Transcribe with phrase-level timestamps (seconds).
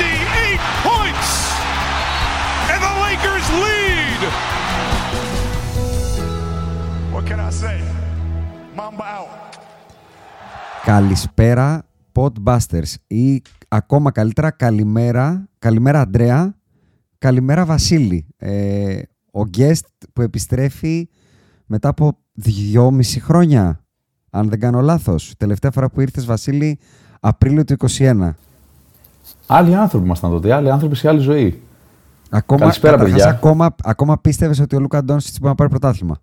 [0.00, 1.30] 58 points!
[2.72, 4.20] And the Lakers lead!
[7.12, 7.78] What can I say?
[8.76, 9.28] Mamba out.
[10.84, 16.54] Καλησπέρα Podbusters ή ακόμα καλύτερα καλημέρα, καλημέρα Αντρέα,
[17.18, 18.26] καλημέρα Βασίλη.
[18.36, 19.00] Ε,
[19.32, 21.08] ο guest που επιστρέφει
[21.66, 23.84] μετά από δυόμιση χρόνια,
[24.30, 25.34] αν δεν κάνω λάθος.
[25.36, 26.78] Τελευταία φορά που ήρθες Βασίλη,
[27.20, 28.30] Απρίλιο του 2021.
[29.52, 31.62] Άλλοι άνθρωποι ήμασταν τότε, άλλοι άνθρωποι σε άλλη ζωή.
[32.30, 33.34] Ακόμα, Καλησπέρα, καταρχάς, παιδιά.
[33.36, 36.16] Ακόμα, ακόμα πίστευες ότι ο Λούκα Ντόνσιτς μπορεί να πάρει πρωτάθλημα;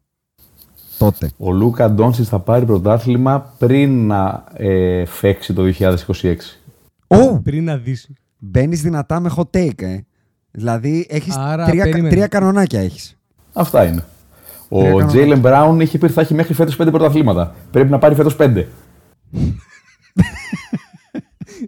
[0.98, 1.30] Τότε.
[1.38, 6.36] Ο Λούκα Ντόνσιτς θα πάρει πρωτάθλημα πριν να ε, φέξει το 2026.
[7.08, 7.40] Ω!
[7.40, 7.98] Πριν να δει.
[8.38, 9.98] Μπαίνεις δυνατά με hot take, ε.
[10.52, 12.10] Δηλαδή έχεις Άρα, τρία, περίμενε.
[12.10, 13.18] τρία κανονάκια έχεις.
[13.54, 14.04] Αυτά είναι.
[14.70, 15.08] Ο Τρία κανονάκια.
[15.08, 17.56] Τζέιλεν Μπράουν είχε πει ότι θα έχει μέχρι φέτος πέντε πρωταθλήματα.
[17.72, 18.68] Πρέπει να πάρει φέτος πέντε.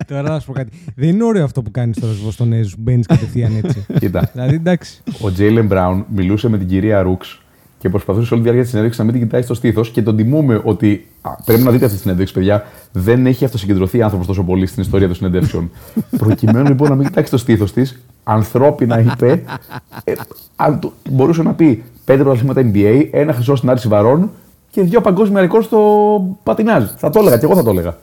[0.07, 0.72] Τώρα να σου πω κάτι.
[0.95, 3.85] Δεν είναι ωραίο αυτό που κάνεις τώρα στου Βοστονέζου που μπαίνεις κατευθείαν έτσι.
[4.00, 4.29] Κοίτα.
[4.33, 5.01] δηλαδή εντάξει.
[5.22, 7.41] Ο Τζέιλεν Μπράουν μιλούσε με την κυρία Ρούξ
[7.77, 10.16] και προσπαθούσε όλη τη διάρκεια της συνέντευξης να μην την κοιτάει στο στήθος και τον
[10.16, 11.07] τιμούμε ότι.
[11.22, 12.66] Α, πρέπει να δείτε αυτή τη συνέντευξη, παιδιά.
[12.91, 15.72] Δεν έχει αυτοσυγκεντρωθεί άνθρωπος τόσο πολύ στην ιστορία των συνεντεύξεων.
[16.17, 19.44] Προκειμένου λοιπόν να μην κοιτάξει το στήθος της, ανθρώπινα είπε.
[20.03, 20.13] Ε,
[20.56, 24.31] αν του- μπορούσε να πει πέντε πρωταθλήματα NBA, ένα χρυσό στην άρση βαρών
[24.71, 26.83] και δύο παγκόσμια ρεκόρ στο πατινάζ.
[26.97, 27.97] Θα το έλεγα και εγώ θα το έλεγα.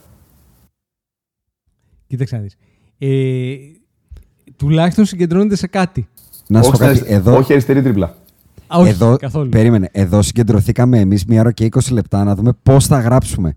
[2.06, 2.56] Κοίταξε να δεις.
[2.98, 3.56] Ε,
[4.56, 6.08] τουλάχιστον συγκεντρώνεται σε κάτι.
[6.48, 6.90] Να σου όχι, πω κάτι.
[6.98, 8.06] αριστε- Εδώ, όχι αριστερή τρίπλα.
[8.66, 9.48] Α, όχι, εδώ, καθόλου.
[9.48, 9.88] περίμενε.
[9.92, 13.56] Εδώ συγκεντρωθήκαμε εμείς μία ώρα και 20 λεπτά να δούμε πώς θα γράψουμε.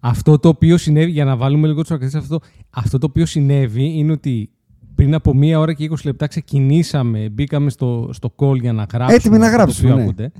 [0.00, 2.40] Αυτό το οποίο συνέβη, για να βάλουμε λίγο τους σε αυτό,
[2.70, 4.50] αυτό το οποίο συνέβη είναι ότι
[4.94, 9.14] πριν από μία ώρα και 20 λεπτά ξεκινήσαμε, μπήκαμε στο, στο call για να γράψουμε.
[9.14, 10.08] Έτοιμοι να αυτό το γράψουμε, οποίο ναι.
[10.08, 10.32] ακούτε.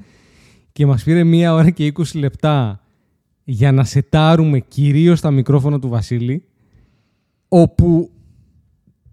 [0.72, 2.80] Και μας πήρε μία ώρα και 20 λεπτά
[3.44, 6.44] για να σετάρουμε κυρίως τα μικρόφωνα του Βασίλη,
[7.48, 8.10] όπου,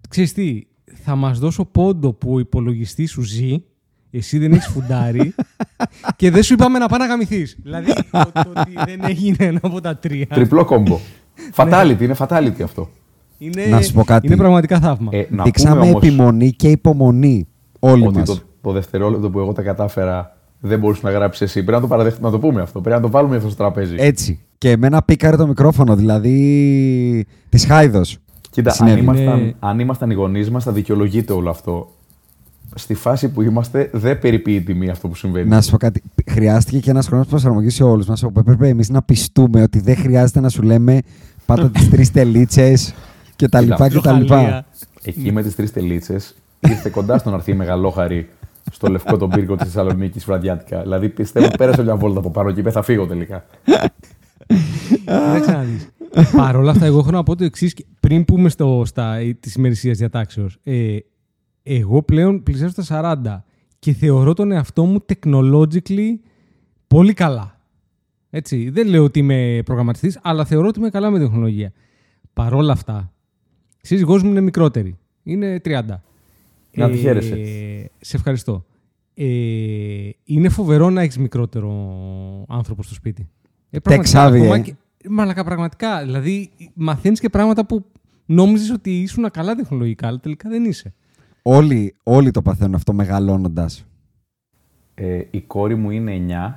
[0.08, 0.62] ξέρεις τι,
[1.04, 3.62] θα μας δώσω πόντο που ο υπολογιστής σου ζει,
[4.10, 5.34] εσύ δεν έχεις φουντάρει
[6.16, 7.58] και δεν σου είπαμε να πάει να γαμηθείς.
[7.62, 10.26] Δηλαδή, το, το ότι δεν έγινε ένα από τα τρία.
[10.26, 10.98] Τριπλό κόμπο.
[11.56, 12.88] fatality, είναι fatality αυτό.
[13.38, 14.26] Είναι, Να σου πω κάτι.
[14.26, 15.08] Είναι πραγματικά θαύμα.
[15.12, 18.28] Ε, να Δείξαμε πούμε όμως επιμονή και υπομονή όλοι ότι μας.
[18.28, 21.52] το, το δευτερόλεπτο που εγώ τα κατάφερα δεν μπορούσε να γράψεις εσύ.
[21.52, 22.80] Πρέπει να το παραδεχτούμε, να το πούμε αυτό.
[22.80, 23.94] Πρέπει να το βάλουμε αυτό στο τραπέζι.
[23.98, 24.40] Έτσι.
[24.58, 28.18] Και εμένα πήκαρε το μικρόφωνο, δηλαδή της Χάιδος.
[28.52, 29.00] Κοίτα, αν συνέβη.
[29.00, 31.90] ήμασταν, Είναι- αν ήμασταν οι γονείς μας, θα δικαιολογείται όλο αυτό.
[32.74, 35.48] Στη φάση που είμαστε, δεν περιποιεί η τιμή αυτό που συμβαίνει.
[35.48, 36.02] Να σου πω κάτι.
[36.30, 38.22] Χρειάστηκε και ένας χρόνος προσαρμογής σε όλους μας.
[38.22, 40.98] Όπου έπρεπε εμείς να πιστούμε ότι δεν χρειάζεται να σου λέμε
[41.46, 42.94] πάτα τις τρεις τελίτσες
[43.36, 44.34] και τα λοιπά και τα λοιπά.
[44.36, 44.64] Ροχαλία.
[45.02, 48.28] Εκεί με τις τρεις τελίτσες ήρθε κοντά στο να έρθει η μεγαλόχαρη
[48.72, 50.82] στο λευκό τον πύργο της Θεσσαλονίκης βραδιάτικα.
[50.82, 53.44] Δηλαδή πιστεύω ότι πέρασε μια βόλτα από πάνω και είπε θα φύγω τελικά.
[55.04, 55.88] Κοίταξε να δεις.
[56.36, 57.74] Παρ' όλα αυτά, εγώ έχω να πω το εξής.
[58.00, 60.58] Πριν πούμε στο, στα, της ημερησίας διατάξεως.
[60.62, 60.96] Ε,
[61.62, 63.42] εγώ πλέον πλησιάζω στα 40
[63.78, 66.08] και θεωρώ τον εαυτό μου technologically
[66.86, 67.60] πολύ καλά.
[68.30, 68.70] Έτσι.
[68.70, 71.72] Δεν λέω ότι είμαι προγραμματιστής, αλλά θεωρώ ότι είμαι καλά με τεχνολογία.
[72.32, 73.12] Παρ' όλα αυτά,
[73.82, 74.98] η σύζυγός μου είναι μικρότερη.
[75.22, 75.82] Είναι 30.
[76.74, 77.36] Να τη χαίρεσαι.
[78.00, 78.64] Σε ευχαριστώ.
[79.14, 79.24] Ε,
[80.24, 81.70] είναι φοβερό να έχεις μικρότερο
[82.48, 83.28] άνθρωπο στο σπίτι.
[83.70, 84.60] Ε, πραγματικά, Τεξάβι, ακόμα ε.
[84.60, 84.74] και-
[85.08, 86.02] Μαλακά πραγματικά.
[86.02, 87.84] Δηλαδή, μαθαίνεις και πράγματα που
[88.26, 90.94] νόμιζες ότι ήσουν καλά τεχνολογικά, αλλά τελικά δεν είσαι.
[91.42, 93.84] Όλοι, όλοι το παθαίνουν αυτό μεγαλώνοντας.
[94.94, 96.54] Ε, η κόρη μου είναι 9,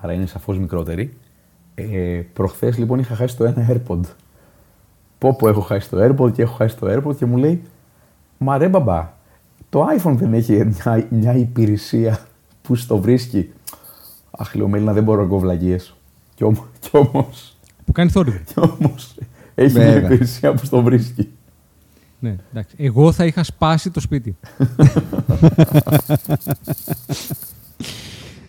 [0.00, 1.16] άρα είναι σαφώς μικρότερη.
[1.74, 4.00] Ε, προχθές λοιπόν είχα χάσει το ένα AirPod.
[5.18, 7.62] Πω πω έχω χάσει το AirPod και έχω χάσει το AirPod και μου λέει
[8.38, 9.12] Μα ρε μπαμπά,
[9.68, 12.18] το iPhone δεν έχει μια, μια υπηρεσία
[12.62, 13.50] που στο βρίσκει.
[14.30, 15.94] Αχ, λέω Μέλινα, δεν μπορώ να κοβλαγίες.
[16.34, 17.57] Κι όμως, κι όμως,
[17.88, 18.38] Που κάνει θόρυβο.
[18.46, 19.14] κι όμως
[19.54, 20.04] έχει μια Βέβαια.
[20.04, 21.28] υπηρεσία που στο βρίσκει.
[22.18, 22.74] ναι, εντάξει.
[22.78, 24.36] Εγώ θα είχα σπάσει το σπίτι.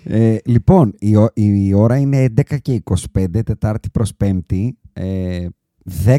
[0.03, 2.81] Ε, λοιπόν, η, ω- η ώρα είναι 11 και
[3.13, 5.45] 25, Τετάρτη προς Πέμπτη, ε,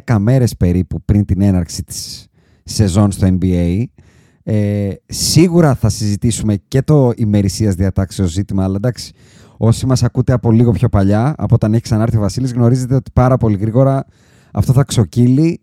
[0.07, 2.27] 10 μέρες περίπου πριν την έναρξη της
[2.65, 3.85] σεζόν στο NBA.
[4.43, 9.13] Ε, σίγουρα θα συζητήσουμε και το ημερησίας διατάξεως ζήτημα, αλλά εντάξει,
[9.63, 13.11] όσοι μας ακούτε από λίγο πιο παλιά, από όταν έχει ξανάρθει ο Βασίλης, γνωρίζετε ότι
[13.15, 14.05] πάρα πολύ γρήγορα
[14.53, 15.61] αυτό θα ξοκύλει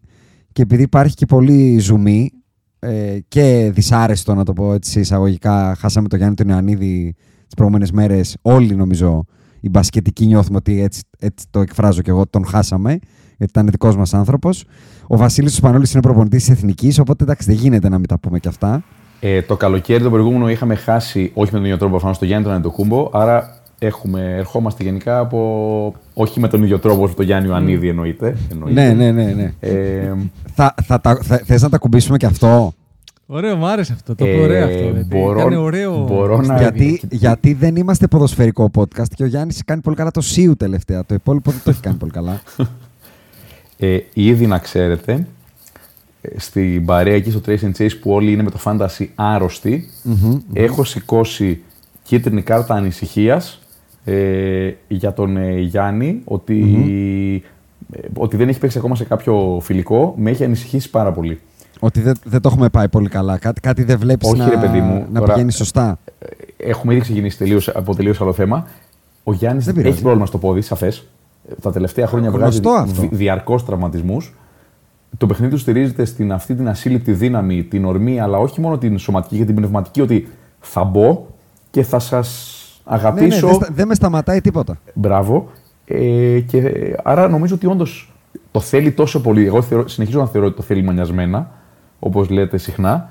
[0.52, 2.32] και επειδή υπάρχει και πολύ ζουμί
[2.80, 7.16] ε, και δυσάρεστο να το πω έτσι εισαγωγικά, χάσαμε τον Γιάννη τον Ιωαννίδη
[7.46, 9.24] τις προηγούμενες μέρες, όλοι νομίζω
[9.60, 12.90] οι μπασκετικοί νιώθουμε ότι έτσι, έτσι το εκφράζω και εγώ, τον χάσαμε,
[13.38, 14.64] γιατί ήταν δικός μας άνθρωπος.
[15.08, 18.40] Ο Βασίλης Σπανούλης είναι προπονητής της Εθνικής, οπότε εντάξει δεν γίνεται να μην τα πούμε
[18.40, 18.84] και αυτά.
[19.20, 22.46] Ε, το καλοκαίρι το προηγούμενο είχαμε χάσει, όχι με τον ίδιο τρόπο προφανώς, το Γιάννη
[22.46, 23.10] τον Αντετοκούμπο.
[23.14, 25.94] Άρα έχουμε, ερχόμαστε γενικά από.
[26.14, 28.38] Όχι με τον ίδιο τρόπο όσο το Γιάννη Ιωαννίδη εννοείται.
[28.52, 28.82] εννοείται.
[28.94, 29.34] Ναι, ναι, ναι.
[29.34, 29.54] ναι.
[29.60, 30.14] Ε,
[30.54, 32.74] θα, θα, τα- θα, θες να τα κουμπίσουμε και αυτό,
[33.30, 34.16] Ωραίο, μου άρεσε αυτό.
[34.16, 34.78] Το Ε, είπε ωραίο αυτό.
[34.78, 35.04] δηλαδή.
[35.18, 36.04] μπορώ- Ήταν ωραίο.
[36.08, 40.22] μπορώ να- γιατί, γιατί δεν είμαστε ποδοσφαιρικό podcast και ο Γιάννης κάνει πολύ καλά το
[40.22, 42.42] ΣΥΟΥ τελευταία, το υπόλοιπο δεν το έχει κάνει πολύ καλά.
[43.78, 45.28] ε, ήδη να ξέρετε,
[46.22, 49.90] ε, στην παρέα εκεί στο Trace and Chase που όλοι είναι με το fantasy αρρωστοι
[50.54, 51.62] έχω σηκώσει
[52.04, 53.62] κίτρινη κάρτα ανησυχίας
[54.12, 56.64] ε, για τον ε, Γιάννη ότι,
[57.92, 60.14] ε, ότι δεν έχει παίξει ακόμα σε κάποιο φιλικό.
[60.18, 61.40] Με έχει ανησυχήσει πάρα πολύ.
[61.80, 63.38] Ότι δεν, δεν το έχουμε πάει πολύ καλά.
[63.38, 66.00] Κάτι, κάτι δεν βλέπεις Όχι, να, ρε παιδί μου, να τώρα- πηγαίνει σωστά.
[66.58, 68.68] Έχουμε ήδη ξεκινήσει τελείως, από τελείως άλλο θέμα.
[69.24, 70.02] Ο Γιάννης Δεν έχει πειράζει.
[70.02, 71.08] πρόβλημα στο πόδι, σαφές.
[71.62, 73.08] Τα τελευταία χρόνια βγάζει Γνωστό αυτό.
[73.16, 74.34] διαρκώς τραυματισμούς.
[75.18, 78.98] Το παιχνίδι του στηρίζεται στην αυτή την ασύλληπτη δύναμη, την ορμή, αλλά όχι μόνο την
[78.98, 80.28] σωματική και την πνευματική, ότι
[80.60, 81.26] θα μπω
[81.72, 82.00] και θα
[82.90, 83.48] σα Ναι, ναι, αγαπήσω.
[83.48, 84.78] δεν, στα- δεν με σταματάει τίποτα.
[84.94, 85.50] Μπράβο.
[85.86, 88.14] Ε, και, ε, άρα νομίζω ότι όντως
[88.52, 89.46] το θέλει τόσο πολύ.
[89.46, 91.52] Εγώ θεωρώ, συνεχίζω να θεωρώ ότι το θέλει μανιασμένα,
[92.00, 93.10] όπως λέτε συχνά.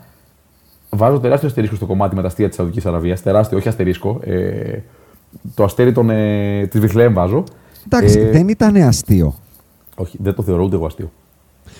[0.91, 3.23] Βάζω τεράστιο αστερίσκο στο κομμάτι με τα αστεία της Σαουδικής Αραβίας.
[3.23, 4.21] Τεράστιο, όχι αστερίσκο.
[4.25, 4.79] Ε,
[5.55, 7.45] το αστέρι των, ε, της Βιθλέμ βάζω.
[7.87, 9.35] Εντάξει, Ε, δεν ήταν αστείο.
[9.97, 11.11] Όχι, δεν το θεωρώ ούτε εγώ αστείο.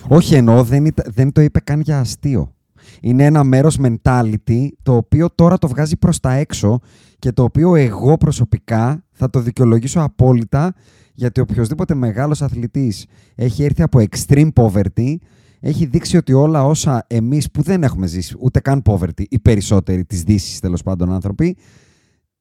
[0.09, 2.53] Όχι, εννοώ δεν, ήταν- δεν το είπε καν για αστείο.
[3.01, 6.79] Είναι ένα μέρος mentality το οποίο τώρα το βγάζει προς τα έξω
[7.19, 10.75] και το οποίο εγώ προσωπικά θα το δικαιολογήσω απόλυτα
[11.15, 15.15] γιατί οποιοδήποτε μεγάλος αθλητής έχει έρθει από extreme poverty
[15.61, 20.05] έχει δείξει ότι όλα όσα εμείς που δεν έχουμε ζήσει ούτε καν poverty, οι περισσότεροι
[20.05, 21.57] της δύσης τέλος πάντων άνθρωποι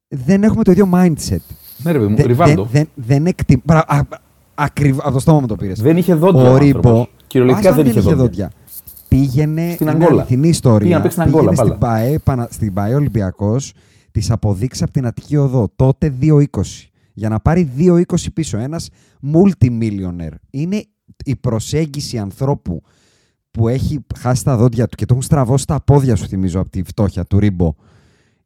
[0.08, 1.38] δεν έχουμε το ίδιο mindset.
[1.78, 2.64] Ναι, ρε παιδί μου, Δεν- Ριβάλντο.
[2.72, 3.60] δεν, δεν, δεν εκτιμ...
[3.64, 4.08] Μπρα- α-
[4.56, 5.82] ακριβ- Από το στόμα μου το πήρες.
[5.82, 6.42] Δεν είχε δόντια.
[6.50, 6.78] Ο ο Ρίμπο.
[6.78, 7.10] άνθρωπος.
[7.28, 8.52] Κυριολεκτικά Άστα, δεν είχε δόντια.
[9.08, 9.72] Πήγαινε.
[9.74, 10.20] Στην είναι Αγγόλα.
[10.22, 10.78] αληθινή ιστορία.
[10.80, 13.74] Πήγαινε να παίξει στην Πήγαινε Αγγόλα, στην ΠΑΕ, Πανα- στην ΠΑΕ Ολυμπιακός,
[14.12, 15.72] τη αποδείξει από την Αττική Οδό.
[15.76, 16.90] Τότε 2,20.
[17.14, 18.58] Για να πάρει 2,20 πίσω.
[18.58, 18.90] Ένας
[19.34, 20.36] multimillionaire.
[20.50, 20.84] Είναι
[21.26, 22.82] η προσέγγιση ανθρώπου
[23.52, 26.70] που έχει χάσει τα δόντια του και το έχουν στραβώσει τα πόδια σου, θυμίζω, από
[26.70, 27.74] τη φτώχεια του Ρίμπο.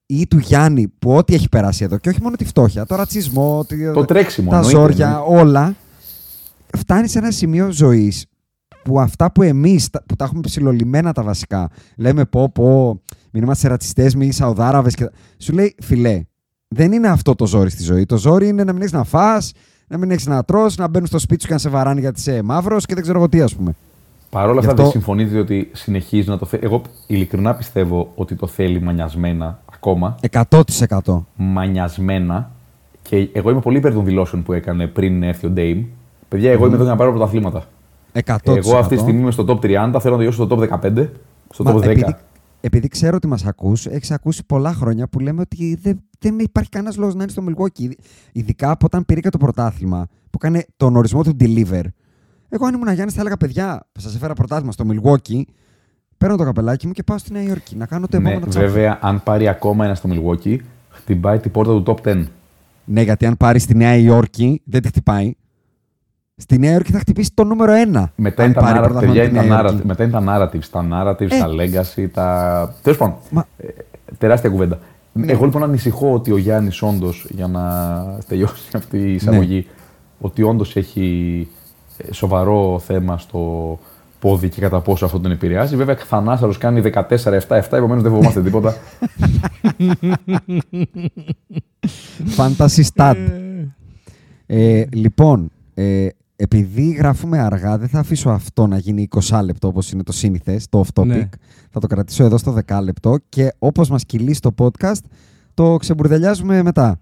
[0.05, 3.65] Ή του Γιάννη, που ό,τι έχει περάσει εδώ, και όχι μόνο τη φτώχεια, το ρατσισμό,
[3.67, 4.49] τη- Το τρέξιμο.
[4.49, 5.39] τα εννοείται, ζόρια, εννοείται.
[5.41, 5.75] όλα,
[6.77, 8.25] φτάνει σε ένα σημείο ζωής
[8.83, 13.67] που αυτά που εμείς που τα έχουμε ψηλολιμμένα τα βασικά, λέμε πω, πω, μην είμαστε
[13.67, 14.89] ρατσιστές, μη Σαουδάραβε.
[14.89, 15.09] Και...
[15.38, 16.24] Σου λέει, φιλέ,
[16.67, 18.05] δεν είναι αυτό το ζόρι στη ζωή.
[18.05, 19.38] Το ζόρι είναι να μην έχεις να φά,
[19.88, 22.19] να μην έχεις να τρως, να μπαίνουν στο σπίτι σου και να σε βαράνε γιατί
[22.19, 23.75] είσαι μαύρος και δεν ξέρω εγώ τι, ας πούμε.
[24.29, 26.65] Παρ' όλα Γι' αυτά αυτό- δεν συμφωνείτε ότι συνεχίζεις να το θέλεις.
[26.65, 30.15] Εγώ ειλικρινά πιστεύω ότι το θέλει μανιασμένα ακόμα.
[30.31, 31.25] 100%.
[31.36, 32.51] Μανιασμένα.
[33.01, 35.86] Και εγώ είμαι πολύ υπέρ των δηλώσεων που έκανε πριν έρθει ο Ντέιμ.
[36.27, 37.63] Παιδιά, εγώ είμαι εδώ για να πάρω πρωταθλήματα.
[38.25, 38.35] 100%.
[38.45, 41.07] Εγώ αυτή τη στιγμή είμαι στο top 30, θέλω να τελειώσω στο top 15,
[41.53, 41.83] στο Μα top 10.
[41.83, 42.15] Επειδή,
[42.61, 46.69] επειδή ξέρω ότι μας ακούς, έχεις ακούσει πολλά χρόνια που λέμε ότι δεν, δεν υπάρχει
[46.69, 47.91] κανένας λόγος να είναι στο Milwaukee.
[48.31, 51.83] Ειδικά από όταν πήρε και το πρωτάθλημα, που έκανε τον ορισμό του deliver.
[52.49, 55.41] Εγώ, αν ήμουν Γιάννης, θα έλεγα παιδιά, σας έφερα πρωτάθλημα στο Milwaukee,
[56.17, 58.65] παίρνω το καπελάκι μου και πάω στη Νέα Υόρκη να κάνω το Ναι, επόμενο τσάμπι.
[58.65, 60.57] βέβαια, αν πάρει ακόμα ένα στο Milwaukee,
[60.89, 62.23] χτυπάει την πόρτα του top 10.
[62.85, 65.33] Ναι, γιατί αν πάρει στη Νέα Υόρκη, δεν τη χτυπάει.
[66.41, 68.03] Στη Νέα Υόρκη θα χτυπήσει το νούμερο 1.
[68.15, 70.65] Μετά είναι, τα narrative, παιδιά, είναι τα narrative, μετά είναι τα narratives.
[70.72, 71.38] Τα narratives, Ε.
[71.39, 72.74] τα legacy, τα.
[72.81, 73.15] Τέλος πάντων.
[73.29, 73.67] Μα- ε,
[74.17, 74.79] τεράστια κουβέντα.
[75.13, 75.31] Ναι.
[75.31, 77.63] Εγώ λοιπόν ανησυχώ ότι ο Γιάννης όντως, για να
[78.27, 79.63] τελειώσει αυτή η εισαγωγή, Ναι.
[80.19, 81.48] ότι όντως έχει
[81.98, 83.79] ε, σοβαρό θέμα στο
[84.19, 85.75] πόδι και κατά πόσο αυτό τον επηρεάζει.
[85.75, 87.08] Βέβαια, Θανάσαρος κάνει 14-7-7,
[87.69, 88.75] επομένως δεν φοβόμαστε τίποτα.
[92.38, 93.15] Fantasy stat.
[94.46, 96.08] Ε, λοιπόν, ε,
[96.41, 100.69] επειδή γράφουμε αργά, δεν θα αφήσω αυτό να γίνει 20 λεπτό όπως είναι το σύνηθες,
[100.69, 101.05] το off topic.
[101.05, 101.29] Ναι.
[101.69, 105.00] Θα το κρατήσω εδώ στο 10 λεπτό και όπως μας κυλήσει το podcast,
[105.53, 107.00] το ξεμπουρδελιάζουμε μετά.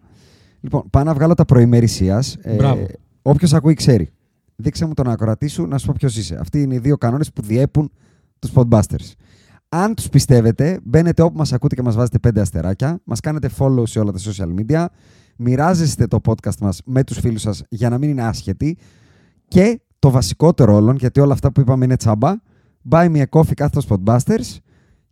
[0.59, 2.37] Λοιπόν, πάω να βγάλω τα προημερησίας.
[2.41, 2.85] Ε, Μπράβο.
[3.21, 4.09] όποιος ακούει ξέρει.
[4.55, 6.37] Δείξε μου τον ακροατή σου να σου πω ποιος είσαι.
[6.39, 7.91] Αυτοί είναι οι δύο κανόνες που διέπουν
[8.39, 9.11] τους Podbusters.
[9.69, 13.83] Αν τους πιστεύετε, μπαίνετε όπου μας ακούτε και μας βάζετε πέντε αστεράκια, μας κάνετε follow
[13.87, 14.85] σε όλα τα social media,
[15.37, 18.77] μοιράζεστε το podcast μας με τους φίλους σας για να μην είναι άσχετοι
[19.47, 22.33] και το βασικότερο όλων, γιατί όλα αυτά που είπαμε είναι τσάμπα,
[22.89, 24.57] buy me a coffee κάθετος Podbusters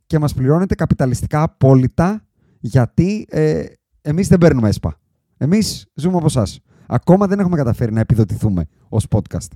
[0.08, 2.24] και μας πληρώνετε καπιταλιστικά απόλυτα
[2.60, 3.64] γιατί ε,
[4.02, 5.00] εμείς δεν παίρνουμε ΕΣΠΑ.
[5.38, 6.60] Εμείς ζούμε από εσάς.
[6.86, 9.48] Ακόμα δεν έχουμε καταφέρει να επιδοτηθούμε ως podcast.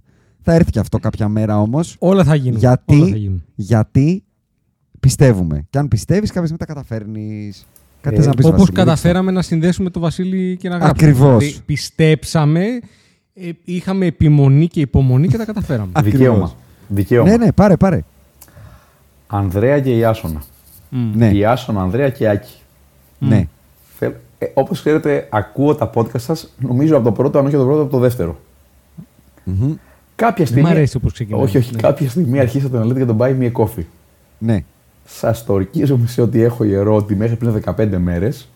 [0.42, 1.96] Θα έρθει και αυτό κάποια μέρα όμως.
[2.00, 2.60] Όλα θα γίνουν.
[2.60, 3.44] Γιατί, Όλα θα γίνουν.
[3.56, 4.24] γιατί
[5.00, 5.68] πιστεύουμε.
[5.70, 7.66] Και αν πιστεύεις, κάποια στιγμή τα καταφέρνεις.
[8.02, 11.10] Κάτι Ε, θες να πεις, Όπως Βασίλη, καταφέραμε να συνδέσουμε το Βασίλη και να γράψουμε.
[11.10, 11.38] Ακριβώς.
[11.40, 12.80] Δηλαδή, πιστέψαμε, ε,
[13.64, 15.90] είχαμε επιμονή και υπομονή και τα καταφέραμε.
[15.94, 16.20] Ακριβώς.
[16.20, 16.54] Δικαίωμα.
[16.88, 17.30] Δικαίωμα.
[17.30, 18.02] Ναι, ναι, πάρε, πάρε.
[19.28, 20.42] Ανδρέα και Ιάσονα.
[21.14, 22.54] Ναι, Ιάσονα, Ανδρέα και Άκη.
[23.20, 23.48] ναι.
[23.98, 27.64] Θέλ- Ε, Όπως ξέρετε, ακούω τα podcast σας, νομίζω από το πρώτο, αν όχι από
[27.64, 28.40] το πρώτο, από το δεύτερο.
[30.16, 30.64] Κάποια Δεν στιγμή.
[30.70, 31.42] μ' αρέσει όπως ξεκινάει.
[31.44, 31.74] Όχι, όχι.
[31.76, 31.82] Ναι.
[31.82, 33.86] Κάποια στιγμή αρχίσατε να λέτε για τον Buy Me a Coffee.
[34.38, 34.64] ναι.
[35.06, 38.50] Σας το ορκίζομαι σε ότι έχω ιερό ότι μέχρι πριν 15 μέρες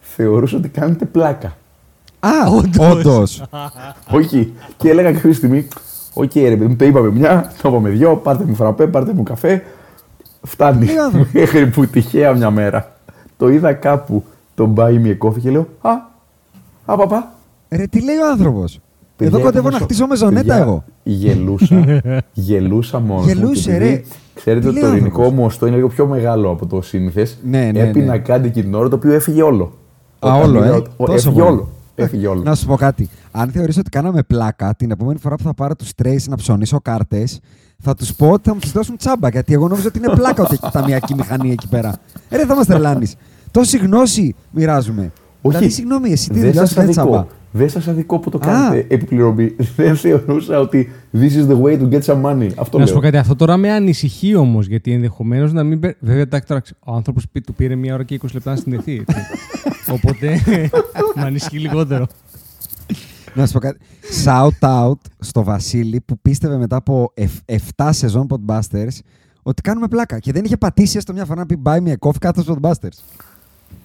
[0.00, 1.56] θεωρούσα ότι κάνετε πλάκα.
[2.26, 2.90] Α, Όντως.
[2.90, 3.42] όντως.
[4.10, 4.52] όχι.
[4.76, 5.68] Και έλεγα κάποια στιγμή,
[6.14, 9.22] Οκ, ρε παιδί μου, το είπαμε μια, το είπαμε δυο, πάρτε μου φραπέ, πάρτε μου
[9.22, 9.62] καφέ.
[10.42, 10.86] Φτάνει.
[10.86, 11.26] Τι άνθρωπο.
[11.38, 12.92] Μέχρι που τυχαία μια μέρα
[13.36, 15.90] το είδα κάπου τον Buy Me a Coffee και λέω Α,
[16.84, 17.32] α, παπά.
[17.68, 18.80] Ρε, τι λέει ο άνθρωπος;
[19.16, 20.84] Παιδιά, Εδώ κοντεύω να έχω χτίσω σο- μεζονέτα Παιδιά, εγώ.
[21.02, 22.02] Γελούσα.
[22.32, 23.24] γελούσα μόνος.
[23.24, 24.02] μου Γελούσε, και επειδή ρε.
[24.34, 26.66] Ξέρετε Τι ότι λέει το ο ελληνικό άνθρωπος; μου οστό είναι λίγο πιο μεγάλο από
[26.66, 27.38] το σύνηθες.
[27.44, 28.18] Ναι, ναι, Έπεινα ναι.
[28.18, 29.64] κάτι και την ώρα το οποίο έφυγε όλο.
[30.18, 31.52] Α, Όταν όλο, είδα ε; ότι- ο- Τόσο Έφυγε πολύ.
[31.52, 31.68] όλο.
[31.96, 32.42] Έφυγε όλο.
[32.42, 33.08] Να σου πω κάτι.
[33.30, 36.80] Αν θεωρείς ότι κάναμε πλάκα, την επόμενη φορά που θα πάρω τους Trace να ψωνίσω
[36.80, 37.40] κάρτες,
[37.78, 39.28] θα τους πω ότι θα μου τις δώσουν τσάμπα.
[39.28, 41.94] Γιατί εγώ νόμιζα ότι είναι πλάκα ότι έχει ταμιακή μηχανή εκεί πέρα.
[42.28, 43.14] Ε, ρε, θα μας τρελάνεις.
[43.50, 45.12] Τόση γνώση μοιράζουμε.
[45.42, 47.26] Δηλαδή, συγγνώμη, εσύ τι δεν δουλειά σου σας δεν είναι τσάμπα;
[47.56, 47.64] Αδικό.
[47.64, 48.40] Δεν σας αδικό που το Α.
[48.40, 49.54] κάνετε επιπληρωμή.
[49.76, 52.50] δεν θεωρούσα ότι this is the way to get some money.
[52.56, 53.10] Αυτό Να σου πω λέω.
[53.10, 55.80] κάτι, αυτό τώρα με ανησυχεί όμως, γιατί ενδεχομένως να μην.
[55.80, 59.04] πε- Βέβαια, εντάξει, τώρα, ο άνθρωπος του πήρε μία ώρα και 20 λεπτά να συνδεθεί.
[59.08, 59.20] έτσι.
[59.96, 60.40] Οπότε
[61.16, 62.06] με ανησυχεί λιγότερο.
[63.34, 63.78] Να σου πω κάτι.
[64.24, 67.12] Shout out στο Βασίλη που πίστευε μετά από
[67.76, 68.98] 7 σεζόν Podbusters
[69.42, 70.18] ότι κάνουμε πλάκα.
[70.18, 72.56] Και δεν είχε πατήσει έστω μια φορά να πει buy me a coffee κάτω στο
[72.62, 72.98] Podbusters.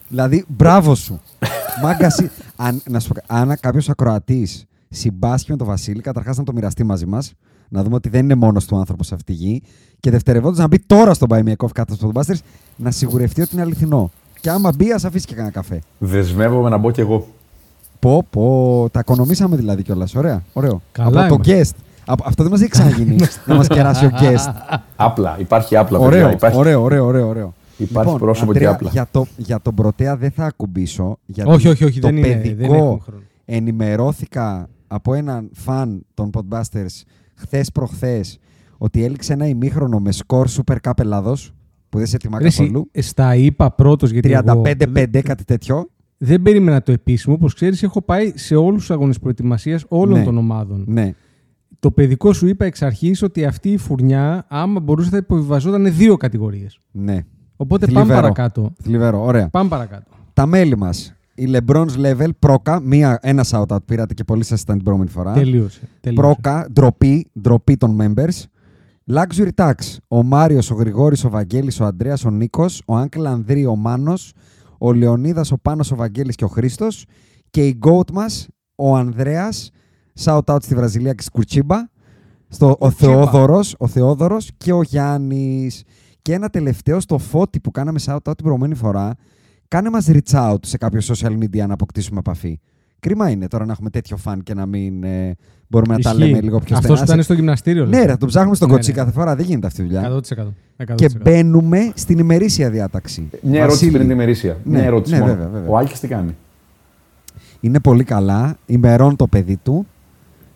[0.08, 1.22] Δηλαδή, μπράβο σου.
[1.84, 6.38] Μάγκα, εσύ- αν, να σου πω, κα- αν κάποιος ακροατής συμπάσχει με τον Βασίλη, καταρχάς
[6.38, 7.34] να το μοιραστεί μαζί μας,
[7.70, 9.62] να δούμε ότι δεν είναι μόνος του άνθρωπος σε αυτή τη γη.
[10.00, 12.40] Και δευτερευόντως να μπει τώρα στο Buy Me a Coffee κάτω στο Podbusters,
[12.75, 14.12] να σιγουρευτεί ότι είναι αληθινό.
[14.42, 15.82] Και άμα μπει, ας αφήσει και κανένα καφέ.
[15.98, 17.28] Δεσμεύομαι να μπω κι εγώ.
[18.00, 20.16] Πω, πω, τα οικονομήσαμε δηλαδή κιόλας.
[20.16, 20.82] Ωραία, ωραίο.
[20.92, 21.72] Καλά Από το guest.
[22.06, 24.54] Από, αυτό δεν μας έχει ξαναγίνει να μας κεράσει ο guest.
[24.96, 25.36] Απλά.
[25.40, 25.98] Υπάρχει απλά.
[26.00, 26.36] ωραίο, παιδιά.
[26.36, 26.58] Υπάρχει...
[26.58, 27.90] ωραίο, ωραίο, ωραίο, ωραίο.
[27.90, 28.90] Υπάρχει πρόσωπο Αντρέα, και άπλα.
[28.90, 31.18] Για το, για τον Πρωτέα δεν θα ακουμπήσω.
[31.25, 33.24] Γιατί Όχι, όχι, όχι, το δεν είναι- δεν παιδικό έχουμε χρόνο.
[33.46, 37.01] ενημερώθηκα από έναν φαν των Podbusters
[37.36, 38.38] χθες προχθές
[38.78, 41.54] ότι έληξε ένα ημίχρονο με σκορ Super Cup Ελλάδος
[41.90, 42.90] που δεν σε τιμά Ρε, εσύ, καθόλου.
[42.94, 44.32] στα είπα πρώτος γιατί.
[44.32, 45.90] εγώ 35-5 κάτι τέτοιο.
[46.18, 47.36] Δεν περίμενα το επίσημο.
[47.36, 50.24] Όπως ξέρεις, έχω πάει σε όλους τους αγώνες προετοιμασίας όλων Ναι.
[50.25, 50.84] των ομάδων.
[50.88, 51.13] Ναι.
[51.80, 56.18] Το παιδικό σου είπα εξ αρχής ότι αυτή η φουρνιά, άμα μπορούσε, θα υποβιβαζόταν δύο
[56.18, 56.80] κατηγορίες.
[56.92, 57.20] ναι.
[57.62, 58.08] Οπότε Θλιβερό.
[58.08, 58.74] πάμε παρακάτω.
[58.84, 59.50] Θλιβερό, ωραία.
[59.50, 60.12] Πάμε παρακάτω.
[60.34, 61.13] Τα μέλη μας.
[61.36, 65.34] Η LeBron's Level, Πρόκα, μία, ένα shout-out πήρατε και πολλοί σας ήταν την προηγούμενη φορά.
[65.34, 65.82] Τελείωσε.
[66.01, 66.22] τελείωσε.
[66.22, 68.44] Πρόκα, ντροπή, ντροπή των members.
[69.13, 69.74] Luxury Tax,
[70.08, 74.34] ο Μάριος, ο Γρηγόρης, ο Βαγγέλης, ο Ανδρέας, ο Νίκος, ο Άγκλ Ανδρή, ο Μάνος,
[74.77, 77.06] ο Λεωνίδας, ο Πάνος, ο Βαγγέλης και ο Χρήστος
[77.50, 79.72] και η GOAT μας, ο Ανδρέας,
[80.24, 81.77] shout out στη Βραζιλία και στη Κουρτσίμπα,
[82.48, 85.84] στο, ο, Θεόδωρος, ο Θεόδωρος και ο Γιάννης.
[86.22, 89.16] Και ένα τελευταίο στο φώτι που κάναμε shout out την προηγούμενη φορά,
[89.68, 92.60] κάνε μας reach out σε κάποιο social media να αποκτήσουμε επαφή.
[93.00, 95.36] Κρίμα είναι τώρα να έχουμε τέτοιο φαν και να μην ε,
[95.68, 96.24] μπορούμε να τα Ισχύει.
[96.24, 97.06] λέμε λίγο πιο Αυτός στενά.
[97.06, 97.86] που ήταν στο γυμναστήριο.
[97.86, 98.06] Ναι, λες.
[98.06, 98.98] ρε, τον ψάχνουμε στον Ναι, κοτσί ναι.
[98.98, 99.36] κάθε φορά.
[99.36, 100.10] Δεν γίνεται αυτή η δουλειά.
[100.10, 100.54] 100%.
[100.92, 100.96] 100%.
[100.96, 103.30] Και μπαίνουμε στην ημερήσια διάταξη.
[103.42, 104.58] Μια ερώτηση Βασίλη, πριν την ημερήσια.
[104.63, 105.34] Ναι, Μια ερώτηση ναι, μόνο.
[105.34, 105.70] βέβαια, βέβαια.
[105.70, 106.36] Ο Άλκης τι κάνει;
[107.60, 108.58] Είναι πολύ καλά.
[108.66, 109.88] Ημερών το παιδί του.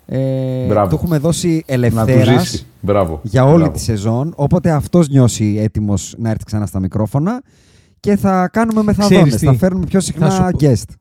[0.06, 0.90] Ε, Μπράβο.
[0.90, 2.66] του έχουμε δώσει Να του ελευθέρας ζήσει.
[2.86, 3.20] Μπράβο.
[3.24, 3.72] για όλη Μπράβο.
[3.72, 4.34] τη σεζόν.
[4.36, 7.42] Οπότε αυτός νιώσει έτοιμος να έρθει ξανά στα μικρόφωνα.
[8.00, 9.18] Και θα κάνουμε μεθαδόνες.
[9.24, 10.94] Ξέρεις τι, Θα φέρνουμε πιο θα συχνά σου πω- guest.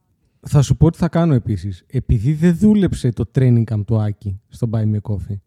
[0.47, 1.85] Θα σου πω τι θα κάνω επίσης.
[1.91, 5.39] Επειδή δεν δούλεψε το training camp του Άκη στο Buy Me a Coffee,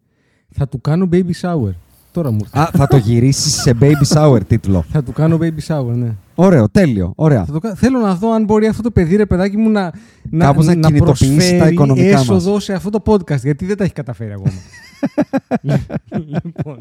[0.50, 1.72] Θα του κάνω baby shower.
[2.18, 2.58] Τώρα μου ήρθε.
[2.58, 4.84] Α, θα το γυρίσεις σε baby shower τίτλο.
[4.92, 6.14] Θα του κάνω baby shower, ναι.
[6.34, 7.12] Ωραίο, τέλειο.
[7.16, 7.44] Ωραία.
[7.44, 9.92] Θα το κα- Θέλω να δω αν μπορεί αυτό το παιδί, ρε παιδάκι μου, να,
[10.30, 12.22] να, Κάπως να κινητοποιήσει προσφέρει τα οικονομικά μας.
[12.22, 14.50] έσοδο σε αυτό το podcast, γιατί δεν τα έχει καταφέρει ακόμα.
[16.42, 16.76] λοιπόν.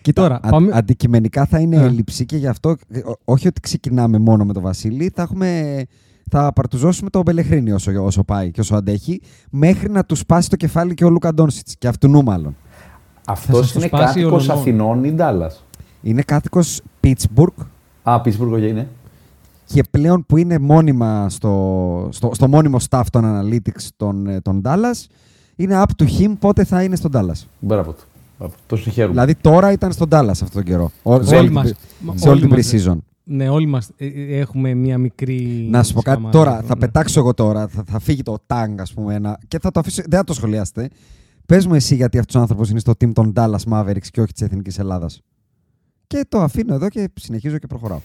[0.00, 1.82] Κοίτα, Τώρα, α- πάμε- αντικειμενικά θα είναι Ε.
[1.84, 5.82] έλλειψη και γι' αυτό ε, ό- όχι ότι ξεκινάμε μόνο με τον Βασίλη, θα, έχουμε,
[6.30, 9.20] θα παρτουζώσουμε τον Μπελεχρίνη όσο, όσο πάει και όσο αντέχει,
[9.50, 11.74] μέχρι να του σπάσει το κεφάλι και ο Λούκα Ντόνσιτς.
[11.78, 12.56] Και αυτού νου μάλλον.
[13.26, 14.58] Αυτός σας το είναι σπάσει κάτοικος ολονών.
[14.58, 15.64] Αθηνών ή Ντάλλας.
[16.02, 17.52] Είναι κάτοικος Πίτσμπουργκ
[18.02, 18.88] Α, Πίτσμπουργκ είναι.
[19.66, 24.62] και πλέον που είναι μόνιμα στο, στο, στο μόνιμο staff των analytics των, ε, των
[24.64, 25.06] Dallas,
[25.56, 27.44] είναι up to him πότε θα είναι στον Dallas.
[27.58, 28.02] Μπράβο του.
[28.38, 28.54] Μπράβο.
[28.66, 29.12] Το συγχαίρουμε.
[29.12, 30.90] Δηλαδή τώρα ήταν στον Dallas αυτόν τον καιρό.
[31.02, 32.96] Ο- σε Όλοι όλη την μας- pre- μα- σε όλη όλοι την μας- pre-season.
[33.26, 35.66] Ναι, όλοι μας ε, ε, έχουμε μία μικρή...
[35.70, 36.56] Να σου πω κάτι σκαμάρα, τώρα.
[36.60, 36.66] ναι.
[36.66, 37.66] Θα πετάξω εγώ τώρα.
[37.68, 39.14] Θα, θα φύγει το τάγκ, ας πούμε.
[39.14, 40.02] Ένα, και θα το αφήσω.
[40.06, 40.88] Δεν θα το σχολιάσετε.
[41.46, 44.32] Πες μου εσύ γιατί αυτός ο άνθρωπος είναι στο team των Dallas Mavericks και όχι
[44.32, 45.20] της Εθνικής Ελλάδας.
[46.06, 48.00] Και το αφήνω εδώ και συνεχίζω και προχωράω.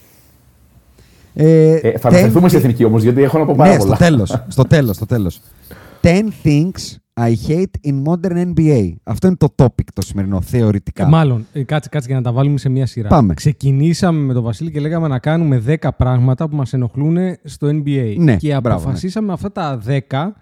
[1.34, 3.76] Ε, Ε, θα ten αναφερθούμε στη thi- εθνική όμως, γιατί έχω να πω πάρα Ναι,
[3.78, 3.94] πολλά.
[3.94, 4.44] στο τέλος.
[4.48, 5.40] στο τέλος, στο τέλος.
[6.02, 6.08] 10
[6.44, 8.92] things I hate in modern NBA.
[9.02, 11.04] Αυτό είναι το topic το σημερινό, θεωρητικά.
[11.04, 13.08] Ε, μάλλον, ε, κάτσε, κάτσε για να τα βάλουμε σε μία σειρά.
[13.08, 13.34] Πάμε.
[13.34, 18.14] Ξεκινήσαμε με τον Βασίλη και λέγαμε να κάνουμε 10 πράγματα που μας ενοχλούν στο NBA.
[18.18, 20.36] Ναι, και μπράβο, αποφασίσαμε αυτά τα 10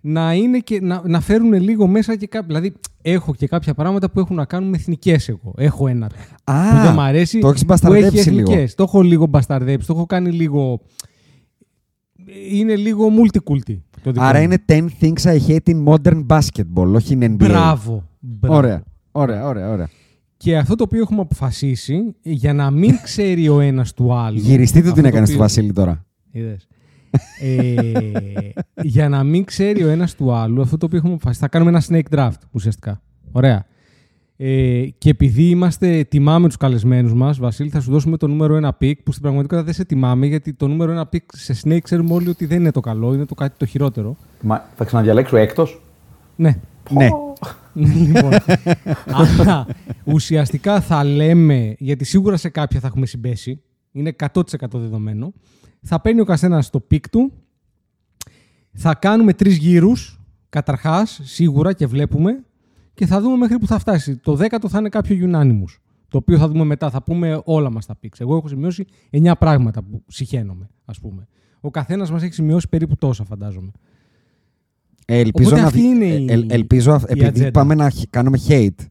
[0.00, 2.46] να, είναι και, να, να φέρουν λίγο μέσα και κάποια.
[2.46, 5.52] Δηλαδή, έχω και κάποια πράγματα που έχουν να κάνουν με εθνικές εγώ.
[5.56, 6.06] Έχω ένα
[6.44, 7.38] Α, που δεν μ' αρέσει.
[7.38, 8.50] το έχεις που μπασταρδέψει έχει λίγο.
[8.52, 8.74] εθνικές.
[8.74, 9.86] Το έχω λίγο μπασταρδέψει.
[9.86, 10.80] Το έχω κάνει λίγο.
[12.50, 13.78] Είναι λίγο multiculti.
[14.02, 14.44] Το δικό Άρα μου.
[14.44, 17.28] είναι 10 things I hate in modern basketball, όχι in NBA.
[17.36, 18.08] Μπράβο.
[18.20, 18.56] μπράβο.
[18.56, 18.82] Ωραία.
[19.12, 19.88] Ωραία, ωραία, ωραία.
[20.36, 24.38] Και αυτό το οποίο έχουμε αποφασίσει, για να μην ξέρει ο ένας του άλλου.
[24.38, 26.04] Γυριστείτε αυτό την το έκανες οποίο- του Βασίλη τώρα.
[26.30, 26.66] Είδες.
[27.40, 27.92] Ε,
[28.82, 31.40] για να μην ξέρει ο ένας του άλλου, αυτό το οποίο έχουμε αποφασίσει.
[31.40, 33.02] Θα κάνουμε ένα snake draft ουσιαστικά.
[33.32, 33.64] Ωραία.
[34.42, 38.76] Ε, και επειδή είμαστε, τιμάμε τους καλεσμένους μας, Βασίλη, θα σου δώσουμε το νούμερο ένα
[38.80, 42.14] pick που στην πραγματικότητα δεν σε τιμάμε γιατί το νούμερο ένα pick σε snake ξέρουμε
[42.14, 44.16] όλοι ότι δεν είναι το καλό, είναι το κάτι το χειρότερο.
[44.40, 45.82] Μα θα ξαναδιαλέξω έκτος;
[46.36, 46.58] Ναι.
[46.90, 47.08] Ναι.
[47.72, 48.32] λοιπόν,
[49.06, 49.66] αλλά
[50.04, 55.32] ουσιαστικά θα λέμε, γιατί σίγουρα σε κάποια θα έχουμε συμπέσει, είναι 100% δεδομένο,
[55.82, 57.32] θα παίρνει ο καθένας το pick του,
[58.72, 62.44] θα κάνουμε τρεις γύρους, καταρχάς, σίγουρα και βλέπουμε,
[62.94, 64.16] και θα δούμε μέχρι που θα φτάσει.
[64.16, 67.86] Το δέκατο θα είναι κάποιο unanimous, το οποίο θα δούμε μετά, θα πούμε όλα μας
[67.86, 68.18] τα picks.
[68.20, 71.26] Εγώ έχω σημειώσει 9 πράγματα που συχαίνομαι, ας πούμε.
[71.60, 73.70] Ο καθένας μας έχει σημειώσει περίπου τόσα, φαντάζομαι.
[75.06, 77.50] Ε, ελπίζω Οπότε να αυτή βγει- είναι ε, η- ε, ελπίζω, αυ- η επειδή ατζέντα.
[77.50, 78.86] πάμε να χ- κάνουμε hate,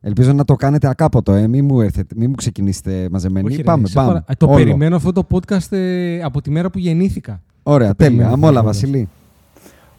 [0.00, 1.46] ελπίζω να το κάνετε ακάποτο, ε.
[1.46, 3.46] Μην μου, έρθετε, μην μου ξεκινήσετε μαζεμένοι.
[3.46, 4.08] Όχι, ρε, πάμε, σε πάμε.
[4.08, 4.54] παρα- Ε, Το Όλο.
[4.56, 7.40] περιμένω αυτό το podcast ε, από τη μέρα που γεννήθηκα.
[7.62, 8.10] Ωραία, Το τέλεια.
[8.16, 9.08] περιμένω Αμόλα, αυτό το Βασιλή.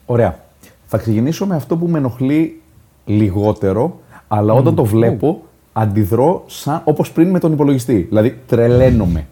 [0.06, 0.38] Ωραία.
[0.86, 2.60] Θα ξεκινήσω με αυτό που με ενοχλεί
[3.04, 7.94] λιγότερο, αλλά όταν το βλέπω, αντιδρώ σαν, όπως πριν με τον υπολογιστή.
[8.08, 9.26] Δηλαδή, τρελαίνομαι.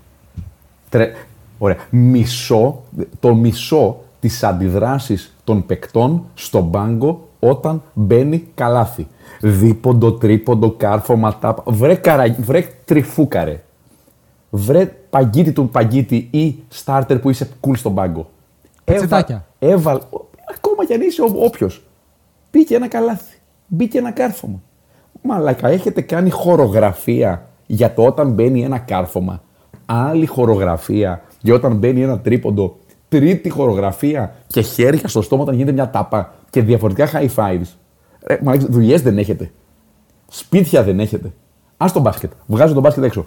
[0.88, 1.12] Τρε...
[1.59, 1.76] Ωραία.
[1.90, 2.83] Μισό,
[3.20, 9.07] το μισό τις αντιδράσεις των παικτών στον πάγκο όταν μπαίνει καλάθι.
[9.40, 11.62] Δίποντο, τρίποντο, κάρφωμα, τάπα.
[11.66, 12.37] Βρε, καρα...
[12.38, 13.62] Βρε τριφούκαρε.
[14.51, 18.31] Βρε παγκίτη του παγκίτη ή στάρτερ που είσαι cool στον πάγκο.
[18.85, 19.46] Πετσετάκια.
[19.59, 20.01] Έβαλ,
[20.57, 21.83] ακόμα κι αν είσαι όποιος.
[22.53, 23.37] Μπήκε ένα καλάθι.
[23.66, 24.62] Μπήκε ένα κάρφωμα.
[25.22, 29.42] Μαλάκα, έχετε κάνει χορογραφία για το όταν μπαίνει ένα κάρφωμα.
[29.87, 32.77] Άλλη χορογραφία για όταν μπαίνει ένα τρίποντο.
[33.09, 37.68] Τρίτη χορογραφία και χέρια στο στόμα όταν γίνεται μια τάπα και διαφορετικά high fives.
[38.26, 39.50] Ρε, μαλάκα, δουλειές δεν έχετε.
[40.28, 41.33] Σπίτια δεν έχετε.
[41.76, 42.31] Α το μπάσκετ.
[42.46, 43.26] Βγάζω το μπάσκετ έξω.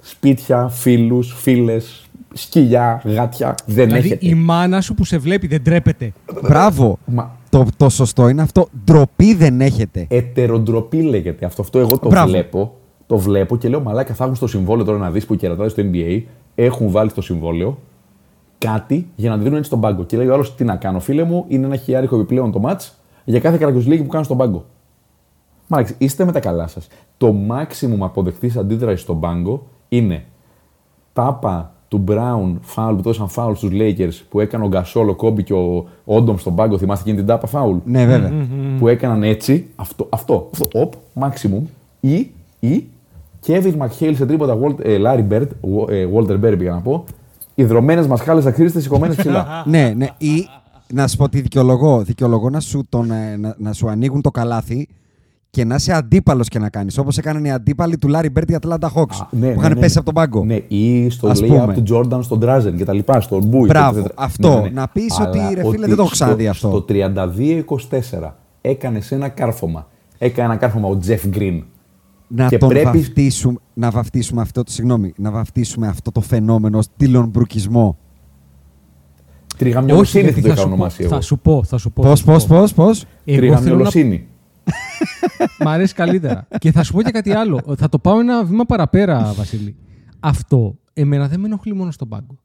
[0.00, 4.26] Σπίτια, φίλους, φίλες, σκυλιά, γάτια δεν δηλαδή έχετε.
[4.26, 6.12] η μάνα σου που σε βλέπει δεν τρέπεται.
[6.42, 6.98] Μπράβο.
[7.06, 8.68] Μα Το, το σωστό είναι αυτό.
[8.84, 10.06] Ντροπή δεν έχετε.
[10.10, 11.62] ετεροντροπή λέγεται αυτό.
[11.62, 12.28] Αυτό εγώ το Μπράβο.
[12.30, 12.74] βλέπω.
[13.06, 15.82] Το βλέπω και λέω μαλάκα θα έχουν στο συμβόλαιο τώρα να δεις που κερατάνε στο
[15.92, 16.22] NBA.
[16.54, 17.78] Έχουν βάλει στο συμβόλαιο
[18.58, 20.04] κάτι για να τη δίνουν έτσι στον πάγκο.
[20.04, 22.90] Και λέει ο άλλος τι να κάνω, φίλε μου, είναι ένα χιλιάρικο επιπλέον το match
[23.28, 24.64] για κάθε καραγκιουζλίκη που κάνω στον πάγκο.
[25.68, 26.86] Μάλιστα, είστε με τα καλά σας.
[27.16, 30.24] Το maximum αποδεκτή αντίδραση στον πάγκο είναι
[31.12, 35.42] τάπα του Brown φάουλ που δώσαν φάουλ στους Lakers που έκανε ο Γκασόλ, ο Κόμπι
[35.42, 36.78] και ο Όντομ στον πάγκο.
[36.78, 38.32] Θυμάστε εκείνη την τάπα φάουλ; Ναι, βέβαια.
[38.78, 39.66] Που έκαναν έτσι.
[39.76, 41.62] Αυτό, αυτό, αυτό οπ, maximum.
[42.00, 42.86] Ή, ή
[43.46, 47.04] Kevin McHale σε τρίποτα Walt, ε, Larry Bird, Wa- ε, Walter Berry πήγα να πω.
[47.54, 49.46] Ιδρωμένες μασχάλες αξίριστες σηκωμένες ψηλά.
[49.66, 50.08] ναι, ναι.
[50.18, 50.48] Ή
[50.92, 52.02] να σου πω τι δικαιολογώ.
[52.02, 54.88] Δικαιολογώ να σου, τον, ε, να, να σου ανοίγουν το καλάθι
[55.50, 56.98] και να είσαι αντίπαλος και να κάνεις.
[56.98, 59.16] Όπως έκαναν οι αντίπαλοι του Λάρι Μπερντ για Atlanta Hawks.
[59.20, 59.80] Α, ναι, που ναι, είχαν ναι.
[59.80, 60.44] πέσει από τον πάγκο.
[60.44, 61.74] Ναι, ή στο Ας layup πούμε.
[61.74, 63.66] του Jordan στον Drazen και τα λοιπά, στον Μπούι.
[63.68, 64.68] Μπράβο, Το- αυτό.
[64.72, 66.68] Να πεις ότι, Αλλά ρε φίλε, δεν το έχω στο- ξαναδεί αυτό.
[66.68, 69.86] Στο 32-24 έκανες ένα κάρφωμα
[70.18, 71.64] Έκανε ένα κάρφωμα ο Τζεφ Γκριν.
[72.28, 76.78] Να Και τον πρέπει- βαφτίσουμε, να βαφτίσουμε αυτό το, συγγνώμη, να βαφτίσουμε αυτό το φαινόμενο
[76.78, 77.96] ως τυλονμπρουκισμό.
[79.56, 81.14] Τριγαμιολοσύνη θα το γιατί είχα θα σου, πω, ονομάσει εγώ.
[81.14, 82.02] θα σου πω, θα σου πω.
[82.02, 82.56] Πώς, θα σου πώς, πω.
[82.56, 84.26] πώς, πώς; Εγώ θέλω να Τριγαμιολοσύνη.
[85.64, 86.48] Μ' αρέσει καλύτερα.
[86.58, 87.60] και θα σου πω και κάτι άλλο.
[87.76, 89.76] Θα το πάω ένα βήμα παραπέρα, Βασίλη.
[90.20, 92.38] Αυτό εμένα δεν με ενοχλεί μόνο στον πάγκο.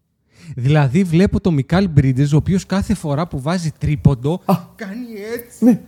[0.56, 4.42] Δηλαδή βλέπω τον Μικάλ Μπρίντερ, ο οποίος κάθε φορά που βάζει τρίποντο
[4.76, 5.66] κάνει έτσι.
[5.66, 5.80] Ναι.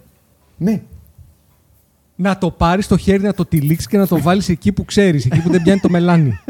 [0.57, 0.81] Ναι.
[2.15, 5.25] Να το πάρεις στο χέρι, να το τυλίξεις και να το βάλεις εκεί που ξέρεις,
[5.25, 6.33] εκεί που δεν πιάνει το μελάνι.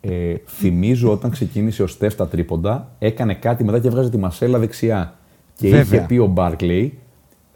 [0.00, 4.58] Ε, θυμίζω όταν ξεκίνησε ο Στεφ τα τρίποντα, έκανε κάτι μετά και έβγαζε τη μασέλα
[4.58, 5.14] δεξιά.
[5.54, 5.98] Και Βέβαια.
[5.98, 6.98] είχε πει ο Μπάρκλεϊ,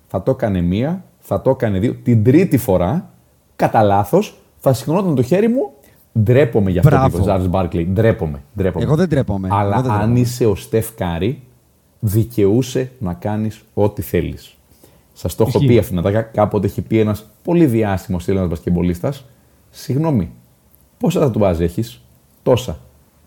[0.06, 1.94] θα το έκανε μία, θα το έκανε δύο.
[2.02, 3.10] Την τρίτη φορά,
[3.56, 5.70] κατά λάθος, θα σηκωνόταν το χέρι μου.
[6.20, 7.24] Ντρέπομαι για αυτό που είπε ο Μπράβο.
[7.24, 7.86] Τζάρλς Μπάρκλεϊ.
[7.86, 8.42] Ντρέπομαι.
[8.56, 8.84] ντρέπομαι.
[8.84, 9.48] Εγώ δεν ντρέπομαι.
[9.50, 10.20] Αλλά Εγώ δεν αν ντρέπομαι.
[10.20, 11.42] είσαι ο Στεφ Κάρη,
[12.00, 14.56] δικαιούσε να κάνεις ό,τι θέλεις.
[15.12, 15.66] Σας το έχω Ισχύει.
[15.72, 19.12] πει αυτήν τα κάποτε έχει πει ένας πολύ διάσημος Έλληνας μπασκεμπολίστα.
[19.70, 20.30] Συγγνώμη,
[20.98, 22.01] πόσα τατουάζ έχεις,
[22.42, 22.78] τόσα.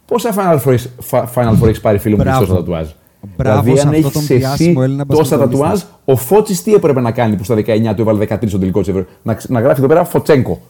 [0.06, 2.46] Πόσα Final Four, έχεις- Fa- Final Four έχεις πάρει φίλο μου και Μπράβο.
[2.46, 2.90] τόσα τατουάζ.
[3.38, 5.60] Μπράβο δηλαδή, σε αν αυτό έχεις τον διάσημο εσύ Έλληνα τόσα μπασκετμπολίστα.
[5.76, 8.80] τατουάζ, ο Φώτση τι έπρεπε να κάνει που στα 19 του έβαλε 13 στο τελικό
[8.80, 10.62] της Ευρώπης; Να, ξ- να γράφει εδώ πέρα Φωτσέγκο.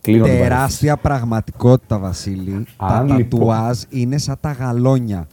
[0.00, 0.54] Κλείνω την παρένθεση.
[0.56, 2.66] Τεράστια πραγματικότητα, Βασίλη.
[2.76, 5.26] Αν, τα λοιπόν- τατουάζ είναι σαν τα γαλόνια.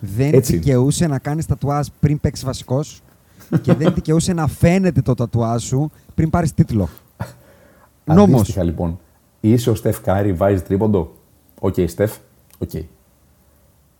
[0.00, 0.62] Δεν Έτσι είναι.
[0.62, 3.00] δικαιούσε να κάνεις τατουάζ πριν παίξεις βασικός
[3.62, 6.88] και δεν δικαιούσε να φαίνεται το τατουάζ σου πριν πάρεις τίτλο.
[8.04, 8.34] Νόμος.
[8.40, 8.98] Αντίστοιχα λοιπόν,
[9.40, 11.12] είσαι ο Στεφ Κάρι, βάζεις τρίποντο;
[11.60, 12.16] Οκ, Στεφ,
[12.58, 12.70] οκ.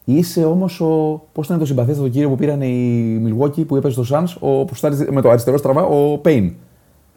[0.04, 1.22] Είσαι όμως ο.
[1.32, 4.74] Πώς ήταν το συμπαθέστατο κύριο που πήραν οι Milwaukee που έπαιζε στο Suns, ο, που
[4.74, 6.50] σούταρε με το αριστερό στραβά, ο Payne.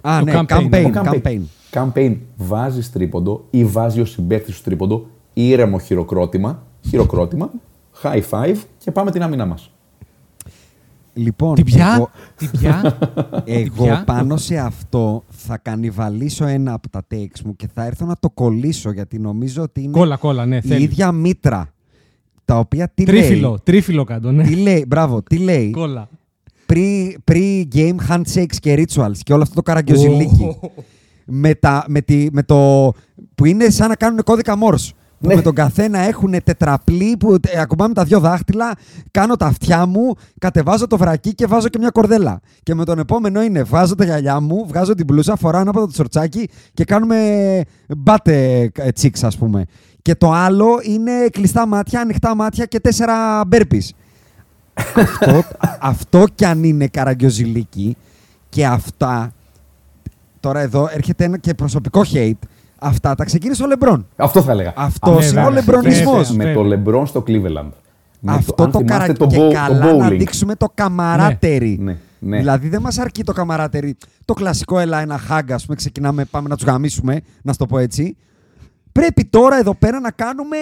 [0.01, 0.71] Α, Το ναι, campaign.
[0.73, 0.86] campaign.
[0.86, 1.39] Ο campaign.
[1.71, 2.17] Campaign.
[2.38, 7.51] Βάζει τρίποντο ή βάζει ο συμπαίκτης σου τρίποντο, ήρεμο χειροκρότημα, χειροκρότημα,
[8.04, 9.71] high five και πάμε την άμυνά μας.
[11.13, 12.97] Λοιπόν, Την πια, εγώ, την πια;
[13.45, 18.06] εγώ πια; πάνω σε αυτό θα κανιβαλίσω ένα από τα takes μου και θα έρθω
[18.06, 20.84] να το κολλήσω γιατί νομίζω ότι είναι Κόλλα, κόλλα, ναι, η θέλει.
[20.84, 21.69] ίδια μήτρα.
[22.45, 24.43] Τα οποία τι Τρίφυλλο, λέει; τρίφυλλο κάτω, ναι.
[24.43, 26.10] Τι λέει, μπράβο, τι λέει; Κόλλα.
[26.74, 30.58] Pre- Pre-game handshakes και rituals και όλο αυτό το καραγκιόζηλίκι.
[31.26, 32.91] με, τα, με, τη, με το.
[33.36, 34.89] που είναι σαν να κάνουν κώδικα Morse.
[35.21, 35.36] Που Ναι.
[35.36, 38.71] με τον καθένα έχουν τετραπλή που ε, ακουμπάμε τα δυο δάχτυλα,
[39.12, 42.39] κάνω τα αυτιά μου, κατεβάζω το βρακί και βάζω και μια κορδέλα.
[42.63, 45.86] Και με τον επόμενο είναι βάζω τα γυαλιά μου, βγάζω την μπλούζα, φοράω ένα από
[45.86, 47.62] το σορτσάκι και κάνουμε
[47.97, 49.65] μπάτε τσίξ, ας πούμε.
[50.01, 53.93] Και το άλλο είναι κλειστά μάτια, ανοιχτά μάτια και τέσσερα μπέρπις.
[54.73, 55.43] αυτό,
[55.79, 57.97] αυτό κι αν είναι καραγκιόζηλίκι
[58.49, 59.34] και αυτά
[60.41, 62.31] Τώρα εδώ έρχεται ένα και προσωπικό hate.
[62.84, 64.08] Αυτά τα ξεκίνησε ο Λεμπρόν.
[64.15, 64.74] Αυτό θα έλεγα.
[64.76, 66.36] Αυτό βέβαια, είναι ο βέβαια, Λεμπρονισμός.
[66.36, 66.63] βέβαια.
[66.63, 67.70] Με το LeBron στο Cleveland.
[68.20, 69.13] Με Αυτό αν το, θυμάστε καρα...
[69.13, 70.17] το, και bow- το καλά να bowling.
[70.17, 71.78] δείξουμε το καμαράτερι.
[71.82, 72.38] Ναι, ναι.
[72.38, 73.96] Δηλαδή δεν μας αρκεί το καμαράτερι.
[74.26, 77.65] Το κλασικό έλα ένα χάγκα, ας πούμε, ξεκινάμε, πάμε να τους γαμίσουμε, να σου το
[77.65, 78.15] πω έτσι.
[78.91, 80.58] Πρέπει τώρα εδώ πέρα να κάνουμε,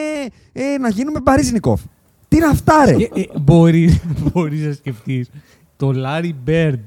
[0.51, 1.81] ε, να γίνουμε Μπαρίζνικοφ.
[2.27, 2.91] Τι είναι αυτά ρε.
[2.91, 4.01] Ε, ε, μπορεί,
[4.33, 5.29] μπορείς να σκεφτείς
[5.77, 6.79] το Larry Bird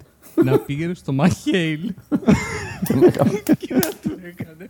[0.45, 1.81] να πήγαινε στο Μαχέιλ
[3.59, 4.66] και να του έκανε.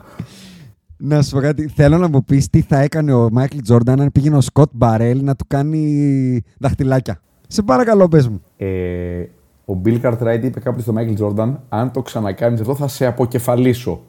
[1.04, 1.68] Να σου πω κάτι.
[1.68, 5.24] Θέλω να μου πεις τι θα έκανε ο Μάικλ Τζόρνταν αν πήγαινε ο Σκοτ Μπαρέλ
[5.24, 7.20] να του κάνει δαχτυλάκια.
[7.48, 8.42] Σε παρακαλώ πες μου.
[8.56, 9.22] Ε,
[9.64, 14.00] ο Bill Cartwright είπε κάποτε στο Michael Jordan: Αν το ξανακάνεις αυτό, θα σε αποκεφαλίσω.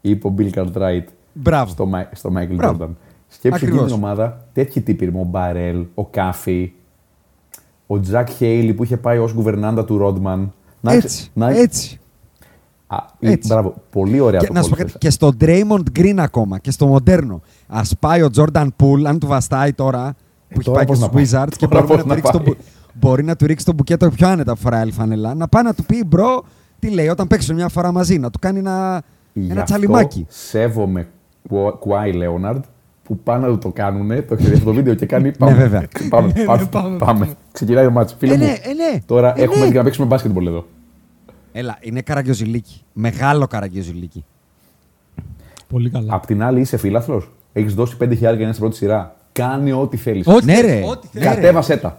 [0.00, 1.70] Είπε ο Bill Cartwright Μπράβο.
[1.70, 2.84] στο, Mi- στο Michael Μπράβο.
[2.84, 2.90] Jordan.
[3.28, 3.92] Σκέψου εκείνη Ακριβώς.
[3.92, 6.72] την ομάδα, τέτοιοι τύποι είναι, ο Μπιούλερ, ο Κάφι,
[7.86, 10.52] ο Τζακ Χέιλι που είχε πάει ως κουβερνάντα του Ρόντμαν.
[10.82, 12.00] Έτσι, έτσι.
[12.90, 13.48] Α, έτσι.
[13.52, 14.92] Μπράβο, πολύ ωραία Και, το να σου πω κόλλησες.
[14.92, 17.40] κάτι, και στο Draymond Green ακόμα και στο μοντέρνο.
[17.66, 20.14] Α πάει ο Jordan Poole, αν του βαστάει τώρα,
[20.48, 21.46] που έχει Ε, τώρα πάει και πώς στους να πάει.
[21.48, 22.46] Wizards και Τώρα μπορεί να, πώς του να ρίξει το, πάει.
[22.46, 22.56] μπου-
[22.94, 25.34] μπορεί να του ρίξει το μπουκέτο πιο άνετα που φοράει άλλη φανελά.
[25.34, 26.44] Να πάει να του πει bro,
[26.78, 30.26] τι λέει, όταν παίξουν μια φορά μαζί, να του κάνει ένα, Γι' ένα αυτό τσαλιμάκι.
[30.28, 31.08] Σέβομαι
[31.78, 32.64] Κουάι Λέοναρντ
[33.02, 34.08] που πάνε να του το κάνουν.
[34.08, 35.30] Το έχετε δει αυτό το βίντεο και κάνει.
[35.36, 35.52] Πάμε.
[35.52, 35.82] Ναι, βέβαια.
[36.08, 37.28] Πάμε, πάμε, πάμε, πάμε.
[37.52, 38.14] Ξεκινάει το μάτσο.
[38.18, 39.00] Φίλε Ε, μου, ναι, ε, ναι.
[39.06, 39.70] τώρα Ε, έχουμε ναι.
[39.70, 40.66] και να παίξουμε μπάσκετμπολ εδώ.
[41.58, 42.82] Έλα, είναι καραγκιόζηλίκι.
[42.92, 44.24] Μεγάλο καραγκιόζηλίκι.
[45.68, 46.14] Πολύ καλά.
[46.14, 49.72] Απ' την άλλη είσαι φίλαθλος; Έχεις δώσει 5.000 για να είσαι στην πρώτη σειρά; Κάνε
[49.72, 50.26] ό,τι θέλεις.
[50.26, 50.82] Ό,τι Ναι, θες, ρε.
[50.88, 51.22] ό,τι θες.
[51.22, 51.98] Κατέβασέ τα.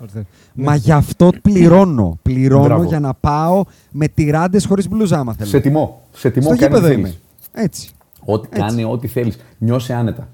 [0.53, 2.19] Μα γι' αυτό πληρώνω.
[2.21, 2.83] Πληρώνω Μπράβο.
[2.83, 5.49] για να πάω με τυράντες χωρίς μπλουζά, άμα θέλω.
[5.49, 6.01] Σε τιμώ.
[6.11, 6.99] Σε τιμώ Στο κάνε ό,τι γήπεδο θέλει.
[6.99, 7.15] είμαι.
[7.63, 7.89] Έτσι.
[8.25, 9.37] Ό,τι κάνε ό,τι θέλεις.
[9.57, 10.27] Νιώσε άνετα.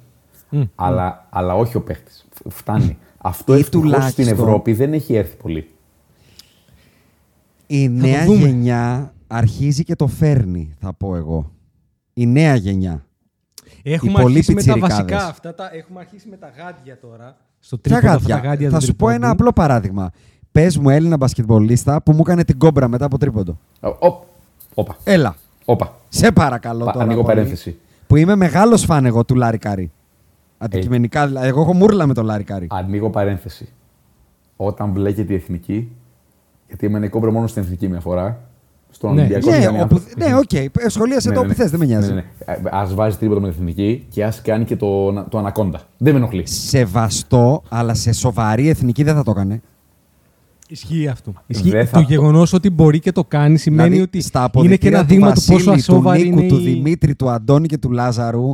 [0.76, 2.26] Αλλά, αλλά όχι ο παίχτης.
[2.50, 2.98] Φτάνει.
[3.18, 5.70] Αυτό Ή ευτυχώς στην τουλάχιστον- Ευρώπη δεν έχει έρθει πολύ.
[7.68, 8.38] Η το νέα δούμε.
[8.48, 11.52] γενιά αρχίζει και το φέρνει, θα πω εγώ.
[12.14, 13.06] Η νέα γενιά.
[13.84, 15.06] Έχουμε οι πολλοί αρχίσει με τα πιτσιρικάδες.
[15.06, 15.56] βασικά αυτά.
[15.56, 17.38] Τα, έχουμε αρχίσει με τα γάντια τώρα.
[17.60, 19.32] Στο Ποια τρίποντο, αυτά τα γάντια; γάντια Θα του σου πω ένα τρίποντου.
[19.34, 20.12] απλό παράδειγμα.
[20.52, 23.58] Πες μου Έλληνα μπασκετμπολίστα που μου έκανε την κόμπρα μετά από τρίποντο.
[23.80, 24.24] Οπ,
[24.74, 24.98] Όπα.
[25.04, 25.36] Έλα.
[25.66, 25.96] Όπα.
[26.10, 27.06] Σε παρακαλώ Πα- τώρα.
[27.06, 27.78] ανοίγω πολύ, παρένθεση.
[28.08, 29.92] Που είμαι μεγάλος φαν εγώ του Λάρι Κάρι.
[30.58, 31.48] Αντικειμενικά, δηλαδή.
[31.48, 32.68] Εγώ έχω μούρλα με τον Λάρι Κάρι.
[32.70, 33.70] Ανοίγω παρένθεση.
[34.56, 35.92] Όταν μπλέκεται η εθνική,
[36.68, 38.42] γιατί έμενα κόμπρα μόνο στην εθνική μια φορά,
[38.96, 39.20] στον Ναι.
[39.22, 39.50] Ολυμπιακό.
[39.50, 40.72] Ναι, ήταν οι όπου, άνθρωποι- ναι, οκ.
[40.90, 42.08] Σχολίασε το όπου θες, δεν με νοιάζει.
[42.14, 42.70] Ναι, ναι.
[42.70, 45.82] Α βάζει τρίποτα με την εθνική και ας κάνει και το, το ανακόντα.
[45.98, 46.48] Δεν με ενοχλεί.
[46.48, 49.62] Σεβαστό, αλλά σε σοβαρή εθνική δεν θα το έκανε.
[50.68, 51.34] Ισχύει αυτό.
[51.48, 51.70] Ισχύει.
[51.70, 54.58] Δεν Το θα- γεγονός ότι μπορεί και το κάνει σημαίνει Δηλαδή, ότι στα είναι και
[54.60, 57.68] αποδητήρια ένα δείγμα του Βασίλη, πόσο ασόβαρη του Νίκου, είναι του η- Δημήτρη, του Αντώνη
[57.68, 58.50] και του Λάζαρου,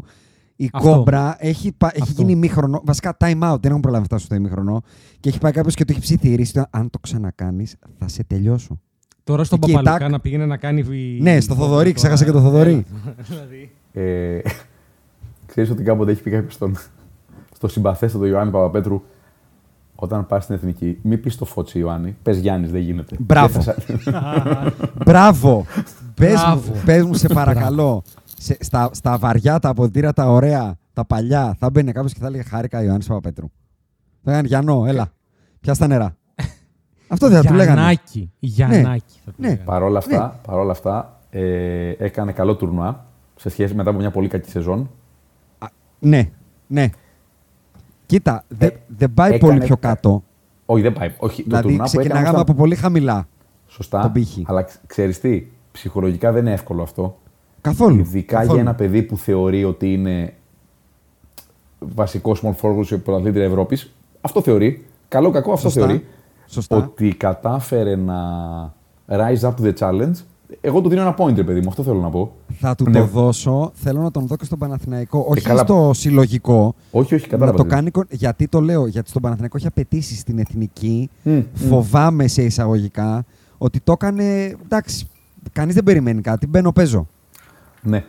[0.56, 0.90] η Αυτό.
[0.90, 2.22] κόμπρα έχει, πα- έχει Αυτό.
[2.22, 2.82] γίνει ημίχρονο.
[2.86, 3.58] Βασικά, time out.
[3.62, 4.82] Δεν έχουν προλάβει να φτάσουν στο ημίχρονο.
[5.20, 6.60] Και έχει πάει κάποιος και το έχει ψιθυρίσει.
[6.60, 8.80] ότι Αν το ξανακάνεις, θα σε τελειώσω.
[9.24, 10.12] Τώρα στον Εκεί, Παπαλουκά τάκ.
[10.12, 10.80] να πήγαινε να κάνει.
[10.80, 11.92] η- Ναι, στο Θοδωρή, τώρα.
[11.94, 12.86] ξέχασα και το Θοδωρή.
[13.28, 13.72] Δηλαδή.
[13.94, 14.40] Ε,
[15.46, 16.78] Ξέρεις ότι κάποτε έχει πει κάποιος στον,
[17.56, 19.02] στο συμπαθέστατο Ιωάννη Παπαπέτρου,
[19.96, 23.16] όταν πας στην εθνική, μην πεις το φώτσι Ιωάννη, πες Γιάννης, δεν γίνεται.
[23.20, 23.60] Μπράβο.
[23.60, 25.66] Δεν θα σα- Μπράβο.
[26.14, 26.74] Πες μου, Μπράβο.
[26.86, 28.04] πες μου, σε παρακαλώ.
[28.38, 32.28] Σε, στα, στα βαριά, τα αποδητήρια, τα ωραία, τα παλιά, θα μπαίνει κάποιος και θα
[32.28, 33.48] έλεγε Χάρηκα Ιωάννης Παπαπέτρου.
[34.24, 35.12] Θα έκανε Γιαννό, έλα.
[35.60, 36.16] Πιά στα νερά.
[37.14, 37.74] Αυτό δεν θα του λέγανε.
[37.82, 38.32] Γιαννάκη.
[38.40, 39.20] Γιαννάκη.
[39.26, 39.48] θα του Ναι.
[39.48, 39.66] λέγανε.
[39.66, 44.50] Παρόλα αυτά, παρόλα αυτά ε, έκανε καλό τουρνουά σε σχέση μετά από μια πολύ κακή
[44.50, 44.90] σεζόν.
[46.00, 46.30] Ναι,
[46.68, 46.90] ναι.
[48.06, 50.24] Κοίτα, δεν Ε, δεν πάει έκανε πολύ πιο κα- κάτω.
[50.66, 51.14] Όχι, δεν πάει.
[51.20, 53.28] Όχι, το Δηλαδή, τουρνουά που έκανε ξεκινάγαμε ήταν- από πολύ χαμηλά.
[53.68, 54.02] Σωστά.
[54.02, 54.44] τον πύχη.
[54.48, 57.18] Αλλά ξέρεις τι, ψυχολογικά δεν είναι εύκολο αυτό.
[57.62, 58.00] Καθόλου.
[58.00, 58.54] Ειδικά καθόλου.
[58.54, 60.34] για ένα παιδί που θεωρεί ότι είναι
[61.80, 63.94] βασικός small forward σε πρωταθλήτριας Ευρώπης.
[64.22, 64.86] Αυτό θεωρεί.
[65.08, 65.86] Καλό κακό αυτό Σωστά.
[65.88, 66.06] θεωρεί.
[66.52, 66.76] Σωστά.
[66.78, 68.16] Ότι κατάφερε να
[69.08, 70.14] rise up to the challenge.
[70.62, 71.70] Εγώ του δίνω ένα point, ρε παιδί μου.
[71.70, 72.32] Αυτό θέλω να πω.
[72.60, 73.00] Θα του Ναι.
[73.00, 73.72] το δώσω.
[73.74, 75.26] Θέλω να τον δω και στον Παναθηναϊκό.
[75.30, 75.62] Όχι καλά.
[75.64, 76.76] στο συλλογικό.
[76.92, 77.58] Όχι, όχι, να κατάλαβα.
[77.58, 77.92] το τι κάνει.
[77.92, 81.10] κο- Γιατί το λέω, Γιατί στον Παναθηναϊκό έχει απαιτήσει στην εθνική.
[81.24, 81.42] Μμ, μμ.
[81.54, 83.26] Φοβάμαι σε εισαγωγικά
[83.58, 84.56] ότι το έκανε.
[84.64, 85.08] Εντάξει,
[85.52, 86.48] κανείς δεν περιμένει κάτι.
[86.48, 87.08] Μπαίνω, παίζω.
[87.82, 88.04] Ναι.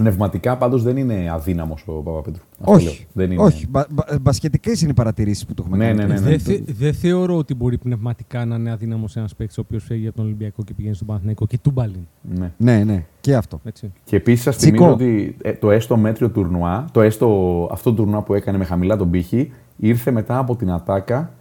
[0.00, 2.42] Πνευματικά πάντως δεν είναι αδύναμος ο Παπαπέτρου.
[2.60, 2.76] Αυτό λέω.
[2.90, 3.06] Όχι.
[3.12, 3.42] Δεν είναι.
[3.42, 3.66] όχι.
[3.68, 5.98] Μπα, μπα, μπασκετικές είναι οι παρατηρήσεις που του έχουμε Ναι, κάνει.
[5.98, 6.20] ναι, ναι, ναι.
[6.20, 10.06] Δεν θε- δεν θεωρώ ότι μπορεί πνευματικά να είναι αδύναμος ένας παίκτης ο οποίος φεύγει
[10.06, 12.06] από τον Ολυμπιακό και πηγαίνει στον Παναθηναϊκό και του μπαλίν.
[12.22, 12.52] ναι.
[12.56, 13.04] ναι, ναι.
[13.20, 13.60] Και αυτό.
[13.64, 13.92] Έτσι.
[14.04, 14.76] Και επίσης σας Τσικό.
[14.76, 18.64] θυμίζω ότι ε, το έστω μέτριο τουρνουά, το έστω αυτό το τουρνουά που έκανε με
[18.64, 21.32] χαμηλά τον πύχη, ήρθε μετά από την ατάκα.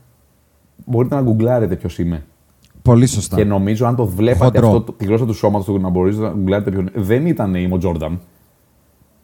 [0.85, 2.25] Μπορείτε να γκουγκλάρετε ποιος είμαι.
[2.81, 3.35] Πολύ σωστά.
[3.35, 4.67] Και νομίζω αν το βλέπατε Χοντρό.
[4.67, 6.89] αυτό, το- τη γλώσσα του σώματος, να μπορείτε να γκουγκλάρετε ποιον.
[6.95, 8.19] Δεν ήταν η Μο Τζόρνταν.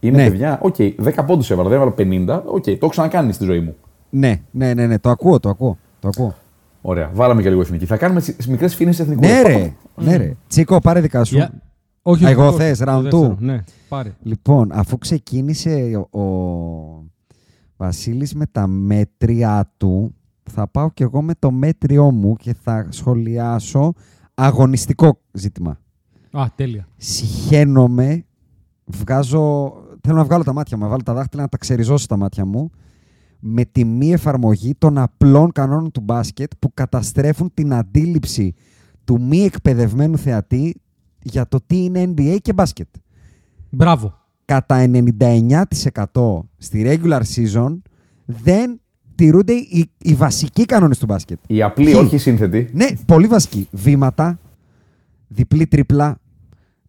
[0.03, 0.29] Είναι Ναι.
[0.29, 2.43] παιδιά, οκ, 10 πόντους έβαλα, δεν έβαλα 50.
[2.45, 3.75] Οκ, το έχω ξανακάνει στη ζωή μου.
[4.09, 4.99] Ναι, ναι, ναι, ναι.
[4.99, 5.77] Το ακούω, το ακούω.
[5.99, 6.35] Το ακούω.
[6.81, 7.85] Ωραία, βάλαμε και λίγο εθνική.
[7.85, 9.21] Θα κάνουμε τις μικρές φίνε εθνικού.
[9.21, 9.73] Ναι, ρε.
[9.95, 10.35] ναι, ρε.
[10.47, 11.35] Τσίκο, πάρε δικά σου.
[11.35, 11.51] Για-
[12.01, 13.31] Όχι, Α, εγώ όχι, θες, το round δεύτερο.
[13.33, 13.37] two.
[13.39, 14.13] Ναι, πάρε.
[14.23, 17.03] Λοιπόν, αφού ξεκίνησε ο, ο
[17.77, 20.15] Βασίλης με τα μέτρια του,
[20.51, 23.93] θα πάω κι εγώ με το μέτριό μου και θα σχολιάσω
[24.33, 25.79] αγωνιστικό ζήτημα.
[26.31, 26.87] Α, τέλεια.
[26.97, 28.25] Συχαίνομαι,
[28.85, 32.17] βγάζω, θέλω να βγάλω τα μάτια μου, να βάλω τα δάχτυλα να τα ξεριζώσω τα
[32.17, 32.69] μάτια μου,
[33.39, 38.53] με τη μη εφαρμογή των απλών κανόνων του μπάσκετ που καταστρέφουν την αντίληψη
[39.03, 40.81] του μη εκπαιδευμένου θεατή
[41.23, 42.87] για το τι είναι NBA και μπάσκετ
[43.69, 44.13] Μπράβο.
[44.45, 47.77] κατά 99% στη regular season
[48.25, 48.81] δεν
[49.15, 51.39] τηρούνται οι, οι βασικοί κανόνες του μπάσκετ.
[51.47, 52.69] Η απλή, Ποιοι; όχι η σύνθετη.
[52.73, 53.67] Ναι, πολύ βασική.
[53.71, 54.39] Βήματα,
[55.27, 56.17] διπλή τρίπλα,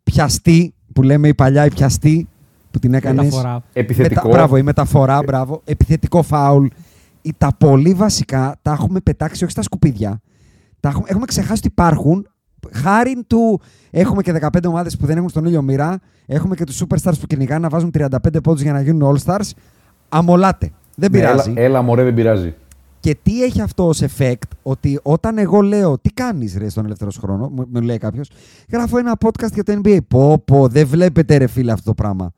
[0.03, 2.29] πιαστή, που λέμε η παλιά η πιαστή,
[2.75, 3.25] που την έκανες.
[3.25, 3.63] Μεταφορά.
[3.73, 4.29] Επιθετικό.
[4.29, 5.61] μπράβο, η μεταφορά, μπράβο.
[5.65, 6.67] Επιθετικό φάουλ.
[7.23, 10.21] Ή Τα πολύ βασικά τα έχουμε πετάξει όχι στα σκουπίδια.
[10.81, 12.29] Τα έχουμε, έχουμε ξεχάσει ότι υπάρχουν.
[12.73, 13.61] Χάρη του.
[13.91, 15.99] Έχουμε και 15 ομάδες που δεν έχουν στον ήλιο μοίρα.
[16.27, 18.09] Έχουμε και τους superstars που κυνηγάνε να βάζουν 35
[18.43, 19.51] πόντους για να γίνουν all-stars.
[20.09, 20.71] Αμολάτε.
[20.97, 21.51] Δεν Ναι, πειράζει.
[21.51, 22.55] έλα, έλα, μωρέ, δεν πειράζει.
[23.01, 27.11] Και τι έχει αυτό ως effect, ότι όταν εγώ λέω τι κάνεις ρε στον ελεύθερο
[27.11, 28.31] σου χρόνο, μου, μου λέει κάποιος,
[28.73, 29.99] γράφω ένα podcast για το NBA.
[30.09, 32.33] Πω πω, δεν βλέπετε ρε φίλε αυτό το πράγμα.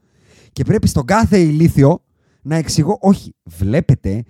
[0.57, 2.03] Και πρέπει στον κάθε ηλίθιο
[2.43, 4.25] να εξηγώ, όχι, βλέπετε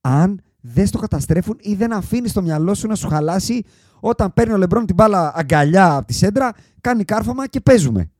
[0.00, 3.62] αν δεν στο καταστρέφουν ή δεν αφήνει το μυαλό σου να σου χαλάσει
[4.00, 8.10] όταν παίρνει ο Λεμπρόν την μπάλα αγκαλιά από τη σέντρα, κάνει κάρφαμα και παίζουμε.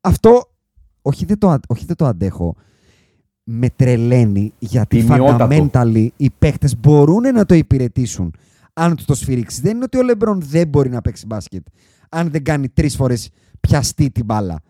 [0.00, 0.42] Αυτό,
[1.02, 2.54] όχι δεν το, αν- όχι δεν το αντέχω,
[3.44, 5.48] με τρελαίνει γιατί Τιμιότατο.
[5.72, 8.34] fundamentally οι παίχτες μπορούν να το υπηρετήσουν
[8.72, 9.60] αν του το σφυρίξει.
[9.60, 11.66] Δεν είναι ότι ο Λεμπρόν δεν μπορεί να παίξει μπάσκετ
[12.08, 13.30] αν δεν κάνει τρεις φορές
[13.60, 14.62] πιαστεί την μπάλα.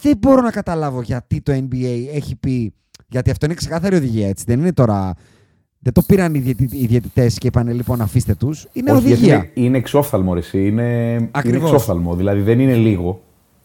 [0.00, 2.72] Δεν μπορώ να καταλάβω γιατί το NBA έχει πει.
[3.08, 4.44] Γιατί αυτό είναι ξεκάθαρη οδηγία, έτσι.
[4.46, 5.14] Δεν είναι τώρα.
[5.78, 8.66] Δεν το πήραν οι, διαιτη, οι διαιτητές και είπαν λοιπόν αφήστε τους.
[8.72, 9.34] Είναι Όχι, γιατί οδηγία.
[9.54, 10.66] Είναι, είναι εξόφθαλμο, ρε, εσύ.
[10.66, 11.70] Είναι, είναι Ακριβώς.
[11.70, 12.14] εξόφθαλμο.
[12.14, 13.22] Δηλαδή δεν είναι λίγο.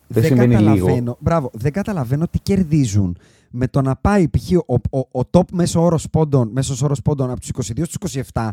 [0.08, 1.18] Δεν, συμβαίνει καταλαβαίνω, λίγο.
[1.20, 3.18] Μπράβο, δεν καταλαβαίνω τι κερδίζουν
[3.50, 4.52] με το να πάει π.χ.
[4.66, 8.50] Ο, ο, ο top μέσο όρος πόντων, μέσος όρος πόντων από τους 22 στους 27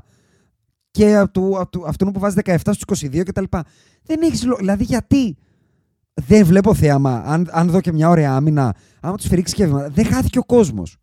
[0.90, 3.44] και από του, από του, αυτού που βάζει 17 στους 22 κτλ.
[4.02, 4.56] Δεν έχεις λόγο.
[4.58, 5.36] Δηλαδή γιατί.
[6.26, 7.22] Δεν βλέπω θέαμα.
[7.26, 10.44] Αν, αν δω και μια ωραία άμυνα, άμα τους φυρίξει και βήματα, δεν χάθηκε ο
[10.44, 10.96] κόσμος.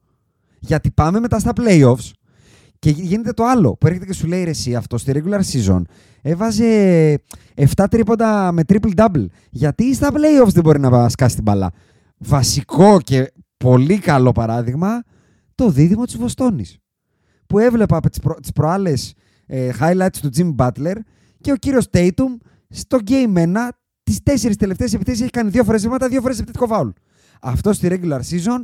[0.60, 2.12] Γιατί πάμε μετά στα playoffs
[2.80, 5.82] και γίνεται το άλλο που έρχεται και σου λέει ρε εσύ αυτό στη regular season
[6.22, 7.20] έβαζε
[7.76, 9.26] 7 τρίποντα με triple double.
[9.50, 11.72] Γιατί στα playoffs δεν μπορεί να σκάσει την μπαλά.
[12.18, 15.04] Βασικό και πολύ καλό παράδειγμα
[15.56, 16.78] το δίδυμο της Βοστόνης.
[17.48, 18.36] Που έβλεπα από τις, προ...
[18.36, 19.14] τις προάλλες
[19.46, 20.96] ε, highlights του Jimmy Butler
[21.42, 22.38] και ο κύριος Tatum
[22.70, 23.48] στο game 1
[24.06, 26.90] τις τέσσερις τελευταίες επιθέσεις έχει κάνει δύο φορές βήματα, δύο φορές επιθετικό φάουλ.
[27.42, 28.62] Αυτό στη regular season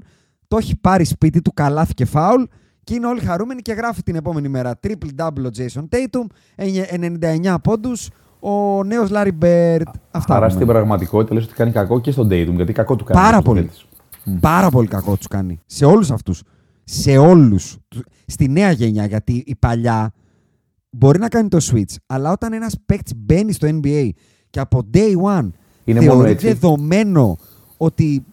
[0.47, 2.43] το έχει πάρει σπίτι του, καλάθι και φάουλ
[2.83, 6.25] και είναι όλοι χαρούμενοι και γράφει την επόμενη μέρα triple double ο Jason Tatum,
[6.55, 9.81] 99 πόντους, ο νέος Larry Bird.
[10.11, 10.49] Αυτά Άρα έχουμε.
[10.49, 13.19] στην πραγματικότητα λες ότι κάνει κακό και στον Tatum, γιατί κακό του κάνει.
[13.19, 13.61] Πάρα αυτός ο πολύ.
[13.61, 13.85] παίκτης.
[14.39, 15.59] Πάρα πολύ κακό τους κάνει.
[15.65, 16.43] Σε όλους αυτούς.
[16.83, 17.77] Σε όλους.
[17.87, 20.11] Του- Στη νέα γενιά, γιατί η παλιά
[20.89, 24.09] μπορεί να κάνει το switch, αλλά όταν ένας παίκτης μπαίνει στο NBA
[24.51, 25.49] και από day one
[25.83, 26.47] Είναι μόνο θεωρεί έτσι.
[26.47, 27.37] δεδομένο
[27.77, 28.25] ότι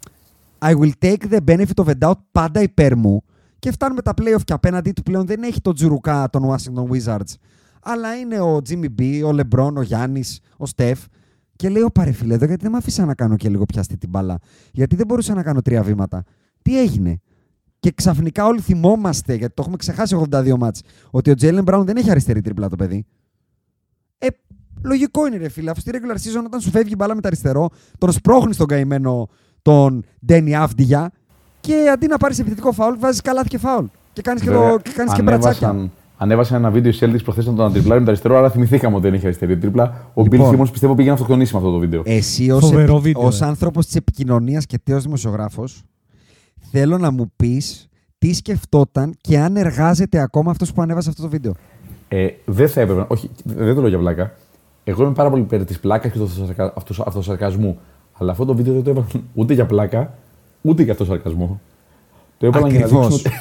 [0.59, 3.23] I will take the benefit of a doubt πάντα υπέρ μου
[3.59, 7.35] και φτάνουμε τα playoff και απέναντί του πλέον δεν έχει τον Τζουρουκά των Washington Wizards
[7.83, 11.01] αλλά είναι ο Jimmy B, ο LeBron, ο Γιάννης, ο Στεφ
[11.57, 14.09] και λέει ο παρεφίλε εδώ γιατί δεν με αφήσα να κάνω και λίγο πιάστη την
[14.09, 14.39] μπάλα;
[14.73, 16.25] Γιατί δεν μπορούσα να κάνω τρία βήματα
[16.63, 17.21] τι έγινε;
[17.81, 21.97] Και ξαφνικά όλοι θυμόμαστε, γιατί το έχουμε ξεχάσει 82 μάτς, ότι ο Jalen Brown δεν
[21.97, 23.07] έχει αριστερή τρίπλα το παιδί.
[24.19, 24.27] Ε,
[24.83, 27.27] λογικό είναι ρε φίλε, αφού στη regular season όταν σου φεύγει η μπάλα με το
[27.27, 29.29] αριστερό, τον σπρώχνει τον καημένο
[29.63, 31.11] τον Ντένι Αύντιγια
[31.61, 33.85] και αντί να πάρεις επιθετικό φάουλ, βάζεις καλάθι και φάουλ.
[34.13, 35.69] Και κάνεις και, Βέβαια, το, και, κάνεις και μπρατσάκια.
[35.69, 38.95] ανέβασαν, ανέβασαν ένα βίντεο οι Celtics προχθές να τον αντριπλάρει με το αριστερό, αλλά θυμηθήκαμε
[38.95, 40.11] ότι δεν είχε αριστερή τρίπλα.
[40.15, 40.41] Ο Λοιπόν.
[40.41, 42.03] Bill Simmons πιστεύω πήγε να αυτοκτονήσει με αυτό το βίντεο.
[42.05, 43.03] Εσύ ως, Φοβερό επι...
[43.03, 43.45] βίντεο, ως ε.
[43.45, 45.83] άνθρωπος της επικοινωνίας και τέος δημοσιογράφος,
[46.71, 47.89] θέλω να μου πεις
[48.19, 51.55] τι σκεφτόταν και αν εργάζεται ακόμα αυτός που ανέβασε αυτό το βίντεο.
[52.09, 53.05] Ε, δεν θα έπρεπε.
[53.09, 54.33] Όχι, δεν το λέω για πλάκα.
[54.89, 57.79] Εγώ είμαι πάρα πολύ υπέρ της πλάκας και του αυτοσαρκα- αυτος- αυτοσαρκασμού.
[58.19, 60.15] Αλλά αυτό το βίντεο δεν το έβαλαν ούτε για πλάκα,
[60.63, 61.61] ούτε για αυτοσαρκασμό.
[62.39, 63.09] Το έβαλαν για να Ακριβώς.
[63.23, 63.33] δείξουν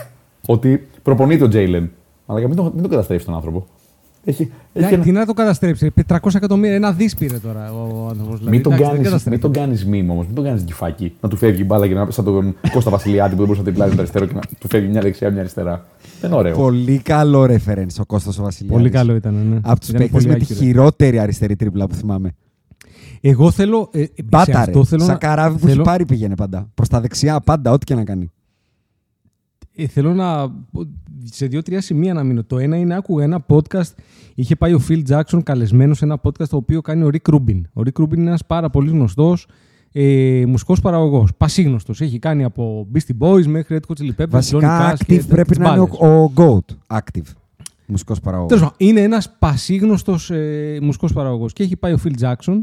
[0.46, 1.92] ότι, ότι προπονεί τον Τζέιλεν.
[2.26, 3.68] Αλλά μην τον, μην τον καταστρέψει τον άνθρωπο.
[4.30, 4.42] Έχει,
[4.74, 5.92] έχει Ναι, ένα- τι να το καταστρέψει.
[6.08, 8.38] 400 εκατομμύρια, ένα δις πήρε τώρα ο άνθρωπος.
[8.38, 9.30] Δηλαδή, Μην τον εντάξει, δεν κάνεις, καταστρέφει.
[9.30, 11.14] μην τον κάνεις μήνυμα όμως, μην τον κάνεις γκυφάκι.
[11.22, 13.66] Να του φεύγει η μπάλα και να σαν τον Κώστα Βασιλιάδη που δεν μπορούσε να
[13.66, 15.86] τριπλάρει με το αριστερό και να του φεύγει μια δεξιά, μια αριστερά.
[16.22, 16.56] Δεν είναι ωραίο.
[16.56, 18.78] Πολύ καλό reference ο Κώστας ο Βασιλιάδης.
[18.82, 19.34] Πολύ καλό ήταν.
[19.50, 19.60] Ναι.
[19.64, 20.58] Από τους Ήταν παίκτες πολύ με τη accurate.
[20.58, 22.32] χειρότερη αριστερή τρίπλα που θυμάμαι.
[23.22, 23.90] Εγώ θέλω.
[23.92, 24.58] Ε, σε Μπάταρε.
[24.60, 26.70] αυτό θέλω Σαν να, καράβι που θέλω, έχει πάρει πήγαινε πάντα.
[26.74, 28.32] Προς τα δεξιά πάντα, ό,τι και να κάνει.
[29.78, 30.52] Ε, θέλω να.
[31.24, 32.44] Σε δύο-τρία σημεία να μείνω.
[32.44, 33.94] Το ένα είναι άκουγα ένα podcast.
[34.36, 37.62] Είχε πάει ο Phil Jackson καλεσμένο σε ένα podcast το οποίο κάνει ο Rick Rubin.
[37.74, 39.48] Ο Rick Rubin είναι ένας πάρα πολύ γνωστός
[39.92, 41.36] ε, μουσικός παραγωγός.
[41.38, 42.02] Πασίγνωστος.
[42.02, 44.26] Έχει κάνει από Beastie Boys μέχρι Red Hot Chili Peppers.
[44.26, 45.98] Johnny Βασικά Cash και active πρέπει τις να είναι μπάλες.
[46.00, 46.98] ο, ο GOAT.
[46.98, 47.34] Active.
[47.86, 48.50] Μουσικός παραγωγός.
[48.50, 51.54] Τέλος πάντων, είναι ένας πασίγνωστος ε, μουσικός παραγωγός.
[51.54, 52.56] Και έχει πάει ο Phil Jackson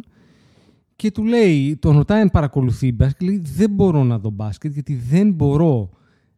[0.96, 3.22] και του λέει, τον ρωτάει αν παρακολουθεί μπάσκετ.
[3.22, 5.90] Λέει, δεν μπορώ να δω μπάσκετ γιατί δεν μπορώ.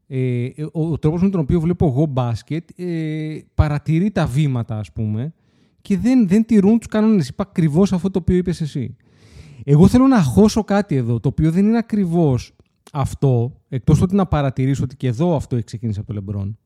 [0.09, 4.93] Ε, ο, ο τρόπος με τον οποίο βλέπω εγώ μπάσκετ ε, παρατηρεί τα βήματα, ας
[4.93, 5.35] πούμε,
[5.83, 7.29] και δεν, δεν τηρούν τους κανόνες.
[7.29, 8.97] Είπα ακριβώς αυτό το οποίο είπες εσύ.
[9.65, 12.57] Εγώ θέλω να χώσω κάτι εδώ, το οποίο δεν είναι ακριβώς
[12.93, 16.59] αυτό, εκτός ότι να παρατηρήσω ότι και εδώ αυτό έχει ξεκινήσει από το Λεμπρόν.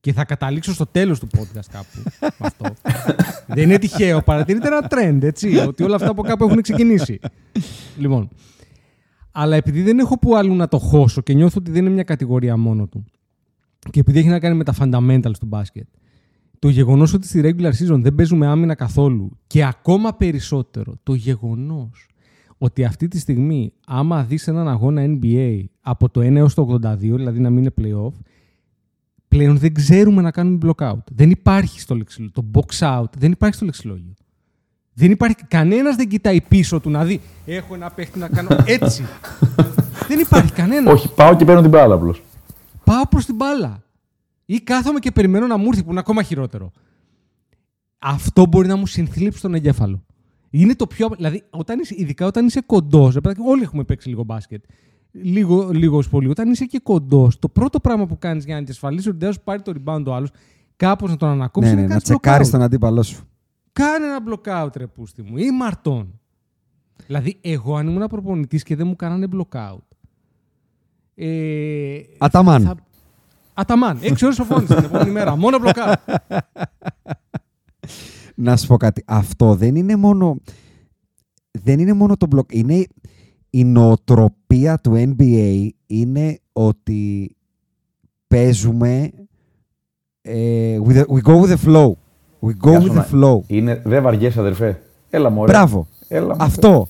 [0.00, 1.86] Και θα καταλήξω στο τέλος του podcast κάπου
[2.20, 2.66] με αυτό.
[3.46, 7.18] δεν είναι τυχαίο, παρατηρείται ένα trend, έτσι, ότι όλα αυτά από κάπου έχουν ξεκινήσει.
[7.98, 8.28] λοιπόν,
[9.32, 12.02] αλλά επειδή δεν έχω που άλλου να το χώσω και νιώθω ότι δεν είναι μια
[12.02, 13.04] κατηγορία μόνο του
[13.90, 15.86] και επειδή έχει να κάνει με τα fundamentals του μπάσκετ,
[16.58, 22.06] το γεγονός ότι στη regular season δεν παίζουμε άμυνα καθόλου και ακόμα περισσότερο το γεγονός
[22.58, 26.98] ότι αυτή τη στιγμή άμα δεις έναν αγώνα NBA από το 1 έως το 82,
[26.98, 28.12] δηλαδή να μην είναι playoff,
[29.28, 31.04] πλέον δεν ξέρουμε να κάνουμε blockout.
[31.12, 32.42] Δεν υπάρχει στο λεξιλόγιο.
[32.42, 34.14] Το box out δεν υπάρχει στο λεξιλόγιο.
[34.94, 35.36] Δεν υπάρχει.
[35.48, 37.20] Κανένας δεν κοιτάει πίσω του να δει.
[37.46, 39.04] Έχω ένα παίχτη να κάνω έτσι.
[40.08, 40.92] δεν υπάρχει κανένας.
[40.92, 42.22] Όχι, πάω και παίρνω την μπάλα απλώς.
[42.84, 43.82] Πάω προς την μπάλα.
[44.44, 46.70] Ή κάθομαι και περιμένω να μου έρθει που είναι ακόμα χειρότερο.
[47.98, 50.04] Αυτό μπορεί να μου συνθλίψει τον εγκέφαλο.
[50.50, 51.08] Είναι το πιο.
[51.16, 54.64] Δηλαδή, όταν είσαι, ειδικά όταν είσαι κοντός, όλοι έχουμε παίξει λίγο μπάσκετ.
[55.10, 56.28] Λίγο, λίγο πολύ.
[56.28, 59.34] Όταν είσαι και κοντός, το πρώτο πράγμα που κάνεις για να διασφαλίσει ότι δεν θα
[59.34, 60.30] σου πάρει το rebound ο άλλος,
[60.76, 61.68] κάπως να τον ανακόψει.
[61.68, 62.50] Ναι, ναι, είναι να κάνεις τσεκάρεις blockout.
[62.50, 63.26] τον αντίπαλό σου.
[63.72, 65.36] Κάνε ένα blockout, ρε πούστη μου.
[65.36, 66.20] Ή μαρτών.
[67.06, 69.78] Δηλαδή, εγώ αν ήμουν προπονητής και δεν μου κάνανε blockout.
[71.14, 72.62] Ε, Αταμάν.
[72.62, 72.76] θα-
[73.54, 73.98] Αταμάν.
[74.02, 75.36] Έξι ώρες σοφώνησε την επόμενη μέρα.
[75.36, 75.94] Μόνο blockout.
[78.34, 79.02] Να σου πω κάτι.
[79.06, 80.36] Αυτό δεν είναι μόνο.
[81.50, 82.52] Δεν είναι μόνο το μπλοκ.
[82.52, 82.86] Είναι
[83.50, 87.36] η νοοτροπία του NBA είναι ότι
[88.28, 89.10] παίζουμε
[90.22, 91.92] ε, with the- we go with the flow.
[92.42, 93.40] We go Γεια with σου, the να- flow.
[93.46, 94.82] Είναι, δεν βαριέσαι, αδερφέ.
[95.10, 95.52] Έλα, μωρέ.
[95.52, 95.86] Μπράβο.
[96.08, 96.36] Έλα, μωρέ.
[96.44, 96.88] Αυτό.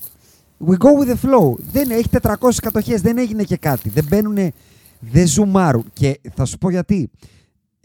[0.67, 1.55] We go with the flow.
[1.71, 3.89] Δεν έχει 400 κατοχές, δεν έγινε και κάτι.
[3.89, 4.37] Δεν μπαίνουν,
[4.99, 5.83] δεν ζουμάρουν.
[5.93, 7.09] Και θα σου πω γιατί.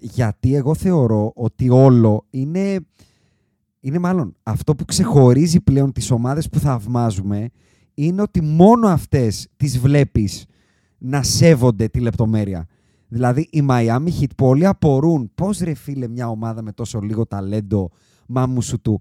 [0.00, 2.80] Γιατί εγώ θεωρώ ότι όλο είναι,
[3.80, 7.48] είναι μάλλον αυτό που ξεχωρίζει πλέον τις ομάδες που θαυμάζουμε
[7.94, 10.44] είναι ότι μόνο αυτές τις βλέπεις
[10.98, 12.66] να σέβονται τη λεπτομέρεια.
[13.08, 17.90] Δηλαδή οι Miami Heat πολλοί απορούν πώς ρε φίλε μια ομάδα με τόσο λίγο ταλέντο
[18.26, 19.00] μάμου σου του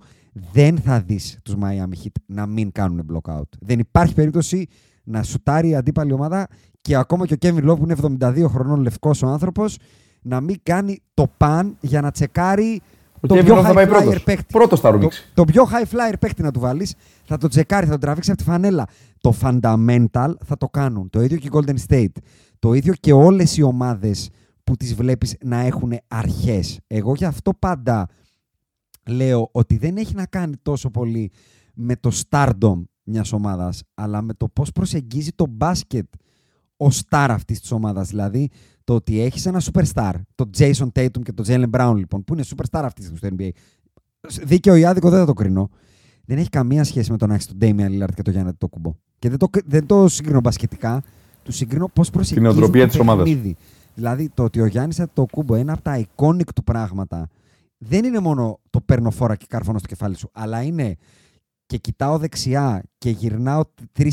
[0.52, 3.50] δεν θα δεις τους Miami Heat να μην κάνουν blockout.
[3.60, 4.68] Δεν υπάρχει περίπτωση
[5.04, 6.48] να σουτάρει η αντίπαλη ομάδα
[6.82, 9.78] και ακόμα και ο Kevin Love που είναι 72 χρονών λευκός ο άνθρωπος
[10.22, 12.82] να μην κάνει το παν για να τσεκάρει
[13.22, 14.24] Ο το Kevin πιο Love θα high πάει flyer πρώτος.
[14.24, 14.46] παίκτη.
[14.54, 15.32] Πρώτος θα το, ρουμπήξει.
[15.34, 18.40] το πιο high flyer παίκτη να του βάλεις, θα το τσεκάρει, θα τον τραβήξει από
[18.40, 18.88] τη φανέλα.
[19.22, 21.10] Το fundamental θα το κάνουν.
[21.10, 22.22] Το ίδιο και η Golden State.
[22.60, 24.30] Το ίδιο και όλες οι ομάδες
[24.64, 26.80] που τις βλέπεις να έχουν αρχές.
[26.88, 28.10] Εγώ γι' αυτό πάντα
[29.08, 31.32] λέω ότι δεν έχει να κάνει τόσο πολύ
[31.74, 36.06] με το stardom μιας ομάδας, αλλά με το πώς προσεγγίζει το μπάσκετ
[36.78, 38.10] ο star αυτής της ομάδας.
[38.10, 38.50] Δηλαδή,
[38.84, 42.44] το ότι έχεις ένα superstar, το Jason Tatum και το Jalen Brown, λοιπόν, που είναι
[42.48, 43.52] superstar αυτής της στιγμή
[44.22, 44.46] στο NBA.
[44.48, 45.70] Δίκαιο ή άδικο δεν θα το κρίνω.
[46.26, 48.68] Δεν έχει καμία σχέση με το να έχεις τον Damian Lillard και τον Γιάννη το
[48.68, 48.96] κουμπό.
[49.20, 51.02] Και δεν το, δεν το συγκρίνω μπασκετικά,
[51.48, 53.24] του συγκρίνω πώς προσεγγίζει νοοτροπία το της ομάδας.
[53.24, 53.56] παιχνίδι.
[53.94, 57.30] Δηλαδή, το ότι ο Γιάννης το κουμπό είναι από τα iconic του πράγματα.
[57.78, 60.96] Δεν είναι μόνο το παίρνω φόρα και καρφώνω στο κεφάλι σου, αλλά είναι
[61.66, 63.62] και κοιτάω δεξιά και γυρνάω
[64.00, 64.10] 360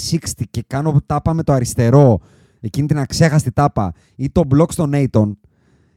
[0.50, 2.20] και κάνω τάπα με το αριστερό,
[2.60, 5.32] εκείνη την αξέχαστη τάπα, ή το block στον Nathan,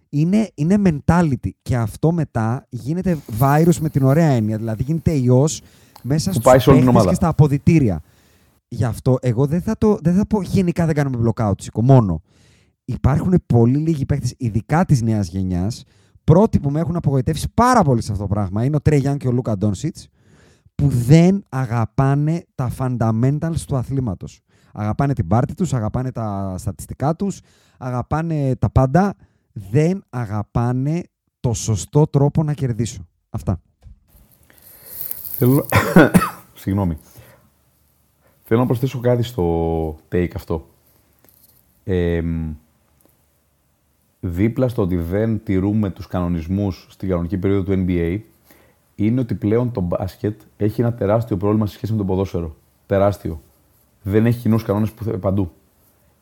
[0.10, 1.50] είναι, είναι mentality.
[1.62, 4.58] Και αυτό μετά γίνεται virus με την ωραία έννοια.
[4.58, 5.62] Δηλαδή γίνεται ιός
[6.02, 7.10] μέσα στους πάει σε όλη την παίχτες ομάδα.
[7.10, 8.02] και στα αποδητήρια.
[8.68, 12.22] Γι' αυτό εγώ δεν θα, το, δεν θα πω γενικά δεν κάνουμε blockout, Σίκο, μόνο.
[12.86, 15.84] Υπάρχουν πολύ λίγοι παίχτες, ειδικά της νέας γενιάς,
[16.24, 19.18] πρώτοι που με έχουν απογοητεύσει πάρα πολύ σε αυτό το πράγμα είναι ο Τρέι Γιάνν
[19.18, 20.08] και ο Λούκα Ντόνσιτς,
[20.76, 24.42] που δεν αγαπάνε τα fundamentals του αθλήματος.
[24.74, 27.40] Αγαπάνε την πάρτη τους, αγαπάνε τα στατιστικά τους,
[27.78, 29.16] αγαπάνε τα πάντα,
[29.52, 31.04] δεν αγαπάνε
[31.40, 33.08] το σωστό τρόπο να κερδίσω.
[33.30, 33.62] Αυτά.
[35.38, 35.66] Θέλω...
[36.54, 36.98] Συγγνώμη.
[38.50, 40.66] Θέλω να προσθέσω κάτι στο take αυτό.
[41.84, 42.22] Ε,
[44.20, 48.20] δίπλα στο ότι δεν τηρούμε τους κανονισμούς στην κανονική περίοδο του NBA,
[48.96, 52.56] είναι ότι πλέον το μπάσκετ έχει ένα τεράστιο πρόβλημα σε σχέση με το ποδόσφαιρο.
[52.86, 53.42] Τεράστιο.
[54.02, 55.52] Δεν έχει κοινούς κανόνες που παντού.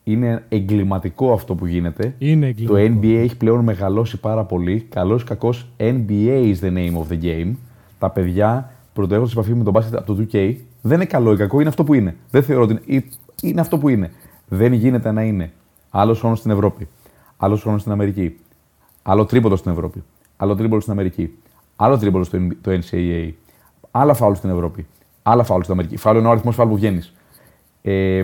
[0.04, 2.16] Είναι εγκληματικό αυτό που γίνεται.
[2.18, 3.02] Είναι Το εγκληματικό.
[3.02, 4.82] NBA έχει πλέον μεγαλώσει πάρα πολύ.
[4.90, 7.52] Καλό ή κακό, NBA is the name of the game.
[8.00, 10.56] Τα παιδιά πρωτοέρχονται σε επαφή με τον μπάσκετ από το 2K.
[10.86, 12.16] Δεν είναι καλό ή κακό, είναι αυτό που είναι.
[12.32, 13.04] Δεν θεωρώ ότι είναι,
[13.42, 14.12] είναι αυτό που είναι.
[14.48, 15.52] Δεν γίνεται να είναι
[15.90, 16.88] άλλο χρόνος στην Ευρώπη,
[17.38, 18.40] άλλο χρόνος στην Αμερική,
[19.04, 20.04] άλλο τρίποντο στην Ευρώπη,
[20.38, 21.38] άλλο τρίποντο στην Αμερική,
[21.76, 23.32] άλλο τρίποντο στο N- το NCAA,
[23.92, 24.88] άλλα φάουλ στην Ευρώπη,
[25.24, 25.98] άλλα φάουλ στην Αμερική.
[25.98, 27.14] Φάουλ είναι ο αριθμός φάουλ που βγαίνεις.
[27.82, 28.24] Ε,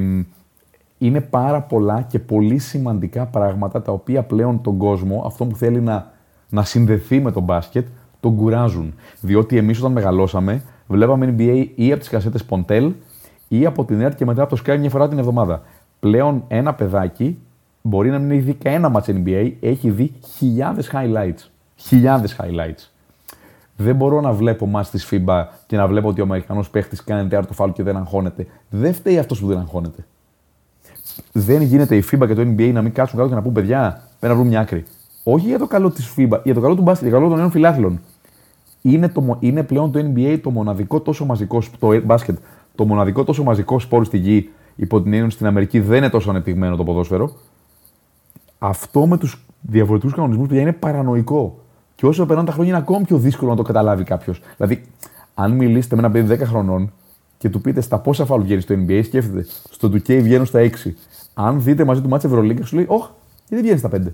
[0.97, 5.81] είναι πάρα πολλά και πολύ σημαντικά πράγματα τα οποία πλέον τον κόσμο, αυτό που θέλει
[5.81, 6.11] να,
[6.49, 7.87] να συνδεθεί με τον μπάσκετ,
[8.19, 8.93] τον κουράζουν.
[9.21, 12.91] Διότι εμείς όταν μεγαλώσαμε, βλέπαμε NBA ή από τις κασέτες Pontel
[13.47, 15.61] ή από την ΕΡΤ και μετά από το Sky μια φορά την εβδομάδα.
[15.99, 17.37] Πλέον ένα παιδάκι
[17.81, 21.49] μπορεί να μην έχει δει κανένα μάτς NBA, έχει δει χιλιάδες highlights.
[21.75, 22.89] Χιλιάδες highlights.
[23.75, 27.29] Δεν μπορώ να βλέπω μάτς της FIBA και να βλέπω ότι ο Αμερικανός παίχτης κάνει
[27.29, 28.47] τέταρτο φάουλ και δεν αγχώνεται.
[28.69, 30.05] Δεν φταίει αυτός που δεν αγχώνεται.
[31.31, 34.01] Δεν γίνεται η FIBA και το NBA να μην κάτσουν κάτω και να πούν παιδιά,
[34.19, 34.83] πρέπει να βρουν μια άκρη.
[35.23, 37.37] Όχι για το καλό της FIBA, για το καλό του μπάσκετ, για το καλό των
[37.37, 37.99] νέων φιλάθλων.
[38.81, 42.37] Είναι, το, μο- είναι πλέον το NBA το μοναδικό τόσο μαζικό σ- το μπάσκετ,
[42.75, 46.09] το μοναδικό τόσο μαζικό σπορ στη γη, υπό την έννοια ότι στην Αμερική δεν είναι
[46.09, 47.31] τόσο ανεπτυγμένο το ποδόσφαιρο.
[48.59, 51.59] Αυτό με τους διαφορετικούς κανονισμούς παιδιά είναι παρανοϊκό.
[51.95, 54.41] Και όσο περνάνε τα χρόνια είναι ακόμη πιο δύσκολο να το καταλάβει κάποιος.
[54.57, 54.83] Δηλαδή,
[55.33, 56.91] αν μιλήσετε με ένα παιδί 10 χρονών
[57.37, 60.69] και του πείτε στα πόσα φάουλ βγαίνει στο NBA, σκέφτεται στο 2K βγαίνουν στα 6.
[61.33, 63.09] Αν δείτε μαζί του μάτσε Ευρωλίγκα, σου λέει, Ωχ,
[63.49, 64.13] γιατί δεν βγαίνει στα 5.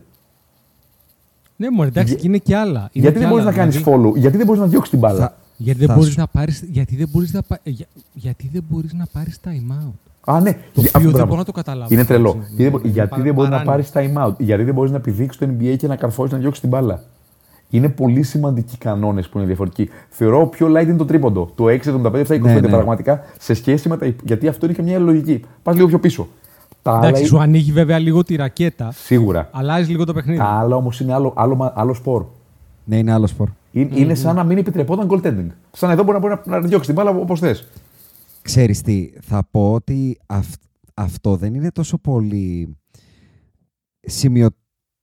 [1.57, 2.79] Ναι, μωρέ, εντάξει, Για- και είναι και άλλα.
[2.79, 4.03] Είναι γιατί και δεν μπορείς άλλα, να κάνεις δηλαδή.
[4.09, 6.27] follow, γιατί δεν μπορείς να διώξεις την μπάλα; Θα- Γιατί δεν Θα μπορείς σου- να
[6.27, 9.93] πάρεις, γιατί δεν μπορείς να, πα- για- γιατί δεν μπορείς να πάρεις time out.
[10.33, 10.51] Α, ναι.
[10.51, 11.25] Το Για- οποίο αυτό, δεν μπράβο.
[11.25, 11.93] μπορώ να το καταλάβω.
[11.93, 12.29] Είναι τρελό.
[12.29, 14.23] Είναι- Γιατί δεν μπο- είναι γιατί παρα- δεν μπορείς να πάρεις παράνοια.
[14.25, 16.69] time out, γιατί δεν μπορείς να επιδείξεις το NBA και να καρφώσεις να διώξεις την
[16.69, 17.03] μπάλα;
[17.69, 19.89] Είναι πολύ σημαντικοί κανόνες που είναι διαφορετικοί.
[20.09, 21.51] Θεωρώ πιο light είναι το τρίποντο.
[21.55, 22.67] Το 6, 75, 25 Ναι, ναι.
[22.67, 24.05] πραγματικά σε σχέση με τα.
[24.05, 25.41] υπ- Γιατί αυτό είναι και μια λογική.
[25.63, 26.27] Πας λίγο πιο πίσω.
[26.87, 28.91] Τα άλλα Εντάξει, είναι- σου ανοίγει βέβαια λίγο τη ρακέτα.
[28.91, 29.49] Σίγουρα.
[29.51, 30.37] Αλλάζει λίγο το παιχνίδι.
[30.39, 32.25] Τα άλλα όμως είναι άλλο, άλλο, μα- άλλο σπορ.
[32.83, 33.49] Ναι, είναι άλλο σπορ.
[33.71, 35.47] Είναι, είναι σαν να μην επιτρεπόταν goaltending.
[35.71, 37.67] Σαν εδώ μπορεί να, μπορεί να, να διώξει την μπάλα όπως θες.
[38.41, 40.61] Ξέρεις τι, θα πω ότι αυ-
[40.93, 42.77] αυτό δεν είναι τόσο πολύ
[44.01, 44.49] σημείο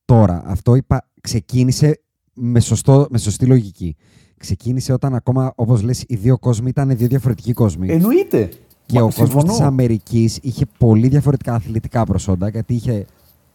[0.05, 0.43] τώρα.
[0.47, 2.01] Αυτό είπα, ξεκίνησε
[2.35, 3.97] με, σωστό, με σωστή λογική.
[4.37, 7.89] Ξεκίνησε όταν ακόμα, όπως λες, οι δύο κόσμοι ήταν δύο διαφορετικοί κόσμοι.
[7.91, 8.49] Εννοείται.
[8.87, 9.53] Και Μα ο κόσμος συμφωνώ.
[9.53, 13.07] της Αμερικής είχε πολύ διαφορετικά αθλητικά προσόντα γιατί είχε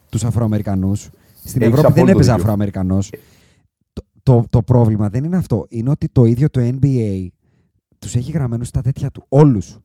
[0.08, 1.08] τους Αφροαμερικανούς.
[1.44, 2.42] Στην Έχεις Ευρώπη δεν απόλυτο έπαιζε δίκιο.
[2.42, 3.10] Αφροαμερικανός.
[3.92, 5.66] Το, το, το πρόβλημα δεν είναι αυτό.
[5.68, 7.26] Είναι ότι το ίδιο το NBA
[7.98, 9.24] τους έχει γραμμένους στα τέτοια του.
[9.28, 9.78] Όλους.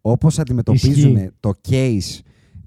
[0.00, 1.30] Όπως αντιμετωπίζουν Ισχύει.
[1.40, 2.18] το case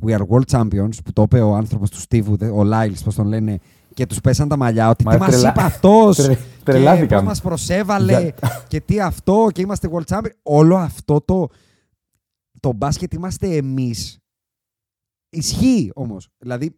[0.05, 3.27] We are world champions, που το είπε ο άνθρωπος του Στίβου, ο Λάιλς, πώς τον
[3.27, 3.59] λένε,
[3.93, 4.89] και τους πέσαν τα μαλλιά.
[4.89, 6.15] Ότι Μα τι μας τρελα- είπε αυτός.
[6.17, 7.19] τρε- Και τρελάθηκαν.
[7.19, 8.11] πώ μας προσέβαλε.
[8.21, 8.33] Για-
[8.67, 9.47] Και τι αυτό.
[9.53, 10.31] Και είμαστε world champions.
[10.43, 11.47] Όλο αυτό το.
[12.63, 14.17] Το μπάσκετ είμαστε εμείς.
[15.29, 16.29] Ισχύει όμως.
[16.37, 16.75] Δηλαδή,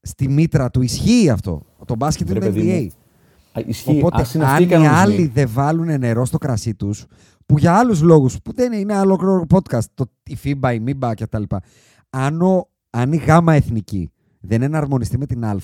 [0.00, 1.62] στη μήτρα του ισχύει αυτό.
[1.84, 2.82] Το μπάσκετ Βρε, είναι το παιδί NBA.
[2.82, 3.98] μου, Α, Ισχύει.
[3.98, 4.98] Οπότε, Ας είναι αν αυτοί οι οι κανονισμοί.
[5.00, 7.06] άλλοι δεν βάλουν νερό στο κρασί τους,
[7.46, 11.12] που για άλλους λόγους, που δεν είναι, είναι άλλο podcast, το, η FIBA, η MIBA
[11.16, 11.42] κτλ.
[12.10, 14.10] Αν, ο- αν η γάμα εθνική
[14.40, 15.56] δεν εναρμονιστεί με την Α,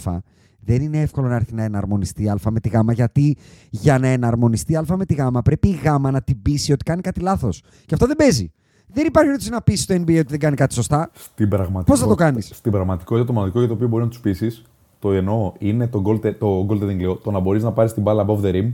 [0.58, 3.36] δεν είναι εύκολο να έρθει να εναρμονιστεί η Α με τη Γ, γιατί
[3.70, 6.84] για να εναρμονιστεί η Α με τη Γ πρέπει η Γ να την πείσει ότι
[6.84, 7.62] κάνει κάτι λάθος.
[7.86, 8.50] Και αυτό δεν παίζει.
[8.92, 11.10] Δεν υπάρχει περίπτωση να πείσει το NBA ότι δεν κάνει κάτι σωστά.
[11.14, 14.08] Στην πραγματικότητα, Πώς θα το κάνεις; Στην πραγματικότητα, το μοναδικό για το οποίο μπορεί να
[14.08, 14.62] τους πείσεις,
[14.98, 18.02] το εννοώ, είναι το goal, το goal tetting, λέω, το να μπορείς να πάρεις την
[18.02, 18.72] μπάλα above the rim,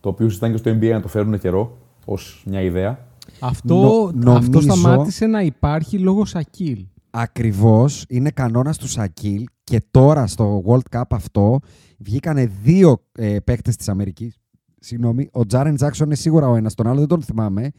[0.00, 2.98] το οποίο ήταν και στο NBA να το φέρουν καιρό ως μια ιδέα.
[3.40, 3.74] Αυτό,
[4.14, 6.84] Νο- αυτό νομίζω- σταμάτησε να υπάρχει λόγω Σακίλ.
[7.10, 11.58] Ακριβώς είναι κανόνας του Σακίλ και τώρα στο World Cup αυτό
[11.98, 14.36] βγήκανε δύο ε, παίκτες της Αμερικής.
[14.80, 17.70] Συγγνώμη, ο Τζάρεν Τζάξον είναι σίγουρα ο ένας, τον άλλο δεν τον θυμάμαι.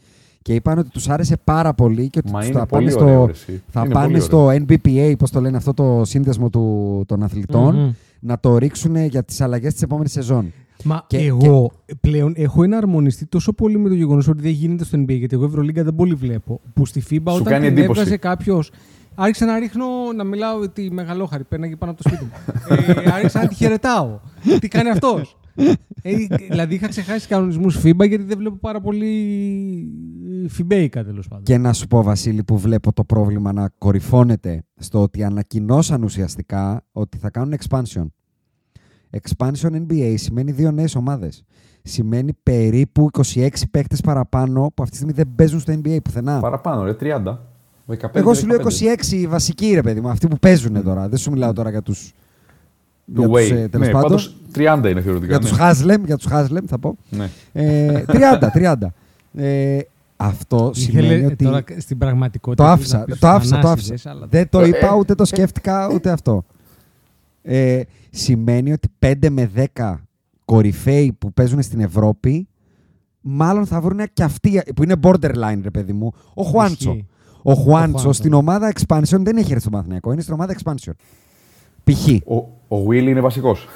[0.42, 3.02] Και είπαν ότι τους άρεσε πάρα πολύ και ότι Μα τους είναι θα πολύ πάνε,
[3.04, 3.62] ωραίο, στο, ρε, εσύ.
[3.68, 7.76] θα Είναι πάνε πολύ στο NBPA, πώς το λένε αυτό το σύνδεσμο του, των αθλητων
[7.76, 7.90] Μμμ.
[8.20, 10.52] να το ρίξουν για τις αλλαγές της επόμενης σεζόν.
[10.84, 11.70] Μα Και- εγώ
[12.00, 15.44] πλέον έχω εναρμονιστεί τόσο πολύ με το γεγονός ότι δεν γίνεται στο NBA, γιατί εγώ
[15.44, 16.60] Ευρωλίγκα δεν πολύ βλέπω.
[16.74, 18.00] Που στη FIBA Σου όταν κάνει την εντύπωση.
[18.00, 18.70] έβγαζε κάποιος.
[19.14, 19.84] Άρχισα να ρίχνω,
[20.16, 22.30] να μιλάω τη μεγαλόχαρη, πέναγε πάνω από το σπίτι μου.
[23.06, 24.18] ε, άρχισα να τη χαιρετάω.
[24.60, 25.36] Τι κάνει αυτός;
[26.02, 26.14] Ε,
[26.50, 29.12] δηλαδή είχα ξεχάσει κανονισμούς FIBA γιατί δεν βλέπω πάρα πολύ
[30.48, 31.44] φιμπέικα τέλος πάντων.
[31.44, 36.84] Και να σου πω, Βασίλη, που βλέπω το πρόβλημα να κορυφώνεται στο ότι ανακοινώσαν ουσιαστικά
[36.92, 38.06] ότι θα κάνουν expansion.
[39.10, 41.44] Expansion NBA σημαίνει δύο νέες ομάδες.
[41.82, 46.40] Σημαίνει περίπου 26 παίκτες παραπάνω που αυτή τη στιγμή δεν παίζουν στο NBA πουθενά.
[46.40, 47.38] Παραπάνω, ρε, 30.
[47.88, 49.24] 15, Εγώ σου λέω 15.
[49.24, 51.08] 26 βασικοί, ρε παιδί μου, αυτοί που παίζουν τώρα.
[51.08, 52.12] Δεν σου μιλάω τώρα για τους...
[53.14, 53.40] Του για Way.
[53.40, 55.26] τους, ε, τέλος ναι, πάντων, πάντως 30 είναι θεωρητικά.
[55.26, 55.56] για τους ναι.
[55.56, 56.96] Χάσλεμ, για τους Χάσλεμ θα πω.
[57.10, 57.30] Ναι.
[57.52, 58.74] Ε, 30, 30.
[59.34, 59.78] Ε,
[60.16, 61.44] αυτό Ήθελε, σημαίνει ε, ότι...
[61.44, 62.64] Τώρα στην πραγματικότητα.
[62.64, 63.86] Το θέλεις να άφησα, πεις το στους άφησα, το άφησα.
[63.86, 66.44] Θανάσιδες, αλλά Δεν το Ε, είπα, ε, ούτε το σκέφτηκα, ούτε αυτό.
[67.42, 67.80] Ε,
[68.10, 69.94] σημαίνει ότι 5 με 10
[70.44, 72.48] κορυφαίοι που παίζουν στην Ευρώπη,
[73.20, 76.90] μάλλον θα βρουν και αυτοί, που είναι borderline, ρε παιδί μου, ο Χουάντσο.
[76.90, 77.06] Ισχύει.
[77.42, 78.12] Ο Χουάντσο Χουάντσο.
[78.12, 80.92] στην ομάδα expansion δεν έχει έρθει στο Μαθηναϊκό, είναι στην ομάδα expansion.
[81.84, 82.08] Π.χ.
[82.30, 83.66] Ο, ο Will είναι βασικός.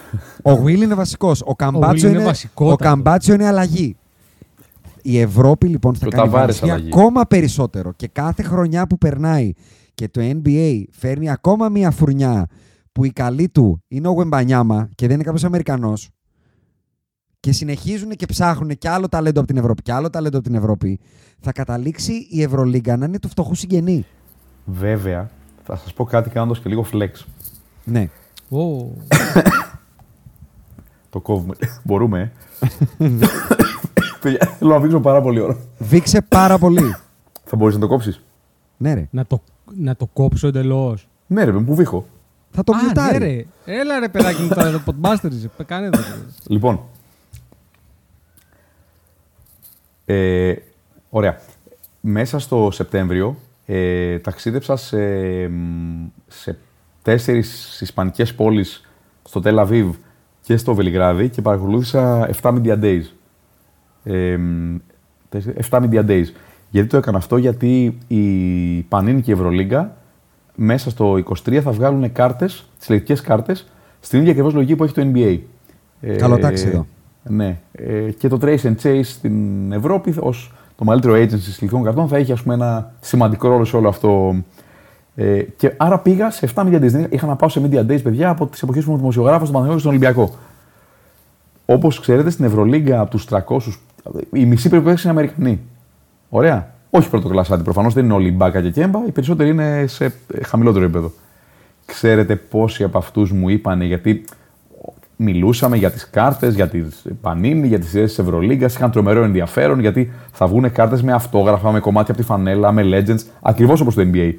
[0.43, 1.43] Ο Will είναι βασικός.
[1.47, 2.87] Ο Καμπάτσο είναι είναι, βασικότατος.
[2.87, 3.97] ο Καμπάτσο είναι αλλαγή.
[5.03, 6.91] Η Ευρώπη λοιπόν θα Και ο κάνει Ταβάρες βαρύσια αλλαγή.
[7.01, 7.93] ακόμα περισσότερο.
[7.97, 9.53] Και κάθε χρονιά που περνάει
[9.95, 12.47] και το NBA φέρνει ακόμα μία φουρνιά
[12.93, 16.11] που η καλή του είναι ο Γουεμπανιάμα και δεν είναι κάποιος Αμερικανός.
[17.41, 20.57] Και συνεχίζουν και ψάχνουν και άλλο ταλέντο από την Ευρώπη και άλλο ταλέντο από την
[20.57, 21.01] Ευρώπη.
[21.41, 24.07] Θα καταλήξει η Ευρωλίγκα να είναι του φτωχού συγγενή.
[24.65, 25.31] Βέβαια,
[25.65, 27.11] θα σας πω κάτι κάνοντας και λίγο flex.
[27.85, 28.09] Ναι.
[28.53, 28.93] Ω,
[31.11, 31.55] Το κόβουμε.
[31.83, 32.33] Μπορούμε,
[32.99, 33.09] ε.
[34.21, 35.57] Παιδιά, θέλω να δείξω πάρα πολύ ώρα.
[35.79, 36.95] Βήξε πάρα πολύ.
[37.45, 38.23] Θα μπορείς να το κόψεις;
[38.77, 39.09] ναι, ρε.
[39.11, 39.43] να, το,
[39.77, 41.09] να το κόψω εντελώς.
[41.27, 42.07] Ναι, ρε, που βήχω.
[42.51, 43.19] Θα το Α, ναι, μιουτάρει.
[43.19, 43.45] ρε.
[43.81, 45.49] Έλα ρε παιδάκι μου τώρα, το Podmasters.
[45.59, 45.99] ε, Κάνε το.
[46.47, 46.81] Λοιπόν.
[50.05, 50.55] Ε,
[51.11, 51.41] ωραία.
[52.01, 53.37] Μέσα στο Σεπτέμβριο
[53.67, 54.99] ε, ταξίδεψα σε,
[55.49, 56.59] μ, σε
[57.03, 58.89] τέσσερις ισπανικές πόλεις
[59.25, 59.95] στο Τελ Αβίβ
[60.43, 63.03] και στο Βελιγράδι και παρακολούθησα 7 Media Days.
[64.05, 64.77] Ε, μ,
[65.29, 66.25] τέσσερι- 7 Media Days.
[66.71, 68.27] Γιατί το έκανα αυτό, γιατί η
[68.89, 69.97] Πανίνη και η Ευρωλίγκα
[70.55, 73.67] μέσα στο 23 θα βγάλουν κάρτες, τις λογικές κάρτες,
[74.01, 75.39] στην ίδια ακριβώς λογική που έχει το NBA.
[76.01, 76.87] Ε, Καλό τάξη εδώ.
[77.23, 77.59] Ναι.
[77.73, 82.17] Ε, και το Trace and Chase στην Ευρώπη ως το μεγαλύτερο agency συλλογικών καρτών θα
[82.17, 84.35] έχει ας πούμε, ένα σημαντικό ρόλο σε όλο αυτό.
[85.15, 87.07] Ε, και άρα πήγα σε 7 media days.
[87.11, 89.81] Είχα να πάω σε media days, παιδιά, από τις εποχές που ήμουν δημοσιογράφος στον Παναγιώτη
[89.81, 90.35] στον Ολυμπιακό.
[91.67, 93.79] Όπως ξέρετε, στην Ευρωλίγκα από τους 300,
[94.33, 95.61] οι μισοί πρέπει να είναι Αμερικανοί.
[96.29, 96.71] Ωραία.
[96.91, 97.63] Όχι πρώτο κλασάτι.
[97.63, 99.07] Προφανώς δεν είναι όλοι μπάκα και κέμπα.
[99.07, 101.13] Οι περισσότεροι είναι σε ε, χαμηλότερο επίπεδο.
[101.87, 104.25] Ξέρετε πόσοι από αυτούς μου είπανε, γιατί
[105.17, 108.75] μιλούσαμε για τις κάρτες, για τις Πανίνη, για τις σειρές της Ευρωλίγκας.
[108.75, 112.83] Είχαν τρομερό ενδιαφέρον γιατί θα βγουν κάρτες με αυτόγραφα, με κομμάτια από τη φανέλα, με
[112.85, 114.33] legends, ακριβώς όπως το NBA.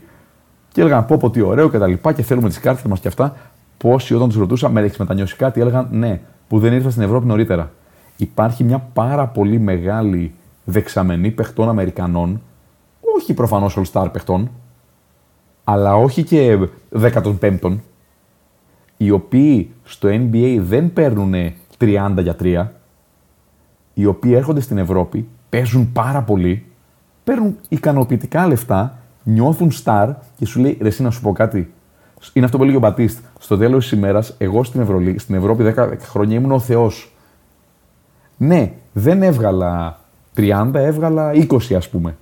[0.74, 3.08] Και έλεγαν πω, πω τι ωραίο και τα λοιπά και θέλουμε τις κάρτες μας και
[3.08, 3.36] αυτά.
[3.78, 7.72] Πόσοι όταν τους ρωτούσα με μετανιωσικά τι έλεγαν, ναι, που δεν ήρθα στην Ευρώπη νωρίτερα.
[8.18, 12.42] Υπάρχει μια πάρα πολύ μεγάλη δεξαμενή παιχτών Αμερικανών,
[13.18, 14.50] όχι προφανώς all-star παιχτών,
[15.64, 16.60] αλλά όχι και
[17.02, 17.78] 15ων,
[18.98, 21.34] οι οποίοι στο NBA δεν παίρνουν
[21.80, 22.68] 30 για 3,
[23.94, 26.66] οι οποίοι έρχονται στην Ευρώπη, παίζουν πάρα πολύ,
[27.24, 31.74] παίρνουν ικανοποιητικά λεφτά, νιώθουν star και σου λέει ρε, εσύ να σου πω κάτι.
[32.34, 33.24] Είναι αυτό που έλεγε ο Μπατίστ.
[33.40, 37.16] Στο τέλος της ημέρας, εγώ στην, Ευρωλή, στην Ευρώπη 10 χρόνια ήμουν ο Θεός.
[38.38, 40.00] Ναι, δεν έβγαλα
[40.36, 42.16] 30, έβγαλα 20 ας πούμε.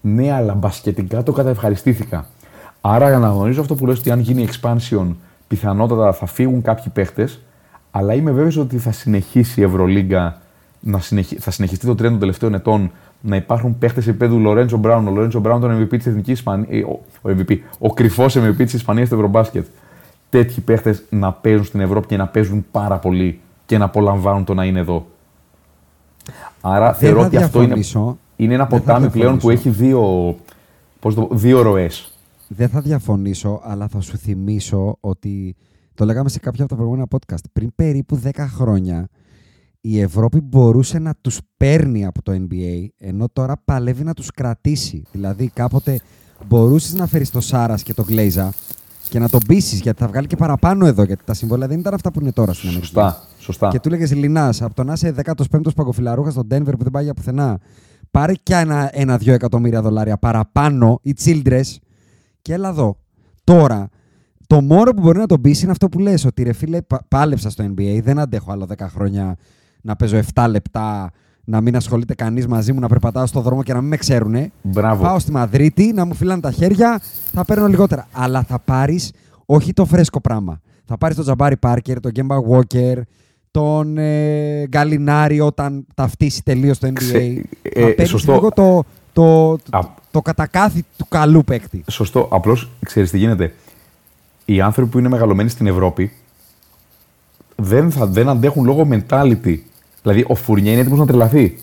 [0.00, 2.26] Ναι, αλλά μπασκετικά το καταευχαριστήθηκα.
[2.80, 5.14] Άρα αναγνωρίζω αυτό που λες ότι αν γίνει expansion,
[5.48, 7.40] πιθανότατα θα φύγουν κάποιοι παίχτες,
[7.90, 10.40] αλλά είμαι βέβαιος ότι θα συνεχίσει η Ευρωλίγκα,
[10.80, 11.38] να συνεχι...
[11.38, 12.92] θα συνεχιστεί το trend των τελευταίων ετών
[13.26, 15.06] να υπάρχουν παίχτες επίπεδου Λορέντσο Μπράουν.
[15.06, 16.86] Ο Λορέντσο Μπράουν τον MVP της Εθνικής Ισπανία.
[16.86, 16.90] Ο,
[17.22, 19.66] ο, MVP, ο κρυφός MVP της Ισπανίας στο Ευρωμπάσκετ.
[20.30, 24.54] Τέτοιοι παίχτες να παίζουν στην Ευρώπη και να παίζουν πάρα πολύ και να απολαμβάνουν το
[24.54, 25.06] να είναι εδώ.
[26.60, 28.18] Άρα Δεν θεωρώ θα ότι αυτό είναι, διαφωνήσω.
[28.36, 29.68] είναι ένα Δεν θα ποτάμι πλέον που διαφωνήσω.
[29.68, 30.36] έχει δύο,
[31.00, 32.12] πώς το, πω, δύο ροές.
[32.48, 35.56] Δεν θα διαφωνήσω, αλλά θα σου θυμίσω ότι
[35.94, 37.42] το λέγαμε σε κάποια από τα προηγούμενα podcast.
[37.52, 39.08] Πριν περίπου 10 χρόνια
[39.86, 45.02] η Ευρώπη μπορούσε να τους παίρνει από το NBA, ενώ τώρα παλεύει να τους κρατήσει.
[45.12, 46.00] Δηλαδή κάποτε
[46.48, 48.52] μπορούσες να φέρεις το Σάρας και το Γκλέιζα
[49.08, 51.94] και να τον πείσεις γιατί θα βγάλει και παραπάνω εδώ, γιατί τα συμβόλαια δεν ήταν
[51.94, 52.86] αυτά που είναι τώρα στην Αμερική.
[52.86, 53.22] Σωστά.
[53.38, 53.68] Σωστά.
[53.68, 57.04] Και του έλεγε Λινάς, από το να είσαι 15ο παγκοφιλαρούχας στο Denver που δεν πάει
[57.04, 57.58] για πουθενά,
[58.10, 61.76] πάρε και ένα, ένα-δύο εκατομμύρια δολάρια παραπάνω ή Childress
[62.42, 62.96] και έλα εδώ.
[63.44, 63.88] Τώρα,
[64.46, 67.04] το μόνο που μπορεί να τον πείσει είναι αυτό που λες, ότι ρε φίλε, πα-
[67.08, 69.36] πάλεψα στο NBA, δεν αντέχω άλλο 10 χρόνια
[69.84, 71.10] να παίζω 7 λεπτά,
[71.44, 74.50] να μην ασχολείται κανείς μαζί μου, να περπατάω στο δρόμο και να μην με ξέρουνε.
[74.62, 75.02] Μπράβο.
[75.02, 77.00] Πάω στη Μαδρίτη, να μου φυλάνε τα χέρια,
[77.32, 78.06] θα παίρνω λιγότερα.
[78.12, 79.12] Αλλά θα πάρεις
[79.46, 80.60] όχι το φρέσκο πράγμα.
[80.84, 83.00] Θα πάρεις τον Τζαμπάρι Πάρκερ, τον Γκέμπα Walker,
[83.50, 86.92] τον ε, Γκαλινάρη όταν ταυτίσει τελείως το NBA.
[86.92, 88.32] Ξε- ε, θα παίρνεις σωστό.
[88.32, 89.80] λίγο το, το, το, Α.
[90.10, 91.84] το κατακάθι του καλού παίκτη.
[91.90, 92.28] Σωστό.
[92.30, 93.54] Απλώς ξέρεις τι γίνεται.
[94.44, 96.12] Οι άνθρωποι που είναι μεγαλωμένοι στην Ευρώπη
[97.56, 99.58] δεν, θα, δεν αντέχουν λόγω mentality.
[100.04, 101.58] Δηλαδή, ο Φουρνιέ είναι έτοιμος να τρελαθεί.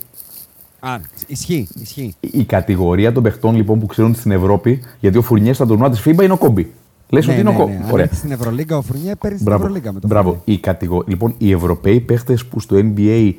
[0.79, 2.15] Α, ισχύει, ισχύει.
[2.19, 6.01] Η κατηγορία των παιχτών λοιπόν που ξέρουν στην Ευρώπη, γιατί ο Φουρνιέ στα τουρνουά της
[6.05, 6.71] FIBA είναι ο Κόμπι.
[7.09, 7.71] Λες ότι είναι ο Κόμπι.
[7.71, 8.03] Αν Ωραία.
[8.03, 9.63] έρθει στην Ευρωλίγκα ο Φουρνιέ, παίρνει στην Μπράβο.
[9.63, 10.29] Ευρωλίγκα με το Μπράβο.
[10.29, 10.55] Φουρνιέ.
[10.55, 11.03] Η κατηγο...
[11.07, 13.33] Λοιπόν, οι Ευρωπαίοι παίχτες που στο NBA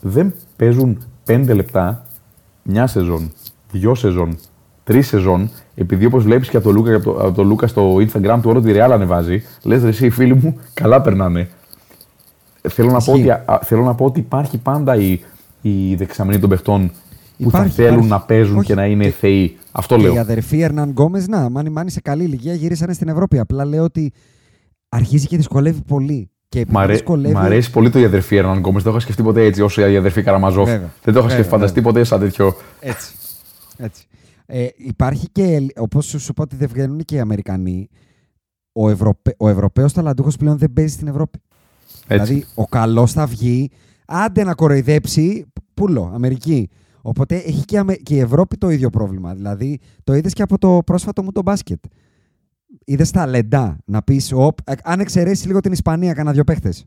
[0.00, 2.06] δεν παίζουν 5 λεπτά
[2.62, 3.32] μια σεζόν,
[3.72, 4.38] δυο σεζόν,
[4.84, 7.66] τρεις σεζόν, επειδή όπως βλέπεις και από τον Λούκα, και από το, από τον Λούκα
[7.66, 11.48] στο Instagram του όλο τη Real ανεβάζει, λες ρε, εσύ οι φίλοι μου καλά περνάνε.
[12.68, 13.30] Θέλω να, πω Ισχύει.
[13.30, 15.18] ότι, α, θέλω να πω ότι υπάρχει πάντα η,
[15.62, 16.94] η δεξαμενή των παιχτών που
[17.48, 18.08] Υπάρχει, θα θέλουν υπάρχει.
[18.10, 19.56] να παίζουν Όχι, και να είναι και- θεοί.
[19.72, 20.14] Αυτό Και λέω.
[20.14, 23.38] οι αδερφοί Ερνανγκόμεθ, να, μάνι μάνι σε καλή ηλικία γυρίσανε στην Ευρώπη.
[23.38, 24.12] Απλά λέω ότι
[24.88, 26.30] αρχίζει και δυσκολεύει πολύ.
[26.48, 27.34] Και επειδή Μ' αρέ- δυσκολεύει.
[27.34, 28.82] μ' αρέσει πολύ το η αδερφή Ερνάν Γκόμες.
[28.82, 30.64] Δεν το είχα σκεφτεί ποτέ έτσι όσο η αδερφή Καραμαζόφ.
[30.68, 30.78] Βέβαια.
[30.80, 32.54] Δεν το είχα Βέβαια, σκεφτεί, φανταστεί ποτέ σαν τέτοιο.
[32.80, 33.12] Έτσι.
[33.76, 34.04] Έτσι.
[34.46, 37.88] Ε, υπάρχει και, όπως σου, σου είπα ότι δεν βγαίνουν και οι Αμερικανοί,
[38.72, 39.32] ο, Ευρωπα...
[39.38, 41.38] ο Ευρωπαίος ταλαντούχος πλέον δεν παίζει στην Ευρώπη.
[42.14, 42.32] Έτσι.
[42.32, 43.70] Δηλαδή, ο καλός θα βγει,
[44.06, 46.68] άντε να κοροϊδέψει, πουλο, Αμερική.
[47.02, 49.34] Οπότε έχει και, η Αμε- και η Ευρώπη το ίδιο πρόβλημα.
[49.34, 51.84] Δηλαδή, το είδες και από το πρόσφατο μου το μπάσκετ.
[52.84, 54.34] Είδες τα λεντά να πεις,
[54.82, 56.84] αν εξαιρέσεις λίγο την Ισπανία, κανένα δυο παίχτες.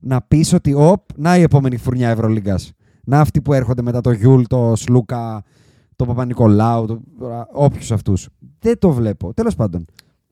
[0.00, 2.72] Να πεις ότι, οπ, να η επόμενη φουρνιά Ευρωλίγκας.
[3.04, 5.42] Να αυτοί που έρχονται μετά το Γιούλ, το Σλούκα,
[5.96, 7.00] το Παπα-Νικολάου, το...
[7.52, 8.28] όποιους αυτούς.
[8.58, 9.34] Δεν το βλέπω.
[9.34, 9.84] Τέλος πάντων.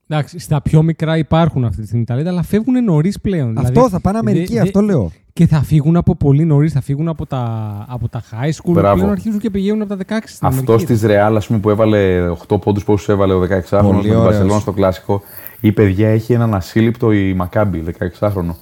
[0.08, 3.58] Εντάξει, στα πιο μικρά υπάρχουν αυτή τη στιγμή ταλέντα, αλλά φεύγουν νωρίς πλέον.
[3.58, 5.10] αυτό Δηλαδή, θα πάνε δε- Αμερική, δε- αυτό λέω.
[5.32, 7.44] Και θα φύγουν από πολύ νωρίς, θα φύγουν από τα,
[7.88, 8.72] από τα high school.
[8.72, 8.94] Μπράβο.
[8.94, 10.84] Πλέον αρχίζουν και πηγαίνουν από τα 16 στην Αυτός Αμερική.
[10.86, 14.10] της Ρεάλ, ας πούμε, που έβαλε 8 πόντους, πόσους έβαλε ο 16χρονο με Πολύ την
[14.10, 14.24] ωραίος.
[14.24, 15.22] Παρσελόνα στο κλασικό.
[15.60, 17.84] Η παιδιά έχει έναν ασύλληπτο η Μακάμπη,
[18.20, 18.54] 16χρονο.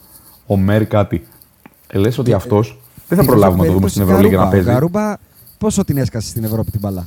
[0.47, 1.27] Ο Μέρ κάτι.
[1.87, 2.79] Ε, λες ότι αυτός
[3.09, 4.51] δεν θα Ίσως προλάβουμε να το δούμε περίπτωση στην Ευρωλίγα να Γαρούμπα.
[4.57, 4.69] παίζει.
[4.69, 5.17] Ο Γαρούμπα
[5.59, 7.07] πόσο την έσκασε στην Ευρώπη την μπαλά.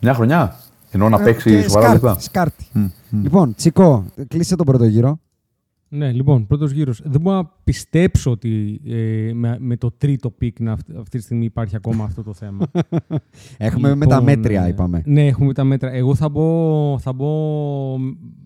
[0.00, 0.56] Μια χρονιά.
[0.94, 2.20] Ενώ να Ε, παίξει και σοβαρά σκάρτη, λεπτά.
[2.20, 2.66] σκάρτη.
[3.22, 5.18] Λοιπόν, Τσικό, κλείσε τον πρώτο γύρο.
[5.88, 7.02] Ναι, λοιπόν, πρώτος γύρος.
[7.04, 11.24] Δεν μπορώ να πιστέψω ότι ε, με, με το τρίτο pick να, αυ- αυτή τη
[11.24, 12.70] στιγμή υπάρχει ακόμα αυτό το θέμα.
[13.58, 15.02] Έχουμε με τα Λοιπόν, μέτρια, ε, είπαμε.
[15.06, 15.90] Ναι, έχουμε με τα μέτρια.
[15.92, 17.96] Εγώ θα μπω, θα μπω,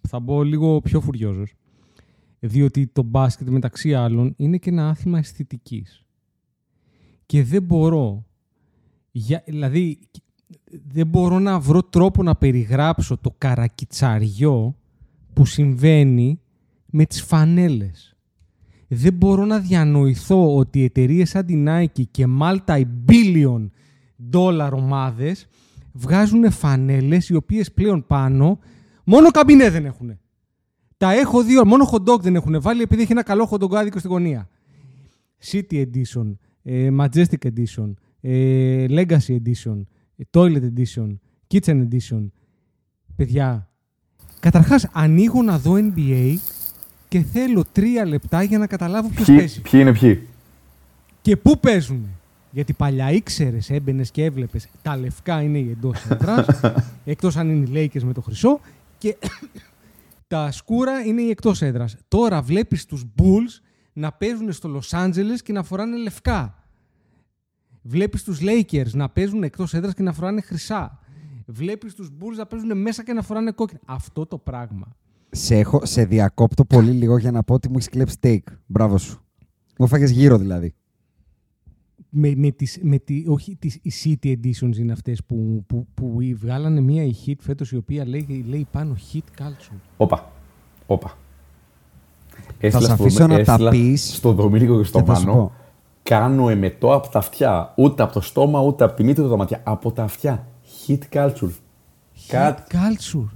[0.09, 1.55] θα μπω λίγο πιο φουριόζος.
[2.41, 6.05] Διότι το μπάσκετ μεταξύ άλλων είναι και ένα άθλημα αισθητικής.
[7.27, 8.25] Και δεν μπορώ,
[9.11, 9.99] για, δηλαδή
[10.89, 14.77] δεν μπορώ να βρω τρόπο να περιγράψω το καρακιτσαριό
[15.33, 16.41] που συμβαίνει
[16.87, 18.17] με τις φανέλες.
[18.89, 23.69] Δεν μπορώ να διανοηθώ ότι εταιρείες σαν την Nike και multi-billion
[24.33, 25.49] dollar ομάδες
[25.93, 28.59] βγάζουν φανέλες οι οποίες πλέον πάνω
[29.05, 30.19] μόνο καμπινέ δεν έχουν.
[30.97, 33.75] Τα έχω δει, μόνο hot dog δεν έχουν βάλει επειδή έχει ένα καλό hot dog
[33.75, 34.49] άδικο στην γωνία.
[35.51, 39.98] City Edition, ε, Majestic Edition, ε, Legacy Edition, ε,
[40.31, 41.17] Toilet Edition
[41.55, 42.29] Kitchen Edition.
[43.17, 43.69] Παιδιά,
[44.41, 46.35] καταρχάς ανοίγω να δω NBA
[47.09, 49.61] και θέλω τρία λεπτά για να καταλάβω ποιος Ποιοι, παίζει.
[49.61, 50.27] ποιοι είναι ποιοι;
[51.23, 52.09] Και πού παίζουν.
[52.51, 54.69] Γιατί παλιά ήξερες, έμπαινες και έβλεπες.
[54.83, 56.47] Τα λευκά είναι οι εντός έδρας,
[57.05, 58.61] εκτός αν είναι οι Lakers με το χρυσό.
[58.99, 59.17] Και
[60.29, 61.97] τα σκούρα είναι οι εκτός έδρας.
[62.09, 63.63] Τώρα βλέπεις τους Bulls
[63.93, 66.58] να παίζουν στο Los Angeles και να φοράνε λευκά.
[67.89, 70.99] Βλέπεις τους Lakers να παίζουν εκτός έδρας και να φοράνε χρυσά.
[71.47, 73.81] Βλέπεις τους Bulls να παίζουν μέσα και να φοράνε κόκκινα.
[73.85, 74.97] Αυτό το πράγμα.
[75.31, 78.53] Σε, έχω, σε διακόπτω πολύ λίγο για να πω ότι μου έχεις κλέψει take.
[78.67, 79.21] Μπράβο σου.
[79.79, 80.75] Μου έφαγες γύρω δηλαδή.
[82.11, 86.19] με, με τις, με τη, όχι, τις, οι City Editions είναι αυτές που, που, που
[86.35, 89.77] βγάλανε μία η Hit φέτος η οποία λέει, λέει πάνω Hit Culture.
[89.97, 90.31] Όπα.
[90.87, 91.19] Όπα.
[92.61, 95.11] σε στο- αφήσω να τα έστειλα πεις Στον Δομήνικο και στον και
[96.09, 96.35] θα σου Μάνο.
[96.35, 96.39] πω.
[96.39, 97.73] Κάνω εμετό από τα αυτιά.
[97.77, 99.61] Ούτε από το στόμα, ούτε από τη μύτη, ούτε από τα ματιά.
[99.65, 100.47] Από τα αυτιά.
[100.87, 101.51] Hit culture.
[102.29, 102.63] Κάτι.
[102.71, 103.29] Hit Culture.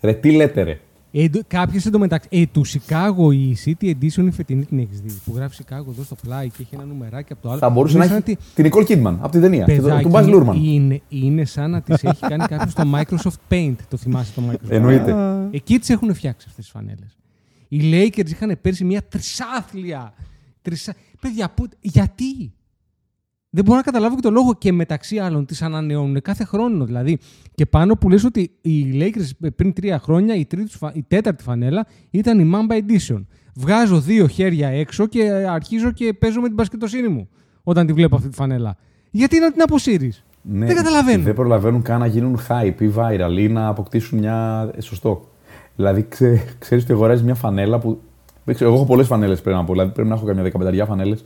[0.00, 0.78] Ρε, τι λέτε, ρε.
[1.12, 5.20] Ε, εντω- Κάποιος εντωμεταξύ, ε, του Chicago η City Edition η φετινή την έχεις δει,
[5.24, 7.58] που γράφει Chicago εδώ στο πλάι και έχει ένα νουμεράκι από το άλλο.
[7.58, 9.64] Θα μπορούσε Είναι να σαν έχει τη- την Nicole Kidman από την ταινία.
[9.64, 10.56] και το- Παιδάκι, Του Baz Luhrmann.
[10.62, 13.74] είναι, είναι σαν να τις έχει κάνει κάποιος στο Microsoft Paint.
[13.88, 15.14] Το θυμάσαι το Microsoft Εννοείται.
[15.50, 17.16] Εκεί τις έχουν φτιάξει αυτές τις φανέλες.
[17.68, 20.12] Οι Lakers είχαν πέρσι μια τρισάθλια.
[20.62, 20.94] Τρισα...
[21.20, 21.66] Παιδιά, που...
[21.80, 22.52] γιατί;
[23.50, 26.84] Δεν μπορώ να καταλάβω και το λόγο και μεταξύ άλλων τις ανανεώνουν κάθε χρόνο.
[26.84, 27.18] Δηλαδή,
[27.54, 31.02] και πάνω που λες ότι οι Lakers πριν τρία χρόνια η, τρίτη, τους φα- η
[31.08, 33.24] τέταρτη φανέλα ήταν η Mamba Edition.
[33.54, 37.28] Βγάζω δύο χέρια έξω και αρχίζω και παίζω με την μπασκετοσύνη μου
[37.62, 38.76] όταν τη βλέπω αυτή τη φανέλα.
[39.10, 41.22] Γιατί να την αποσύρεις; Ναι, δεν καταλαβαίνω.
[41.22, 44.70] Δεν προλαβαίνουν καν να γίνουν hype ή viral ή να αποκτήσουν μια.
[44.76, 45.28] ε, σωστό.
[45.76, 48.00] Δηλαδή, ξέ, ξέρεις ότι αγοράζεις μια φανέλα που.
[48.50, 49.72] Δεν ξέρω, εγώ έχω πολλές φανέλες πρέπει να πω.
[49.72, 51.24] Δηλαδή, πρέπει να έχω καμιά δεκαπενταριά φανέλες.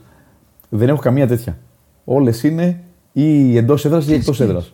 [0.69, 1.57] Δεν έχω καμία τέτοια.
[2.03, 4.73] Όλες είναι ή εντός έδρας ή εκτός έδρας.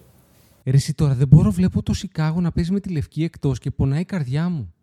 [0.66, 3.72] Ρε εσύ τώρα δεν μπορώ βλέπω το Σικάγο να παίζει με τη λευκή εκτός και
[3.72, 4.74] πονάει η καρδιά μου.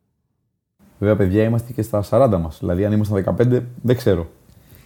[0.98, 2.56] Βέβαια, παιδιά, είμαστε και στα 40 μας.
[2.60, 4.30] Δηλαδή, αν ήμασταν 15, δεν ξέρω.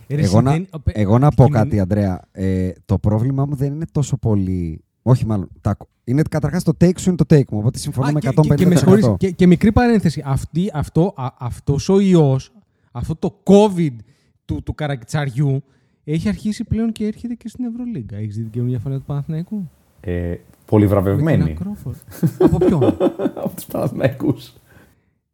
[0.07, 2.21] Ε, ρε, εσύ, Εγώ να, δεν- ο- εγώ να πω κοινωνι- κάτι, Αντρέα.
[2.33, 4.85] Ε, το πρόβλημά μου δεν είναι τόσο πολύ.
[5.03, 5.49] Όχι, μάλλον.
[5.61, 5.77] Τα...
[6.05, 7.59] Είναι καταρχάς το take σου είναι το take μου.
[7.59, 8.47] Οπότε συμφωνώ Α, με και- 150%.
[8.49, 10.23] Και, και, με συγχωρείς, και, και μικρή παρένθεση.
[10.25, 12.53] Αυτή, αυτό, α, αυτός ο ιός,
[12.93, 13.97] αυτό το COVID
[14.45, 15.63] του, του καρακιτσαριού,
[16.05, 18.17] έχει αρχίσει πλέον και έρχεται και στην Ευρωλίγκα.
[18.17, 19.71] Έχεις δει την καινούργια φανέλα του Παναθηναϊκού;
[20.01, 20.35] Ε,
[20.67, 21.97] πολύ Με την βραβευμένη Ακρόφολη.
[22.39, 22.83] από ποιον;
[23.45, 24.53] από τους Παναθηναϊκούς.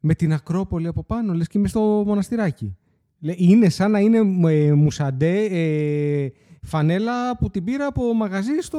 [0.01, 2.77] με την Ακρόπολη από πάνω, λες και είμαι στο μοναστηράκι.
[3.21, 4.19] Λέ- Είναι σαν να είναι
[4.53, 6.29] ε, μουσαντέ ε,
[6.63, 8.79] φανέλα που την πήρα από μαγαζί στο,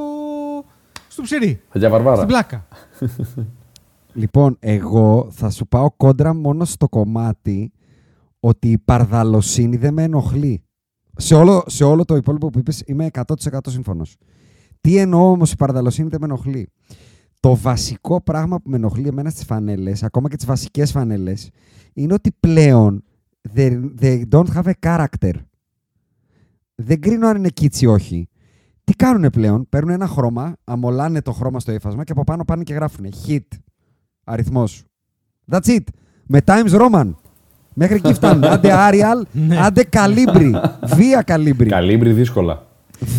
[1.07, 1.61] στο ψερί.
[1.69, 2.15] Αγιά Βαρβάρα.
[2.15, 2.67] Στην πλάκα.
[4.13, 7.71] Λοιπόν, εγώ θα σου πάω κόντρα μόνο στο κομμάτι
[8.39, 10.63] ότι η παρδαλοσύνη δεν με ενοχλεί.
[11.15, 14.17] Σε όλο, σε όλο το υπόλοιπο που είπες είμαι 100% σύμφωνος.
[14.81, 16.69] Τι εννοώ όμως η παρδαλοσύνη δεν με ενοχλεί;
[17.39, 21.49] Το βασικό πράγμα που με ενοχλεί εμένα στις φανέλες, ακόμα και τις βασικές φανέλες,
[21.93, 23.03] είναι ότι πλέον
[23.55, 25.33] they, they don't have a character.
[26.75, 28.29] Δεν κρίνω αν είναι κίτσι ή όχι.
[28.83, 32.63] Τι κάνουν πλέον, παίρνουν ένα χρώμα, αμολάνε το χρώμα στο ύφασμα και από πάνω πάνε
[32.63, 33.47] και γράφουν hit,
[34.23, 34.83] αριθμός.
[35.51, 35.83] That's it.
[36.25, 37.11] Με Times Roman.
[37.79, 38.43] Μέχρι εκεί φτάνουν.
[38.53, 39.21] άντε Arial,
[39.65, 40.51] άντε Calibri.
[40.95, 41.67] Βία Calibri.
[41.67, 42.63] Καλύμπρι δύσκολα.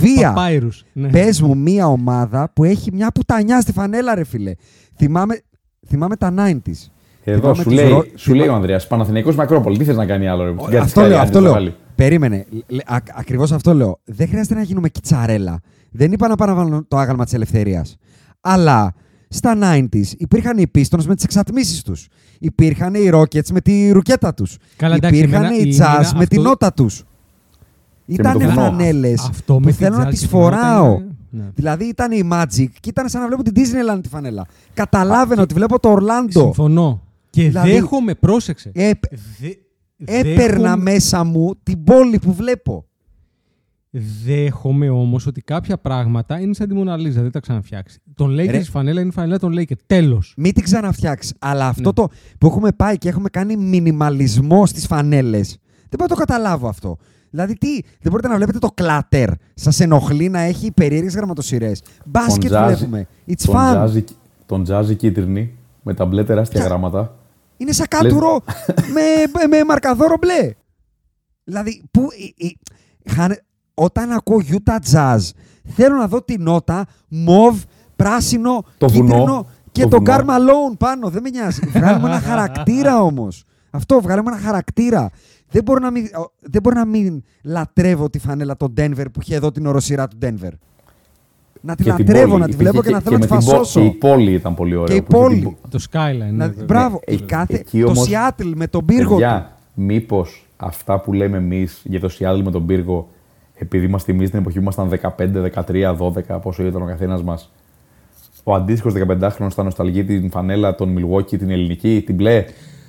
[0.00, 0.28] Βία.
[0.28, 0.84] Παπάιρους.
[0.92, 1.08] Ναι.
[1.08, 4.52] Πες μου μία ομάδα που έχει μια πουτανιά στη φανέλα, ρε φίλε.
[4.96, 5.40] Θυμάμαι,
[5.88, 6.50] θυμάμαι τα 90s.
[7.24, 9.78] Εδώ Θυμάμαι σου τους λέει, Ρο- σου λέει ο Ανδρέας, Παναθηναϊκός με Ακρόπολη.
[9.78, 10.50] Τι θες να κάνει άλλο, ρε.
[10.50, 11.52] Την κάτσε Αυτό καλή, λέω, άντε, αυτό το λέω.
[11.52, 11.74] βάλει.
[11.94, 12.46] Περίμενε.
[13.16, 14.00] Ακριβώς αυτό λέω.
[14.04, 15.61] Δεν χρειάζεται να γίνουμε κιτσαρέλα.
[15.90, 17.96] Δεν είπα να πάνε να βάλουν το άγαλμα της ελευθερίας.
[18.40, 18.94] Αλλά
[19.28, 22.08] στα 90s υπήρχαν οι Pistons με τις εξατμίσεις τους.
[22.43, 24.57] Υπήρχαν οι Rockets με τη ρουκέτα τους.
[24.76, 27.05] Καλά, εντάξει, Υπήρχαν εμένα οι η Jazz μοίρα με την αυτό- νότα τους.
[28.05, 28.53] με Ήταν το βουνό.
[28.55, 30.95] φανέλες Αυτό που με τη θέλω να Jazz τις και τη νότα φοράω.
[30.95, 31.45] είναι- ναι.
[31.55, 34.47] Δηλαδή ήταν η Magic και ήταν σαν να βλέπω την Disneyland τη φανέλα.
[34.74, 36.28] Καταλάβαινα ότι βλέπω το Orlando.
[36.30, 37.03] Συμφωνώ.
[37.30, 38.70] Και Δηλαδή- δέχομαι, πρόσεξε.
[38.74, 38.91] Ε,
[39.41, 42.84] Δε- έπαιρνα δέχομαι- μέσα μου την πόλη που βλέπω.
[44.24, 47.99] Δέχομαι όμως ότι κάποια πράγματα είναι σαν τη Μοναλίζα, δεν τα ξαναφτιάξει.
[48.14, 48.57] Τον Lakers Ρε.
[48.59, 49.78] η φανέλα είναι η φανέλα των Lakers.
[49.86, 50.34] Τέλος.
[50.36, 51.34] Μην την ξαναφτιάξεις.
[51.38, 51.93] Αλλά αυτό Ναι.
[51.93, 55.49] το που έχουμε πάει και έχουμε κάνει μινιμαλισμό στις φανέλες.
[55.74, 56.97] Δεν μπορώ να το καταλάβω αυτό.
[57.30, 59.28] Δηλαδή, τι, δεν μπορείτε να βλέπετε το κλάτερ.
[59.55, 61.82] Σας ενοχλεί να έχει περίεργες γραμματοσυρές.
[62.07, 63.07] Μπάσκετ Τον jazz- βλέπουμε.
[63.28, 63.74] It's τον fun.
[63.86, 64.05] jazzy-
[64.47, 67.14] Τον τζάζι κίτρινη με τα μπλε τεράστια Ποια- γράμματα.
[67.57, 70.51] Είναι σαν κάτουρο με, με μαρκαδόρο μπλε.
[71.45, 72.59] Δηλαδή, που, η- η-
[73.11, 73.43] χάνε-
[73.84, 75.18] όταν ακούω Utah Jazz,
[75.64, 77.62] θέλω να δω την νότα μοβ,
[77.96, 79.46] πράσινο, Το κίτρινο βουνό.
[79.72, 80.16] και Το τον βουνό.
[80.18, 81.08] Karl Malone πάνω.
[81.08, 81.60] Δεν με νοιάζει.
[81.66, 83.44] Βγάλουμε ένα χαρακτήρα όμως.
[83.70, 85.10] Αυτό, βγάλουμε ένα χαρακτήρα.
[85.50, 89.20] Δεν μπορώ, να μην, ο- δεν μπορώ να μην λατρεύω τη φανέλα των Denver που
[89.22, 90.50] είχε εδώ την οροσυρά του Denver.
[91.60, 92.40] να τη Και την λατρεύω, πόλη.
[92.40, 93.80] να τη Υπήρχε βλέπω και να θέλω να τη με την πόλη- φασώσω.
[93.80, 94.86] Και η πόλη ήταν πολύ ωραία.
[94.86, 95.56] Και η που είχε την πόλη.
[95.62, 96.32] πο- Το Skyline.
[96.32, 99.14] Να- ναι, Μπράβο, Ναι, η κάθε, εκεί το όμως- Seattle με τον πύργο του.
[99.20, 103.08] Παιδιά, μήπως αυτά που λέμε εμείς για το Seattle με τον πύργο,
[103.62, 105.96] επειδή είμαστε εμεί την εποχή που ήμασταν 15, 13,
[106.34, 107.52] 12, πόσο ήταν ο καθένας μας,
[108.44, 112.44] ο αντίστοιχος 15χρονο θα νοσταλγεί την φανέλα των Milwaukee, την ελληνική, την μπλε.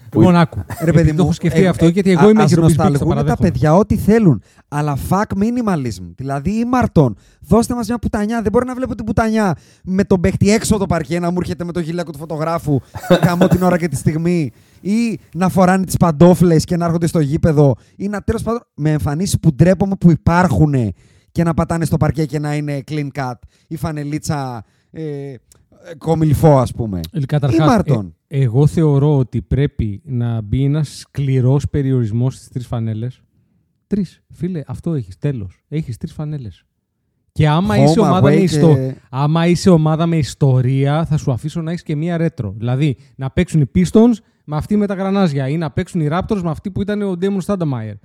[0.10, 0.58] που- Λοιπόν, άκου.
[0.68, 2.50] Ρε παιδί Επειδή το μου, έχω σκεφτεί ε, αυτό, ε, γιατί α- εγώ είμαι ας
[2.50, 3.50] χειροπιπής, το νοσταλγούν τα παραδέχομαι.
[3.50, 4.42] παιδιά ό,τι θέλουν.
[4.68, 6.12] Αλλά fuck minimalism.
[6.16, 8.42] Δηλαδή, ή Μαρτών, δώστε μας μια πουτανιά.
[8.42, 11.64] Δεν μπορεί να βλέπω την πουτανιά με τον παίχτη έξω το παρκέ να μου έρχεται
[11.64, 12.80] με το γυλαίκο του φωτογράφου
[13.22, 14.52] καμώ την ώρα και τη στιγμή.
[14.82, 17.76] Ή να φοράνε τις παντόφλες και να έρχονται στο γήπεδο.
[17.96, 20.74] Ή να τέλος πάντων με εμφανίσεις που ντρέπομαι που υπάρχουν
[21.32, 23.34] και να πατάνε στο παρκέ και να είναι clean cut
[23.68, 25.36] ή φανελίτσα ε, ε,
[25.98, 27.00] κομιλφό, ας πούμε.
[27.12, 28.16] Ε, Καταρχάς, Ή Μάρτον.
[28.28, 33.22] ε, εγώ θεωρώ ότι πρέπει να μπει ένας σκληρός περιορισμός στις τρεις φανέλες.
[33.88, 34.24] Τρεις.
[34.34, 35.18] Φίλε, αυτό έχεις.
[35.18, 35.64] Τέλος.
[35.68, 36.66] Έχεις τρεις φανέλες.
[37.32, 38.74] Και άμα Home, είσαι, ομάδα με away ιστο...
[38.74, 42.54] και- άμα είσαι ομάδα με ιστορία, θα σου αφήσω να έχεις και μία ρέτρο.
[42.58, 44.14] Δηλαδή, να παίξουν οι Pistons
[44.52, 47.18] με αυτή με τα γρανάζια ή να παίξουν οι Raptors με αυτή που ήταν ο
[47.18, 47.96] Ντέμον Στάνταμάιερ.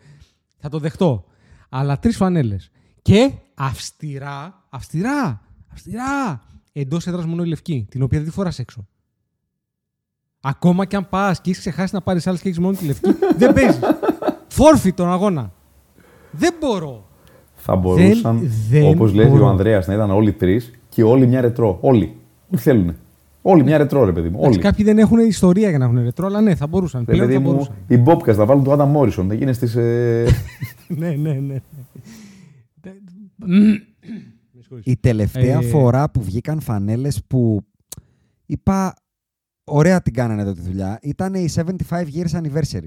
[0.58, 1.24] Θα το δεχτώ.
[1.68, 2.70] Αλλά τρεις φανέλες.
[3.02, 5.40] Και αυστηρά, αυστηρά,
[5.72, 6.42] αυστηρά,
[6.72, 8.86] εντός έδρας μόνο η λευκή, την οποία δεν τη φοράς έξω.
[10.40, 13.10] Ακόμα και αν πας και έχεις ξεχάσει να πάρεις άλλες και έχεις μόνο τη λευκή,
[13.38, 13.80] δεν παίζεις.
[14.48, 15.52] Φόρφι τον αγώνα.
[16.30, 17.08] Δεν μπορώ.
[17.54, 19.44] Θα μπορούσαν, δεν όπως λέει μπορώ.
[19.44, 21.78] ο Ανδρέας, να ήταν όλοι τρεις και όλοι μια ρετρό.
[21.80, 22.16] Όλοι.
[22.50, 22.96] Ό,τι θέλουν.
[23.48, 24.34] Όλοι μια ρετρό, ρε παιδί μου.
[24.38, 24.58] Εντάξει, Όλοι.
[24.62, 27.04] Κάποιοι δεν έχουν ιστορία για να έχουν ρετρό, αλλά ναι, θα μπορούσαν.
[27.08, 27.74] Ρε Πλέον παιδί θα μου, μπορούσαν.
[27.86, 29.28] οι Μπόπκα θα βάλουν του Άντα Μόρισον.
[29.28, 29.78] Θα γίνει στι.
[29.80, 30.26] Ε...
[30.88, 31.56] ναι, ναι, ναι.
[34.82, 37.60] Η τελευταία Ε, φορά που βγήκαν φανέλες που
[38.46, 38.94] είπα
[39.64, 42.86] ωραία την κάνανε εδώ τη δουλειά ήταν η 75 years anniversary.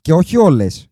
[0.00, 0.88] Και όχι όλες.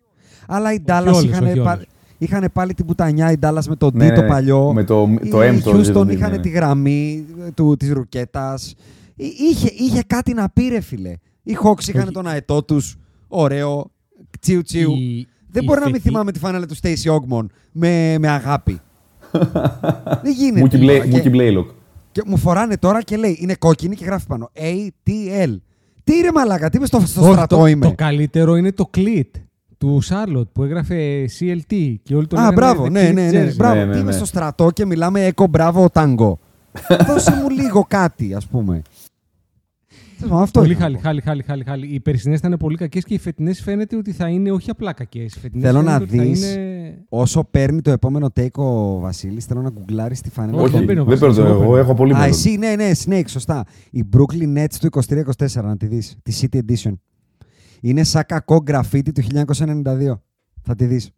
[0.46, 1.86] Αλλά οι Dallas όλες, είχαν, όχι πα- όλες.
[2.18, 4.72] Είχαν πάλι την πουτανιά, οι Dallas με το D Ναι, το ναι, παλιό.
[4.72, 6.42] με το- το οι M το Houston ζήτημα, είχαν ναι, ναι.
[6.42, 8.74] τη γραμμή του, της ρουκέτας.
[9.16, 11.12] Εί- Είχε, είχε κάτι να πει ρε φίλε.
[11.42, 12.12] Οι Hawks είχαν Όχι.
[12.12, 12.96] τον αετό τους,
[13.28, 13.90] ωραίο,
[14.40, 14.90] τσιου τσιου.
[14.92, 18.28] Η- Δεν η μπορεί να μην φετή- θυμάμαι τη φάνελα του Stacey Ogmon με, με
[18.28, 18.80] αγάπη.
[20.22, 20.60] Δεν γίνεται.
[20.60, 20.84] Μούκι τώρα.
[20.84, 21.70] Μπλέι- Και- Μούκι Μπλέιλοκ.
[22.12, 25.56] και μου φοράνε τώρα και λέει είναι κόκκινη και γράφει πάνω ATL.
[26.04, 27.86] Τι ρε μαλάκα, τι είμαι στο, στο Όχι, στρατό το, είμαι.
[27.86, 29.30] το καλύτερο είναι το clit
[29.78, 33.30] του Σάρλοτ που έγραφε CLT και όλοι το Α, λέγανε μπράβο, The ναι, Clit ναι,
[33.30, 33.44] ναι.
[33.50, 33.54] Jersey.
[33.56, 34.16] Μπράβο, Ναι, ναι, τι είμαι ναι.
[34.16, 36.38] στο στρατό και μιλάμε έκο μπράβο τάγκο.
[37.06, 38.82] Δώσε μου λίγο κάτι, ας πούμε.
[40.18, 41.02] Τέλος πάντων, Αυτό Πολύ είχα να χάλι, πω.
[41.02, 41.86] χάλι, χάλι, χάλι, χάλι.
[41.94, 45.36] Οι περσινές ήταν πολύ κακές και οι φετινές φαίνεται ότι θα είναι όχι απλά κακές.
[45.60, 46.98] Θέλω να δεις Είναι...
[47.08, 50.60] Όσο παίρνει το επόμενο take ο Βασίλης, θέλω να γκουγκλάρεις τη φανέλα.
[50.60, 51.34] Όχι, των- δεν παίρνω δεν παίρνω.
[51.34, 51.76] Βασίλης, εγώ Εγώ παίρνω.
[51.84, 52.30] έχω πολύ Α, μέλλον.
[52.32, 53.64] εσύ, ναι, ναι, Snake, σωστά.
[53.90, 56.16] Η Brooklyn Nets του 23-24, να τη δεις.
[56.22, 56.92] Τη City Edition.
[57.80, 60.20] Είναι σαν κακό γραφίτι του 1992.
[60.62, 61.10] Θα τη δεις.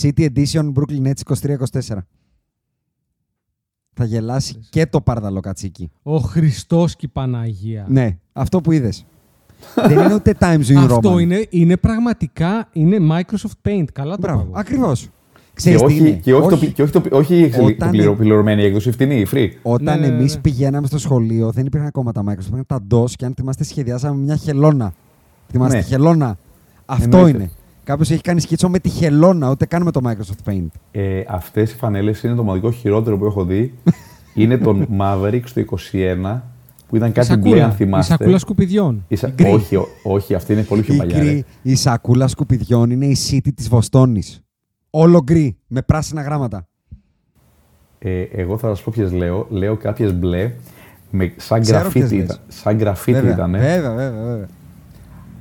[0.00, 1.96] City Edition Brooklyn Nets 23-24.
[3.96, 5.90] Θα γελάσει και το πάρδαλο κατσίκι.
[6.02, 7.86] Ο Χριστός και η Παναγία.
[7.88, 9.06] Ναι, αυτό που είδες.
[9.86, 10.90] Δεν είναι ούτε Times New Roman.
[10.90, 13.84] Αυτό είναι, είναι πραγματικά είναι Microsoft Paint.
[13.92, 14.52] Καλά το Μπράβο, πάγω.
[14.56, 15.02] ακριβώς.
[15.02, 15.10] Και
[15.54, 17.64] Ξέρεις τι όχι, είναι; και όχι, το, πι- και όχι, το, πι- όχι η εξελι-
[17.74, 19.48] Όταν- το πληρω- πληρωμένη έκδοση, φτηνή, η free.
[19.62, 20.40] Όταν Ναι, ναι, εμείς ναι.
[20.40, 24.20] πηγαίναμε στο σχολείο, δεν υπήρχαν ακόμα τα Microsoft, υπήρχαν τα DOS και αν θυμάστε σχεδιάσαμε
[24.22, 24.94] μια χελώνα.
[25.56, 25.82] Θυμάστε Ναι.
[25.82, 26.36] τη χελώνα.
[26.86, 27.38] Αυτό Εννοείται.
[27.38, 27.50] είναι.
[27.84, 30.66] Κάποιος έχει κάνει σκίτσο με τη χελώνα, ούτε καν με το Microsoft Paint.
[30.90, 33.74] Ε, Αυτές οι φανέλες είναι το μοναδικό χειρότερο που έχω δει.
[34.34, 36.40] είναι των Mavericks στο 21
[36.88, 38.16] που ήταν Η κάτι μπλε, σακούλα, αν η θυμάστε.
[38.16, 39.04] σακούλα σκουπιδιών.
[39.08, 39.50] Η σα- Η γκρι.
[39.52, 41.18] όχι, ο- όχι, αυτή είναι πολύ πιο Η, παλιά.
[41.18, 41.24] ρε.
[41.24, 44.40] γκρι, η σακούλα σκουπιδιών είναι η City της Βοστόνης.
[44.90, 46.66] Όλο γκρι, με πράσινα γράμματα.
[47.98, 49.46] Ε, εγώ θα σας πω ποιες λέω.
[49.50, 50.52] Λέω κάποιες μπλε.
[51.10, 52.38] Με, σαν Ξέρω γραφίτι ποιες ήταν.
[52.46, 52.56] λες.
[52.60, 53.50] Σαν γραφίτι βέβαια, ήταν.
[53.50, 54.48] βέβαια, βέβαια, βέβαια.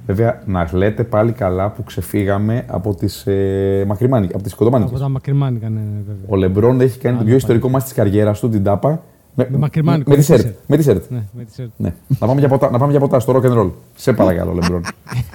[0.06, 5.00] Βέβαια, να λέτε πάλι καλά που ξεφύγαμε από τις ε, μακριμάνικες, από τις Από κοντομάνικες.
[5.00, 6.26] τα μακριμάνικα, ναι, ναι, βέβαια.
[6.28, 9.04] Ο Λεμπρόν έχει κάνει το Άλλο πιο ιστορικό μάτς της καριέρας του, την τάπα.
[9.36, 10.50] Με, Με μακριμάνικο, Με, με t-shirt.
[10.50, 10.54] t-shirt.
[10.68, 11.10] Με t-shirt.
[11.12, 11.70] Ναι, με t-shirt.
[11.78, 11.94] Ναι.
[12.20, 13.72] να, πάμε για ποτά, να πάμε για ποτά στο rock and roll.
[13.96, 14.82] Σε παρακαλώ, Λεμπρόν.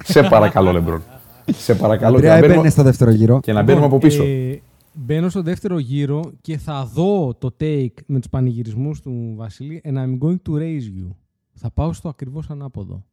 [0.03, 1.01] Σε παρακαλώ, Λεμπρόν.
[1.45, 2.19] Σε παρακαλώ.
[2.19, 3.39] Και Αντρέα να, μπαίνουμε, έμπαινε στο δεύτερο γύρο.
[3.39, 4.23] και να μπαίνουμε από Λοιπόν, πίσω.
[4.23, 4.61] ε,
[4.93, 9.93] μπαίνω στο δεύτερο γύρο και θα δω το take με τους πανηγυρισμούς του Βασίλη and
[9.97, 11.15] I'm going to raise you.
[11.53, 13.03] Θα πάω στο ακριβώς ανάποδο.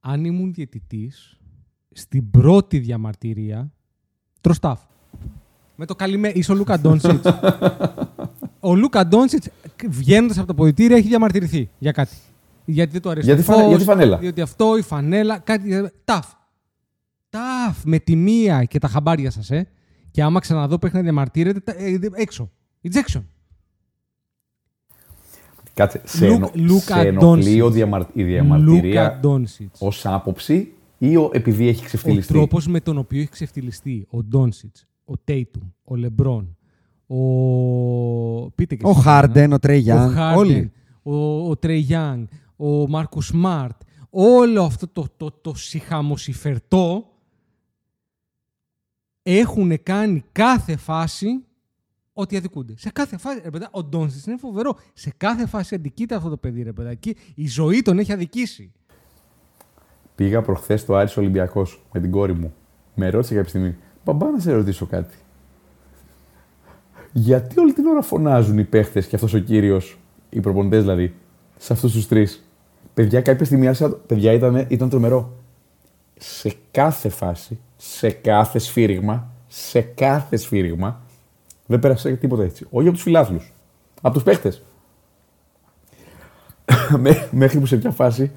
[0.00, 1.38] Αν ήμουν διαιτητής,
[1.92, 3.72] στην πρώτη διαμαρτυρία,
[4.40, 4.80] τροστάφ.
[5.76, 6.28] Με το καλημέ...
[6.28, 7.26] Είσαι ο Λούκα Ντόνσιτς.
[8.60, 9.48] ο Λούκα Ντόνσιτς,
[9.88, 12.16] βγαίνοντας από τα ποδητήρια, έχει διαμαρτυρηθεί για κάτι.
[12.64, 14.82] Γιατί δεν του αρέσει Για το τη φανε- φως, για τη φανέλα; Διότι αυτό, η
[14.82, 15.90] φανέλα, κάτι...
[16.04, 16.26] Ταφ.
[17.28, 19.68] Ταφ, με τη μία και τα χαμπάρια σας, ε.
[20.10, 22.50] Και άμα ξαναδώ που έχει να διαμαρτύρεται, τα- ε, έξω.
[22.82, 23.22] Ejection.
[25.78, 26.00] Κάτσε.
[26.04, 27.62] Σε, Λου- ενο, Λούκα σε ενοχλεί Ντόνσιτς.
[27.62, 29.80] ο διαμαρ, η Λούκα διαμαρτυρία Ντόνσιτς.
[29.80, 32.32] ως άποψη ή ο, επειδή έχει Ο ξεφτιλιστεί.
[32.32, 36.56] τρόπος με τον οποίο έχει ξεφτιλιστεί ο Ντόνσιτς, ο Τέιτουμ, ο Λεμπρόν,
[37.06, 37.16] ο.
[38.50, 39.54] Πείτε και Ο εσείς, Χάρντεν, ε.
[39.54, 40.72] ο Τρέι Γιάνγκ, Ο Χάρντεν, όλοι.
[41.02, 42.26] ο, ο Τρέι Γιάνγκ,
[42.56, 43.80] ο Μάρκους Σμαρτ.
[44.10, 47.04] Όλο αυτό το, το, το σιχαμοσυρφετό
[49.22, 51.28] έχουν κάνει κάθε φάση
[52.20, 52.74] ότι αδικούνται.
[52.76, 54.76] Σε κάθε φάση, ρε παιδιά, ο Ντόνσιτς είναι φοβερό.
[54.94, 57.16] Σε κάθε φάση αδικείται αυτό το παιδί, ρε παιδάκι.
[57.34, 58.72] Η ζωή τον έχει αδικήσει.
[60.14, 62.54] Πήγα προχθές στο Άρης Ολυμπιακός με την κόρη μου.
[62.94, 65.14] Με ρώτησε κάποια στιγμή, Μπαμπά, να σε ρωτήσω κάτι.
[67.12, 69.98] Γιατί όλη την ώρα φωνάζουν οι παίχτες και αυτός ο κύριος,
[70.30, 71.14] οι προπονητές δηλαδή,
[71.56, 72.44] σε αυτούς τους τρεις.
[72.94, 73.90] Παιδιά, κάποια στιγμή άρχισα.
[73.90, 75.36] Παιδιά, ήταν, ήταν τρομερό.
[76.18, 81.06] Σε κάθε φάση, σε κάθε σφύριγμα, σε κάθε σφύριγμα,
[81.68, 82.66] δεν πέρασε τίποτα έτσι.
[82.70, 83.52] Όχι από τους φιλάθλους.
[84.00, 84.52] Από τους παίχτε.
[87.30, 88.30] Μέχρι που σε μια φάση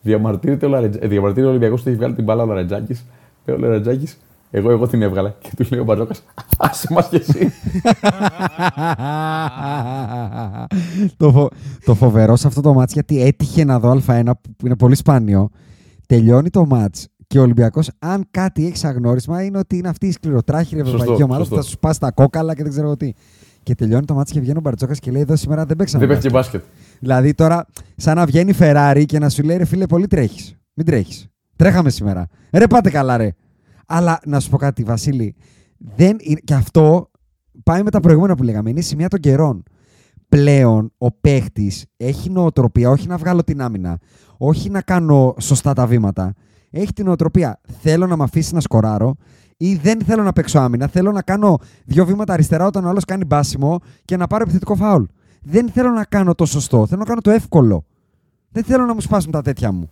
[0.00, 0.96] διαμαρτύρεται ο, Λαρετζ...
[1.00, 3.04] ε, διαμαρτύρεται ο Ολυμπιακός ότι έχει βγάλει την μπάλα ο Λαρετζάκης.
[3.44, 4.18] Λέει ο Λαρετζάκης,
[4.50, 5.36] εγώ, εγώ την έβγαλα.
[5.40, 6.14] Και του λέει ο Μπαρτζόκα,
[6.58, 7.52] άσε μας κι εσύ.
[11.16, 11.50] το, φο-
[11.84, 15.48] το φοβερό σε αυτό το μάτς, γιατί έτυχε να δω Α1 που είναι πολύ σπάνιο,
[16.06, 20.06] τελειώνει το μάτς και ο Ολυμπιακός, αν κάτι έχεις σαν γνώρισμα, είναι ότι είναι αυτή
[20.06, 21.62] η σκληροτράχηρη Σωστό, ευρωπαϊκή ομάδα που σωστό.
[21.62, 23.12] θα σου πάσει τα κόκαλα και δεν ξέρω εγώ τι.
[23.62, 26.06] Και τελειώνει το μάτς και βγαίνει ο Μπαρτζόκας και λέει: Εδώ σήμερα δεν παίξαμε.
[26.06, 26.60] Δεν παίχει και μπάσκετ».
[26.60, 26.98] μπάσκετ.
[27.00, 27.66] Δηλαδή τώρα,
[27.96, 30.56] σαν να βγαίνει η Ferrari και να σου λέει: Ρε φίλε, πολύ τρέχεις.
[30.74, 31.28] Μην τρέχεις.
[31.56, 32.26] Τρέχαμε σήμερα.
[32.52, 33.30] Ρε, πάτε καλά, ρε.
[33.86, 35.34] Αλλά να σου πω κάτι, Βασίλη.
[35.78, 36.40] Δεν είναι...
[36.44, 37.10] Και αυτό
[37.62, 38.70] πάει με τα προηγούμενα που λέγαμε.
[38.70, 39.62] Είναι η σημεία των καιρών.
[40.28, 43.98] Πλέον ο παίχτης έχει νοοτροπία, όχι να βγάλω την άμυνα,
[44.36, 46.34] όχι να κάνω σωστά τα βήματα.
[46.70, 47.60] Έχει την νοοτροπία.
[47.80, 49.16] Θέλω να με αφήσει να σκοράρω
[49.56, 50.86] ή δεν θέλω να παίξω άμυνα.
[50.86, 54.74] Θέλω να κάνω δύο βήματα αριστερά όταν ο άλλος κάνει μπάσιμο και να πάρω επιθετικό
[54.74, 55.02] φάουλ.
[55.42, 56.86] Δεν θέλω να κάνω το σωστό.
[56.86, 57.84] Θέλω να κάνω το εύκολο.
[58.50, 59.90] Δεν θέλω να μου σπάσουν τα τέτοια μου.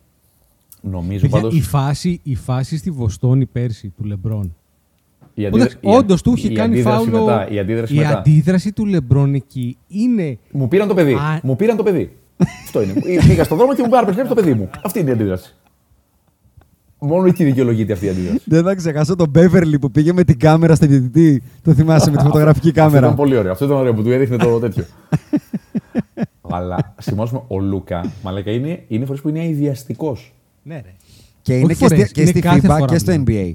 [0.81, 1.57] Νομίζω Παιδιά, πάντω.
[1.57, 4.55] η, φάση, η φάση στη Βοστόνη πέρσι του Λεμπρόν.
[5.35, 7.25] Η Εντάξει, όντως του είχε κάνει φάουλο.
[7.25, 8.19] Μετά, η αντίδραση η μετά.
[8.19, 10.39] αντίδραση του Λεμπρόν εκεί είναι.
[10.51, 11.13] Μου πήραν το παιδί.
[11.13, 11.41] Α.
[11.43, 12.17] Μου πήραν το παιδί.
[12.65, 12.93] Αυτό είναι.
[13.27, 14.71] Πήγα στον δρόμο και μου πάρε το παιδί μου.
[14.85, 15.55] Αυτή είναι η αντίδραση.
[16.99, 18.41] Μόνο εκεί δικαιολογείται αυτή η αντίδραση.
[18.45, 21.43] Δεν θα ξεχάσω τον Μπέβερλι που πήγε με την κάμερα στην διαιτητή.
[21.63, 23.05] Το θυμάσαι με τη φωτογραφική Αυτό κάμερα.
[23.05, 23.53] ήταν πολύ ωραίο.
[23.53, 24.85] Αυτό ήταν ωραίο που του έδειχνε το τέτοιο.
[26.51, 30.35] Αλλά σημειώσουμε, ο Λούκα, μαλάκα, είναι, είναι φορές που είναι αειδιαστικός.
[30.63, 30.95] Ναι, ρε.
[31.43, 33.25] Και είναι Όχι και, στη, φορές, και είναι στη κάθε FIBA φορά και στο που
[33.27, 33.53] NBA.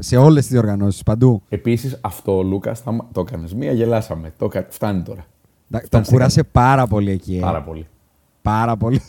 [0.00, 1.42] Σε όλες τις διοργανώσεις, παντού.
[1.48, 2.76] Επίσης, αυτό ο Λούκα
[3.12, 3.54] το έκανες.
[3.54, 4.32] Μία γελάσαμε.
[4.38, 5.26] Το κα- Φτάνει τώρα.
[5.70, 7.36] Τα- Τον Φτάνει κούρασε πάρα πολύ εκεί.
[7.36, 7.40] ε.
[7.40, 7.86] Πάρα πολύ.
[8.42, 9.00] Πάρα πολύ.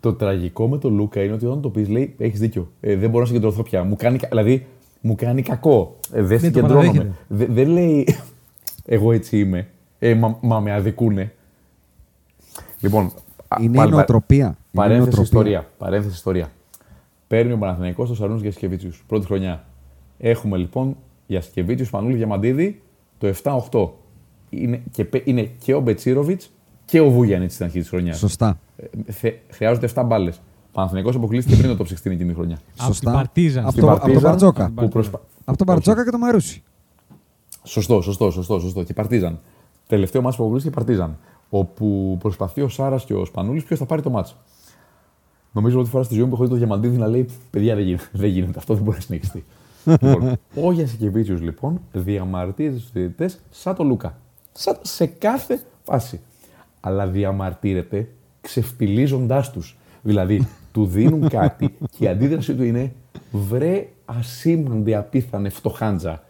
[0.00, 2.70] Το τραγικό με τον Λούκα είναι ότι όταν το πεις, λέει: Έχεις δίκιο.
[2.80, 3.84] Ε, δεν μπορώ να συγκεντρωθώ πια.
[3.84, 4.66] Μου κάνει, κα- δηλαδή,
[5.00, 5.96] μου κάνει κακό.
[6.12, 6.86] Ε, δεν το συγκεντρώνομαι.
[6.86, 7.14] παραδέχεται.
[7.28, 8.08] Δε- δεν λέει:
[8.84, 9.68] Εγώ έτσι είμαι.
[9.98, 11.32] Ε, μα, μα με αδικούνε.
[12.80, 13.12] Λοιπόν.
[13.48, 14.44] α, Είναι πάλι- η νοοτροπία.
[14.44, 15.22] Είναι η Παρένθεση νοοτροπία.
[15.22, 15.66] ιστορία.
[15.78, 16.50] Παρένθεση ιστορία.
[17.28, 19.04] Παίρνει ο Παναθηναϊκός το Σαρούν για Σκεβίτσιους.
[19.06, 19.64] Πρώτη χρονιά.
[20.18, 22.82] Έχουμε λοιπόν για Σκεβίτσιους Πανούλη Διαμαντίδη
[23.18, 23.88] το 7-8.
[24.50, 26.50] Είναι και, πε- είναι και ο Μπετσίροβιτς
[26.86, 28.18] και ο Βουγιάνιτς στην αρχή της χρονιάς.
[28.18, 28.58] Σωστά.
[29.50, 30.40] χρειάζονται 7 μπάλες.
[30.72, 32.58] Παναθηναϊκός αποκλείστηκε πριν το top 16 εκείνη τη χρονιά.
[32.76, 33.10] Από Σωστά.
[33.10, 33.62] την Παρτίζαν.
[33.62, 34.72] Από Στην το, από το Παρτίζαν, Μπαρτζόκα.
[34.74, 35.20] Που προσπα...
[35.44, 36.62] Από τον Μπαρτζόκα και το Μαρούσι.
[37.62, 38.82] Σωστό, σωστό, σωστό, σωστό.
[38.82, 39.40] Και Παρτίζαν.
[39.86, 41.18] Τελευταίο μάτσο που αποκλείστηκε Παρτίζαν.
[41.48, 44.36] Όπου προσπαθεί ο Σάρας και ο Σπανούλης ποιος θα πάρει το μάτσο.
[45.52, 47.84] Νομίζω ότι φορά στη ζωή μου που έχω δει το Διαμαντίδη να λέει: Παιδιά, δεν
[47.84, 49.44] γίνεται, δεν γίνεται αυτό, δεν μπορεί να συνεχιστεί.
[49.84, 54.18] λοιπόν, ο Γιασικεβίτσιος λοιπόν διαμαρτύρεται στους διαιτητές σαν το Λούκα.
[54.52, 56.20] Σαν, σε κάθε φάση.
[56.80, 58.08] Αλλά διαμαρτύρεται
[58.40, 59.76] ξεφτιλίζοντά τους.
[60.02, 62.92] Δηλαδή, του δίνουν κάτι και η αντίδρασή του είναι
[63.30, 66.22] βρε ασήμαντη απίθανε φτωχάντζα.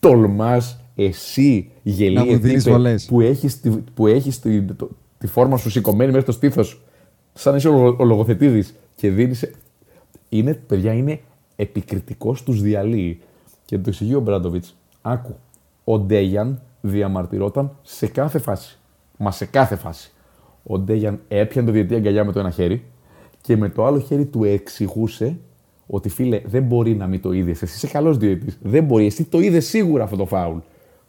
[0.00, 3.06] Τολμάς εσύ γελίε μου δίνεις τύπε, βολές.
[3.06, 6.62] που έχεις τη, που έχεις τη, το- τη φόρμα σου σηκωμένη μέχρι το στήθο,
[7.32, 8.64] σαν είσαι ο, ο λογοθετήδη
[8.94, 9.50] και δίνεις.
[10.28, 11.20] Είναι, παιδιά, είναι
[11.56, 13.20] επικριτικός τους διαλύει.
[13.64, 14.76] Και το εξηγεί ο Μπράντοβιτς.
[15.02, 15.36] Άκου.
[15.84, 18.77] Ο Ντέγιαν διαμαρτυρόταν σε κάθε φάση.
[19.20, 20.10] Μα σε κάθε φάση.
[20.62, 22.84] Ο Ντέγιαν έπιανε το διαιτή αγκαλιά με το ένα χέρι
[23.40, 25.36] και με το άλλο χέρι του εξηγούσε
[25.86, 27.62] ότι φίλε δεν μπορεί να μην το είδες.
[27.62, 28.58] Εσύ είσαι καλός διαιτητής.
[28.62, 29.06] Δεν μπορεί.
[29.06, 30.58] Εσύ το είδες σίγουρα αυτό το φάουλ.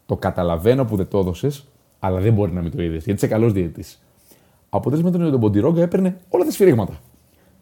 [0.05, 1.67] Το καταλαβαίνω που δεν το έδωσες,
[1.99, 4.01] αλλά δεν μπορεί να μην το είδες γιατί είσαι καλός διαιτητής.
[4.69, 6.93] Αποτέλεσμα ήταν ότι τον Ποντιρόγκα έπαιρνε όλα τα σφυρίγματα.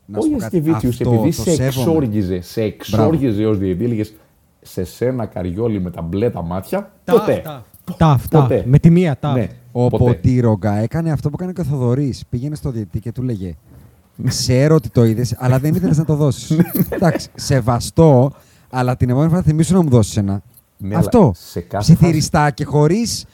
[0.06, 1.66] Να Ο σου πω κάτι, Γιασκεβίτσιου, αυτό επειδή το σε σέβομαι.
[1.68, 4.14] εξόργιζε, σε εξόργιζε ως διαιτητή, έλεγες
[4.62, 6.92] σε σένα καριόλι με τα μπλε τα μάτια.
[7.06, 7.42] ποτέ.
[7.98, 8.42] Τα αυτά.
[8.42, 8.64] Ποτέ.
[8.68, 9.34] Με τη μία τα.
[9.34, 9.48] Ναι,
[9.86, 10.04] Ο ποτέ.
[10.04, 12.24] Ποτήρογκα έκανε αυτό που έκανε και ο Θοδωρής.
[12.30, 13.56] Πήγαινε στο διαιτητή και του λέγε
[14.28, 16.58] Ξέρω ότι το είδες, αλλά δεν ήθελες να το δώσεις.
[16.90, 18.32] Εντάξει, σεβαστό,
[18.70, 20.42] αλλά την επόμενη φορά θυμίσου να μου δώσεις ένα.
[20.78, 21.32] Ναι, αλλά αυτό.
[21.36, 23.26] σε κάθε Ψιθυριστά και χωρίς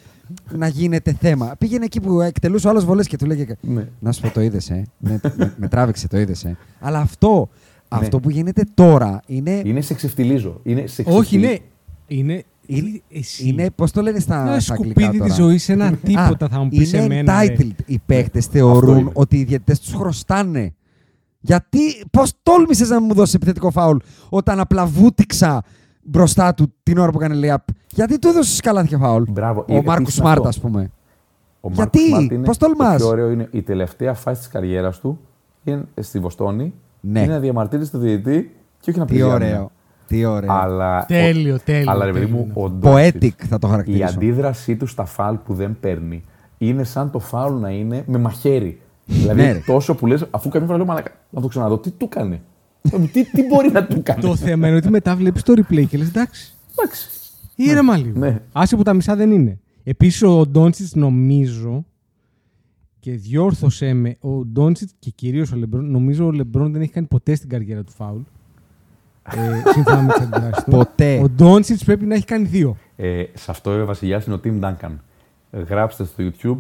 [0.52, 1.56] να γίνεται θέμα.
[1.58, 3.46] Πήγαινε εκεί που εκτελούσε ο άλλος βολές και του λέγε.
[3.62, 3.88] Ναι.
[4.00, 4.84] Να σου πω, το είδες, ε.
[4.98, 6.58] με, με, με τράβηξε, το είδες, ε.
[6.80, 7.50] Αλλά αυτό,
[7.88, 8.22] αυτό Ναι.
[8.22, 9.62] που γίνεται τώρα είναι.
[9.66, 10.60] Είναι σε ξεφτιλίζω.
[10.64, 11.58] Είναι σε Όχι, ξεφτιλι- ναι.
[12.08, 13.48] Είναι Είναι, εσύ.
[13.48, 16.50] είναι πώς το λένε στα, Ένα στα αγγλικά σκουπίδι τώρα; τη ζωή, ένα τίποτα Α,
[16.50, 17.44] θα μου πεις είναι εμένα.
[17.44, 17.56] ρε.
[17.58, 17.72] entitled.
[17.86, 19.10] Οι παίχτε θεωρούν είναι.
[19.14, 20.74] ότι οι διαιτητές τους χρωστάνε.
[21.40, 21.80] Γιατί,
[22.12, 23.98] πώς τόλμησες να μου δώσεις επιθετικό φάουλ
[24.30, 25.64] όταν απλά βούτυξα
[26.04, 29.60] μπροστά του την ώρα που έκανε layup; Γιατί του έδωσες καλάθια φάουλ; Μπράβο.
[29.70, 30.48] Ο Ε, Μάρκο επίσης Σμάρτ, αυτό.
[30.50, 30.92] ας πούμε.
[31.62, 34.48] Ο Γιατί; Μάρκος Σμαρτ είναι- Πώς τολμάς; Το πιο ωραίο είναι η τελευταία φάση της
[34.48, 35.20] καριέρας του
[35.64, 36.74] είναι στη Βοστόνη.
[37.00, 37.20] Ναι.
[37.22, 39.72] Είναι να διαμαρτύρεται στο διαιτητή και όχι να Τι πει ωραίο.
[40.08, 40.52] Τι ωραίο.
[40.52, 42.54] Αλλά, Τέλειο, τέλειο, Αλλά ρε παιδί τέλειο, μου, ναι.
[42.64, 44.04] ο Ντόντσιτς, Poetic θα το η χαρακτηρίσω.
[44.06, 46.24] αντίδρασή του στα φάουλ που δεν παίρνει
[46.58, 48.80] είναι σαν το φάουλ να είναι με μαχαίρι.
[49.06, 49.60] δηλαδή Ναι, ρε.
[49.66, 52.42] τόσο που λες, αφού καμιά φορά λέω μαλάκα, να το ξαναδώ, τι του έκανε.
[53.12, 55.98] τι, τι μπορεί να του κάνει; Το θέμα είναι ότι μετά βλέπεις το replay και
[55.98, 56.54] λες εντάξει.
[56.78, 57.08] Εντάξει.
[57.56, 58.20] Ήρεμα λίγο.
[58.20, 58.42] ναι.
[58.52, 59.60] Άσε που τα μισά δεν είναι.
[59.84, 61.86] Επίσης ο Ντόντσιτς νομίζω
[63.00, 67.08] και διόρθωσέ με, ο Ντόντσιτς και κυρίως ο Λεμπρόν, νομίζω ο Λεμπρόν δεν έχει κάνει
[67.08, 68.22] ποτέ στην καριέρα του φάουλ.
[69.32, 70.72] Ε, σύμφωνα με τις αντιδράσεις του.
[70.72, 71.20] Ποτέ.
[71.24, 72.78] Ο Ντόντσιτς πρέπει να έχει κάνει δύο.
[72.96, 74.92] Ε, σε αυτό ο βασιλιάς είναι ο Tim Duncan.
[75.52, 76.58] Ε, Γράψτε στο YouTube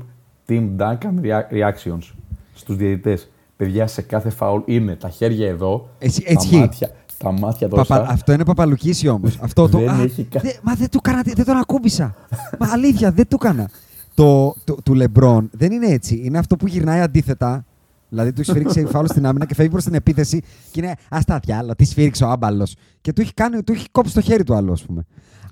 [0.49, 2.11] Tim Duncan rea- Reactions
[2.53, 3.28] στους διαιτητές.
[3.57, 6.55] Παιδιά, σε κάθε φάουλ είναι τα χέρια εδώ, Έτσι- τα, έτσι.
[6.55, 7.84] μάτια, τα μάτια τώρα.
[7.86, 9.38] Παπα- αυτό είναι παπαλουκίσιο όμως.
[9.41, 9.78] Αυτό το.
[9.78, 12.16] Δεν α, έχει κα- δε- μα δεν του έκανα, δεν τον ακούμπησα.
[12.59, 13.70] μα αλήθεια, δεν του έκανα.
[14.16, 16.22] Το, το, του Λεμπρόν δεν είναι έτσι.
[16.24, 17.66] Είναι αυτό που γυρνάει αντίθετα.
[18.14, 20.41] Δηλαδή του έχει σφίριξει φάουλ στην άμυνα και φεύγει προς την επίθεση
[20.72, 22.76] και είναι Α τα διάλα, τι σφίριξε ο άμπαλος.
[23.01, 25.05] Και του έχει, κάνει, του έχει κόψει το χέρι του άλλου, ας πούμε.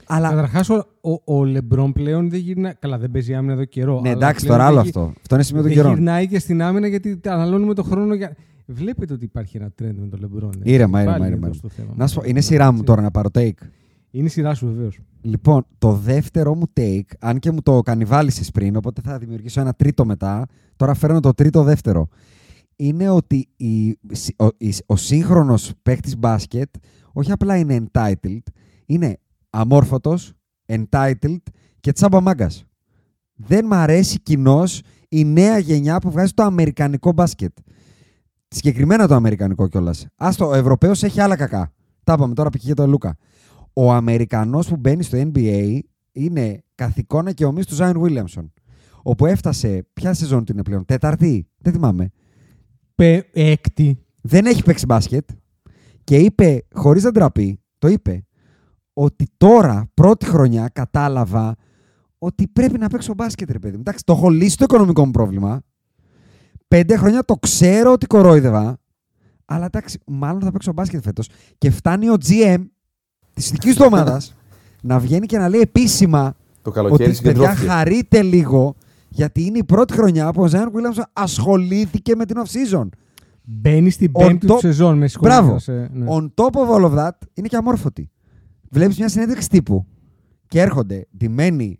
[0.07, 0.29] Αλλά.
[0.29, 2.73] Καταρχάς, ο, ο, ο Λεμπρόν πλέον δεν γυρνάει.
[2.79, 3.93] Καλά, δεν παίζει άμυνα εδώ καιρό.
[4.01, 5.13] ναι, αλλά εντάξει, πλέον τώρα άλλο δεν γυ- αυτό.
[5.21, 5.93] Αυτό είναι σημείο των Δεν καιρών.
[5.95, 8.35] γυρνάει και στην άμυνα γιατί αναλώνουμε τον χρόνο για.
[8.65, 10.51] Βλέπετε ότι υπάρχει ένα trend με τον Λεμπρόν.
[10.57, 10.73] έτσι.
[10.73, 11.45] Ήρεμα, ήρεμα, Πάλι ήρεμα.
[11.47, 11.89] εδώ στο θέμα.
[11.95, 13.49] Να σου πω, είναι σειρά μου τώρα να πάρω take.
[14.11, 14.99] Είναι η σειρά σου βεβαίως.
[15.21, 19.73] Λοιπόν, το δεύτερο μου take, αν και μου το κανιβάλισες πριν, οπότε θα δημιουργήσω ένα
[19.73, 20.45] τρίτο μετά,
[20.75, 22.07] τώρα φέρνω το τρίτο δεύτερο.
[22.83, 23.89] Είναι ότι η,
[24.37, 26.69] ο, η- ο σύγχρονος παίχτης μπάσκετ
[27.13, 28.39] όχι απλά είναι entitled,
[28.85, 29.17] είναι
[29.49, 30.33] αμόρφωτος,
[30.65, 31.37] entitled
[31.79, 32.65] και τσάμπα μάγκας.
[33.35, 37.57] Δεν μ' αρέσει κοινώς η νέα γενιά που βγάζει το αμερικανικό μπάσκετ.
[38.47, 40.05] Συγκεκριμένα το αμερικανικό κιόλας.
[40.15, 41.71] Άστο, ο Ευρωπαίος έχει άλλα κακά.
[42.03, 43.17] Τα είπαμε τώρα πήγε το Λούκα.
[43.73, 45.79] Ο Αμερικανός που μπαίνει στο NBA
[46.11, 48.53] είναι καθηκόνα και ομοίω του Ζάιν Βίλιαμσον.
[49.01, 49.87] Όπου έφτασε.
[49.93, 52.09] Ποια σεζόν του είναι πλέον, Τέταρτη, δεν θυμάμαι.
[53.33, 54.05] Έκτη.
[54.21, 55.29] Δεν έχει παίξει μπάσκετ
[56.03, 58.25] και είπε, χωρίς να ντραπεί, το είπε,
[58.93, 61.55] ότι τώρα, πρώτη χρονιά, κατάλαβα
[62.17, 63.79] ότι πρέπει να παίξω μπάσκετ, ρε παιδί μου.
[63.79, 65.61] Εντάξει, το έχω λύσει το οικονομικό μου πρόβλημα.
[66.67, 68.77] Πέντε χρόνια το ξέρω ότι κορόιδευα.
[69.45, 71.29] Αλλά εντάξει, μάλλον θα παίξω μπάσκετ φέτος.
[71.57, 72.57] Και φτάνει ο GM
[73.33, 74.35] της δικής του ομάδας
[74.89, 77.67] να βγαίνει και να λέει επίσημα Το καλοκαίρι ότι παιδιά συγκεντρώθηκε.
[77.67, 78.75] χαρείτε λίγο
[79.13, 82.87] γιατί είναι η πρώτη χρονιά που ο Ζάιν Williamson ασχολήθηκε με την off-season.
[83.43, 84.97] Μπαίνει στην On πέμπτη του top- σεζόν.
[84.97, 85.59] Με συγχωρείτε, Μπράβο.
[85.59, 86.05] σε- ναι.
[86.09, 88.09] On top of all of that είναι και αμόρφωτη.
[88.69, 89.85] Βλέπεις μια συνέντευξη τύπου
[90.47, 91.79] και έρχονται ντυμένοι.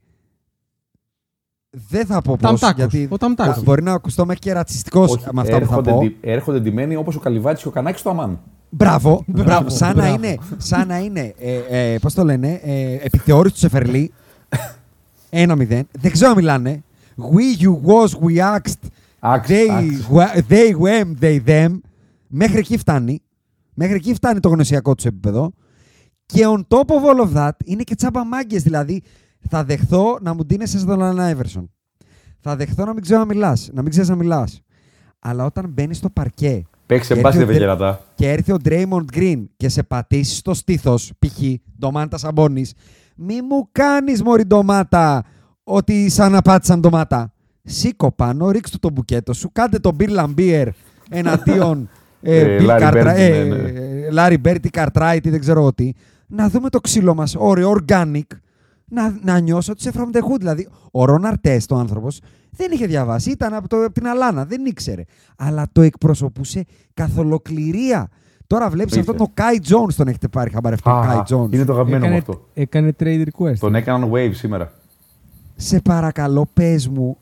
[1.90, 2.42] Δεν θα πω πώς.
[2.60, 2.76] Ταμτάκος.
[2.78, 3.56] Γιατί Ο Ταμτάκος.
[3.56, 6.04] θα- μπορεί να ακουστώ μέχρι και ρατσιστικός Όχι, με αυτά που θα έρχονται, πω.
[6.04, 8.40] ντι- έρχονται ντυμένοι όπως ο Καλυβάτης και ο Κανάκης στο Αμάν.
[8.70, 9.70] Μπράβο, μπράβο.
[9.70, 10.14] Σαν να μπράβο.
[10.16, 14.12] είναι, σαν να είναι ε, ε, πώς το λένε, ε, επιθεώρηση του Σεφερλί.
[15.30, 15.82] 1-0.
[15.92, 16.84] Δεν ξέρω αν μιλάνε.
[17.18, 18.84] We, you, was, we asked.
[19.24, 20.10] Asked, they, asked.
[20.12, 21.80] wa- they, them, they, them.
[22.28, 23.22] Μέχρι εκεί φτάνει.
[23.74, 25.52] Μέχρι εκεί φτάνει το γνωσιακό τους επίπεδο.
[26.26, 28.64] Και on top of all of that είναι και τσάμπα μάγκες.
[28.64, 29.02] Δηλαδή
[29.50, 31.72] θα δεχθώ να μου ντύνεσαι σαν τον Αλάν Άιβερσον.
[32.40, 33.70] Θα δεχθώ να μην ξέρω να μιλάς.
[33.74, 34.62] Να μην ξέρεις να μιλάς.
[35.20, 38.06] Αλλά όταν μπαίνεις στο παρκέ Παίξε Και μπάσκετ, έρθει ο δεν Ντε- γερατά.
[38.16, 41.40] και έρθει ο Draymond Green και σε πατήσεις στο στήθος, π.χ.
[41.80, 42.66] ντομάτα σαμπόνι,
[43.16, 45.24] μη μου κάνεις μωρή ντομάτα
[45.74, 47.34] ότι σαν να πάτησαν ντομάτα.
[47.64, 50.68] Σήκω πάνω, ρίξ του το μπουκέτο σου, κάντε τον Bill Lambier
[51.10, 51.90] εναντίον
[52.22, 53.70] ε, Ε, Bill Larry Cartwright, Bird, ε, ναι, ναι.
[53.70, 55.92] ε, Larry Bird ή Cartwright ή δεν ξέρω τι.
[56.28, 58.22] Να δούμε το ξύλο μας, ωραίο, organic,
[58.86, 60.38] να, να νιώσω ότι είσαι from the hood.
[60.40, 62.20] Δηλαδή, ο Ρον Αρτέστ, ο άνθρωπος,
[62.50, 63.32] δεν είχε διαβάσει.
[63.32, 65.04] Ήταν από, το, από την Αλάνα, δεν ήξερε.
[65.38, 68.10] Αλλά το εκπροσωπούσε καθ' ολοκληρία.
[68.48, 69.24] Τώρα βλέπεις Το αυτόν είχε.
[69.24, 71.54] τον Κάι Jones, τον έχετε πάρει χαμπάρι αυτόν τον Κάι Α, Jones.
[71.54, 72.48] Είναι το αγαπημένο μου έκανε, αυτό.
[72.54, 73.58] έκανε trade request.
[73.60, 74.72] Τον έκαναν wave σήμερα.
[75.62, 77.18] Σε παρακαλώ, πες μου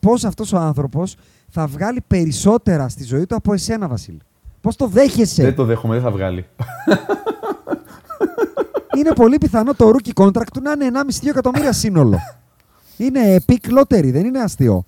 [0.00, 1.16] πώς αυτός ο άνθρωπος
[1.48, 4.18] θα βγάλει περισσότερα στη ζωή του από εσένα, Βασίλη.
[4.60, 6.46] Πώς το δέχεσαι; Δεν το δέχομαι, δεν θα βγάλει.
[8.98, 10.90] είναι πολύ πιθανό το rookie contract του να είναι
[11.20, 12.18] 1,5-2 εκατομμύρια σύνολο.
[12.96, 14.84] είναι peak lottery, δεν είναι αστείο;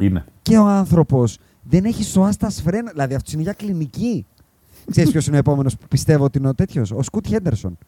[0.00, 0.24] Είναι.
[0.42, 2.90] Και ο άνθρωπος δεν έχει σοάστα σφρένα.
[2.90, 4.26] Δηλαδή αυτός είναι για κλινική.
[4.90, 7.78] Ξέρεις ποιος είναι ο επόμενος που πιστεύω ότι είναι ο τέτοιος, ο Σκουτ Χέντερσον.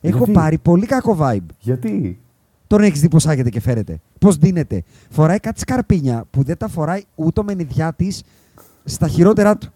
[0.00, 1.46] Έχω Γιατί; πάρει πολύ κακό vibe.
[1.60, 2.20] Γιατί;
[2.68, 4.00] Τον έχεις δει πώς άγεται και φέρεται.
[4.20, 4.82] Πώς δίνεται.
[5.10, 8.08] Φοράει κάτι σκαρπίνια που δεν τα φοράει ούτε ο μενιδιά τη
[8.84, 9.68] στα χειρότερά του.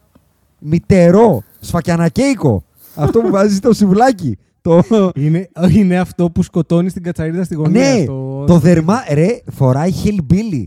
[0.59, 2.65] Μητερό, σφακιανακέικο.
[2.95, 4.39] Αυτό που βάζει στο σουβλάκι.
[4.61, 4.83] το...
[5.15, 7.95] Είναι, είναι αυτό που σκοτώνει στην κατσαρίδα στη γωνία.
[7.95, 9.03] ναι, στο- το δερμά.
[9.13, 10.65] Ρε, φοράει hillbilly.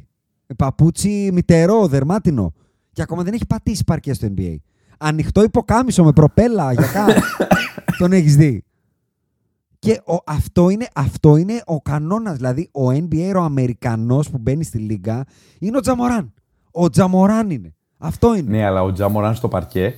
[0.57, 2.53] Παπούτσι μητερό, δερμάτινο.
[2.91, 4.56] Και ακόμα δεν έχει πατήσει παρκέ στο NBA.
[4.97, 7.22] Ανοιχτό υποκάμισο με προπέλα για κάτω.
[7.99, 8.64] Τον έχεις δει.
[9.86, 12.36] Και ο, αυτό, είναι, αυτό είναι ο κανόνας.
[12.36, 15.24] Δηλαδή, ο NBA ο Αμερικανός που μπαίνει στη λίγα
[15.60, 16.34] είναι ο Τζαμοράν.
[16.72, 17.74] Ο Τζαμοράν είναι.
[17.98, 18.49] Αυτό είναι.
[18.57, 19.94] Ναι, αλλά ο Τζαμοράν στο παρκέ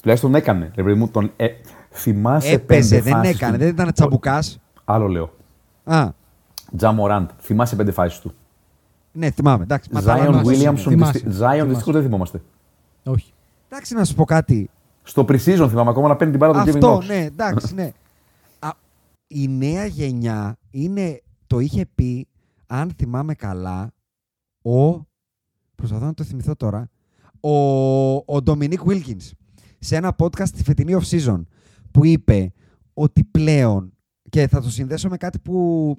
[0.00, 0.70] τουλάχιστον έκανε.
[0.74, 1.46] Ρε παιδί μου, τον, ε,
[1.90, 3.52] θυμάσαι Έπαιζε, πέντε δεν φάσεις έκανε.
[3.52, 3.58] του.
[3.58, 4.60] Δεν ήταν τσαμπουκάς.
[4.84, 5.30] Άλλο λέω.
[5.84, 6.08] Α,
[6.76, 8.34] Τζαμοράντ, θυμάσαι πέντε φάσεις του.
[9.12, 9.62] ναι, θυμάμαι.
[9.62, 10.52] Εντάξει, μα τα Ζάιον λάθος είναι.
[10.54, 11.12] Βίλιαμσον, Θυμάσαι.
[11.12, 11.68] δυστι- Ζάιον Θυμάσαι.
[11.68, 12.42] δυστυχώς δεν θυμόμαστε.
[13.04, 13.32] Όχι.
[13.68, 14.70] Εντάξει, να σου πω κάτι.
[15.02, 17.04] Στο pre-season θυμάμαι ακόμα να παίρνει την μπάλα του Kevin Αυτό, Knox.
[17.06, 17.90] ναι, εντάξει, ναι.
[19.24, 22.28] Α, η νέα γενιά είναι, το είχε πει,
[22.66, 23.92] αν θυμάμαι καλά,
[24.62, 25.06] ο,
[25.74, 26.88] προσπαθώ να το θυμηθώ τώρα,
[27.40, 27.50] ο,
[28.16, 29.30] ο Dominic Wilkins,
[29.78, 31.42] σε ένα podcast τη φετινή off-season,
[31.90, 32.52] που είπε
[32.94, 33.92] ότι πλέον,
[34.30, 35.96] και θα το συνδέσω με κάτι που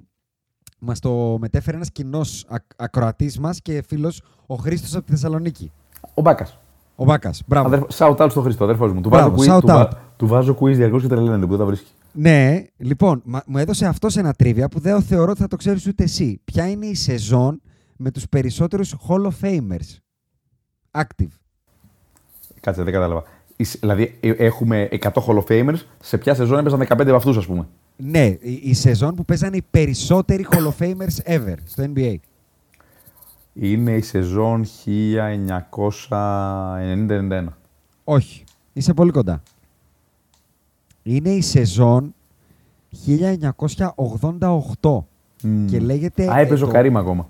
[0.78, 2.46] μας το μετέφερε ένας κοινός
[2.76, 5.72] ακροατής μας και φίλος, ο Χρήστος από τη Θεσσαλονίκη.
[6.14, 6.58] Ο Μπάκας.
[6.96, 7.86] Ο Μπάκας, μπράβο.
[7.92, 9.00] Shout out στο Χρήστο, αδερφός μου.
[9.00, 9.72] Του Μπράβο, βάζω quiz, shout του, out.
[9.74, 11.90] βα- του βάζω quiz διαρκώ και τρελαίνεται που δεν τα βρίσκει.
[12.18, 15.86] Ναι, λοιπόν, μα- μου έδωσε αυτός ένα τρίβια που δεν θεωρώ ότι θα το ξέρεις
[15.86, 16.40] ούτε εσύ.
[16.44, 17.60] Ποια είναι η σεζόν
[17.96, 19.96] με τους περισσότερους Hall of Famers;
[20.90, 21.28] Active.
[22.60, 23.22] Κάτσε, δεν κατάλαβα.
[23.56, 27.36] Εις- Δηλαδή, ε, έχουμε 100 Hall of Famers, σε ποια σεζόν έπαιζαν 15 από αυτούς,
[27.36, 31.92] ας πούμε; Ναι, η, η σεζόν που παίζανε οι περισσότεροι Hall of Famers ever στο
[31.94, 32.14] NBA.
[33.52, 34.64] Είναι η σεζόν
[36.08, 37.44] 1990-91.
[38.04, 38.44] Όχι.
[38.72, 39.42] Είσαι πολύ κοντά.
[41.08, 42.14] Είναι η σεζόν
[43.06, 45.04] 1988
[45.66, 46.32] και λέγεται...
[46.32, 47.28] Α, έπαιζε ο το- Καρύμ ακόμα.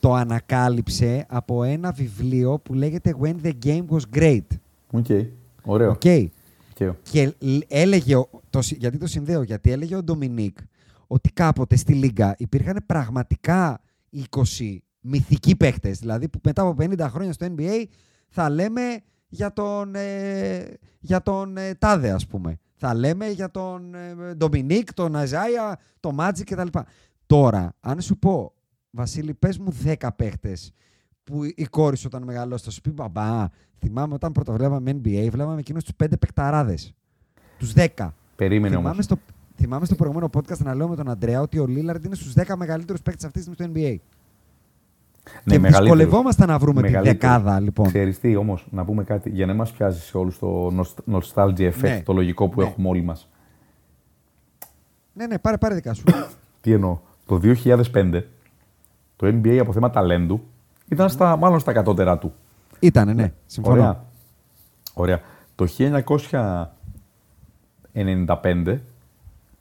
[0.00, 4.40] Το ανακάλυψε από ένα βιβλίο που λέγεται When the Game Was Great.
[4.90, 5.06] Οκ.
[5.64, 5.90] Ωραίο.
[5.90, 6.02] Οκ.
[6.04, 6.96] Ωραίο.
[7.02, 10.58] Και λ- έλεγε, ο- το, συ- γιατί το συνδέω, γιατί έλεγε ο Ντομινίκ
[11.06, 13.80] ότι κάποτε στη Λίγκα υπήρχαν πραγματικά
[14.30, 15.98] 20 μυθικοί παίχτες.
[15.98, 17.84] Δηλαδή που μετά από 50 χρόνια στο NBA
[18.28, 18.80] θα λέμε
[19.28, 20.64] για τον, ε,
[21.00, 22.58] για τον ε, Τάδε ας πούμε.
[22.76, 26.78] Θα λέμε για τον ε, Ντομινίκ, τον Αϊζάια, τον Μάτζικ κτλ.
[27.26, 28.52] Τώρα, αν σου πω,
[28.90, 30.72] Βασίλη, πες μου 10 παίχτες
[31.24, 33.48] που η κόρη σου όταν μεγαλώσει θα σου πει μπαμπά,
[33.78, 36.94] θυμάμαι όταν πρώτα βλέπαμε NBA, βλέπαμε εκείνους τους πέντε παικταράδες.
[37.58, 37.86] Τους 10.
[38.36, 38.86] Περίμενε όμως.
[38.86, 39.16] Θυμάμαι στο,
[39.56, 42.54] θυμάμαι στο προηγούμενο podcast να λέω με τον Αντρέα ότι ο Λίλαρντ είναι στους 10
[42.56, 43.96] μεγαλύτερους παίκτες αυτής τη στιγμή στο NBA.
[45.44, 47.86] Και δυσκολευόμαστε να βρούμε τη δεκάδα, λοιπόν.
[47.86, 51.14] Ξέρεις τι όμως, να πούμε κάτι για να μην μας πιάσει σε όλους το nost-
[51.14, 52.02] nostalgia effect, Ναι.
[52.04, 52.66] το λογικό που Ναι.
[52.66, 53.28] έχουμε όλοι μας.
[55.12, 56.04] Ναι, ναι, πάρε, πάρε δικά σου.
[56.60, 56.98] Τι εννοώ.
[57.26, 58.22] Το 2005
[59.16, 60.40] το NBA από θέμα ταλέντου
[60.88, 62.32] ήταν στα, μάλλον στα κατώτερά του.
[62.78, 63.76] Ήτανε, ναι, συμφωνώ.
[63.80, 64.04] Ωραία.
[64.94, 65.20] Ωραία.
[65.54, 65.66] Το
[67.92, 68.78] 1995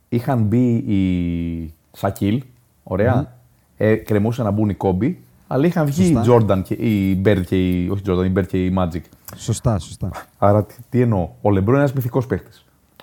[0.09, 2.43] είχαν μπει οι Σακίλ,
[2.83, 3.33] ωραία.
[3.77, 6.21] Ε, κρεμούσαν να μπουν οι Κόμπι, αλλά είχαν βγει οι Σωστά.
[6.21, 9.01] Τζόρνταν και οι Bird και οι, όχι Jordan, οι Bird και οι Magic.
[9.35, 10.09] Σωστά, σωστά.
[10.37, 12.49] Άρα τι, τι εννοώ; Ο Λεμπρό είναι ένας μυθικός παίχτη.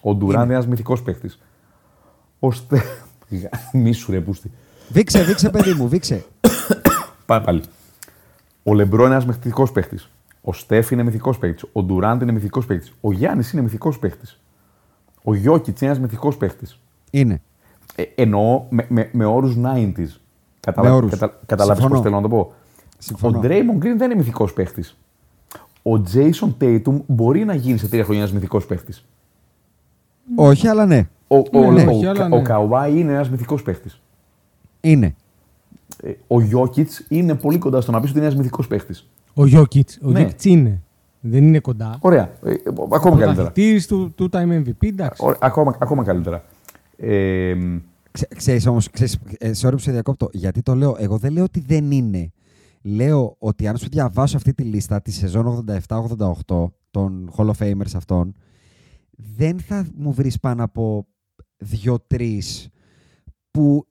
[0.00, 1.30] Ο Ντουράν είναι ένας μυθικός παίχτη.
[2.38, 2.82] Ο Στε.
[3.72, 4.50] Μίσου ρε πούστη.
[4.88, 6.24] Βήξε, βήξε, παιδί μου, βήξε.
[7.26, 7.62] Πάμε πάλι.
[8.62, 9.98] Ο Λεμπρό είναι ένας μυθικός παίχτη.
[10.40, 11.68] Ο Στέφ είναι μυθικός παίχτη.
[11.72, 12.90] Ο Ντουράντ είναι μυθικός παίχτη.
[13.00, 14.26] Ο Γιάννης είναι μυθικός παίχτη.
[15.22, 16.66] Ο Γιώκητς είναι ένας μυθικός παίχτη.
[17.10, 17.42] Είναι.
[17.94, 20.20] Ε, εννοώ με, με, με όρους 90s.
[20.66, 20.88] Καταλα...
[20.88, 21.10] Με όρους.
[21.10, 21.38] Κατα...
[21.46, 22.00] Καταλάβεις Συμφωνώ.
[22.00, 22.52] πώ θέλω να το πω.
[22.98, 23.38] Συμφωνώ.
[23.38, 24.96] Ο Draymond Green δεν είναι μυθικός παίχτης.
[25.82, 29.04] Ο Jason Tatum μπορεί να γίνει σε τρία χρόνια ένας μυθικός παίχτης.
[30.36, 31.08] Όχι, αλλά ναι.
[31.28, 32.42] Ο, ο, Ναι, ο, όχι, αλλά ο, ναι.
[32.42, 34.00] Καουάι είναι ένας μυθικός παίχτης.
[34.80, 35.14] Είναι.
[36.26, 39.08] Ο Γιώκητ είναι πολύ κοντά στο να πεις ότι είναι ένας μυθικός παίχτης.
[39.34, 39.90] Ο Γιώκητ.
[40.02, 40.18] Ο Ναι.
[40.20, 40.80] Γιώκητ είναι.
[41.20, 41.96] Δεν είναι κοντά.
[42.00, 42.30] Ωραία.
[42.44, 42.54] Ε,
[42.92, 43.32] ακόμα καλύτερα.
[43.34, 45.22] Πρωταθλητής του, του Time MVP, εντάξει.
[45.24, 46.44] Ωραία, ακόμα, ακόμα καλύτερα.
[46.96, 47.54] Ε,
[48.12, 50.96] Ξέ, ξέρεις όμως, ξέρεις, ε, sorry που σε διακόπτω, γιατί το λέω.
[50.98, 52.32] Εγώ δεν λέω ότι δεν είναι.
[52.82, 57.94] Λέω ότι αν σου διαβάσω αυτή τη λίστα της σεζόν 87-88 των Hall of Famers
[57.94, 58.34] αυτών,
[59.10, 61.06] δεν θα μου βρεις πάνω από
[61.56, 62.68] δύο-τρεις
[63.50, 63.86] που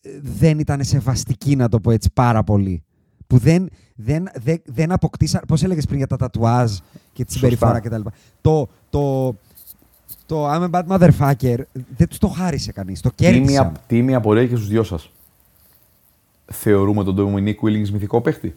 [0.00, 2.84] ε, δεν ήταν σεβαστικοί, να το πω έτσι, πάρα πολύ.
[3.26, 5.42] Που δεν, δεν, δεν, δεν αποκτήσαν.
[5.46, 6.76] Πώς έλεγες πριν για τα τατουάζ
[7.12, 7.48] και τη Σωστά.
[7.48, 8.08] συμπεριφορά κτλ.
[8.40, 9.34] Το, το,
[10.26, 11.56] το I'm a bad motherfucker
[11.96, 13.00] δεν του το χάρισε κανείς.
[13.00, 13.44] Το κέρδισαν.
[13.46, 15.10] τίμια, τίμια πορεία και στους δυο σας.
[16.52, 18.56] Θεωρούμε τον Dominic Willings μυθικό παίχτη;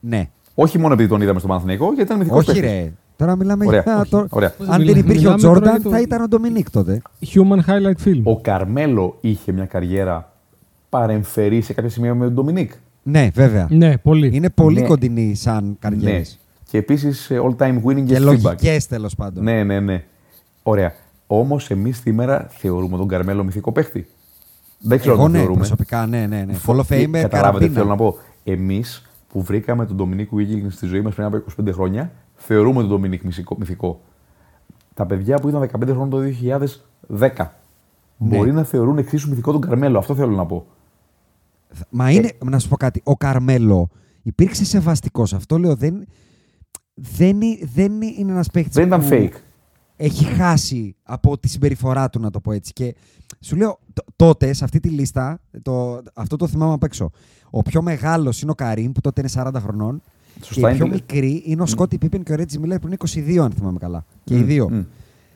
[0.00, 0.28] Ναι.
[0.54, 2.70] Όχι μόνο επειδή τον είδαμε στο Παναθηναϊκό, γιατί ήταν μυθικός Όχι, παίχτης.
[2.82, 2.92] ρε.
[3.16, 3.98] Τώρα μιλάμε Ωραία, για.
[4.00, 4.54] όχι, το- ωραία.
[4.68, 7.02] Αν Μιλά- δεν υπήρχε ο μιλάμε τώρα Τζόρνταν, για το- θα ήταν ο Ντομινίκ τότε.
[7.34, 8.20] Human Highlight Film.
[8.22, 10.32] Ο Καρμέλο είχε μια καριέρα
[10.88, 12.68] παρεμφερή σε κάποια σημεία με τον Dominic.
[13.02, 13.66] Ναι, βέβαια.
[13.70, 14.30] Ναι, πολύ.
[14.34, 14.86] Είναι πολύ Ναι.
[14.86, 16.16] κοντινή σαν καριέρε.
[16.16, 16.22] Ναι.
[16.70, 18.20] Και επίσης all time winning Και και feedback.
[18.20, 19.44] λογικέ τέλος πάντων.
[19.44, 20.04] Ναι, ναι, ναι.
[20.66, 20.92] Ωραία.
[21.26, 24.06] Όμως εμείς σήμερα θεωρούμε τον Καρμέλο μυθικό παίχτη.
[24.78, 25.58] Δεν ξέρω Εγώ αν τον ναι, θεωρούμε.
[25.66, 26.44] προσωπικά, ναι, ναι.
[26.44, 26.54] ναι.
[26.66, 27.72] Hall of Ε, Famer, Καταλάβατε τι καραμπίνα.
[27.72, 28.16] θέλω να πω.
[28.44, 32.88] Εμείς που βρήκαμε τον Ντομινίκ Βίγγιλ στη ζωή μας πριν από 25 χρόνια, θεωρούμε τον
[32.88, 33.56] Ντομινίκ μυθικό.
[33.58, 34.00] μυθικό.
[34.94, 37.54] Τα παιδιά που ήταν 15 χρόνια το 2010
[38.16, 38.36] Ναι.
[38.36, 39.98] μπορεί να θεωρούν εξίσου μυθικό τον Καρμέλο.
[39.98, 40.66] Αυτό θέλω να πω.
[41.90, 43.88] Μα είναι, να σου πω κάτι, ο Καρμέλο
[44.22, 45.34] υπήρξε σεβαστικός.
[45.34, 46.06] Αυτό λέω, δεν,
[46.94, 49.30] δεν, είναι- δεν είναι ένας παίχτης Δεν ήταν που fake.
[49.96, 52.72] Έχει χάσει από τη συμπεριφορά του, να το πω έτσι.
[52.72, 52.94] Και
[53.40, 57.10] σου λέω, τ- τότε, σε αυτή τη λίστα, το, αυτό το θυμάμαι απ' έξω.
[57.50, 60.02] Ο πιο μεγάλος είναι ο Καρύμ, που τότε είναι 40 χρονών.
[60.42, 62.86] Σωστά, και η πιο είναι- μικρή είναι ο Σκότι Πίπεν και ο Ρέτζι Μίλλερ που
[62.86, 62.96] είναι
[63.36, 64.04] 22, αν θυμάμαι καλά.
[64.24, 64.68] Και οι δύο.
[64.70, 64.82] Μμ.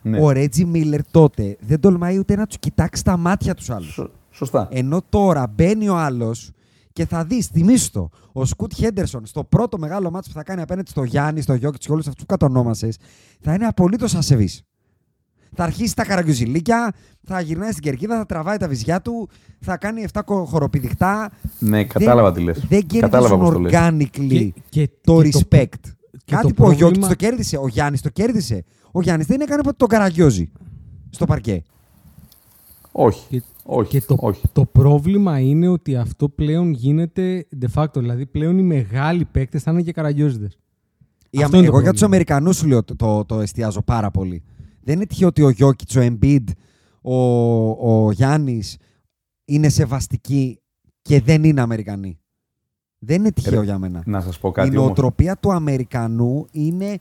[0.02, 0.20] Ναι.
[0.20, 3.93] Ο Ρέτζι Μίλλερ τότε δεν τολμάει ούτε να τους κοιτάξει τα μάτια τους άλλους.
[3.93, 4.68] Σω- Σωστά.
[4.70, 6.51] Ενώ τώρα μπαίνει ο άλλος
[6.99, 10.61] και θα δεις, θυμίσου το, ο Σκουτ Χέντερσον στο πρώτο μεγάλο μάτσο που θα κάνει
[10.62, 12.97] απέναντι στο Γιάννη, στο Γιώκη και όλους αυτούς που κατονόμασες,
[13.41, 14.62] θα είναι απολύτως ασεβής.
[15.55, 16.93] Θα αρχίσει τα καραγκιουζιλίκια,
[17.23, 19.29] θα γυρνάει στην κερκίδα, θα τραβάει τα βυζιά του,
[19.61, 21.31] θα κάνει 7 κο- χοροπηδηχτά.
[21.59, 22.65] Ναι, κατάλαβα τι δεν, λες.
[22.69, 23.73] Δεν Κατάλαβα κερδίζουν πώς το λες.
[23.75, 25.81] organically Και- και- το και το- respect.
[26.25, 28.65] και Κάτι το που ο Γιώκη πρόβλημα- το κέρδισε, ο Γιάννης το κέρδισε.
[28.93, 30.51] Ο Γιάννης δεν έκανε ποτέ τον καραγκιόζη
[31.11, 31.62] στο παρκέ.
[32.93, 33.27] Όχι.
[33.31, 33.90] Και, όχι.
[33.90, 34.43] και το, όχι.
[34.53, 37.95] το πρόβλημα είναι ότι αυτό πλέον γίνεται de facto.
[37.97, 40.59] Δηλαδή πλέον οι μεγάλοι παίκτες θα είναι και καραγκιόζιδες.
[41.31, 42.07] Οι Αυτό Αμε- είναι το εγώ για τους πρόβλημα.
[42.07, 44.43] Αμερικανούς σου λέω το, το, το εστιάζω πάρα πολύ.
[44.82, 46.45] Δεν είναι τυχαίο ότι ο Γιώκητς, ο Embiid,
[47.03, 47.15] ο,
[48.05, 48.77] ο Γιάννης
[49.45, 50.61] είναι σεβαστικοί
[51.03, 52.19] και δεν είναι Αμερικανοί.
[52.99, 54.03] Δεν είναι τυχαίο Ρε, για μένα.
[54.07, 54.82] Να σας πω Η κάτι όμως.
[54.85, 56.99] νοοτροπία του Αμερικανού είναι.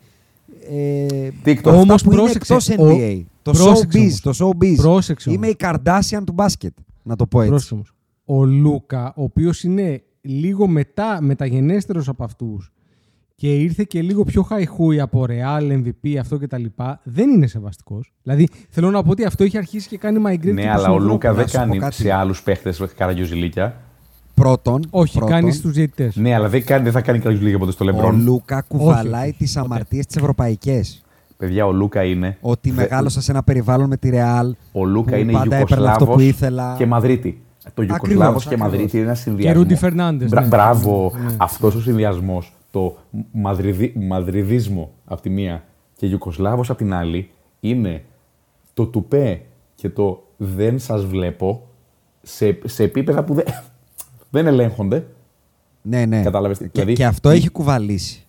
[0.70, 1.56] Ε, TikTok.
[1.58, 3.22] αυτά Όμως που είναι πρόσεξε, εκτός ο- NBA.
[3.52, 4.02] Το πρόσεξε showbiz.
[4.02, 4.22] όμως.
[4.22, 4.76] Το showbiz.
[4.76, 5.52] Πρόσεξε Είμαι όμως.
[5.52, 6.74] η Kardashian του μπάσκετ.
[7.04, 7.50] Να το πω έτσι.
[7.50, 7.92] Πρόσεξε όμως.
[8.26, 12.72] Ο Λούκα, ο οποίος είναι λίγο μετά, μεταγενέστερος από αυτούς
[13.36, 16.64] και ήρθε και λίγο πιο χαϊχούι από Real, MVP, αυτό κτλ.
[17.04, 18.14] Δεν είναι σεβαστικός.
[18.24, 20.84] Δηλαδή, θέλω να πω ότι αυτό έχει αρχίσει και κάνει migrate και Ναι, προς αλλά
[20.84, 21.12] την ο Ευρώπη.
[21.12, 21.96] Λούκα να δεν σου πω κάνει κάτι.
[21.96, 23.82] σε άλλους παίχτες καραγκιουζιλίκια.
[24.34, 24.84] Πρώτον.
[24.90, 26.16] Όχι, πρώτον, κάνει στους διαιτητές.
[26.16, 28.22] Ναι, αλλά δεν, κάνει, δεν θα κάνει καραγκιουζιλίκια ποτέ στο Ο Λεμπρόν.
[28.24, 29.66] Λούκα κουβαλάει όχι, τις ποτέ.
[29.66, 30.82] αμαρτίες τι ευρωπαϊκέ.
[31.38, 32.38] Παιδιά, ο Λούκα είναι.
[32.42, 34.56] Ότι Δε- μεγάλωσα σε ένα περιβάλλον με τη Ρεάλ.
[34.72, 36.76] Ο Λούκα που είναι πάντα έπαιρνα αυτό Ιουκοσλάβος που ήθελα.
[36.78, 37.42] και Μαδρίτη.
[37.74, 38.72] Το Ιουκοσλάβος Ακριβώς, και ακριβώς.
[38.72, 39.62] Μαδρίτη είναι ένα Και συνδυασμό.
[39.62, 40.32] Ρούντι Φερνάντες.
[40.32, 40.42] ναι.
[40.42, 41.12] Μπράβο.
[41.24, 41.34] Ναι.
[41.38, 42.98] Αυτός ο συνδυασμός, το
[43.32, 45.64] μαδριδι, μαδριδίσμο από τη μία
[45.96, 48.04] και Ιουκοσλάβος από την άλλη, είναι
[48.74, 49.42] το τουπέ
[49.76, 51.68] και το δεν σας βλέπω
[52.22, 53.46] σε, σε επίπεδα που δεν,
[54.32, 55.06] δεν ελέγχονται.
[55.82, 56.22] Ναι, ναι.
[56.22, 58.27] Κατάλαβες τι- Και, δηλαδή- και αυτό έχει κουβαλήσει.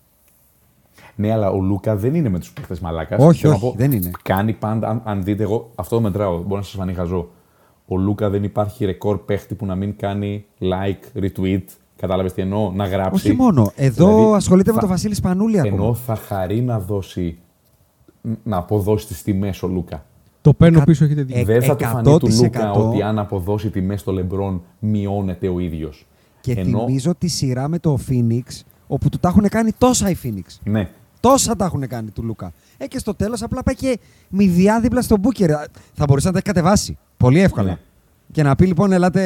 [1.20, 3.24] Ναι, αλλά ο Λούκα δεν είναι με τους παίχτε μαλάκας.
[3.24, 4.10] Όχι, όχι, δεν είναι.
[4.22, 7.28] Κάνει πάντα, αν, αν δείτε εγώ, αυτό το μετράω, μπορεί να σας φανεί χαζό.
[7.86, 11.62] Ο Λούκα δεν υπάρχει ρεκόρ παίχτη που να μην κάνει like, retweet.
[11.96, 13.28] Κατάλαβες τι εννοώ, να γράψει.
[13.28, 13.72] Όχι μόνο.
[13.76, 15.74] Εδώ Δηλαδή, ασχολείται με θα- τον Βασίλη Σπανούλη ακόμα.
[15.84, 17.38] Ενώ θα χαρεί να δώσει,
[18.42, 20.04] να αποδώσει τις τιμές ο Λούκα.
[20.40, 21.40] Το παίρνω Εκα- πίσω, έχετε δίκιο.
[21.40, 25.48] Ε, δεν θα του φανεί του 100% Λούκα ότι αν αποδώσει τιμές στο Λεμπρόν μειώνεται
[25.48, 26.06] ο ίδιος.
[26.40, 28.42] Και θυμίζω τη σειρά με το Phoenix,
[28.86, 30.56] όπου του τα έχουν κάνει τόσα η Phoenix.
[30.64, 30.88] Ναι.
[31.20, 32.52] Τόσα τα έχουν κάνει του Λούκα.
[32.78, 35.50] Ε, και στο τέλος απλά πάει και μηδιά δίπλα στον Μπούκερ.
[35.94, 36.98] Θα μπορούσε να τα έχει κατεβάσει.
[37.16, 37.68] Πολύ εύκολα.
[37.70, 37.78] Ναι.
[38.32, 39.22] Και να πει λοιπόν, ελάτε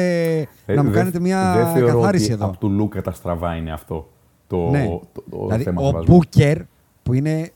[0.65, 2.45] Ε, να μου δεν- κάνετε μια δεν θεωρώ καθάριση ότι εδώ.
[2.45, 4.09] Από του Λούκα τα στραβά είναι αυτό
[4.47, 4.85] το, ναι.
[4.85, 6.13] το, το δηλαδή, θέμα ο σεβασμού.
[6.13, 6.57] Μπούκερ,
[7.03, 7.51] που είναι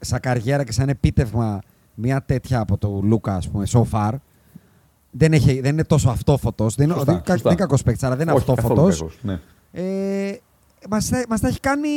[0.00, 1.58] σαν καριέρα και σαν επίτευγμα
[1.94, 4.10] μια τέτοια από το Λούκα, ας πούμε, so far,
[5.10, 6.74] δεν, έχει, δεν είναι τόσο αυτόφωτος.
[6.74, 7.34] Δεν, είναι- Σωστά, δεν, σωστά.
[7.42, 8.98] δεν είναι κακός παίκτης, αλλά δεν είναι Όχι, καθόλου αυτόφωτος.
[8.98, 9.40] κακός, Ναι.
[9.72, 10.36] Ε,
[10.90, 11.88] μας, τα- μας τα έχει κάνει...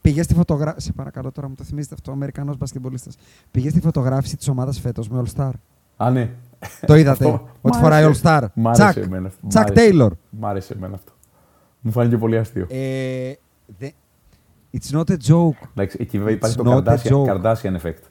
[0.00, 0.86] Πήγε στη φωτογράφηση...
[0.86, 3.16] Σε παρακαλώ τώρα μου το θυμίζετε αυτό, ο Αμερικανός μπασκετμπολίστας.
[3.50, 5.50] Πήγε στη φωτογράφηση της ομάδας φέτος με All Star.
[5.96, 6.30] Α, ναι.
[6.86, 8.22] Το είδατε, Αυτό ότι μ' φοράει All άρεσε.
[8.24, 8.42] Star.
[8.54, 9.40] Μ' άρεσε Τσακ, εμένα αυτό.
[9.42, 9.90] Μ' Τσακ άρεσε.
[9.92, 10.10] Taylor.
[10.30, 11.12] Μ' άρεσε εμένα αυτό.
[11.80, 12.66] Μου φάνηκε πολύ αστείο.
[12.70, 13.32] Ε,
[13.78, 13.90] δε-
[14.72, 15.66] It's not a joke.
[15.70, 17.26] Εντάξει, εκεί βέβαια υπάρχει It's το not a Kardashian, joke.
[17.42, 18.02] Kardashian effect.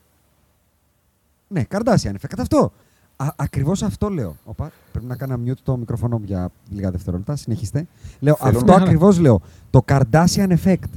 [1.47, 2.37] Ναι, Kardashian effect.
[2.39, 2.71] Αυτό.
[3.15, 4.35] Α, ακριβώς αυτό λέω.
[4.43, 7.35] Οπα, πρέπει να κάνω mute το μικροφωνό μου για λίγα δευτερόλεπτα.
[7.35, 7.87] Συνεχίστε.
[8.19, 9.41] Λέω, Θέλω αυτό να- ακριβώς λέω.
[9.69, 10.89] Το Kardashian effect.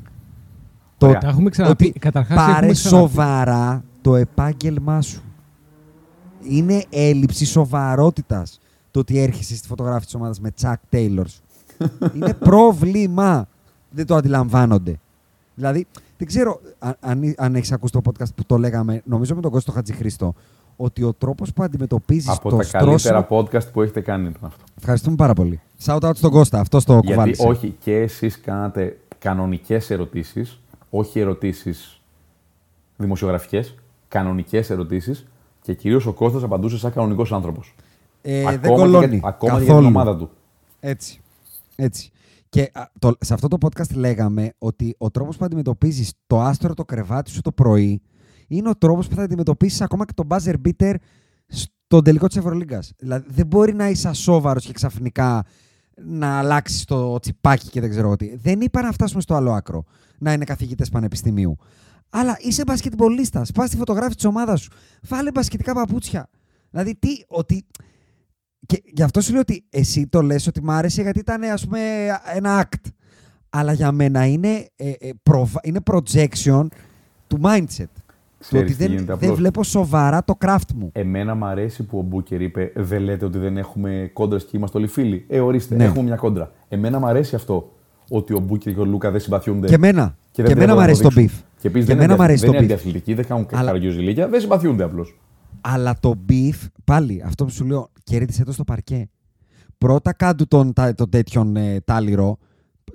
[0.98, 1.20] Το Ωραία.
[1.20, 1.86] Τα έχουμε ξαναπεί.
[1.89, 2.97] ότι Καταρχάς, πάρε έχουμε ξαναπεί.
[3.09, 5.23] σοβαρά το επάγγελμά σου.
[6.48, 8.60] Είναι έλλειψη σοβαρότητας
[8.90, 11.40] το ότι έρχεσαι στη φωτογράφηση της ομάδας με Chuck Taylors.
[12.14, 13.48] Είναι πρόβλημα.
[13.90, 14.98] Δεν το αντιλαμβάνονται.
[15.55, 15.86] Δηλαδή,
[16.18, 19.51] δεν ξέρω αν, αν, αν έχεις ακούσει το podcast που το λέγαμε, νομίζω με τον
[19.51, 20.35] Κώστο Χατζηχρήστο,
[20.77, 22.90] ότι ο τρόπος που αντιμετωπίζεις Από το τα στρώσιμο...
[22.90, 24.65] καλύτερα podcast που έχετε κάνει ήταν αυτό.
[24.78, 25.61] Ευχαριστούμε πάρα πολύ.
[25.85, 27.47] Shout out στον Κώστα, αυτό το Γιατί κουβάλισε.
[27.47, 32.01] όχι, και εσείς κάνατε κανονικές ερωτήσεις, όχι ερωτήσεις
[32.97, 33.74] δημοσιογραφικές,
[34.09, 35.27] κανονικές ερωτήσεις
[35.62, 37.74] και κυρίως ο Κώστας απαντούσε σαν κανονικός άνθρωπος.
[38.23, 39.86] Ε, δεν ακόμα κολώνει και, για- ακόμα και για καθόλου.
[39.86, 40.31] την ομάδα του.
[40.81, 41.20] Έτσι.
[41.77, 42.11] Έτσι.
[42.48, 46.74] Και α, το, σε αυτό το podcast λέγαμε ότι ο τρόπος που αντιμετωπίζεις το άστρο
[46.74, 48.01] το κρεβάτι σου το πρωί
[48.47, 50.94] είναι ο τρόπος που θα αντιμετωπίσεις ακόμα και τον buzzer beater
[51.86, 52.93] τον τελικό της Ευρωλίγκας.
[52.98, 55.44] Δηλαδή δεν μπορεί να είσαι ασόβαρος και ξαφνικά
[56.05, 58.36] να αλλάξεις το τσιπάκι και δεν ξέρω τι.
[58.36, 59.85] Δεν είπα να φτάσουμε στο άλλο άκρο.
[60.18, 61.56] Να είναι καθηγητές πανεπιστημίου.
[62.10, 63.52] Αλλά είσαι μπασκετμπολίστας.
[63.52, 64.70] Πας στη φωτογράφη της ομάδας σου.
[65.02, 66.28] Βάλε μπασκετικά παπούτσια.
[66.70, 67.66] Δηλαδή τι, ότι.
[68.66, 71.64] Και γι' αυτό σου λέω ότι εσύ το λες ότι μ' άρεσε γιατί ήταν ας
[71.64, 71.81] πούμε
[72.35, 72.90] ένα act.
[73.51, 76.66] Αλλά για μένα είναι, ε, ε, προβα- είναι projection
[77.27, 77.90] του mindset.
[78.39, 79.39] Του Ξέρεις ότι τι δεν, γίνεται δεν απλώς.
[79.39, 80.91] βλέπω σοβαρά το craft μου.
[80.93, 84.79] Εμένα μου αρέσει που ο Μπούκερ είπε: Δεν λέτε ότι δεν έχουμε κόντρα και είμαστε
[84.79, 85.25] όλοι φίλοι.
[85.29, 85.85] Ε, ορίστε, Ναι.
[85.85, 86.51] έχουμε μια κόντρα.
[86.69, 87.73] Εμένα μου αρέσει αυτό.
[88.11, 89.67] Ότι ο Μπούκερ και ο Λούκα δεν συμπαθιούνται.
[89.67, 90.17] Και εμένα.
[90.31, 91.39] Και, δεν εμένα μου τρέχουν να αρέσει το δείξουν.
[91.39, 91.45] beef.
[91.61, 92.71] Και επίσης Και δεν, εμένα είναι, μου αρέσει δεν το είναι beef.
[92.73, 95.19] αντιαθλητικοί, δεν κάνουν Αλλά- καραγκιόζηλίκια, δεν συμπαθιούνται απλώς.
[95.61, 99.09] Αλλά το beef, πάλι αυτό που σου λέω, κέρδισε το στο παρκέ.
[99.79, 102.37] Πρώτα κάντου τον, τα- τον τέτοιον ε, τάλιρο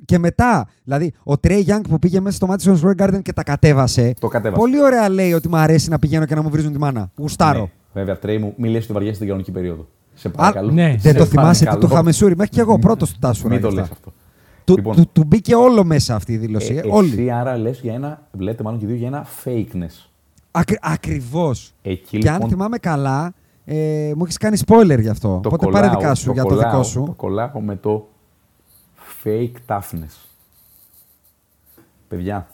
[0.06, 3.44] και μετά, δηλαδή ο Trey Young που πήγε μέσα στο Madison Square Garden και τα
[3.44, 4.14] κατέβασε.
[4.20, 4.62] Το κατέβασε.
[4.62, 7.12] Πολύ ωραία λέει ότι μου αρέσει να πηγαίνω και να μου βρίζουν τη μάνα.
[7.18, 7.60] Γουστάρω.
[7.60, 7.70] Ναι.
[7.94, 9.88] Βέβαια, τρέι μου, μη λες ότι βαριέσαι την κανονική περίοδο.
[10.14, 10.72] Σε παρακαλώ.
[10.72, 10.90] ναι.
[11.00, 11.88] Δεν Σε το θυμάσαι τι παρακαλώ.
[11.90, 12.36] του Χαμεσούρη.
[12.36, 13.48] Μέχρι και εγώ πρώτος του τάσου.
[13.48, 14.14] Μην το λες αυτό.
[14.64, 14.96] Του, Λοιπόν.
[14.96, 16.74] του, του μπήκε όλο μέσα αυτή η δήλωση.
[16.74, 17.10] Ε, ε, όλη.
[17.12, 20.08] εσύ άρα λες για ένα, λέτε μάλλον και οι δύο για ένα fakeness.
[20.52, 21.74] Ακρι, Ακριβώς.
[21.82, 23.34] Εκεί Και αν λοιπόν θυμάμαι καλά,
[23.66, 25.28] ε, μου έχεις κάνει spoiler γι' αυτό.
[25.28, 27.04] το Οπότε κολλάω, πάρε δικά σου για το κολλάω, δικό σου.
[27.06, 28.08] Το κολλάω με το
[29.24, 30.26] fake toughness.
[32.08, 32.48] Παιδιά,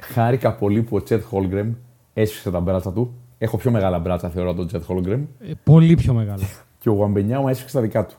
[0.00, 1.72] χάρηκα πολύ που ο Τσέτ Χόλγκρεμ
[2.14, 3.14] έσφιξε τα μπράτσα του.
[3.38, 6.42] Έχω πιο μεγάλα μπράτσα θεωρώ από τον Τσέτ Χόλγκρεμ Ε, πολύ πιο μεγάλο.
[6.80, 8.14] και ο Γουαμπενιάου έσφιξε τα δικά του.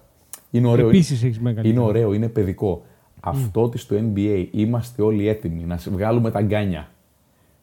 [0.51, 0.87] Είναι ωραίο.
[0.87, 1.69] Επίσης έχεις μεγαλύτερο.
[1.81, 2.85] Είναι ωραίο, είναι παιδικό.
[3.19, 6.89] Αυτό ότι στο NBA είμαστε όλοι έτοιμοι να σε βγάλουμε τα γκάνια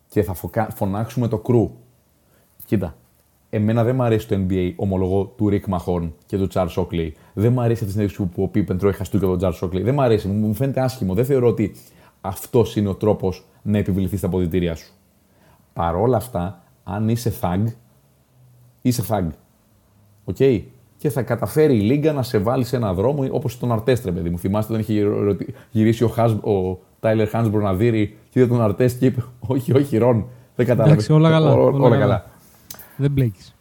[0.09, 1.71] και θα φωκα- φωνάξουμε το crew.
[2.65, 2.97] Κοίτα,
[3.55, 7.15] εμένα δεν μου αρέσει το NBA, ομολογώ, του Ρικ Μαχόρν και του Τσαρλς Όκλεϊ.
[7.35, 9.83] Δεν μου αρέσει αυτή η συνέντευξη που ο Πίπεν τρώει χαστούκια τον Τσαρλς Όκλεϊ.
[9.83, 11.15] Δεν μου αρέσει, μου μου φαίνεται άσχημο.
[11.15, 11.75] Δεν θεωρώ ότι
[12.21, 14.93] αυτός είναι ο τρόπος να επιβληθεί στα αποδυτήριά σου.
[15.73, 17.65] Παρόλα αυτά, αν είσαι thug,
[18.83, 19.27] είσαι thug.
[20.25, 20.37] OK;
[20.97, 24.13] Και θα καταφέρει η Λίγκα να σε βάλει σε ένα δρόμο όπως τον Αρτέστ, ρε
[24.13, 24.39] παιδί μου.
[24.39, 28.61] Θυμάστε όταν είχε ρωτη- γυρίσει ο, Χάσ, ο Τάιλερ Χάνσμπρο να δει και είδε τον
[28.63, 30.27] Αρτέστ και είπε: Όχι, όχι, Ρον.
[30.57, 30.93] Δεν κατάλαβες.
[30.93, 31.99] Εντάξει, όλα καλά, Ό- όλα όλα καλά.
[31.99, 32.25] καλά.
[32.97, 33.55] Δεν μπλέκεις.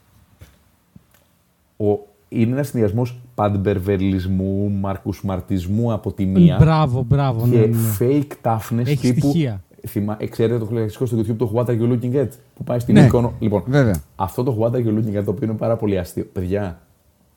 [1.77, 1.85] Ο,
[2.29, 7.47] είναι ένας συνδυασμός πατμπεβερλισμού, μαρκουσσμαρτισμού από τη μία Μπράβο, μπράβο.
[7.49, 7.77] και Ναι, ναι.
[7.99, 9.19] fake toughness Έχεις τύπου.
[9.29, 9.63] στοιχεία.
[9.87, 12.79] Θυμά, ε, ξέρετε το κλασικό στο YouTube το What are you looking at που πάει
[12.79, 13.31] στην Ναι, εικόνα.
[13.39, 13.95] Λοιπόν, βέβαια.
[14.15, 16.25] αυτό το What are you looking at το οποίο είναι πάρα πολύ αστείο.
[16.33, 16.79] Παιδιά,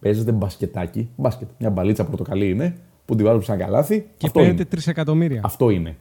[0.01, 1.48] παίζετε μπασκετάκι, μπάσκετ.
[1.59, 4.06] Μια μπαλίτσα πορτοκαλί είναι που τη βάζουμε σαν καλάθι.
[4.16, 4.82] Και αυτό παίρνετε είναι.
[4.85, 5.40] 3 εκατομμύρια.
[5.44, 5.97] Αυτό είναι.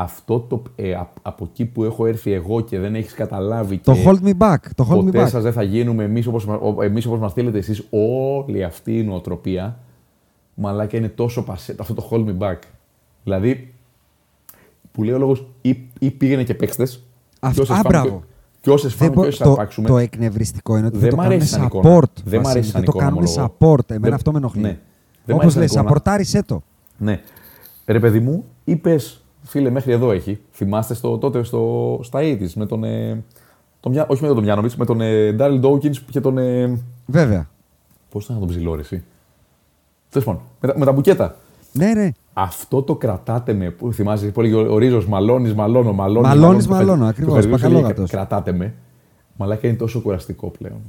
[0.00, 3.92] Αυτό το, ε, α- από εκεί που έχω έρθει εγώ και δεν έχεις καταλάβει Το
[3.92, 4.56] και hold me back.
[4.74, 5.28] Το hold me ποτέ back.
[5.28, 8.98] σας δεν θα γίνουμε εμείς όπως, μα- ο- εμείς όπως μας στείλετε εσείς όλη αυτή
[8.98, 9.78] η νοοτροπία
[10.54, 12.56] μαλάκα είναι τόσο πασέ, αυτό το hold me back.
[13.24, 13.74] Δηλαδή,
[14.92, 17.02] που λέει ο λόγος ή, ή πήγαινε και παίξτες
[17.40, 18.18] Αυτό- και όσες α, φάμε, μπράβο.
[18.18, 18.24] και,
[18.60, 19.88] και όσες Δεν φάμε και μπο- όσες το, αρπάξουμε.
[19.88, 21.88] το εκνευριστικό είναι ότι Δεν δεν, μ' το κάνουν αρέσει σαν εικόνα.
[21.96, 22.10] support.
[22.24, 23.54] Δεν μ' Βασίλη, αρέσει σαν Δεν το εικόνα, κάνουν ομολογώ.
[23.58, 23.90] support.
[23.90, 24.60] Εμένα Δεν- αυτό με ενοχλεί.
[24.62, 24.68] ναι.
[25.24, 25.84] Δεν μ' Όπως αρέσει σαν λες, εικόνα.
[25.88, 26.62] σαπορτάρισέ το.
[26.98, 27.20] Ναι.
[27.86, 30.38] Ρε παιδί μου, είπες, φίλε, μέχρι εδώ έχει.
[30.52, 32.84] Θυμάστε στο, τότε στο, στα 80's με τον.
[32.84, 33.24] Ε,
[33.80, 36.38] τον Μιά- όχι με τον Μιάνοβιτ, με τον ε, Ντάριλ Ντόκιν και τον.
[36.38, 37.48] Ε, Βέβαια.
[38.10, 39.04] Πώς ήταν να τον ψηλόρεση.
[40.10, 41.36] Τέλος πάντων, με, τα- με τα μπουκέτα.
[41.72, 42.12] Ναι, ρε.
[42.32, 43.70] Αυτό το κρατάτε με.
[43.70, 46.28] Που θυμάσαι που έλεγε ο, ο Ρίζος Μαλώνεις, μαλώνω, μαλώνω.
[46.28, 48.10] Μαλώνεις, το μαλώνω, πε- ακριβώς, το παιδί μου έλεγε, μπακαλόγατος.
[48.10, 48.74] Κρατάτε με.
[49.36, 50.80] Μαλάκα είναι τόσο κουραστικό πλέον.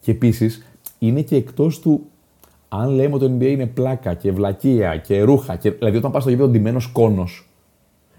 [0.00, 0.62] Και επίσης
[0.98, 2.00] είναι και εκτός του.
[2.68, 5.56] Αν λέμε ότι το NBA είναι πλάκα και βλακεία και ρούχα.
[5.56, 7.48] Και, δηλαδή, όταν πας στο γήπεδο ντυμένος κόνος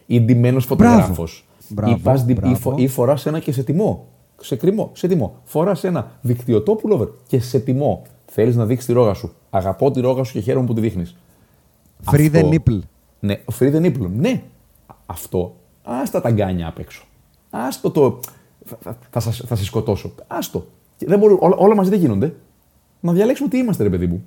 [0.05, 1.45] ή ντυμένο φωτογράφος.
[1.69, 2.55] Μπράβο, Ή, πας ντι- ή, μπράβο.
[2.55, 4.05] φο, ή φοράς ένα και σε τιμό.
[4.41, 5.35] Σε κρυμό, σε τιμό.
[5.43, 8.01] Φοράς ένα δικτυωτό πουλόβερ και σε τιμό.
[8.25, 9.31] Θέλεις να δείξεις τη ρόγα σου.
[9.49, 11.15] Αγαπώ τη ρόγα σου και χαίρομαι που τη δείχνεις.
[12.11, 12.79] Free the Αυτό- nipple.
[13.19, 14.09] Ναι, free the nipple.
[14.15, 14.43] Ναι.
[15.05, 15.55] Αυτό.
[15.83, 17.05] Άστα τα γκάνια απ' έξω.
[17.49, 18.19] Άστο το.
[18.65, 20.11] Θα, θα, θα, σας- θα σε σκοτώσω.
[20.27, 20.65] Άστο.
[20.97, 22.35] Και Δεν μπορούν, όλα, όλα μαζί δεν γίνονται.
[22.99, 24.25] Να διαλέξουμε τι είμαστε, ρε παιδί μου.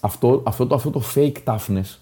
[0.00, 1.96] Αυτό, αυτό, το, αυτό το fake toughness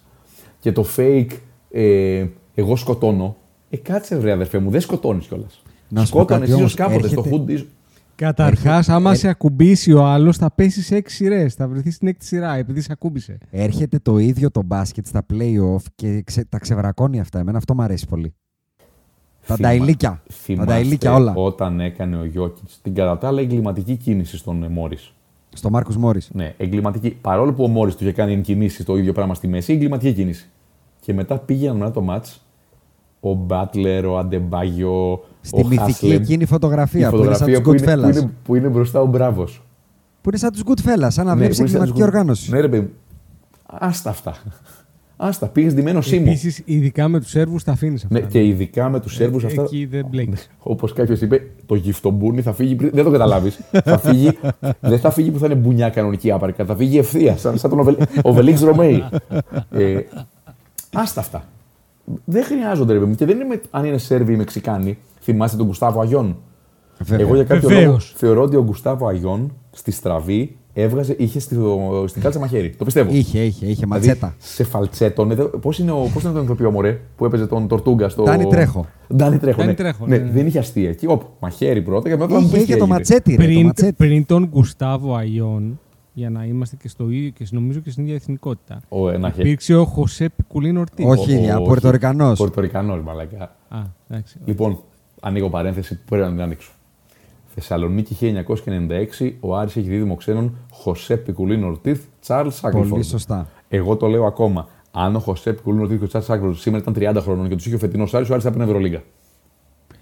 [0.61, 1.31] και το fake
[1.71, 2.27] ε,
[2.61, 3.37] εγώ σκοτώνω.
[3.71, 5.63] Ε, κάτσε βρε αδερφέ μου, δεν σκοτώνεις κιόλας.
[5.89, 7.67] Να σου πω Σκότωνες κάτι εσύ όμως, ως κάποτε στο έρχεται- hood.
[8.15, 11.55] Καταρχάς, άμα ε- σε ακουμπήσει ο άλλος, θα πέσεις σε έξι σειρές.
[11.55, 13.39] Θα βρεθείς στην έκτη σειρά επειδή σε ακούμπησε.
[13.51, 17.39] Έρχεται το ίδιο το μπάσκετ στα play-off και ξε- τα ξεβρακώνει αυτά.
[17.39, 18.35] Εμένα αυτό μου αρέσει πολύ.
[19.47, 20.09] Τα Θυμά- νταϊλίκια.
[20.09, 21.33] Τα θυμάστε νταϊλίκια όλα.
[21.35, 25.13] Όταν έκανε ο Γιώκητς την κατά τα άλλα εγκληματική κίνηση στον Μόρις.
[25.53, 26.31] Στο Μάρκο Μόρις.
[26.33, 27.11] Ναι, εγκληματική.
[27.11, 30.49] Παρόλο που ο Μόρις του είχε κάνει κινήσεις το ίδιο πράγμα στη μέση, εγκληματική κίνηση.
[31.01, 32.27] Και μετά πήγαιναν μετά το μάτ
[33.21, 36.21] ο Μπάτλερ, ο Αντεμπάγιο, Στη ο μυθική Χάσλεμ.
[36.23, 38.17] εκείνη Η φωτογραφία, που είναι σαν φωτογραφία τους που είναι, που, Goodfellas.
[38.23, 39.63] είναι, που είναι μπροστά ο Μπράβος.
[40.23, 42.51] Που είναι σαν τους Goodfellas, σαν να βλέπει που είναι σαν εγκληματική τους- οργάνωση.
[42.51, 42.83] Ναι, ρε παιδί.
[42.83, 42.91] μου.
[43.67, 44.35] Άστα αυτά.
[45.21, 46.25] Άστα, πήγες ντυμένος σήμο.
[46.27, 48.19] Επίσης, ειδικά με τους Σέρβους τα αφήνεις αυτά.
[48.21, 49.63] Ναι, και ειδικά με τους Σέρβους αυτά.
[49.63, 50.51] Εκεί δεν μπλέκεις.
[50.59, 52.75] Όπως κάποιος είπε, το γυφτομπούνι θα φύγει.
[52.75, 53.61] πριν- Δεν το καταλάβεις.
[53.85, 54.39] θα φύγει,
[54.81, 56.65] δεν θα φύγει που θα είναι μπουνιά κανονική άπαρκα.
[56.65, 59.05] Θα φύγει ευθεία, σαν, σαν τον Οβελ, Οβελίξ Ρωμαίη.
[59.71, 59.99] ε,
[60.93, 61.45] άστα αυτά.
[62.25, 63.17] Δεν χρειάζονται ρε παιδί μου.
[63.17, 64.99] Και δεν είναι με- αν είναι Σέρβοι ή Μεξικάνοι.
[65.21, 66.37] Θυμάστε τον Γκουστάβο Αγιόν.
[66.99, 67.27] Βέβαια.
[67.27, 67.85] Εγώ για κάποιο Βεβαίως.
[67.87, 71.57] λόγο θεωρώ ότι ο Γκουστάβο Αγιόν στη στραβή έβγαζε, είχε στη,
[72.07, 72.71] στην κάλτσα μαχαίρι.
[72.79, 73.11] Το πιστεύω.
[73.13, 74.35] Είχε, είχε, είχε Δηλαδή, ματσέτα.
[74.39, 75.51] σε φαλτσέτον.
[75.61, 78.23] Πώς είναι, ο- πώς είναι τον ηθοποιό μωρέ που έπαιζε τον Τορτούγκα στο.
[78.23, 78.87] Ντάνι Τρέχο.
[79.17, 79.57] Ντάνι Τρέχο.
[79.59, 79.75] Ντάνι ναι.
[79.77, 80.31] Τρέχο, ναι, ναι, ναι.
[80.31, 80.89] δεν είχε αστεία.
[80.89, 82.97] Εκεί, όπ, μαχαίρι πρώτα και μετά θα μου Είχε, πεις τι είχε το έγινε.
[82.99, 83.37] ματσέτι, ρε.
[83.37, 83.93] Το Πριν, ματσέτι.
[83.93, 85.81] πριν τον Γκουστάβο Αϊόν,
[86.19, 89.29] για να είμαστε και στο ίδιο και νομίζω και στην ίδια εθνικότητα, Ο, ε, να
[89.29, 91.07] έχει- υπήρξε ο Χωσέ Πικουλίν Ορτής.
[91.07, 92.39] Όχι, ο- ίδια, ο- Πορτορικανός.
[92.39, 93.43] Πορτορικανός, μαλακά.
[93.69, 93.79] Α,
[94.09, 94.39] εντάξει.
[94.45, 94.79] Λοιπόν,
[95.21, 96.71] ανοίγω παρένθεση που πρέπει να την ανοίξω.
[97.55, 102.91] Θεσσαλονίκη 1996, ο Άρης έχει δίδυμο ξένων Χωσέ Πικουλίν Ορτίθ, Τσάρλς Σάκλφορντ.
[102.91, 103.49] Πολύ σωστά.
[103.69, 104.69] Εγώ το λέω ακόμα.
[104.91, 107.67] Αν ο Χωσέ Πικουλίν Ορτίθ και ο Τσάρλς Σάκλφορντ σήμερα ήταν 30 χρόνων και τους
[107.67, 109.03] είχε ο φετινός Άρης, ο Άρης θα έπαιρνε Ευρωλίγκα.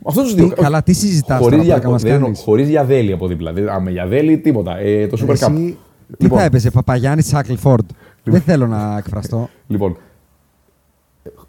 [0.05, 0.49] Αυτό τους δύο.
[0.49, 2.43] Τι- καλά, τι συζητάς Χωρίς τώρα, για- πλάκα μας δεν εννοώ, κάνεις.
[2.43, 3.53] Χωρίς γιαδέλη από δίπλα.
[3.53, 4.79] Δεν- α, Με γιαδέλη τίποτα.
[4.79, 5.75] Ε, το Super Cup.
[6.09, 6.39] Εσύ, τι Λοιπόν.
[6.39, 7.89] θα έπαιζε, Παπαγιάννης Σάκλφορντ.
[8.25, 9.49] Δεν θέλω να εκφραστώ.
[9.67, 9.97] Λοιπόν,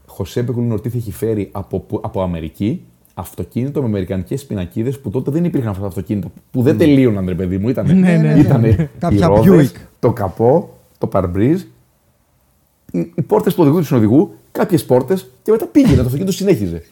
[0.06, 2.82] Χωσέ Πεκουλίν Ορτίθ έχει φέρει από, που- από Αμερική
[3.14, 6.28] αυτοκίνητο με αμερικανικές πινακίδες που τότε δεν υπήρχαν αυτά τα αυτοκίνητα.
[6.52, 7.70] Που δεν τελείωναν, ρε παιδί μου.
[7.70, 8.40] Ήτανε, Ναι, ναι, ναι.
[8.40, 9.80] ήτανε οι Κάποια ρόδες, Buick.
[10.00, 11.62] το καπό, το παρμπρίζ,
[12.92, 15.96] οι, οι πόρτες του οδηγού του συνοδηγού, κάποιες πόρτες και μετά πήγαινε.
[15.96, 16.84] Το αυτοκίνητο συνέχιζε.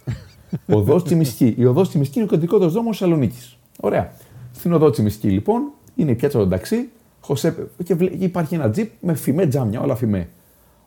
[0.68, 1.54] Οδό Τσιμισκή.
[1.58, 3.38] Η οδός Τσιμισκή είναι ο κεντρικότερο δρόμος Θεσσαλονίκη.
[3.80, 4.12] Ωραία.
[4.52, 5.62] Στην οδό Τσιμισκή, λοιπόν,
[5.96, 6.90] είναι η πιάτσα των ταξί
[7.26, 10.30] Χωσέ, και βλέ- υπάρχει ένα τζιπ με φημέ τζάμια, όλα φημέ.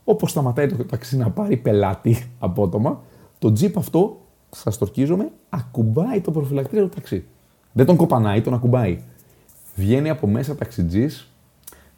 [0.05, 3.01] Όπως σταματάει το ταξί να πάρει πελάτη απότομα,
[3.39, 4.20] το τζιπ αυτό,
[4.51, 7.24] σας τορκίζομαι, ακουμπάει το προφυλακτήριο του ταξί.
[7.73, 8.98] Δεν τον κοπανάει, τον ακουμπάει.
[9.74, 11.32] Βγαίνει από μέσα ταξιτζής,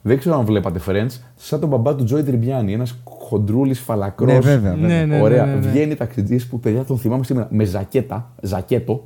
[0.02, 4.32] δεν ξέρω αν βλέπατε Friends, σαν τον μπαμπά του Τζόι Τριμπιάνι, ένας χοντρούλης φαλακρός.
[4.32, 4.88] Ναι, βέβαια, βέβαια.
[4.88, 5.44] Ναι, ναι, Ωραία.
[5.46, 5.70] ναι, ναι, ναι.
[5.70, 9.02] Βγαίνει ταξιτζής που παιδιά τον θυμάμαι σήμερα με ζακέτα, ζακέτο.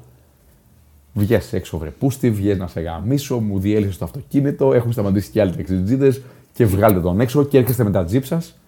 [1.17, 5.41] Βγες έξω, βρε πούστη, βγες να σε γαμίσω, μου διέλυσες το αυτοκίνητο, έχουν σταματήσει και
[5.41, 6.23] άλλοι ταξιτζίδες
[6.53, 8.59] και βγάλετε τον έξω και έρχεστε με τα τζιπ σας.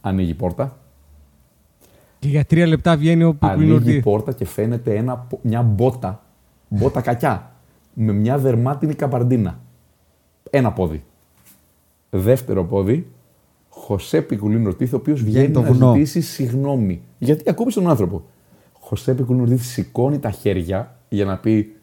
[0.00, 0.78] Ανοίγει η πόρτα.
[2.18, 4.00] Και για τρία λεπτά βγαίνει ο Πικουλίν Ανοίγει η Ορτή.
[4.00, 6.22] πόρτα και φαίνεται ένα, μια μπότα,
[6.68, 7.52] μπότα κακιά,
[7.92, 9.60] με μια δερμάτινη καμπαρντίνα.
[10.50, 11.04] Ένα πόδι.
[12.10, 13.06] Δεύτερο πόδι,
[13.68, 15.92] Χωσέ Πικουλίν Ορτίθ, ο οποίος βγαίνει το να βουνό.
[15.92, 17.02] ζητήσει συγγνώμη.
[17.18, 18.24] Γιατί ακούμπησε τον άνθρωπο;
[18.72, 21.76] Χωσέ Πικουλίν Ορτίθ σηκώνει τα χέρια για να πει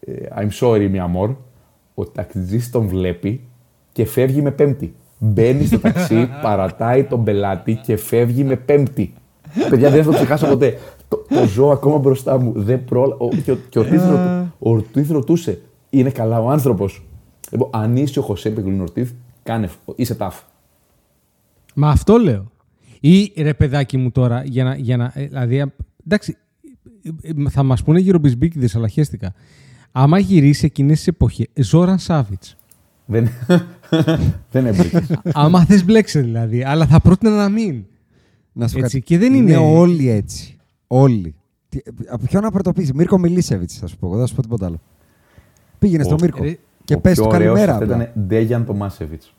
[0.00, 1.34] ε, I'm sorry, mi amor.
[1.94, 3.40] Ο ταξιτζής τον βλέπει
[3.92, 4.94] και φεύγει με πέμπτη.
[5.18, 9.14] Μπαίνει στο ταξί, παρατάει τον πελάτη και φεύγει με πέμπτη.
[9.68, 10.78] Παιδιά, δεν θα το ξεχάσω ποτέ.
[11.08, 12.52] Το, το ζω ακόμα μπροστά μου.
[12.56, 13.14] Δεν πρόλα...
[13.18, 15.60] ο, και ο, και ο Ορτίθ ρωτού- ο Ορτίθ ρωτούσε.
[15.90, 17.02] Είναι καλά ο άνθρωπος;
[17.50, 19.10] Λοιπόν, αν είσαι ο Χωσέ Πικουλίν Ορτίθ,
[19.42, 20.40] κάνε, φ- είσαι τάφ.
[21.74, 22.50] Μα αυτό λέω.
[23.00, 24.74] Ή ρε παιδάκι μου τώρα, για να.
[24.76, 25.72] Για να ε, δηλαδή, α-
[26.06, 26.49] εντάξει, ε, ε,
[27.50, 29.32] θα μας πούνε γύρω μπισμπίκιδε, αλλά χαίστηκα.
[29.92, 32.42] Άμα γυρίσει εκείνες τις εποχές, Ζόραν Σάβιτ.
[33.06, 33.28] Δεν,
[34.52, 35.06] δεν έμπρεκε.
[35.32, 37.84] Άμα θες μπλέξε δηλαδή, αλλά θα πρότεινα να μην.
[38.52, 39.04] Να σου πω Έτσι, κάτι.
[39.12, 40.56] και δεν είναι- όλοι έτσι.
[40.86, 41.34] Όλοι.
[41.68, 41.78] Τι-
[42.08, 44.06] Από ποιον να πρωτοποιήσει, Μίρκο Μιλίσεβιτς, θα σου πω.
[44.06, 44.80] Εγώ δεν θα σου πω τίποτα άλλο.
[45.78, 47.78] Πήγαινε στον Ο- Μίρκο ρε, και Ο πες πιο του ωραίος καλημέρα.
[47.78, 47.96] θα απλά.
[48.10, 49.34] ήταν Ντέγιαν Τομάσεβιτς.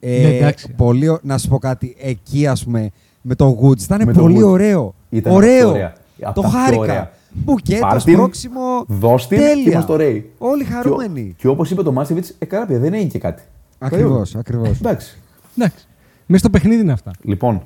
[0.00, 0.72] Ε, Ναι, εντάξει.
[0.76, 1.96] πολύ, ω- να σου πω κάτι.
[2.00, 2.90] Εκεί, ας πούμε,
[3.22, 4.46] με το Woods ήταν Με το πολύ Woods.
[4.48, 4.94] ωραίο.
[5.10, 5.56] Ήταν ωραίο.
[5.58, 5.92] αυτό ωραία.
[6.20, 6.80] Το Απ' τα πιο χάρηκα.
[6.80, 7.10] ωραία.
[7.30, 8.84] Μπουκέτο, Πάρτιν, σπρώξιμο.
[8.86, 9.62] Δώσ' την τέλεια.
[9.64, 10.30] και είμαστε ωραίοι.
[10.38, 11.34] Όλοι Και, χαρούμενοι.
[11.38, 13.42] και όπως είπε το Μάσεβιτς, ε, καλά, παιδιά, δεν έγινε και κάτι.
[13.78, 14.68] Ακριβώς, ακριβώς.
[14.68, 15.18] Εντάξει.
[15.58, 15.86] Εντάξει.
[16.26, 17.10] Μέσα στο παιχνίδι είναι αυτά.
[17.22, 17.62] Λοιπόν,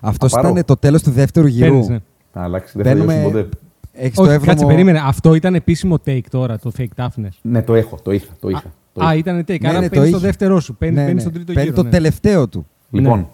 [0.00, 0.48] Αυτός πάρω.
[0.48, 1.68] ήταν το τέλος του δεύτερου γύρου.
[1.70, 1.98] Παίρνεις, ναι.
[2.32, 3.42] θα αλλάξει, δεν θα τελειώσει Μπαίνουμε.
[3.42, 3.56] ποτέ.
[3.92, 4.50] Έχεις το Όχι, έβδομο.
[4.50, 5.00] κάτσε, περίμενε.
[5.04, 7.28] Αυτό ήταν επίσημο take τώρα, το fake toughness.
[7.42, 8.32] Ναι, το έχω, το είχα.
[8.40, 8.62] Το είχα,
[8.92, 9.14] το Α, είχα.
[9.16, 9.60] ήταν take.
[9.60, 10.26] Ναι, Άρα ναι, το παίρνεις το είχε.
[10.26, 10.74] δεύτερό σου.
[10.74, 11.30] Παίρνει Ναι, παίρνεις ναι.
[11.30, 11.76] τον τρίτο Παίρνει γύρο.
[11.76, 11.90] το ναι.
[11.90, 12.66] τελευταίο του.
[12.90, 13.28] Λοιπόν,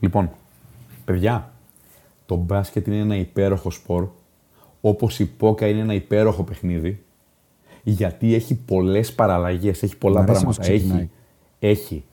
[0.00, 0.30] λοιπόν,
[1.04, 1.50] παιδιά,
[2.28, 4.08] το μπάσκετ είναι ένα υπέροχο σπορ,
[4.80, 7.02] όπως η πόκα είναι ένα υπέροχο παιχνίδι,
[7.82, 10.60] γιατί έχει πολλές παραλλαγές, έχει πολλά Μ' αρέσει πράγματα.
[10.60, 11.08] πώς ξεκινάει.
[11.58, 12.04] Έχει, έχει,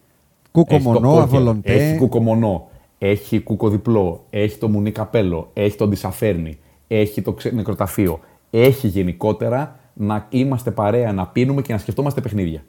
[0.51, 1.73] Κούκομονό, έχει το πόκερ, αβολοντέ.
[1.73, 2.67] Έχει κουκομονό,
[2.97, 8.19] έχει κουκοδιπλό, έχει το μουνί καπέλο, έχει το ντισαφέρνι, έχει το ξε- νεκροταφείο.
[8.49, 12.63] Έχει γενικότερα να είμαστε παρέα, να πίνουμε και να σκεφτόμαστε παιχνίδια.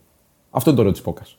[0.51, 1.39] Αυτό είναι το ωραίο της πόκας.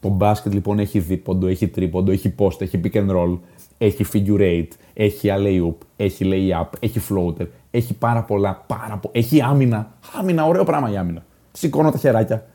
[0.00, 3.38] Το μπάσκετ λοιπόν έχει δίποντο, έχει τρίποντο, έχει post, έχει pick and roll,
[3.78, 9.10] έχει figure eight, έχει alley-oop, έχει lay-up, έχει floater, έχει πάρα πολλά, πάρα πο...
[9.12, 9.92] Έχει άμυνα.
[10.18, 11.24] Άμυνα, ωραίο πράγμα η άμυνα.
[11.52, 12.46] Σηκώνω τα χεράκια.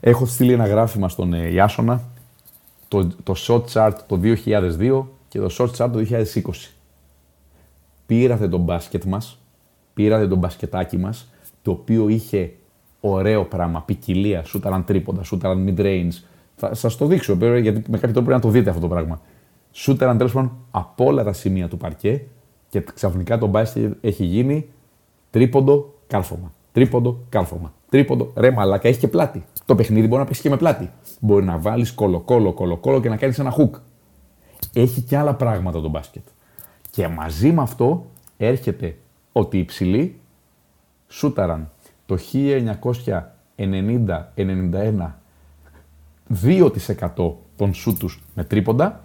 [0.00, 2.02] Έχω στείλει ένα γράφημα στον ε, Ιάσονα,
[2.88, 6.24] το, το short chart το 2002 και το short chart το 2020.
[8.06, 9.38] Πήρατε το μπάσκετ μας,
[9.94, 12.52] πήρατε το μπασκετάκι μας, το οποίο είχε
[13.00, 16.22] ωραίο πράγμα, ποικιλία, σούταραν τρίποντα, σούταραν mid-range,
[16.56, 18.88] Θα σας το δείξω, ε, γιατί με κάποιο τρόπο πρέπει να το δείτε αυτό το
[18.88, 19.20] πράγμα.
[19.72, 22.24] Σούτεραν τέλος πάντων από όλα τα σημεία του παρκέ
[22.68, 24.68] και ξαφνικά το μπάσκετ έχει γίνει
[25.30, 26.52] τρίποντο κάρφωμα.
[26.72, 27.72] Τρίποντο κάρφωμα.
[27.88, 29.44] Τρίποντο ρε μαλάκα, έχεις και πλάτη.
[29.64, 30.90] Το παιχνίδι μπορεί να παίξει και με πλάτη.
[31.20, 33.70] Μπορεί να βάλεις κολοκόλο, κολοκόλο και να κάνεις ένα hook.
[34.72, 36.22] Έχει και άλλα πράγματα το μπάσκετ.
[36.90, 38.96] Και μαζί με αυτό έρχεται
[39.32, 40.20] ότι οι ψηλοί
[41.08, 41.70] σούταραν
[42.06, 42.18] το
[43.56, 45.10] 1990-91
[46.42, 49.04] 2% των σούτ τους με τρίποντα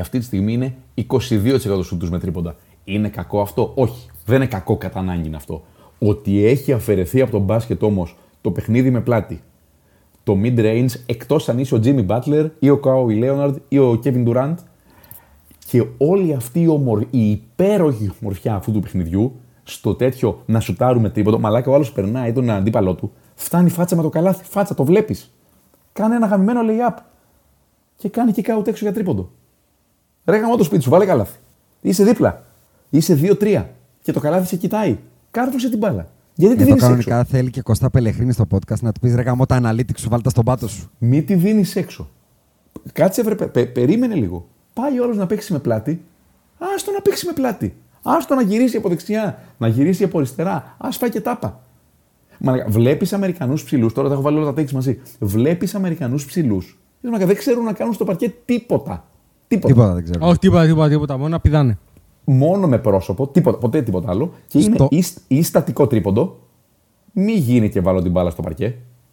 [0.00, 0.74] και αυτή τη στιγμή είναι
[1.08, 2.56] 22% σούτ τους με τρίποντα.
[2.84, 4.10] Είναι κακό αυτό; Όχι.
[4.24, 5.62] Δεν είναι κακό κατά ανάγκη αυτό.
[5.98, 9.42] Ότι έχει αφαιρεθεί από τον μπάσκετ όμως το παιχνίδι με πλάτη,
[10.22, 14.28] το mid-range, εκτός αν είσαι ο Jimmy Butler ή ο Kawhi Leonard ή ο Kevin
[14.28, 14.54] Durant
[15.66, 17.06] και όλη αυτή η, ομορ...
[17.10, 21.38] η υπέροχη ομορφιά αυτού του παιχνιδιού στο τέτοιο να σουτάρουμε τίποτα.
[21.38, 24.44] Μαλάκα ο άλλος περνάει τον αντίπαλό του, φτάνει φάτσα με το καλάθι.
[24.44, 25.34] Φάτσα, το βλέπεις.
[25.92, 26.96] Κάνει ένα γαμημένο lay-up.
[27.96, 29.30] Και κάνει και κάτω έξω για τρίποντο.
[30.30, 31.38] Ρε γαμώ το σπίτι σου, βάλε καλάθι.
[31.80, 32.44] Είσαι δίπλα.
[32.90, 33.64] Είσαι 2-3.
[34.02, 34.98] Και το καλάθι σε κοιτάει.
[35.30, 36.06] Κάρφωσε την μπάλα.
[36.34, 39.14] Γιατί τη Εδώ δίνεις κανονικά έξω; θέλει και Κωστά Πελεχρίνη στο podcast να του πεις
[39.14, 40.90] ρε γαμώ τα analytics σου, βάλτε τα στον πάτο σου.
[40.98, 42.08] Μη τη δίνεις έξω.
[42.92, 44.46] Κάτσε, βρε, πε- πε- περίμενε λίγο.
[44.74, 46.02] Πάει ο άλλος να παίξει με πλάτη.
[46.74, 47.74] Άστο να παίξει με πλάτη.
[48.02, 50.76] Άστο να γυρίσει από δεξιά, να γυρίσει από αριστερά.
[50.78, 51.60] Α φάει και τάπα.
[52.68, 55.00] Βλέπεις Αμερικανούς ψηλούς, τώρα τα έχω βάλει όλα τα takes μαζί.
[55.18, 59.04] Βλέπεις Αμερικανούς ψηλούς; Δεν ξέρουν να κάνουν στο παρκέ τίποτα.
[59.50, 59.72] Τίποτα.
[59.74, 60.26] Τίποτα δεν ξέρω.
[60.28, 61.16] Όχι, τίποτα, τίποτα, τίποτα.
[61.16, 61.78] Μόνο να πηδάνε.
[62.24, 64.32] Μόνο με πρόσωπο, τίποτα, ποτέ τίποτα άλλο.
[64.46, 66.38] Και Στο- είναι ή, ή στατικό τρίποντο.
[67.12, 68.64] Μη γίνει και βάλω την μπάλα στο παρκέ.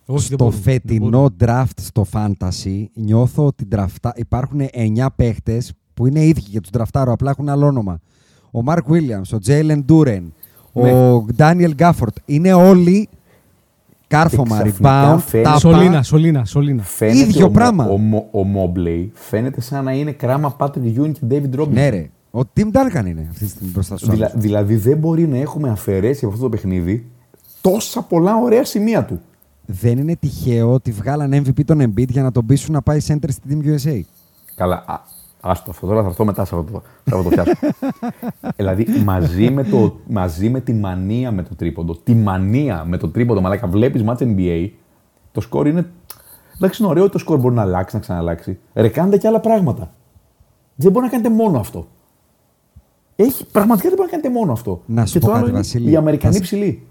[0.06, 1.36] Όχι, δεν στο μπορούν, δεν φετινό μπορούν.
[1.40, 4.14] draft στο fantasy νιώθω ότι ντραφτα...
[4.16, 4.60] υπάρχουν
[4.98, 8.00] 9 παίχτες που είναι ίδιοι και τους ντραφτάρω, απλά έχουν άλλο όνομα.
[8.52, 10.22] Ο Mark Williams, ο Jalen Duren,
[10.74, 10.92] Ναι.
[10.94, 12.16] ο Daniel Gafford.
[12.26, 13.10] Είναι όλοι
[14.08, 15.60] κάρφωμα, Και ξαφνικά rebound, φαίνεται- τάπα.
[15.60, 16.84] Σολίνα, σολίνα, σολίνα.
[16.84, 17.86] Φαίνεται Ίδιο ο, πράγμα.
[17.86, 17.94] Ο,
[18.32, 21.68] ο, ο Mobley φαίνεται σαν να είναι κράμα Patrick Ewing και David Robinson.
[21.70, 24.42] Ναι ρε, ο Tim Duncan είναι αυτή τη στιγμή μπροστά στους Δηλα- άλλους.
[24.42, 27.06] δηλαδή δεν μπορεί να έχουμε αφαιρέσει από αυτό το παιχνίδι
[27.62, 29.22] τόσα πολλά ωραία σημεία του.
[29.66, 33.28] Δεν είναι τυχαίο ότι βγάλαν MVP τον Embiid για να τον πείσουν να πάει center
[33.30, 34.00] στη Team USA.
[34.56, 35.00] Καλά, α,
[35.50, 37.52] άστο αυτό τώρα θα έρθω μετά σε αυτό το, σε αυτό το πιάσω.
[38.58, 43.10] δηλαδή μαζί με, το, μαζί με τη μανία με το τρίποντο, τη μανία με το
[43.10, 44.70] τρίποντο, μαλάκα βλέπεις μάτς NBA,
[45.32, 45.90] το σκορ είναι...
[46.56, 48.60] Εντάξει, είναι ωραίο ότι το σκορ μπορεί να αλλάξει, να ξαναλλάξει.
[48.74, 49.94] Ρε, κάντε και άλλα πράγματα.
[50.76, 51.88] Δεν μπορεί να κάνετε μόνο αυτό.
[53.16, 54.82] Έχει, πραγματικά δεν μπορεί να κάνετε μόνο αυτό.
[54.86, 55.90] Να σου και πω το άλλο κάτι, είναι Βασίλη.
[55.92, 56.88] Οι Αμερικανοί Θα σε- ψηλοί.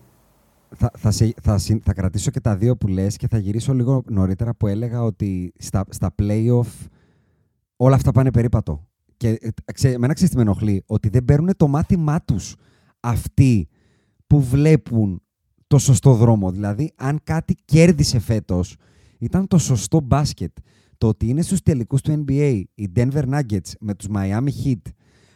[0.76, 3.74] θα, θα, σε- θα, συν- θα κρατήσω και τα δύο που λες και θα γυρίσω
[3.74, 6.86] λίγο νωρίτερα που έλεγα ότι στα, στα play-off
[7.76, 8.86] όλα αυτά πάνε περίπατο.
[9.16, 12.56] Και ε, ξέ, εμένα ξέρεις τι με ενοχλεί, ότι δεν παίρνουν το μάθημά τους
[13.00, 13.68] αυτοί
[14.26, 15.22] που βλέπουν
[15.66, 16.50] το σωστό δρόμο.
[16.50, 18.76] Δηλαδή, αν κάτι κέρδισε φέτος,
[19.18, 20.56] ήταν το σωστό μπάσκετ.
[20.98, 24.82] Το ότι είναι στους τελικούς του NBA οι Denver Nuggets με τους Miami Heat,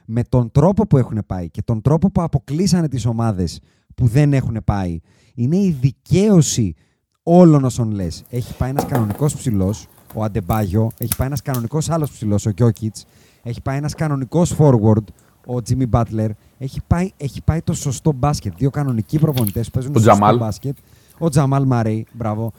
[0.06, 3.60] με τον τρόπο που έχουν πάει και τον τρόπο που αποκλείσανε τις ομάδες
[3.94, 4.98] που δεν έχουν πάει,
[5.34, 6.74] είναι η δικαίωση
[7.22, 8.24] όλων όσων λες.
[8.28, 13.05] Έχει πάει ένας κανονικός ψηλός, ο Αντεμπάγιο, έχει πάει ένας κανονικός άλλος ψηλός, ο Γιώκητς,
[13.43, 15.05] έχει πάει ένας κανονικός forward,
[15.47, 16.28] ο Jimmy Butler,
[16.59, 18.53] έχει πάει, έχει πάει το σωστό μπάσκετ.
[18.57, 20.39] Δύο κανονικοί προπονητές που παίζουν Ο το σωστό Τζαμάλ.
[20.39, 20.77] μπάσκετ.
[21.19, 22.53] Ο Τζαμάλ Μαρέι, μπράβο.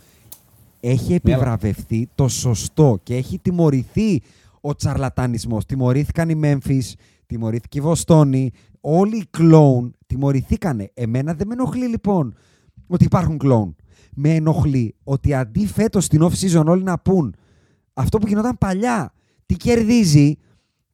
[0.79, 4.21] Έχει επιβραβευτεί το σωστό και έχει τιμωρηθεί
[4.61, 5.65] ο τσαρλατανισμός.
[5.65, 6.93] Τιμωρήθηκαν οι Memphis,
[7.25, 8.51] τιμωρήθηκε η Βοστόνη,
[8.81, 10.91] όλοι οι κλόουν τιμωρηθήκανε.
[10.93, 12.35] Εμένα δεν με ενοχλεί λοιπόν
[12.87, 13.75] ότι υπάρχουν κλόουν.
[14.15, 17.35] Με ενοχλεί ότι αντί φέτος στην off-season όλοι να πούν
[18.01, 19.13] αυτό που γινόταν παλιά,
[19.45, 20.37] τι κερδίζει,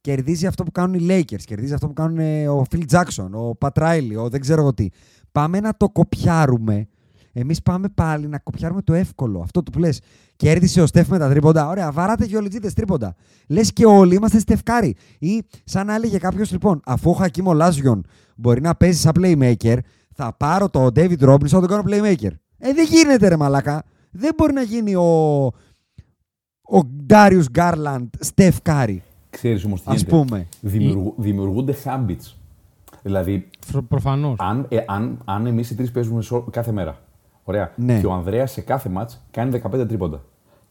[0.00, 3.56] κερδίζει αυτό που κάνουν οι Lakers, κερδίζει αυτό που κάνουν ε, ο Phil Jackson, ο
[3.60, 4.88] Pat Riley, ο δεν ξέρω εγώ τι.
[5.32, 6.88] Πάμε να το κοπιάρουμε.
[7.32, 9.40] Εμείς πάμε πάλι να κοπιάρουμε το εύκολο.
[9.40, 10.00] Αυτό το που λες.
[10.36, 11.68] Κέρδισε ο Στεφ με τα τρίποντα.
[11.68, 13.14] Ωραία, βαράτε και ο Λιτζίδε τρίποντα.
[13.48, 14.96] Λες και όλοι είμαστε στεφκάρι.
[15.18, 18.04] Ή σαν να έλεγε κάποιος λοιπόν, αφού ο Χακίμ ο Λάζιον
[18.36, 19.76] μπορεί να παίζει σαν playmaker,
[20.14, 22.30] θα πάρω το David Robinson να τον κάνω playmaker.
[22.58, 23.84] Ε, δεν γίνεται ρε μαλάκα.
[24.10, 25.50] Δεν μπορεί να γίνει ο,
[26.72, 26.78] ο
[27.08, 28.96] Darius Garland Steph Curry.
[29.30, 30.16] Ξέρεις όμως τι Ας γίνεται.
[30.16, 30.46] πούμε.
[30.60, 32.32] Δημιουργου- δημιουργούνται habits.
[33.02, 33.48] Δηλαδή,
[33.88, 34.36] Προφανώς.
[34.38, 36.98] αν, ε, αν, αν εμείς οι τρεις παίζουμε σο- κάθε μέρα.
[37.44, 37.72] Ωραία.
[37.76, 38.00] Ναι.
[38.00, 40.20] Και ο Ανδρέας σε κάθε μάτς κάνει 15 τρίποντα.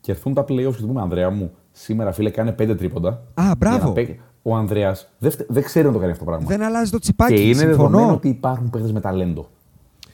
[0.01, 3.09] Και έρθουν τα playoffs και του πούμε: Ανδρέα μου, σήμερα φίλε κάνε 5 τρίποντα.
[3.33, 3.77] Α, μπράβο.
[3.77, 6.47] Για να παί- Ο Ανδρέας δεν, φτε- δεν ξέρει να το κάνει αυτό το πράγμα.
[6.47, 7.33] Δεν αλλάζει το τσιπάκι.
[7.33, 7.87] και είναι συμφωνώ.
[7.89, 9.49] δεδομένο ότι υπάρχουν παίχτε με ταλέντο.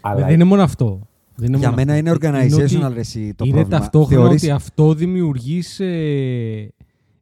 [0.02, 1.00] Αλλά Δεν είναι μόνο αυτό.
[1.36, 2.06] Δεν είναι Για μόνο μένα αυτό.
[2.08, 3.80] είναι ότι organizational, ρε, εσύ, το είναι πρόβλημα.
[3.80, 6.74] ταυτόχρονα Θεωρείς- ότι αυτό δημιουργείς, ε,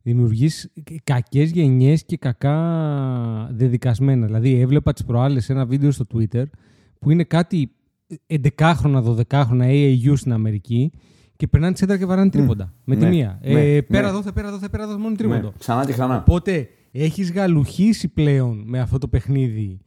[0.01, 0.71] δημιουργείς
[1.03, 2.55] κακές γενιές και κακά
[3.53, 4.25] δεδικασμένα.
[4.25, 6.43] Δηλαδή έβλεπα τις προάλλες ένα βίντεο στο Twitter
[6.99, 7.71] που είναι κάτι
[8.27, 10.91] 11χρονα, 12χρονα AAU στην Αμερική
[11.35, 12.73] και περνάνε τη σέντρα και βαράνε τρίποντα.
[12.83, 13.39] Με τη Ναι, μία.
[13.43, 14.07] ναι, ε, πέρα ναι.
[14.09, 15.53] εδώ, θα πέρα εδώ, θα πέρα εδώ, μόνο Ναι, τρίποντο.
[15.59, 16.17] Ξανά και ξανά.
[16.17, 19.79] Οπότε έχεις γαλουχίσει πλέον με αυτό το παιχνίδι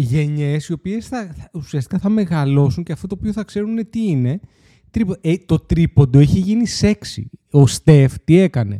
[0.00, 4.06] γενιές οι οποίες θα, θα- ουσιαστικά θα μεγαλώσουν και αυτό το οποίο θα ξέρουν τι
[4.06, 4.40] είναι.
[4.90, 7.30] Τρίπο- ε, το τρίποντο έχει γίνει σεξι.
[7.50, 8.78] Ο Στεφ τι έκανε;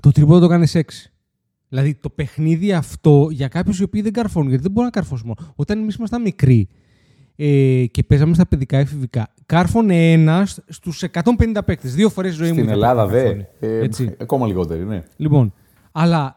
[0.00, 1.12] Το τρίποντο το έκανε σεξι.
[1.68, 5.26] Δηλαδή το παιχνίδι αυτό για κάποιους οι οποίοι δεν καρφώνουν, γιατί δεν μπορούν να καρφώσουν
[5.36, 5.52] μόνο.
[5.56, 6.68] Όταν εμείς ήμασταν μικροί
[7.36, 11.94] ε, και παίζαμε στα παιδικά εφηβικά, κάρφωνε ένας στους 150 παίκτες.
[11.94, 12.52] Δύο φορές ζωή μου.
[12.52, 13.22] Στην είχα Ελλάδα δε.
[13.22, 13.46] καρφώνει.
[13.60, 14.14] Ε, Έτσι.
[14.20, 15.02] ακόμα λιγότεροι, ναι.
[15.16, 15.52] Λοιπόν,
[15.92, 16.30] αλλά Ναι,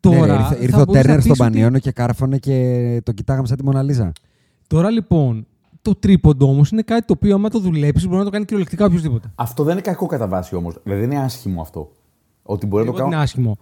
[0.00, 0.26] τώρα.
[0.26, 3.00] ρε, ήρθε, θα ήρθε ο μπορείς να Τέρνερ πεις στον ότι- Πανιόνιο και κάρφωνε και
[3.04, 4.12] τον κοιτάγαμε σαν τη Μοναλίζα.
[4.66, 5.46] Τώρα λοιπόν,
[5.82, 8.84] το τρίποντο όμως είναι κάτι το οποίο άμα το δουλέψεις μπορεί να το κάνει κυριολεκτικά
[8.84, 9.32] οποιοδήποτε.
[9.34, 10.74] Αυτό δεν είναι κακό κατά βάση όμως.
[10.82, 11.90] Δηλαδή δεν είναι άσχημο αυτό.
[12.42, 13.24] Ότι μπορεί να το Εγώ είναι κάνω.
[13.24, 13.56] άσχημο.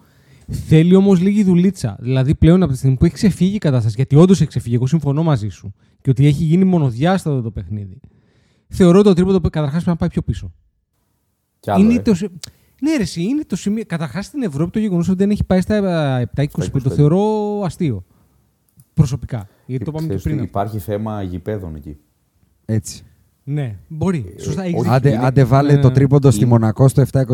[0.48, 1.96] Θέλει όμως λίγη δουλίτσα.
[2.00, 4.86] Δηλαδή πλέον από τη στιγμή που έχει ξεφύγει η κατάσταση, γιατί όντως έχει ξεφύγει, εγώ
[4.86, 8.00] συμφωνώ μαζί σου, και ότι έχει γίνει μονοδιάστατο το παιχνίδι.
[8.68, 10.52] Θεωρώ ότι το τρίποντο καταρχάς πρέπει να πάει πιο πίσω.
[11.60, 12.00] Κι άλλο, είναι ε.
[12.00, 12.30] το, σε-
[12.84, 13.82] ναι, ρε, εσύ, είναι το σημείο.
[13.86, 15.78] Καταρχάς στην Ευρώπη το γεγονός ότι δεν έχει πάει στα
[16.36, 16.90] 7-25 το 25.
[16.94, 17.20] θεωρώ
[17.64, 18.04] αστείο.
[18.94, 19.48] Προσωπικά.
[19.66, 20.36] Γιατί το είπαμε και Ξέρεις πριν.
[20.36, 20.58] τι, αυτό.
[20.58, 21.96] Υπάρχει θέμα γηπέδων εκεί.
[22.64, 23.04] Έτσι.
[23.44, 24.34] Ναι, μπορεί.
[24.38, 24.94] Σωστά, έχεις όχι, δίκιο.
[24.96, 25.94] Άντε, είναι- άντε βάλε Ναι, το ναι.
[25.94, 27.24] τρίποντο στη Είναι- Μονακό στο 7-25.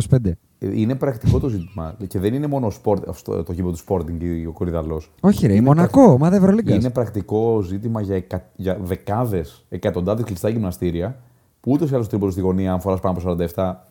[0.59, 1.97] Ε, Είναι πρακτικό το ζήτημα.
[2.07, 5.11] Και δεν είναι μόνο σπορ, αυτό, το γήπεδο του Sporting ή ο Κορυδαλός.
[5.21, 6.75] Όχι, ρε, η Είναι Μονακό, ομάδα Ευρωλίγκα.
[6.75, 11.19] Είναι πρακτικό ζήτημα για, εκα, για δεκάδες, εκατοντάδες κλειστά γυμναστήρια
[11.61, 13.21] που ούτως ή άλλως τρίποντο στη γωνία, αν φοράς πάνω από
[13.55, 13.89] 47.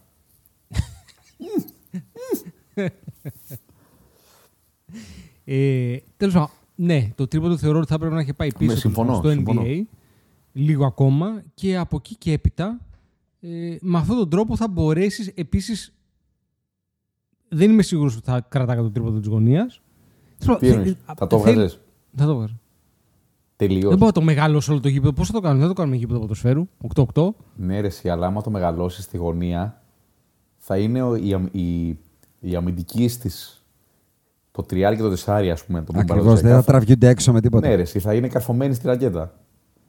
[5.43, 8.77] Ε, Τέλος πάντων, ναι, το τρίποντο θεωρώ ότι θα πρέπει να έχει πάει πίσω Ναι,
[8.77, 9.61] συμφωνώ, στο συμφωνώ.
[9.65, 9.81] NBA.
[10.53, 12.80] Λίγο ακόμα και από εκεί και έπειτα
[13.39, 15.91] ε, με αυτόν τον τρόπο θα μπορέσεις επίσης.
[17.47, 19.81] Δεν είμαι σίγουρος ότι θα κρατάγα το τρίποντο της γωνίας.
[20.59, 21.80] Τι εννοείς, θα το βγάζες;
[22.15, 22.59] Θα το βγάζω.
[23.55, 23.81] Τελείως.
[23.89, 25.14] Δεν μπορώ να το μεγαλώσω όλο το γήπεδο.
[25.14, 26.68] Πώς θα το κάνουμε, δεν θα το κάνουμε γήπεδο ποδοσφαίρου.
[26.95, 27.30] 8-8.
[27.55, 29.81] Ναι, ρε, εσύ, αλλά άμα το μεγαλώσεις στη γωνία,
[30.68, 31.88] θα είναι ο- η, αμ- η,
[32.39, 33.30] η αμυντική τη.
[34.52, 35.80] Το τριάρι και το τεσάρι, ας πούμε.
[35.80, 37.68] Το πούμε Ακριβώς, παραδοσιακά, δεν θα τραβιούνται έξω με τίποτα.
[37.68, 39.34] Ναι, ρε, εσύ, θα είναι καρφωμένη στη ρακέτα.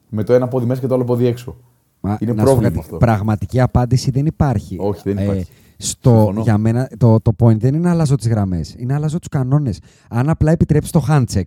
[0.08, 1.56] Με το ένα πόδι μέσα και το άλλο πόδι έξω.
[2.00, 2.96] Μα, είναι να σου πω πρόβλημα κάτι, αυτό.
[2.96, 4.74] Πραγματική απάντηση δεν υπάρχει.
[4.74, 5.46] Ε, Όχι, δεν υπάρχει.
[5.76, 6.40] στο, Συμφωνώ.
[6.42, 8.74] για μένα το, το point δεν είναι να αλλάζω τις γραμμές.
[8.74, 9.80] Είναι να αλλάζω τους κανόνες.
[10.08, 11.42] Αν απλά επιτρέψεις το hand check.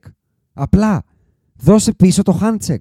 [0.54, 1.04] Απλά.
[1.56, 2.78] Δώσε πίσω το hand check.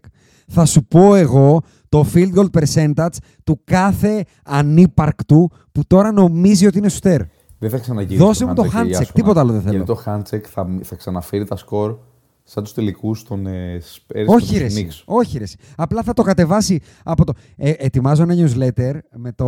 [0.46, 1.60] Θα σου πω εγώ
[1.90, 7.20] το field goal percentage του κάθε ανύπαρκτου που τώρα νομίζει ότι είναι σουτέρ.
[7.58, 8.24] Δεν θα ξαναγυρίσει.
[8.24, 9.12] Δώσε μου το handcheck, handcheck, η άσχημα.
[9.14, 9.76] τίποτα άλλο δεν θέλω.
[9.76, 11.98] Γιατί το handcheck θα, θα ξαναφέρει τα σκορ
[12.42, 14.88] σαν τους τελικούς των ε, Spurs Όχι και ρε, των εσύ.
[14.90, 15.02] Knicks.
[15.04, 15.44] όχι ρε.
[15.44, 15.56] εσύ.
[15.76, 17.32] Απλά θα το κατεβάσει από το...
[17.56, 19.46] Ε, ετοιμάζω ένα newsletter με, το,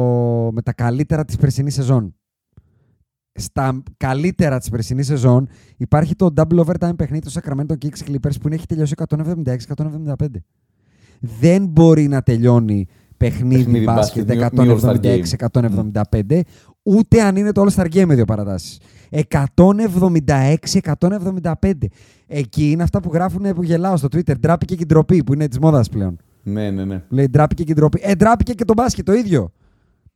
[0.52, 2.14] με τα καλύτερα της περσινής σεζόν.
[3.34, 8.48] Στα καλύτερα της περσινής σεζόν υπάρχει το double overtime παιχνίδι του Sacramento Kings Clippers που
[8.50, 10.26] έχει τελειώσει 176-175.
[11.24, 12.86] Δεν μπορεί να τελειώνει
[13.16, 14.94] παιχνίδι, Παιχνίδι μπάσκετ μπάσκετ, μη- μη All-Star
[16.10, 16.40] 176-175
[16.82, 18.78] ούτε αν είναι το All-Star Game με δύο παρατάσεις.
[19.10, 21.72] 176-175.
[22.26, 24.38] Εκεί είναι αυτά που γράφουν που γελάω στο Twitter.
[24.40, 26.16] Ντράπηκε και η ντροπή που είναι της μόδας πλέον.
[26.42, 27.02] Ναι, ναι, ναι.
[27.08, 28.00] Λέει ντράπηκε και η ντροπή.
[28.02, 29.52] Ε, ντράπηκε και το μπάσκετ το ίδιο.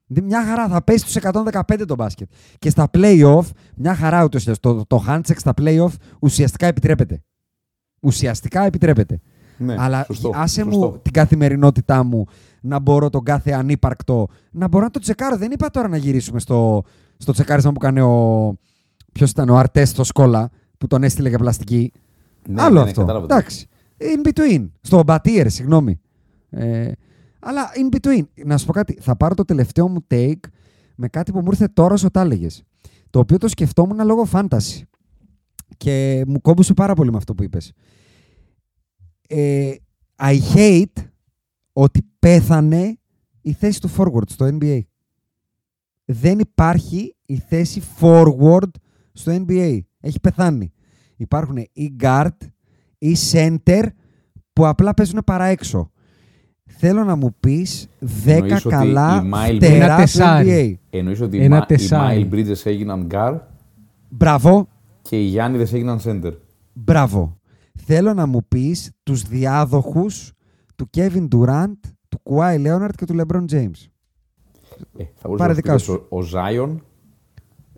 [0.06, 2.28] Δι- Μια χαρά θα πέσει στους 115 το μπάσκετ.
[2.58, 3.44] Και στα playoff,
[3.76, 4.60] μια χαρά ούτως ή άλλως.
[4.60, 7.22] Το, το handcheck στα playoff ουσιαστικά επιτρέπεται.
[8.00, 9.20] Ουσιαστικά επιτρέπεται.
[9.58, 10.78] Ναι Αλλά σωστό, άσε σωστό.
[10.78, 12.26] μου την καθημερινότητά μου
[12.60, 15.36] να μπορώ τον κάθε ανύπαρκτο να μπορώ να το τσεκάρω.
[15.36, 16.82] Δεν είπα τώρα να γυρίσουμε στο,
[17.16, 18.54] στο τσεκάρισμα που έκανε ο.
[19.12, 21.92] Ποιος ήταν ο Αρτές στο σκόλα που τον έστειλε για πλαστική.
[22.48, 23.00] Ναι, Άλλο ναι, ναι, αυτό.
[23.00, 23.34] κατάλαβα το.
[23.34, 23.66] Εντάξει.
[23.98, 24.68] In between.
[24.80, 26.00] Στο Μπατίερ, συγγνώμη.
[26.50, 26.90] Ε,
[27.38, 28.22] αλλά in between.
[28.44, 28.98] Να σου πω κάτι.
[29.00, 30.40] Θα πάρω το τελευταίο μου take
[30.94, 32.62] με κάτι που μου ήρθε τώρα όσο τα έλεγες.
[33.10, 34.80] Το οποίο το σκεφτόμουν λόγω fantasy.
[35.76, 37.72] Και μου κόμπουσε πάρα πολύ με αυτό που είπες.
[39.28, 39.72] Ε,
[40.18, 41.02] I hate
[41.72, 42.98] ότι πέθανε
[43.40, 44.80] η θέση του forward στο NBA.
[46.04, 48.70] Δεν υπάρχει η θέση forward
[49.12, 49.78] στο NBA.
[50.00, 50.72] Έχει πεθάνει.
[51.16, 52.28] Υπάρχουν ή guard
[52.98, 53.82] ή center
[54.52, 55.90] που απλά παίζουν παρά έξω.
[56.78, 60.78] Θέλω να μου πεις 10 Εννοείς ότι καλά η Mile- φτερά Ένα του τεσάρι.
[60.90, 60.96] NBA.
[60.98, 62.28] Εννοείς ότι Ένα οι, Μα- οι τεσάρι.
[62.30, 63.38] Mile Bridges έγιναν guard
[64.08, 64.68] Μπράβο,
[65.02, 66.32] και οι Γιάννηδες έγιναν center.
[66.72, 67.40] μπράβο.
[67.88, 70.32] Θέλω να μου πεις τους διάδοχους
[70.76, 71.72] του Kevin Durant,
[72.08, 73.86] του Kawhi Leonard και του LeBron James.
[74.96, 76.06] Ε, θα μπορούσε Πάρε να δικά πεις σου.
[76.08, 76.76] Ο, ο Zion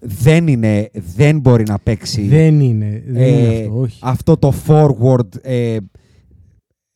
[0.01, 3.03] Δεν είναι, δεν μπορεί να παίξει Δεν είναι.
[3.07, 4.01] Δεν ε, είναι αυτό, όχι.
[4.03, 5.29] αυτό το forward.
[5.43, 5.77] Ε,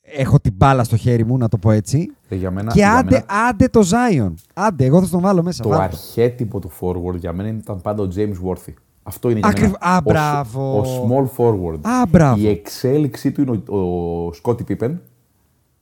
[0.00, 2.10] έχω την μπάλα στο χέρι μου, να το πω έτσι.
[2.28, 4.32] ε, για μένα, και για άντε, μένα άντε το Zion.
[4.54, 5.62] Άντε, εγώ θα τον βάλω μέσα.
[5.62, 5.84] το βάλτε.
[5.84, 8.72] αρχέτυπο του forward για μένα ήταν πάντα ο James Worthy.
[9.02, 9.94] Αυτό είναι για Ακριβ- μένα.
[9.94, 10.78] Α, Ο- μπράβο.
[10.78, 11.78] Ο, small forward.
[11.82, 12.40] Α, μπράβο.
[12.40, 14.90] Η εξέλιξή του είναι ο, ο Scottie Pippen.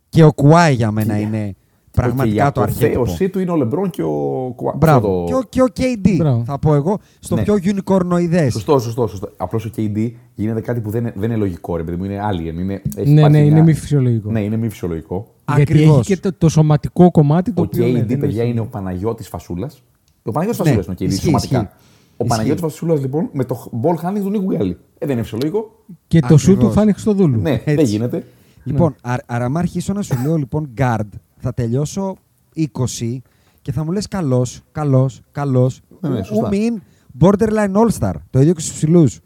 [0.09, 1.55] Και ο Κουάι για μένα είναι
[1.93, 3.05] Πραγματικά Okay, το Ο αρχέτυπο.
[3.19, 5.09] C του είναι ο Λεμπρόν και ο Κουα- Μπράβο.
[5.09, 5.67] το- Και, ο, και ο
[6.05, 6.43] KD, Μπράβο.
[6.47, 7.43] θα πω εγώ, στο Ναι.
[7.43, 8.49] πιο unicornoειδές.
[8.51, 9.29] Σωστό, σωστό, σωστό.
[9.37, 12.05] Απλώς ο KD γίνεται κάτι που δεν είναι, δεν είναι λογικό, ρε παιδί μου.
[12.05, 12.59] Είναι alien.
[12.61, 14.31] Είναι, έχει Ναι, υπάρχει ναι, μια- είναι μη φυσιολογικό.
[14.31, 15.35] Ναι, είναι μη φυσιολογικό.
[15.47, 15.99] Γιατί Ακριβώς.
[15.99, 17.87] έχει και το, το σωματικό κομμάτι το Ο οποίο.
[17.87, 19.83] ναι, KD, δεν παιδιά, έχει- είναι ο Παναγιώτης Φασούλας.
[20.23, 21.73] Ο Παναγιώτης Ναι, Φασούλας είναι ο KD, ισχύει, σωματικά.
[22.21, 22.23] Ισχύει.
[22.23, 22.29] Ο Ισχύει.
[22.29, 24.77] Παναγιώτης Φασούλα, λοιπόν, με το ball handling του Νίκου Γκάλη.
[24.99, 25.85] Ε, δεν είναι φυσιολογικό.
[26.07, 26.75] Και το σου του Ακριβώς.
[26.75, 27.41] φάνηκε στο δούλου.
[27.41, 28.25] Ναι, δεν γίνεται.
[28.65, 32.17] Λοιπόν, α, άρα, άμα αρχίσω να σου λέω λοιπόν guard, θα τελειώσω
[32.57, 33.23] 20
[33.63, 35.81] και θα μου λες καλός, καλός, καλός.
[36.01, 36.47] Ναι, ναι, Ου- σωστά.
[36.47, 36.83] ου μην
[37.21, 38.13] borderline all-star.
[38.31, 39.21] Το ίδιο και στους ψηλούς.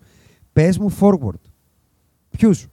[0.52, 1.40] Πες μου forward.
[2.30, 2.66] Ποιους;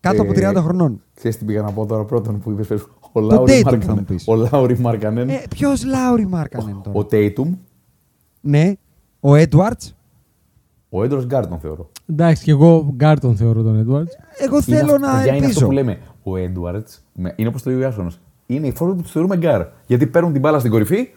[0.00, 1.02] Κάτω από Ε, 30 χρονών.
[1.14, 3.76] Ξέρεις τι πήγα να πω τώρα πρώτον που είπες, πες, ο Tatum Λάουρι θα μου
[3.76, 4.04] Μάρκανεν.
[4.04, 4.24] πεις.
[4.28, 5.28] Ο Λάουρι Μάρκανεν.
[5.28, 7.54] Ε, ποιος Λάουρι Μάρκανεν τώρα; Ο Τέιτουμ.
[8.40, 8.72] Ναι.
[9.20, 9.92] Ο Edwards.
[10.88, 11.90] Ο Edwards guard τον θεωρώ.
[12.10, 14.12] Εντάξει, και εγώ γκάρτον θεωρώ τον Edwards.
[14.38, 15.66] Εγώ Είναι θέλω αυτό- να παιδιά, είναι αυτό ελπίζω.
[15.66, 15.98] που λέμε.
[16.22, 16.88] Ο Έντουαρτ
[17.36, 18.20] είναι όπως το λέει ο Ιάσονας.
[18.46, 19.66] Είναι οι forward που τους θεωρούμε γκάρ.
[19.86, 21.08] Γιατί παίρνουν την μπάλα στην κορυφή.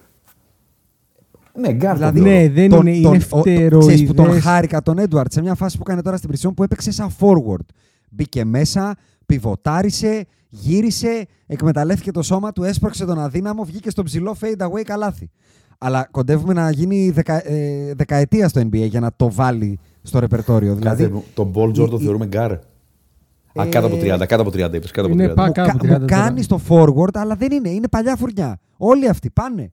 [1.59, 1.95] Ναι, γκάρ.
[1.95, 2.39] Δηλαδή, τον θεωρώ.
[2.41, 4.43] ναι, δεν τον- είναι, τον- είναι ο- Ξέρεις που τον φτεροειδές.
[4.43, 7.65] χάρηκα τον Έντουαρτ σε μια φάση που έκανε τώρα στην preseason που έπαιξε σαν forward.
[8.09, 14.67] Μπήκε μέσα, πιβοτάρισε, γύρισε, εκμεταλλεύτηκε το σώμα του, έσπρωξε τον αδύναμο, βγήκε στο ψηλό fade
[14.67, 15.29] away καλάθι.
[15.77, 20.77] Αλλά κοντεύουμε να γίνει δεκα, ε, δεκαετία στο NBA για να το βάλει στο ρεπερτόριο.
[20.81, 22.51] Κάτσε, Δηλαδή, τον Πολ Τζορτζ τον η- θεωρούμε γκάρ.
[22.51, 25.35] Α, Ε, κάτω από 30, κάτω από 30 είπες, κάτω από είναι 30.
[25.35, 26.21] πα- μου, κάτω κα- από μου 30 τώρα.
[26.21, 27.69] κάνει στο forward, αλλά δεν είναι.
[27.69, 28.59] Είναι παλιά φουρνιά.
[28.77, 29.71] Όλοι αυτοί πάνε.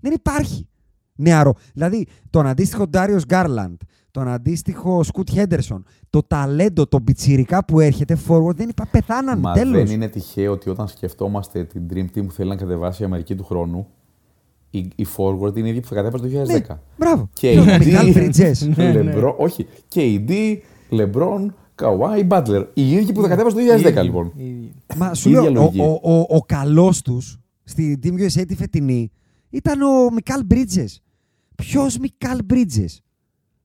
[0.00, 0.68] Δεν υπάρχει
[1.16, 1.54] νεαρό.
[1.72, 3.80] Δηλαδή, τον αντίστοιχο Ντάριος Γκάρλαντ,
[4.10, 9.38] τον αντίστοιχο Σκουτ Χέντερσον, το ταλέντο, το πιτσιρικά που έρχεται forward δεν είπα, πεθάναν.
[9.38, 9.82] Μα Τέλος.
[9.82, 13.34] δεν είναι τυχαίο ότι όταν σκεφτόμαστε την Dream Team που θέλει να κατεβάσει η Αμερική
[13.34, 13.86] του χρόνου,
[14.78, 16.46] η, η forward είναι η ίδια που θα κατέβασε το 2010.
[16.46, 16.60] Ναι,
[16.98, 17.28] μπράβο.
[17.32, 18.68] Και Ποιος, ο η Μικάλ Bridges.
[19.04, 19.66] Λεμπρό, όχι.
[19.94, 20.56] KD,
[20.88, 22.62] Λεμπρόν, Καουάι, Μπάτλερ.
[22.74, 23.62] Οι ίδιοι που θα κατέβασε το
[24.00, 24.32] 2010 λοιπόν.
[24.96, 25.80] Μα σου Ίδια λέω, ο, λογική.
[25.80, 29.10] ο, ο, ο καλός τους στη Team USA τη φετινή
[29.50, 30.96] ήταν ο Μικάλ Bridges.
[31.54, 32.96] Ποιος Μικάλ Bridges.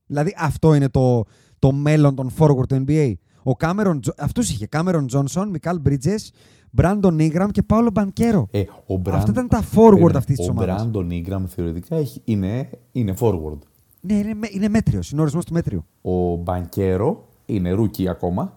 [0.06, 1.24] Δηλαδή αυτό είναι το,
[1.60, 3.14] το μέλλον των forward του NBA.
[3.44, 4.68] Ο Cameron, Jo- αυτούς είχε.
[4.72, 6.30] Cameron Johnson, Μικάλ Bridges,
[6.78, 8.44] Brandon Ingram και Paolo Banquero.
[8.52, 10.18] Ε, ο Brand- Αυτά ήταν τα forward Περίμενε.
[10.18, 10.90] αυτής της Ο ομάδας.
[10.94, 13.58] Brandon Ingram θεωρητικά έχει, είναι, είναι forward.
[14.02, 15.00] Ναι, είναι, με- είναι μέτριο.
[15.12, 15.86] Είναι ορισμό του μέτριου.
[16.02, 18.54] Ο Μπανκέρο είναι rookie ακόμα.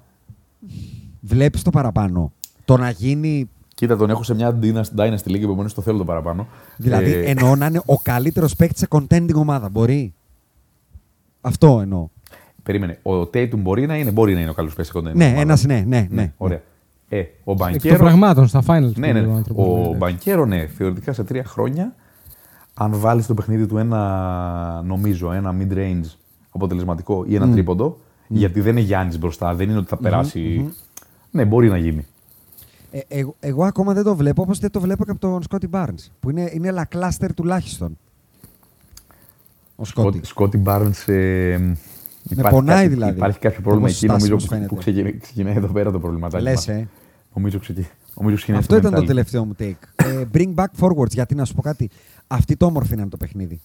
[1.21, 2.33] Βλέπεις το παραπάνω.
[2.65, 3.51] Το να γίνει.
[3.75, 6.47] Κοίτα, τον έχω σε μια Dynasty Dynasty League, επομένως το θέλω το παραπάνω.
[6.77, 9.69] Δηλαδή Ε, εννοώ να είναι ο καλύτερος παίκτης σε contending ομάδα.
[9.69, 10.15] Μπορεί;
[11.41, 12.09] Αυτό εννοώ.
[12.63, 12.99] Περίμενε.
[13.03, 15.15] Ο Tatum μπορεί να είναι, μπορεί να είναι ο καλός παίκτης κοντά.
[15.15, 16.33] Ναι, ένας ναι, ναι, ναι.
[16.37, 16.63] Ωραία.
[17.13, 17.97] Ε, ο Εκ των Μπανκέρο.
[17.99, 18.93] πραγμάτων στα finals.
[18.95, 19.33] Ναι, ναι, που ναι.
[19.33, 19.97] ο άνθρωπος, Ο ναι.
[19.97, 21.95] Μπανκέρο, ναι, θεωρητικά σε τρία χρόνια,
[22.75, 26.11] αν βάλεις στο παιχνίδι του ένα, νομίζω, ένα mid-range
[26.51, 30.69] αποτελεσματικό ή ένα τρίποντο, γιατί δεν είναι Γιάννης μπροστά, δεν είναι ότι θα περάσει.
[31.31, 32.07] Ναι, μπορεί να γίνει.
[32.91, 35.69] Ε, εγώ, εγώ ακόμα δεν το βλέπω όπως δεν το βλέπω και από τον Σκότι
[35.73, 36.07] Barnes.
[36.21, 37.99] Που είναι, είναι λακλάστερ τουλάχιστον.
[39.77, 40.21] Ο Σκότι.
[40.23, 41.09] Σκότι Μπάρνς.
[41.09, 41.75] Ε,
[42.31, 43.17] υπάρχει πονάει κάτι- δηλαδή.
[43.17, 44.69] Υπάρχει κάποιο πρόβλημα Όπως εκεί, νομίζω στάσιμος που, φαίνεται.
[44.69, 46.43] που ξεκινάει, ξεκινάει εδώ πέρα το προβληματάκι.
[46.45, 46.69] Λες, μας.
[46.69, 46.89] ε.
[47.35, 47.87] Νομίζω, ξεκι...
[48.15, 49.07] νομίζω ξεκινάει Αυτό στο ήταν το mental.
[49.07, 49.75] τελευταίο μου take.
[49.95, 51.91] Ε, bring back forwards, γιατί να σου πω κάτι.
[52.27, 53.61] Αυτή το όμορφη είναι το παιχνίδι.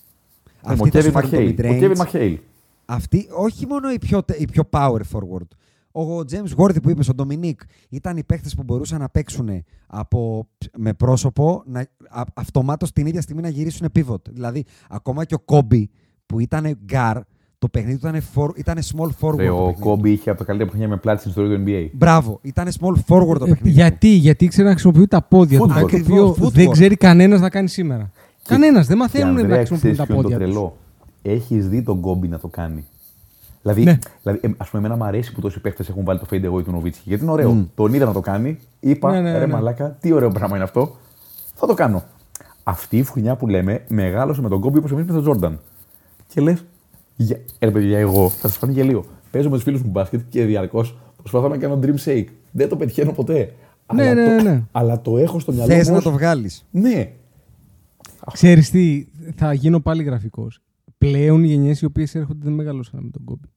[0.68, 1.54] Ε, Ο Αυτή θα σου Kevin πάρει το McHale.
[1.54, 1.82] Ο mid-range.
[1.82, 2.38] Kevin McHale.
[2.86, 5.48] Αυτή, όχι μόνο η πιο, η πιο power forward.
[5.92, 7.54] Ο James Worthy που είπε, ο Dominic,
[7.90, 10.48] ήταν οι παίχτες που μπορούσαν να παίξουν από,
[10.78, 11.80] με πρόσωπο, να,
[12.10, 14.22] α, αυτομάτως την ίδια στιγμή να γυρίσουν pivot.
[14.30, 15.84] Δηλαδή, ακόμα και ο Kobe
[16.26, 17.22] που ήταν guard,
[17.60, 19.38] το παιχνίδι του ήταν, for, ήταν small forward.
[19.38, 19.80] Ρε, το ο παιχνίδι του.
[19.80, 21.90] Κόμπι είχε από τα καλύτερα παιχνίδια με πλάτη στην ιστορία του NBA.
[21.98, 23.60] Μπράβο, ήταν small forward το Ε, παιχνίδι.
[23.62, 23.68] του.
[23.70, 25.64] γιατί, γιατί ξέρει να χρησιμοποιεί τα πόδια του.
[25.66, 25.74] Footwork.
[25.74, 26.52] Κάτι το Ακριβώς, οποίο footwork.
[26.52, 28.12] δεν ξέρει κανένας να κάνει σήμερα.
[28.48, 28.88] Κανένας.
[28.88, 30.54] Δεν Και μαθαίνουν να Ανδρέα, χρησιμοποιούν ξέρεις τα ποιο είναι πόδια το τους.
[30.54, 30.76] τρελό.
[31.38, 32.86] Έχεις δει τον Κόμπι να το κάνει.
[33.62, 33.98] Δηλαδή, Ναι.
[34.24, 36.64] δηλαδή ε, ας πούμε, εμένα μου αρέσει που τόσοι παίχτες έχουν βάλει το fade away
[36.64, 37.04] του Νοβίτσκι.
[37.06, 37.68] Γιατί είναι ωραίο.
[37.76, 38.58] Τον είδα να το κάνει.
[38.80, 39.54] Είπα, Ναι, ναι, ρε ναι.
[39.54, 40.96] μαλάκα, τι ωραίο πράγμα είναι αυτό.
[41.56, 42.04] Θα το κάνω.
[42.64, 45.60] Αυτή η φουρνιά που λέμε μεγάλωσε με τον Κόμπι όπως εμείς με τον Τζόρνταν.
[46.28, 46.64] Και λες,
[47.16, 47.36] για...
[47.60, 49.06] ε, ρε παιδιά, εγώ θα σας φανεί γελίο.
[49.32, 52.26] Παίζω με τους φίλους μου μπάσκετ και διαρκώς προσπαθώ να κάνω dream shake.
[52.52, 53.54] Δεν το πετυχαίνω ποτέ.
[53.94, 54.64] Ναι, αλλά, ναι, το, ναι.
[54.72, 55.92] αλλά το έχω στο μυαλό Θες μου.
[55.92, 57.12] να ως- το βγάλεις; Ναι,
[58.34, 59.06] Ξέρεις τι,
[59.36, 60.60] θα γίνω πάλι γραφικός.
[60.98, 63.48] Πλέον οι γενιές οι οποίες έρχονται δεν μεγαλώσαν με τον Κόμπι.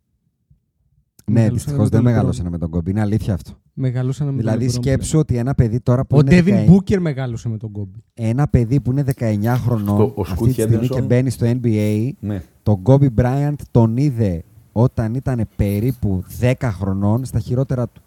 [1.25, 2.91] Ναι, Μεγαλώσανε δυστυχώς με δεν τον μεγαλώσανε με τον Κόμπι.
[2.91, 3.51] Είναι αλήθεια αυτό.
[3.73, 6.27] Μεγαλώσαν με Δηλαδή, τον LeBron σκέψου ότι ένα παιδί τώρα που πλέον.
[6.27, 8.03] Ο είναι Ντέβιν 19 Μπούκερ μεγάλωσε με τον Κόμπι.
[8.15, 11.31] ένα παιδί που είναι 19 χρονών Στο- ο αυτή Σκουτ τη στιγμή Χέντερσον- και μπαίνει
[11.31, 12.43] στο NBA, ναι.
[12.69, 18.01] Τον Kobe Bryant τον είδε όταν ήταν περίπου 10 χρονών στα χειρότερα του.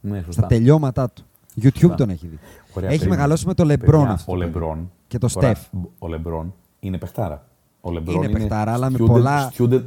[0.00, 0.32] ναι σωστά.
[0.32, 1.22] Στα τελειώματά του.
[1.62, 1.94] YouTube Σωστά.
[1.94, 2.38] τον έχει δει.
[2.74, 3.10] Ωραία, έχει περίμενε.
[3.10, 4.32] μεγαλώσει με το LeBron Παιδιά, αυτό.
[4.32, 4.90] Ο Λεμπρόν.
[5.06, 5.78] Και το τώρα, Steph.
[5.98, 7.46] Ο Λεμπρόν είναι παιχτάρα.
[7.80, 9.82] Ο Λεμπρόν Είναι είναι, παιχτάρα, αλλά με student, πολλά- Student,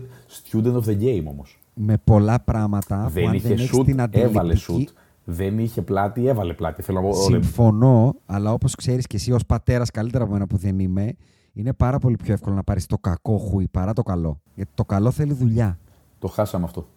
[0.52, 1.60] student of the game όμως.
[1.74, 4.60] Με πολλά πράγματα που Δεν αν είχε δεν έχεις shoot, την έβαλε shoot.
[4.72, 4.90] αντιληπτική...
[5.28, 6.82] Δεν είχε πλάτη, έβαλε πλάτη.
[6.82, 7.18] Θέλω να πω.
[7.18, 11.16] ο- Συμφωνώ, αλλά όπως ξέρεις και εσύ ως πατέρας, καλύτερα από μένα που δεν είμαι,
[11.56, 14.42] είναι πάρα πολύ πιο εύκολο να πάρεις το κακό χούι παρά το καλό.
[14.56, 15.78] Γιατί το καλό θέλει δουλειά.
[16.20, 16.88] Το χάσαμε αυτό.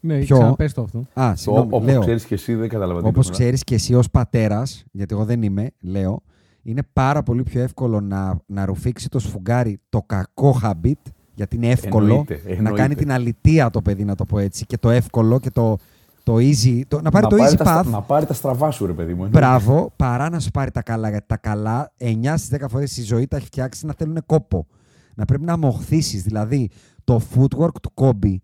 [0.00, 0.98] Ναι, Ποιο; ξαναπες το αυτό.
[1.14, 2.00] Α, Το, συγγνώμη, όπως λέω.
[2.00, 5.24] ξέρεις και εσύ, δεν κατάλαβα τι Όπως είπες, ξέρεις και εσύ ως πατέρας, γιατί εγώ
[5.24, 6.22] δεν είμαι, λέω,
[6.62, 10.92] είναι πάρα πολύ πιο εύκολο να, να ρουφήξει το σφουγγάρι το κακό habit,
[11.34, 12.78] γιατί είναι εύκολο Εννοείται, να εννοείται.
[12.80, 15.76] κάνει την αλητία το παιδί, να το πω έτσι, και το εύκολο και το,
[16.22, 16.80] το easy.
[16.88, 17.86] Το, να πάρει να το πάρει easy τα, στρα- path.
[17.90, 19.24] να πάρει τα στραβά σου, ρε παιδί μου.
[19.24, 19.38] εννοείται.
[19.38, 21.08] Μπράβο, παρά να σου πάρει τα καλά.
[21.10, 24.66] Γιατί τα καλά 9 στις 10 φορές στη ζωή τα έχει φτιάξει να θέλουν κόπο.
[25.14, 26.22] Να πρέπει να μοχθήσεις.
[26.22, 26.70] Δηλαδή,
[27.04, 28.42] το footwork του κόμπι,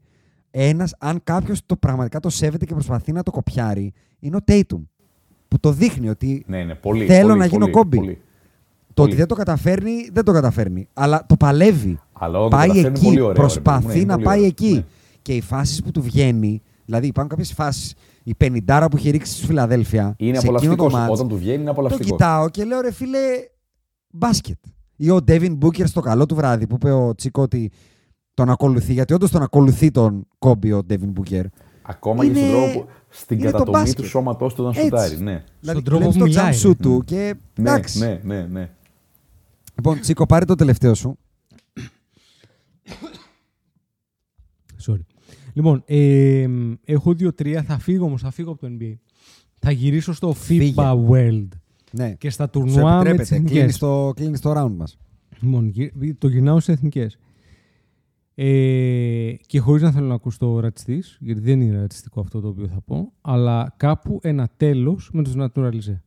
[0.50, 4.82] ένας, αν κάποιος το πραγματικά το σέβεται και προσπαθεί να το κοπιάρει, είναι ο Tatum.
[5.48, 7.06] Που το δείχνει ότι Ναι, ναι, πολύ.
[7.06, 7.96] Θέλω πολύ, να γίνω πολύ, κόμπι.
[7.96, 8.14] πολύ.
[8.14, 9.08] το Πολύ.
[9.08, 10.88] ότι δεν το καταφέρνει, δεν το καταφέρνει.
[10.92, 11.98] Αλλά το παλεύει.
[12.12, 13.04] Αλλά όταν το πάει καταφέρνει, εκεί.
[13.06, 14.48] πολύ ωραίο, ρε παιδί προσπαθεί μου, ναι, είναι να πολύ πάει ωραίο.
[14.48, 14.72] εκεί.
[14.72, 14.84] Ναι.
[15.22, 17.94] Και οι φάσεις που του βγαίνει, δηλαδή υπάρχουν κάποιες φάσεις.
[18.22, 20.14] Η πενιντάρα που έχει ρίξει στη Φιλαδέλφια.
[20.18, 20.92] Είναι σε εκείνο το απολαυστικός.
[20.92, 22.10] μάτς, Όταν του βγαίνει, είναι το απολαυστικό.
[22.10, 23.18] κοιτάω και λέω ρε φίλε
[24.10, 24.56] μπάσκετ.
[24.96, 27.70] Ή ο Ντέβιν Μπούκερ στο καλό του βράδυ που είπε ο Τσίκο ότι
[28.34, 28.92] τον ακολουθεί.
[28.92, 31.44] Γιατί όντως τον ακολουθεί τον κόμπι ο Ντέβιν Μπούκερ.
[31.82, 33.96] Ακόμα Είναι- και στον τρόπο που, στην είναι το κατατομή μπάσκετ.
[34.04, 34.84] του σώματός του όταν Έτσι.
[34.84, 35.22] σουτάρει.
[35.22, 35.44] Ναι.
[35.60, 36.74] Δηλαδή τρόπο βλέπεις που το μιλάει, jump shoot ρε.
[36.74, 37.98] του και Ναι, εντάξει.
[37.98, 38.70] ναι, ναι, ναι.
[39.76, 41.18] Λοιπόν, Τσίκο, πάρε το τελευταίο σου.
[44.86, 45.00] Sorry.
[45.58, 46.46] Λοιπόν, ε,
[46.84, 47.62] έχω δύο-τρία.
[47.62, 48.94] Θα φύγω όμως, θα φύγω από το NBA.
[49.58, 50.72] Θα γυρίσω στο Φύγε.
[50.76, 51.48] FIBA World
[51.92, 52.14] Ναι.
[52.14, 53.34] και στα Σου τουρνουά με τις επιτρέπεται.
[53.54, 53.78] Κλείνεις εθνικέ.
[53.78, 54.98] το, κλείνεις το round μας.
[55.40, 57.18] Λοιπόν, γυ- το γυρνάω στις εθνικές.
[58.34, 62.48] Ε, και χωρίς να θέλω να ακούσω το ρατσιστής, γιατί δεν είναι ρατσιστικό αυτό το
[62.48, 65.98] οποίο θα πω, αλλά κάπου ένα τέλος με τους naturalize.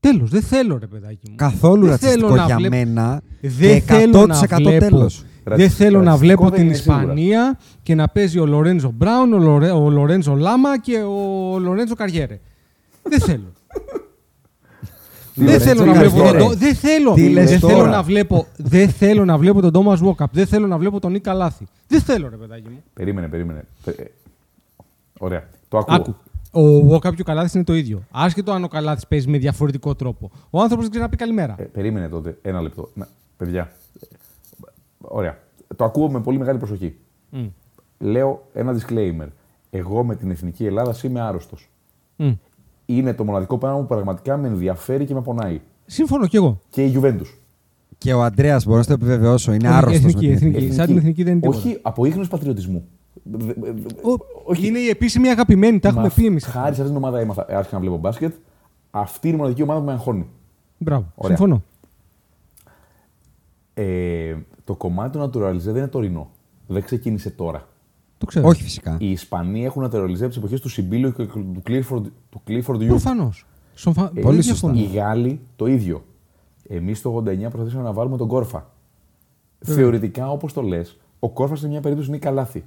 [0.00, 1.34] Τέλος, δεν θέλω ρε παιδάκι μου.
[1.36, 3.22] Καθόλου Δεν ρατσιστικό θέλω να για βλέπω- μένα.
[3.40, 5.24] Δεν και θέλω να 100% βλέπω, τέλος.
[5.56, 7.00] Δεν Ρατσιστικό θέλω να δεν βλέπω την είναι σίγουρα.
[7.00, 11.94] Ισπανία και να παίζει ο Λορέντζο Μπράουν, ο, Λορέ, ο Λορέντζο Λάμα και ο Λορέντζο
[11.94, 12.40] Καριέρε.
[13.02, 13.52] δεν θέλω.
[15.34, 16.38] δεν Λορέντζο θέλω να βλέπω Καριέρε.
[16.38, 17.12] τον Ντο- Δεν θέλω.
[17.14, 18.46] Τι λες δεν θέλω τώρα; να βλέπω.
[18.56, 20.34] Δεν θέλω να βλέπω τον Τόμας Βόκαπ.
[20.34, 21.66] Δεν θέλω να βλέπω τον Νίκα Λάθη.
[21.88, 22.82] Δεν θέλω, ρε παιδάκι μου.
[22.94, 23.64] Περίμενε, περίμενε.
[23.84, 24.04] Ε, ε,
[25.18, 25.44] Ωραία.
[25.68, 25.94] Το ακούω.
[25.94, 26.14] Άκου.
[26.52, 28.02] Ο Βόκαπ και ο Καλάθης είναι το ίδιο.
[28.10, 30.30] Άσχετο αν ο Καλάθης παίζει με διαφορετικό τρόπο.
[30.50, 31.54] Ο άνθρωπος δεν ξέρει να πει καλημέρα.
[31.58, 32.38] Ε, περίμενε τότε.
[32.42, 32.90] Ένα λεπτό.
[32.94, 33.72] Να, παιδιά.
[35.10, 35.38] Ε, Ωραία.
[35.76, 36.96] Το ακούω με πολύ μεγάλη προσοχή.
[37.30, 37.46] Μμ.
[37.98, 39.26] Λέω ένα disclaimer.
[39.70, 41.70] Εγώ με την εθνική Ελλάδα είμαι άρρωστος.
[42.16, 42.30] Μμ.
[42.86, 45.60] Είναι το μοναδικό πράγμα που πραγματικά με ενδιαφέρει και με πονάει.
[45.86, 46.58] Σύμφωνο κι εγώ.
[46.70, 47.34] Και η Juventus.
[47.98, 49.98] Και ο Αντρέας, μπορώ να το επιβεβαιώσω, είναι Όχι, άρρωστος.
[50.04, 50.72] εθνική, εθνική.
[50.72, 51.58] Σαν την εθνική δεν είναι τίποτα.
[51.58, 52.84] Όχι από ίχνος πατριωτισμού.
[53.22, 54.66] Δε- δε- δε- Ο- όχι.
[54.66, 56.44] Είναι η επίσημη αγαπημένη, τα έχουμε Μα πει εμείς.
[56.44, 58.34] Χάρη σε αυτήν την ομάδα έμαθα, άρχισα να βλέπω μπάσκετ.
[58.90, 60.26] Αυτή είναι η μοναδική ομάδα που με αγχώνει.
[60.78, 61.12] Μπράβο.
[61.14, 61.36] Ωραία.
[61.36, 61.62] Συμφωνώ.
[63.82, 66.30] Ε, το κομμάτι του naturalize δεν είναι τωρινό.
[66.66, 67.68] Δεν ξεκίνησε τώρα.
[68.18, 68.46] Το ξέρω.
[68.48, 68.96] Όχι φυσικά.
[69.00, 72.86] Οι Ισπανοί έχουν naturalize από τις εποχές του Σιμπίλιο και του Clifford, του Clifford Youth.
[72.86, 73.46] Προφανώς.
[73.74, 74.10] Σοφα...
[74.14, 74.68] Ε, Πολύ σωστά.
[74.70, 74.92] διαφωνώ.
[74.94, 76.04] Οι Γάλλοι το ίδιο.
[76.68, 78.70] Εμείς το 89 προσπαθήσαμε να βάλουμε τον Κόρφα.
[79.58, 82.64] Θεωρητικά, όπως το λες, ο Κόρφας σε μια περίπτωση είναι καλάθι.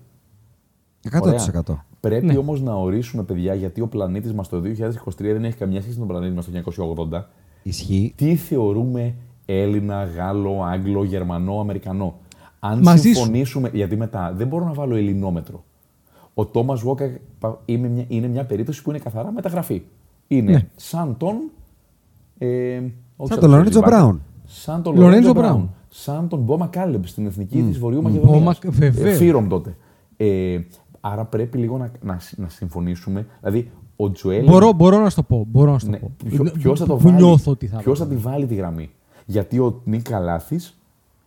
[1.12, 1.20] 100%.
[1.22, 1.86] Ωραία.
[2.00, 2.38] Πρέπει Ναι.
[2.38, 6.06] όμως να ορίσουμε, παιδιά, γιατί ο πλανήτης μας το 2023 δεν έχει καμιά σχέση με
[6.06, 7.30] τον πλανήτη μας το 1980.
[7.64, 8.14] Ισχύει.
[8.16, 9.16] Τι θεωρούμε
[9.46, 12.16] Έλληνα, Γάλλο, Άγγλο, Γερμανό, Αμερικανό.
[12.60, 13.14] Αν Μαζί σου.
[13.16, 13.70] συμφωνήσουμε.
[13.74, 15.64] Γιατί μετά δεν μπορώ να βάλω ελληνόμετρο.
[16.34, 17.18] Ο Τόμα Βόκα
[17.66, 19.82] είναι μια, είναι μια περίπτωση που είναι καθαρά μεταγραφή.
[20.28, 20.68] Είναι Ναι.
[20.76, 21.36] σαν τον.
[22.38, 22.82] Ε,
[23.16, 23.90] όχι Σαν τον Λορέντζο Ιμπάκα.
[23.96, 24.22] Μπράουν.
[24.46, 25.52] Σαν τον Λορέντζο Λορέντζο Μπράουν.
[25.56, 25.70] Μπράουν.
[25.90, 28.60] Σαν τον Μπο ΜακΚάλεμπ στην εθνική της Βορείου Μπόμα- Μακεδονίας.
[28.78, 29.14] βεβαίως.
[29.14, 29.76] Ε, FYROM τότε.
[30.18, 30.60] Ε,
[31.02, 33.26] άρα πρέπει λίγο να, να, να συμφωνήσουμε.
[33.40, 34.46] Δηλαδή, ο Τζοέλ.
[34.46, 35.46] Μπορώ, μπορώ να σου το πω.
[35.50, 36.12] Μπορώ να σου το Ναι, πω.
[36.30, 38.18] ποιο, ποιος θα το Που βάλει, νιώθω ότι θα ποιος θα βάλω.
[38.18, 38.90] τη βάλει τη γραμμή;
[39.26, 40.78] Γιατί ο Νίκ Καλάθης,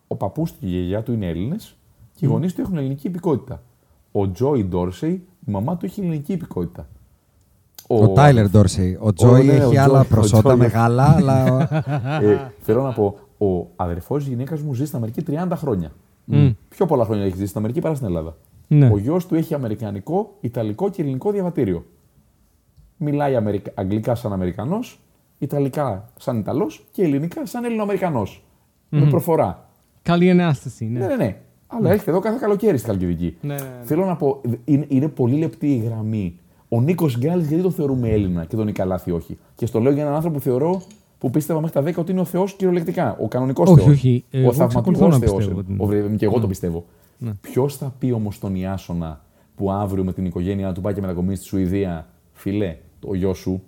[0.07, 1.77] ο παππούς του και η γιαγιά του είναι Έλληνες
[2.15, 3.63] και οι γονείς του έχουν ελληνική υπηκότητα.
[4.13, 6.87] Ο Τζόι Ντόρσεϊ, η μαμά του έχει ελληνική υπηκότητα.
[7.87, 8.99] Ο Τάιλερ Ντόρσεϊ.
[9.01, 10.57] Ο Τζόι ναι, ο έχει Τζόι, άλλα ο προσώτα Τζόι.
[10.57, 11.69] μεγάλα, αλλά.
[12.23, 15.93] ε, θέλω να πω, ο αδερφός της γυναίκας μου ζει στην Αμερική 30 χρόνια.
[16.25, 16.51] Μμ.
[16.69, 18.37] Πιο πολλά χρόνια έχει ζήσει στην Αμερική παρά στην Ελλάδα.
[18.67, 18.91] Ναι.
[18.93, 21.85] Ο γιος του έχει αμερικανικό, ιταλικό και ελληνικό διαβατήριο.
[22.97, 23.73] Μιλάει Αμερικα...
[23.75, 25.01] αγγλικά σαν Αμερικανός,
[25.39, 28.45] ιταλικά σαν Ιταλός και ελληνικά σαν Ελληνοαμερικανός.
[28.89, 29.69] Με προφορά.
[30.03, 30.85] Καλή ενάσταση.
[30.85, 30.99] Ναι.
[30.99, 31.37] Ναι, ναι, ναι.
[31.67, 33.37] Αλλά έρχεται εδώ κάθε καλοκαίρι στην Καλκιδική.
[33.41, 33.85] Ναι, ναι, ναι.
[33.85, 36.39] Θέλω να πω, είναι, είναι πολύ λεπτή η γραμμή.
[36.69, 40.03] Ο Νίκος Γκάλης, γιατί τον θεωρούμε Έλληνα και τον Νικαλάθη όχι; Και στο λέω για
[40.03, 40.83] έναν άνθρωπο που θεωρώ
[41.19, 43.17] που πίστευα μέχρι τα 10 ότι είναι ο Θεός κυριολεκτικά.
[43.21, 43.93] Ο κανονικός Όχι, Θεός.
[43.97, 44.25] όχι.
[44.31, 45.37] Εγώ Ο εξακολουθώ θαυματουργό να Θεός.
[45.37, 46.09] πιστεύω ότι είναι.
[46.09, 46.17] Ναι.
[46.17, 46.85] Και εγώ το πιστεύω.
[47.41, 49.21] Ποιος θα πει όμως τον Ιάσονα
[49.57, 53.63] που αύριο με την οικογένειά του πάει και μετακομίσει στη Σουηδία, φιλέ, το γιο σου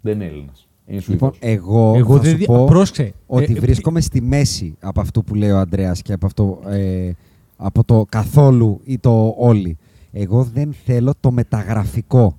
[0.00, 0.68] δεν είναι Έλληνας.
[0.86, 1.32] Είναι Σουηδός.
[1.32, 3.12] Λοιπόν, εγώ, Εγώ θα δεν σου δι- πω πρόσεξε.
[3.26, 7.10] ότι Ε, βρίσκομαι στη μέση από αυτό που λέει ο Αντρέας και από, αυτό, ε,
[7.56, 9.76] από το καθόλου ή το όλοι.
[10.12, 12.38] Εγώ δεν θέλω το μεταγραφικό.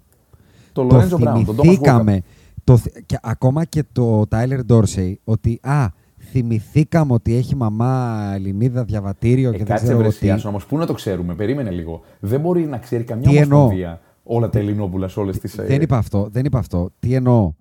[0.74, 2.22] Το Lorenzo Brown, τον Thomas θυμηθήκαμε.
[2.64, 5.86] Το, θυ- και ακόμα και το Tyler Dorsey ότι α,
[6.32, 10.16] θυμηθήκαμε ότι έχει μαμά Ελληνίδα διαβατήριο Ε, και δεν κάτσε ξέρω εγώ τι.
[10.18, 12.02] βρεσιάσου όμως, πού να το ξέρουμε, περίμενε λίγο.
[12.20, 14.02] Δεν μπορεί να ξέρει καμιά Τι εννοώ; ομοσπονδία
[14.36, 15.56] όλα τα Ελληνόπουλα σε όλες τις.
[15.56, 16.90] Δεν είπα αυτό, δεν είπα αυτό.
[17.00, 17.54] Τι εννοώ;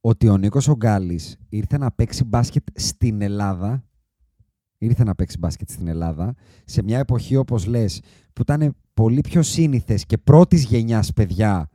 [0.00, 3.84] Ότι ο Νίκος ο Γκάλης ήρθε να παίξει μπάσκετ στην Ελλάδα.
[4.78, 6.34] Ήρθε να παίξει μπάσκετ στην Ελλάδα
[6.64, 8.00] σε μια εποχή όπως λες
[8.32, 11.68] που ήταν πολύ πιο σύνηθες και πρώτης γενιάς παιδιά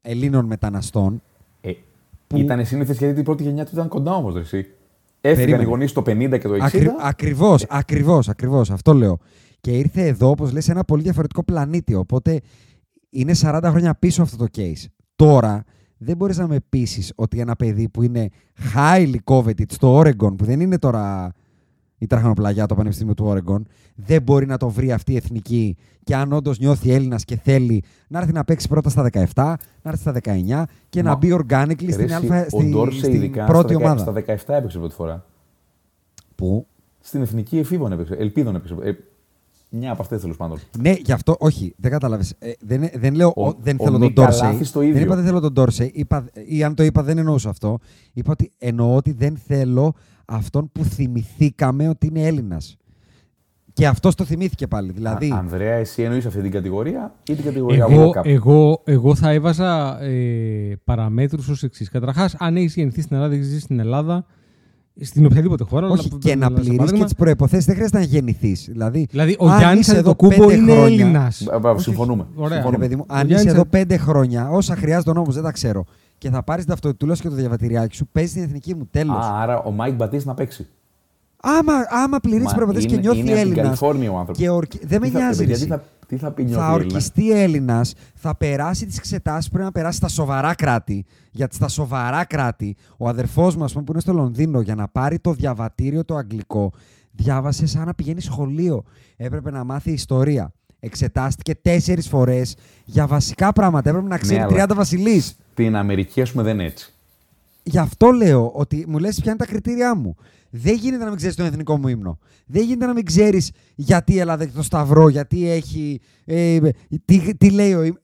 [0.00, 1.22] Ελλήνων μεταναστών.
[1.60, 1.72] Ε,
[2.26, 4.56] που- Ήταν σύνηθες γιατί την πρώτη γενιά του ήταν κοντά όμως, εσύ.
[5.20, 5.68] Έφυγαν οι Περίμενε.
[5.68, 6.64] γονείς το 50 και το 60.
[6.66, 9.18] Ακρι, ακριβώς, ακριβώς, ακριβώς, αυτό λέω.
[9.60, 11.94] Και ήρθε εδώ, όπως λες, σε ένα πολύ διαφορετικό πλανήτη.
[11.94, 12.40] Οπότε
[13.10, 14.84] είναι 40 χρόνια πίσω αυτό το case.
[15.16, 15.64] Τώρα
[15.98, 18.28] δεν μπορείς να με πείσεις ότι ένα παιδί που είναι
[18.74, 21.32] highly coveted στο Oregon, που δεν είναι τώρα
[21.98, 23.60] η τραχανοπλαγιά το Πανεπιστήμιο του Oregon,
[23.94, 27.82] δεν μπορεί να το βρει αυτή η εθνική και αν όντως νιώθει Έλληνας και θέλει
[28.08, 29.24] να έρθει να παίξει πρώτα στα 17,
[29.82, 32.70] να έρθει στα 19 και να Μα- μπει organically Ρε, στην, εσύ, αλφα, ο στη,
[32.70, 34.34] Ντόρσε στην ειδικά πρώτη στα, δεκα- ομάδα.
[34.36, 35.24] στα 17 έπαιξε πρώτη φορά.
[36.34, 36.66] Που
[37.00, 38.14] Στην εθνική εφήβων έπαιξε.
[38.14, 38.74] Ελπίδων έπαιξε.
[39.70, 40.58] Ε, μια από αυτές τέλος πάντων.
[40.80, 42.24] Ναι, γι' αυτό, όχι, δεν κατάλαβε.
[42.60, 44.50] δεν, δεν λέω Ο- ο- δεν ο θέλω τον Νίκα Ντόρσεϊ.
[44.52, 45.00] Λάθης το Δεν ίδιο.
[45.02, 45.90] είπα δεν θέλω τον Ντόρσεϊ.
[45.94, 47.78] Είπα, ή αν το είπα, δεν εννοούσα αυτό.
[48.12, 49.94] Είπα ότι εννοώ ότι δεν θέλω
[50.24, 52.76] αυτόν που θυμηθήκαμε ότι είναι Έλληνας.
[53.72, 54.92] Και αυτός το θυμήθηκε πάλι.
[54.92, 58.24] Δηλαδή, Α, Ανδρέα, εσύ εννοείς αυτή την κατηγορία ή την κατηγορία Εγώ, World Cup.
[58.24, 61.88] εγώ, εγώ θα έβαζα ε, παραμέτρους ως εξής.
[61.90, 64.26] Καταρχάς, αν έχεις γεννηθεί στην Ελλάδα, έχεις ζήσει στην Ελλάδα,
[65.00, 65.86] στην οποιαδήποτε χώρα.
[65.88, 67.64] όχι αλλά- και να αλλά, σε πληρείς και παράδειγμα, τις προϋποθέσεις.
[67.66, 68.66] Δεν χρειάζεται να γεννηθείς.
[68.70, 71.42] Δηλαδή, Δηλαδή, ο αν Γιάννης είσαι εδώ Αντετοκούμπο πέντε είναι χρόνια- Έλληνας.
[71.44, 72.26] Μπα- μπα- Συμφωνούμε.
[72.34, 72.48] Ωραία.
[72.48, 72.78] Ρε συμφωνούμε.
[72.84, 75.42] παιδί μου, Ο αν Γιάννης είσαι εδώ θα- πέντε χρόνια, όσα χρειάζεται ο νόμος, δεν
[75.44, 75.84] τα ξέρω.
[76.18, 78.88] Και θα πάρεις την ταυτότητα σου και το διαβατηριάκι σου, παίζεις την εθνική μου.
[78.90, 79.16] Τέλος.
[79.24, 80.66] Α, άρα ο Μάικ Μπατίστ να παίξει.
[81.42, 81.72] Άμα,
[82.04, 83.64] άμα πληρείς Μα τις προϋποθέσεις και είναι- νιώθει είναι από την Έλληνας.
[83.78, 84.42] Καλιφόρνια ο άνθρωπος.
[84.42, 84.78] Και ορκι...
[84.86, 85.68] Δεν με Τι θα- νοιάζει.
[86.08, 86.16] Παιδιά, ρε τι εσύ.
[86.16, 89.64] θα, τι θα πει νιώθει θα Έλληνας; ορκιστεί Έλληνας, θα περάσει τις εξετάσεις που πρέπει
[89.66, 91.04] να περάσει στα σοβαρά κράτη.
[91.30, 95.32] Γιατί στα σοβαρά κράτη, ο αδερφός μας που είναι στο Λονδίνο για να πάρει το
[95.32, 96.72] διαβατήριο το αγγλικό,
[97.12, 98.82] διάβασε σαν να πηγαίνει σχολείο.
[99.16, 100.52] Έπρεπε να μάθει ιστορία.
[100.80, 103.88] Εξετάστηκε τέσσερις φορές για βασικά πράγματα.
[103.88, 105.36] Έπρεπε να ξέρει Ναι, αλλά- 30 βασιλείς.
[105.52, 106.92] Στην Αμερική, ας πούμε, δεν είναι έτσι.
[107.62, 110.16] Γι' αυτό λέω ότι μου λες ποια είναι τα κριτήριά μου.
[110.50, 112.18] Δεν γίνεται να μην ξέρεις τον εθνικό μου ύμνο.
[112.46, 116.00] Δεν γίνεται να μην ξέρεις γιατί η Ελλάδα έχει το Σταυρό, γιατί έχει.
[116.24, 116.58] Ε,
[117.04, 117.96] τι, τι λέει ο ύμ-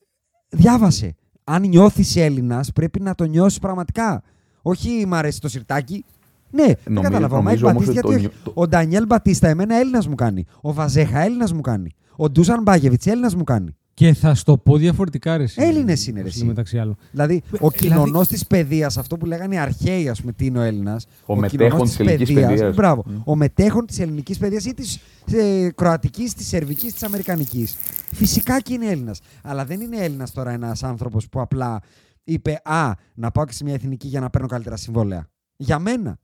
[0.48, 1.14] Διάβασε.
[1.44, 4.22] Αν νιώθεις Έλληνας, πρέπει να το νιώσεις πραγματικά.
[4.62, 6.04] Όχι μ' αρέσει το σιρτάκι.
[6.50, 7.36] Ναι, δεν Νομίζω- κατάλαβα.
[7.38, 8.52] Ο Μάικ νομίζω όμως Μπατίστα, ότι γιατί το όχι.
[8.54, 10.44] νιώ- Ο Ντανιέλ Μπατίστα, εμένα Έλληνας μου κάνει.
[10.60, 11.90] Ο Βαζέχα Έλληνας μου κάνει.
[12.16, 13.76] Ο Ντούσαν Μπάγεβιτς Έλληνας μου κάνει.
[14.02, 15.42] Και θα στο πω διαφορετικά, ρε.
[15.42, 16.46] εσύ, Έλληνες είναι, ρε, εσύ, εσύ.
[16.46, 16.96] Μεταξύ άλλων.
[17.10, 20.58] Δηλαδή, ο Δηλαδή- κοινωνός της παιδείας, αυτό που λέγανε οι αρχαίοι, ας πούμε, τι είναι
[20.58, 21.06] ο Έλληνας.
[21.26, 22.74] Ο μετέχων της ελληνικής παιδείας.
[22.74, 23.04] Μπράβο.
[23.24, 24.98] Ο μετέχων της ελληνικής παιδείας ή της
[25.32, 27.76] ε, κροατικής, της σερβικής, της αμερικανικής.
[28.12, 29.20] Φυσικά και είναι Έλληνας.
[29.42, 31.80] Αλλά δεν είναι Έλληνας τώρα ένας άνθρωπος που απλά
[32.24, 35.28] είπε Α, να πάω και σε μια εθνική για να παίρνω καλύτερα συμβόλαια.
[35.56, 36.18] Για μένα.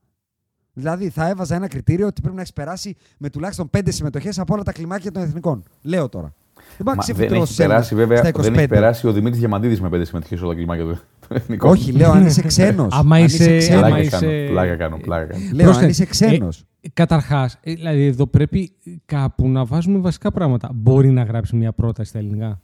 [0.73, 4.55] Δηλαδή, θα έβαζα ένα κριτήριο ότι πρέπει να έχεις περάσει με τουλάχιστον πέντε συμμετοχές από
[4.55, 5.63] όλα τα κλιμάκια των εθνικών.
[5.83, 6.35] Λέω τώρα.
[6.77, 8.69] Δεν πάω Μα να δεν ξεφυτρώσω έχει σε Έλληνες περάσει, βέβαια, στα δεν έχει 25.
[8.69, 11.69] περάσει ο Δημήτρης Διαμαντίδης με πέντε συμμετοχές σε όλα τα κλιμάκια του του εθνικού.
[11.69, 12.95] Όχι, λέω αν είσαι ξένος.
[12.95, 15.45] Άμα είσαι- άμα Πλάκα είσαι- κάνω, πλάκα κάνω, πλάκα κάνω.
[15.53, 15.85] Λέω Πρόσεχε.
[15.85, 16.65] αν είσαι ξένος.
[16.81, 18.73] Ε, Καταρχά, δηλαδή εδώ πρέπει
[19.07, 20.71] κάπου να βάζουμε βασικά πράγματα.
[20.75, 22.61] Μπορεί να γράψει μια πρόταση στα ελληνικά;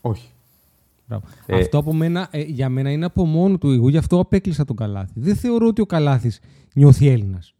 [0.00, 0.28] Όχι.
[1.08, 1.24] Μπράβο.
[1.46, 3.70] Ε, αυτό από μένα, ε, για μένα είναι από μόνο του.
[3.70, 5.12] Εγώ γι' αυτό απέκλεισα τον Καλάθη.
[5.14, 6.30] Δεν θεωρώ ότι ο Καλάθης
[6.74, 7.53] νιώθει Έλληνας.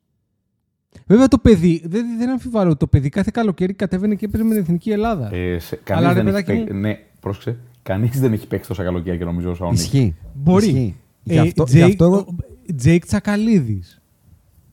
[1.07, 4.51] Βέβαια το παιδί, δεν, δεν αμφιβάλλω ότι το παιδί κάθε καλοκαίρι κατέβαινε και έπαιζε με
[4.51, 5.35] την εθνική Ελλάδα.
[5.35, 6.73] Ε, σε, Αλλά, κανείς ρε, δεν έχει παιδάκι παίξει.
[6.75, 7.57] μου- Ναι, πρόσεξε.
[7.83, 9.83] Κανείς δεν έχει παίξει τόσα καλοκαίρια νομίζω όσο ο Νικ.
[9.85, 10.15] Ισχύει.
[10.35, 10.67] Μπορεί.
[10.67, 10.95] Ισχύει.
[11.27, 12.27] Ε, Γι' αυτό, Τζέικ- γι' αυτό εγώ...
[12.77, 13.99] Τζέικ Τσακαλίδης.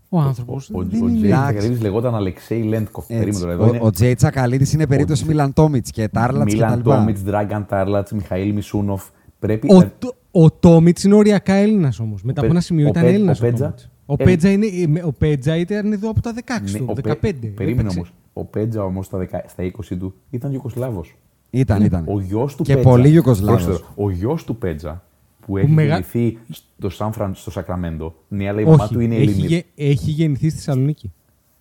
[0.09, 0.69] Ο άνθρωπος.
[0.69, 1.17] Ο, ο, δεν ο είναι.
[1.17, 1.45] Τζέικ Εντάξει.
[1.51, 3.05] Τσακαλίδης λεγόταν Αλεξέη Λέντκοφ.
[3.09, 3.17] Έτσι.
[3.23, 3.51] Περίμενε τώρα.
[3.53, 6.77] Εδώ Ο, είναι ο Τζέικ Τσακαλίδης είναι περίπτωση Μίλαν Τόμιτς και Τάρλατς και τα Μίλαν
[6.77, 6.95] λοιπά.
[6.97, 9.03] Τόμιτς, Ντράγκαν Τάρλατς, Μιχαήλ Μισούνοφ.
[9.39, 9.67] Πρέπει.
[9.73, 12.23] Ο, να- το- ο Τόμιτς είναι οριακά Έλληνας όμως.
[12.23, 13.39] Μετά από Πε- ένα σημείο ο ήταν Πε- Έλληνας.
[13.39, 13.75] ο Πέτζα-
[14.11, 16.85] Ο Ε, Πέτζα, είναι, ε, με- ο Πέτζα ήταν εδώ από τα 16 Ναι, του,
[16.89, 17.15] ο 15.
[17.19, 17.97] Πέ- Περίμενε Έπαιξε.
[17.97, 18.13] όμως.
[18.33, 21.15] Ο Πέτζα όμως στα, δεκα- στα 20 του ήταν Γιουγκοσλάβος.
[21.49, 22.03] Ήταν, ήταν.
[22.07, 22.89] Ο γιος του Και Πέτζα.
[22.89, 23.63] πολύ Γιουγκοσλάβος.
[23.63, 25.03] πρόσεξε τώρα, Ο γιος του Πέτζα
[25.45, 28.15] που έχει μεγα- γεννηθεί στο, Σαν Φραν, στο Σακραμέντο.
[28.27, 29.47] Ναι, αλλά η μαμά Όχι, του είναι έχει, Ελληνίδα.
[29.47, 31.11] γε- έχει γεννηθεί στη Θεσσαλονίκη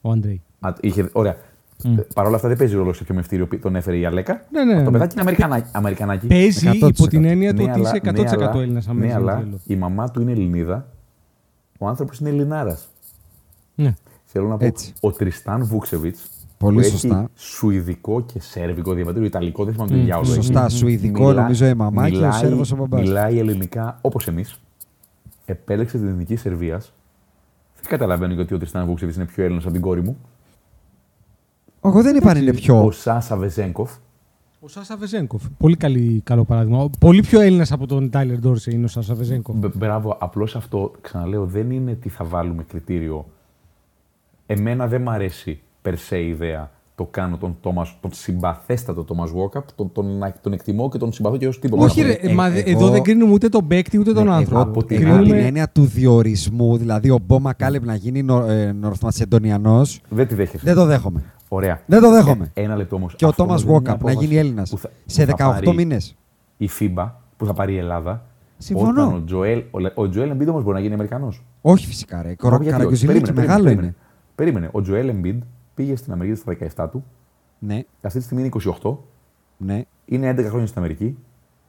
[0.01, 0.43] ο Αντρέη.
[0.60, 1.36] Α, είχε, ωραία.
[2.14, 4.47] Παρ' όλα αυτά δεν παίζει ρόλο σε ποιο μευτήριο τον έφερε η Αλέκα.
[4.52, 4.90] Ναι, ναι, Το ναι.
[4.90, 5.68] παιδάκι είναι Αμερικανα...
[5.72, 6.27] Αμερικανάκι.
[6.27, 6.89] Παίζει 100%.
[6.89, 9.59] υπό την έννοια του Ναι, ότι είσαι 100% αλλά- ναι, αλλά- Έλληνα Ναι, αλλά αμέσω.
[9.66, 10.89] η μαμά του είναι Ελληνίδα.
[11.82, 12.89] Ο άνθρωπος είναι Ελληνάρας.
[13.74, 13.94] Ναι.
[14.24, 14.93] Θέλω να πω, Έτσι.
[15.01, 16.31] ο Τριστάν Βούξεβιτς.
[16.59, 17.19] Πολύ που σωστά.
[17.19, 20.35] Έχει σουηδικό και σερβικό διαβατήριο, ιταλικό, δεν θυμάμαι τι διάολο έχει.
[20.35, 20.69] Σωστά.
[20.69, 23.01] Σουηδικό Μιλά- νομίζω η μαμά και ο μιλάει- Σέρβος ο μπαμπάς.
[23.01, 24.61] Μιλάει ελληνικά όπως εμείς.
[25.44, 26.93] Επέλεξε την εθνική Σερβίας.
[27.81, 30.16] Δεν καταλαβαίνω γιατί ο Τριστάν Βούξεβιτς είναι πιο Έλληνας από την κόρη μου.
[31.85, 32.90] Εγώ δεν είπα αν είναι Ο πιο.
[32.90, 33.90] Σάσα Βεζέγκοφ.
[34.62, 35.42] Ο Σάσα Βεζέγκοφ.
[35.58, 36.90] Πολύ καλή, καλό παράδειγμα.
[36.98, 39.56] Πολύ πιο Έλληνας από τον Τάιλερ Ντόρσε είναι ο Σάσα Βεζέγκοφ.
[39.56, 43.26] Μπ- Μπράβο, απλώς αυτό, ξαναλέω, δεν είναι τι θα βάλουμε κριτήριο.
[44.46, 49.26] Εμένα δεν μ' αρέσει περσέ η ιδέα το κάνω τον, Thomas, τον συμπαθέστατο Thomas
[49.58, 50.06] Walkup, τον, τον,
[50.42, 51.84] τον εκτιμώ και τον συμπαθώ και ως τίποτα.
[51.84, 54.60] Όχι, ρε, ε, μα εγώ- εδώ δεν κρίνουμε ούτε τον παίκτη ούτε τον Ναι, άνθρωπο.
[54.60, 57.94] Εγώ Από την εγώ άλλη- την Κρίνουμε- έννοια του διορισμού, δηλαδή ο Μπόμα Κάλεπ να
[57.94, 60.64] γίνει νο, ε, Νορθμασεντονιανός, Δεν τη δέχεσαι.
[60.64, 61.22] δεν το δέχομαι.
[61.52, 61.81] Ωραία.
[61.86, 62.51] Δεν το δέχομαι.
[62.55, 63.14] Ε, Ένα λεπτό όμως.
[63.16, 64.74] Και ο Τόμας Walkup να γίνει Έλληνας.
[65.06, 66.16] Σε 18 μήνες.
[66.56, 68.24] Η FIBA που θα πάρει η Ελλάδα.
[68.59, 69.02] Συμφωνώ.
[69.02, 71.43] Όταν ο Τζοέλ, ο, Λε- ο Τζοέλ Embiid όμως μπορεί να γίνει Αμερικανός.
[71.60, 72.35] Όχι φυσικά, ρε.
[72.35, 73.94] Καραγκιουζιλίκη Περίμενε, μεγάλο περίμενε, είναι.
[74.35, 74.68] Περίμενε.
[74.72, 75.39] Ο Τζοέλ Embiid
[75.74, 77.05] πήγε στην Αμερική στα 17 του.
[77.59, 78.51] Ναι, Αυτή τη στιγμή είναι
[78.81, 78.97] 28.
[79.56, 79.82] ναι.
[80.05, 81.16] Είναι 11 χρόνια στην Αμερική.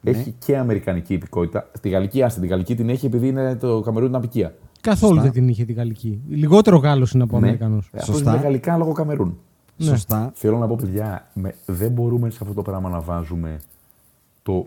[0.00, 0.10] Ναι.
[0.10, 1.68] Έχει και αμερικανική υπηκότητα.
[1.72, 4.54] Στη Γαλλική, άστη, την Γαλλική την έχει επειδή είναι το Καμερούν την απικία.
[4.80, 5.30] Καθόλου Σωστά.
[5.30, 6.20] δεν την είχε την γαλλική.
[6.28, 7.76] Λιγότερο Γάλλος είναι από Αμερικανό.
[7.76, 8.32] Ε, αυτός Σωστά.
[8.32, 9.38] είναι γαλλικά λόγω Καμερούν.
[9.84, 9.90] Ναι.
[9.90, 10.30] Σωστά.
[10.34, 13.56] Θέλω να πω, παιδιά, με, δεν μπορούμε σε αυτό το πράγμα να βάζουμε
[14.42, 14.66] το,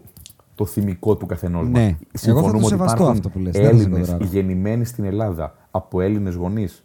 [0.56, 1.98] το θυμικό του καθενός Ναι.
[2.22, 4.26] Εγώ θα το ότι σεβαστώ υπάρχουν αυτό που λες, δεν θα σε Έλληνες κοντράρω.
[4.32, 6.84] γεννημένοι στην Ελλάδα από Έλληνες γονείς,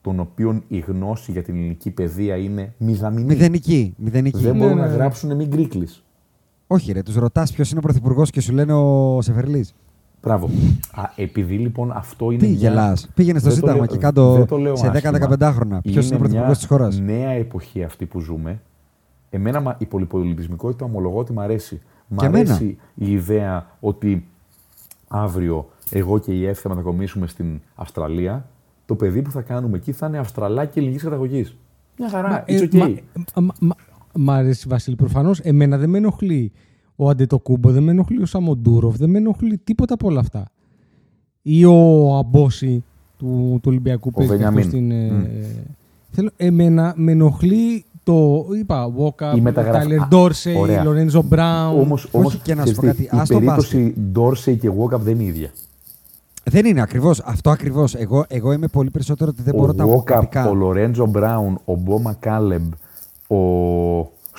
[0.00, 3.24] των οποίων η γνώση για την ελληνική παιδεία είναι μηδαμινή.
[3.26, 3.94] Μηδενική.
[3.98, 4.38] μηδενική.
[4.38, 4.94] Δεν Ναι, μπορούν ναι, να ναι.
[4.94, 6.02] γράψουν μην γκρίκλεις.
[6.66, 7.02] Όχι, ρε.
[7.02, 9.74] Τους ρωτάς ποιος είναι ο πρωθυπουργός και σου λένε ο Σεφερλής.
[10.22, 10.50] Μπράβο.
[10.94, 12.40] Α, επειδή λοιπόν αυτό είναι.
[12.42, 12.56] Τι μια...
[12.56, 13.08] γελάς.
[13.14, 15.18] Πήγαινε στο Δεν το Σύνταγμα λέω- και κάτω δεν το λέω σε άσχημα.
[15.40, 15.80] 10-15 χρόνια.
[15.80, 18.60] Ποιος είναι ο πρωθυπουργός της χώρας; νέα εποχή αυτή που ζούμε.
[19.30, 21.80] Εμένα μα- η πολυπολιτισμικότητα ομολογώ ότι μ' αρέσει.
[22.08, 22.54] Μ' Και εμένα.
[22.54, 24.26] αρέσει η ιδέα ότι
[25.08, 28.46] αύριο εγώ και η Εύη θα μετακομίσουμε στην Αυστραλία.
[28.86, 31.56] Το παιδί που θα κάνουμε εκεί θα είναι Αυστραλάκι ελληνική καταγωγής.
[31.98, 32.42] Μια χαρά.
[32.46, 32.78] Ε, It's okay.
[33.34, 33.74] μα- μα- μα-
[34.12, 35.40] Μ' αρέσει, Βασίλη, προφανώς.
[35.40, 36.52] Εμένα δεν με ενοχλεί
[37.00, 40.44] ο Αντετοκούμπο, δεν με ενοχλεί ο Σαμοντούροφ, δεν με ενοχλεί τίποτα από όλα αυτά.
[41.42, 42.84] Ή ο Αμπόση
[43.18, 43.26] του,
[43.62, 44.54] του Ολυμπιακού που έχει Βενιαμίν.
[44.62, 44.90] παιχτό στην.
[44.90, 45.28] ε,
[46.10, 48.46] θέλω, εμένα με ενοχλεί το.
[48.58, 49.78] Είπα, Βόκα, Η μεταγραφή.
[49.78, 50.84] Τάιλερ Α, Ντόρσεϊ, ωραία.
[50.84, 51.80] Λορέντζο Μπράουν.
[51.80, 54.70] Όμως, όμως, και να σου ξέρεις πω τι, κάτι, η ας το περίπτωση Dorsey και
[54.78, 55.50] Walkup δεν είναι ίδια.
[56.44, 57.20] Δεν είναι ακριβώς.
[57.24, 57.94] Αυτό ακριβώς.
[57.94, 60.48] Εγώ, εγώ είμαι πολύ περισσότερο ότι δεν μπορώ τα ο Walkup, αποκριτικά.
[60.48, 62.72] ο Λορέντζο Μπράουν, ο Μπο ΜακΚάλεμπ,
[63.26, 63.36] ο,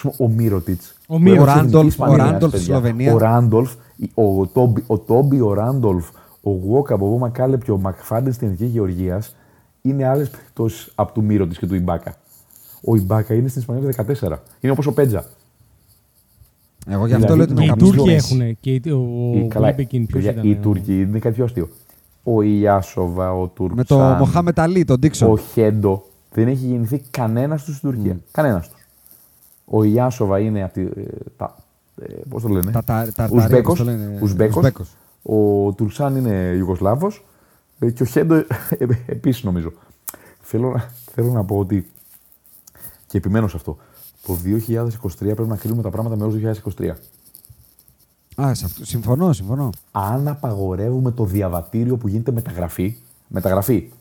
[0.07, 0.93] ας πούμε, ο Μίροτιτς.
[1.07, 1.47] Ο που Μίροτιτς.
[1.55, 2.57] έπαιξε Ο Ράντολφ, στην ο Ισπανία, Ράντολφ παιδιά.
[2.59, 3.13] στη Σλοβενία.
[3.13, 3.71] Ο Ράντολφ,
[4.13, 6.07] ο Τόμπι, ο, Τόμπι, ο Ράντολφ,
[6.43, 9.35] ο Walkup, ο Μπο ΜακΚάλεμπ και ο Μακφάντεν στην Εθνική Γεωργίας
[9.81, 12.15] είναι άλλες περιπτώσεις από του Μίροτιτς και του Ιμπάκα.
[12.85, 14.37] Ο Ιμπάκα είναι στην Ισπανία το 14.
[14.59, 15.25] Είναι όπως ο Πέτζα.
[16.87, 18.57] Εγώ γι' αυτό Δηλαδή, λέω ότι Και με οι νομίζω- Τούρκοι καμπούς έχουν.
[18.59, 20.51] Και οι- ο Οι- καλά, Βίλμπεκιν, ποιος παιδιά, ήταν.
[20.51, 21.69] οι Τούρκοι είναι κάτι πιο αστείο.
[22.23, 25.37] Ο Ιάσοβα, ο Τουρκσάν, Με το Μοχάμετ Αλή, τον ο Ντίξον.
[25.39, 26.03] Χέντο.
[26.31, 28.13] Δεν έχει γεννηθεί κανένας τους στην Τουρκία.
[28.15, 28.21] Mm.
[28.31, 28.78] Κανένας τους.
[29.69, 30.81] Ο Ιάσοβα είναι από τη.
[30.81, 31.03] ε,
[31.37, 31.55] τα,
[32.01, 33.61] ε, πώς το λένε; Τα- τα- τα- Ουσμπέκος.
[33.77, 34.55] πώς το λένε, Ουσμπέκος.
[34.55, 34.95] Ουσμπέκος.
[35.23, 37.25] Ο Τουρσάν είναι Ιουγκοσλάβος.
[37.79, 39.71] ε, Και ο Χέντο ε, ε, επίσης νομίζω.
[40.41, 41.89] Θέλω, να- θέλω να πω ότι.
[43.07, 43.77] Και επιμένω σε αυτό.
[44.25, 46.95] Το 2023 πρέπει να κρίνουμε τα πράγματα με όρους 2023.
[48.41, 49.69] Α, σε αυτό, συμφωνώ, συμφωνώ.
[49.91, 52.95] αν απαγορεύουμε το διαβατήριο που γίνεται μεταγραφή,
[53.27, 53.91] μεταγραφή,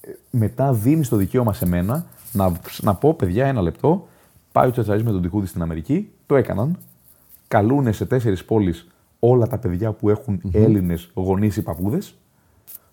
[0.00, 4.06] ε, μετά δίνεις το δικαίωμα σε μένα να, να πω, παιδιά, ένα λεπτό,
[4.54, 6.76] πάει ο Τσατσαρής με τον Τιχούδη στην Αμερική, το έκαναν,
[7.48, 8.86] καλούνε σε τέσσερις πόλεις
[9.18, 12.14] όλα τα παιδιά που έχουν Έλληνες γονείς ή παππούδες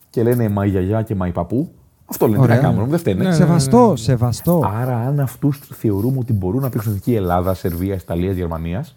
[0.09, 1.71] και λένε μα η γιαγιά και μα η παππού.
[2.05, 2.61] Αυτό λένε, τι να Ωραία.
[2.69, 3.23] κάνουμε, δεν φταίνε.
[3.23, 4.61] Ναι, Σεβαστό, σεβαστό.
[4.73, 8.95] Άρα, αν αυτούς θεωρούμε ότι μπορούν να παίξουν εκεί Ελλάδα, Σερβία, Ιταλία, Γερμανίας,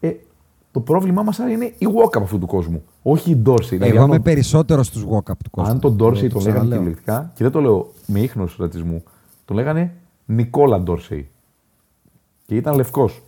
[0.00, 0.10] ε,
[0.72, 2.82] το πρόβλημά μας είναι η walk αυτού του κόσμου.
[3.02, 3.60] Όχι η Dorsey.
[3.68, 5.70] Δηλαδή, Εγώ αν είμαι τον- περισσότερο στους walk-up του κόσμου.
[5.70, 6.68] αν τον Dorsey Το τον λέγανε ξαναλέω.
[6.78, 9.02] κυριολεκτικά, και δεν το λέω με ίχνος ρατσισμού,
[9.44, 9.92] τον λέγανε
[10.26, 11.28] Νικόλα Ντόρσεϊ.
[12.46, 13.22] Και ήταν λευκός.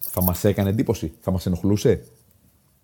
[0.00, 2.02] Θα μας έκανε εντύπωση, θα μας ενοχλούσε;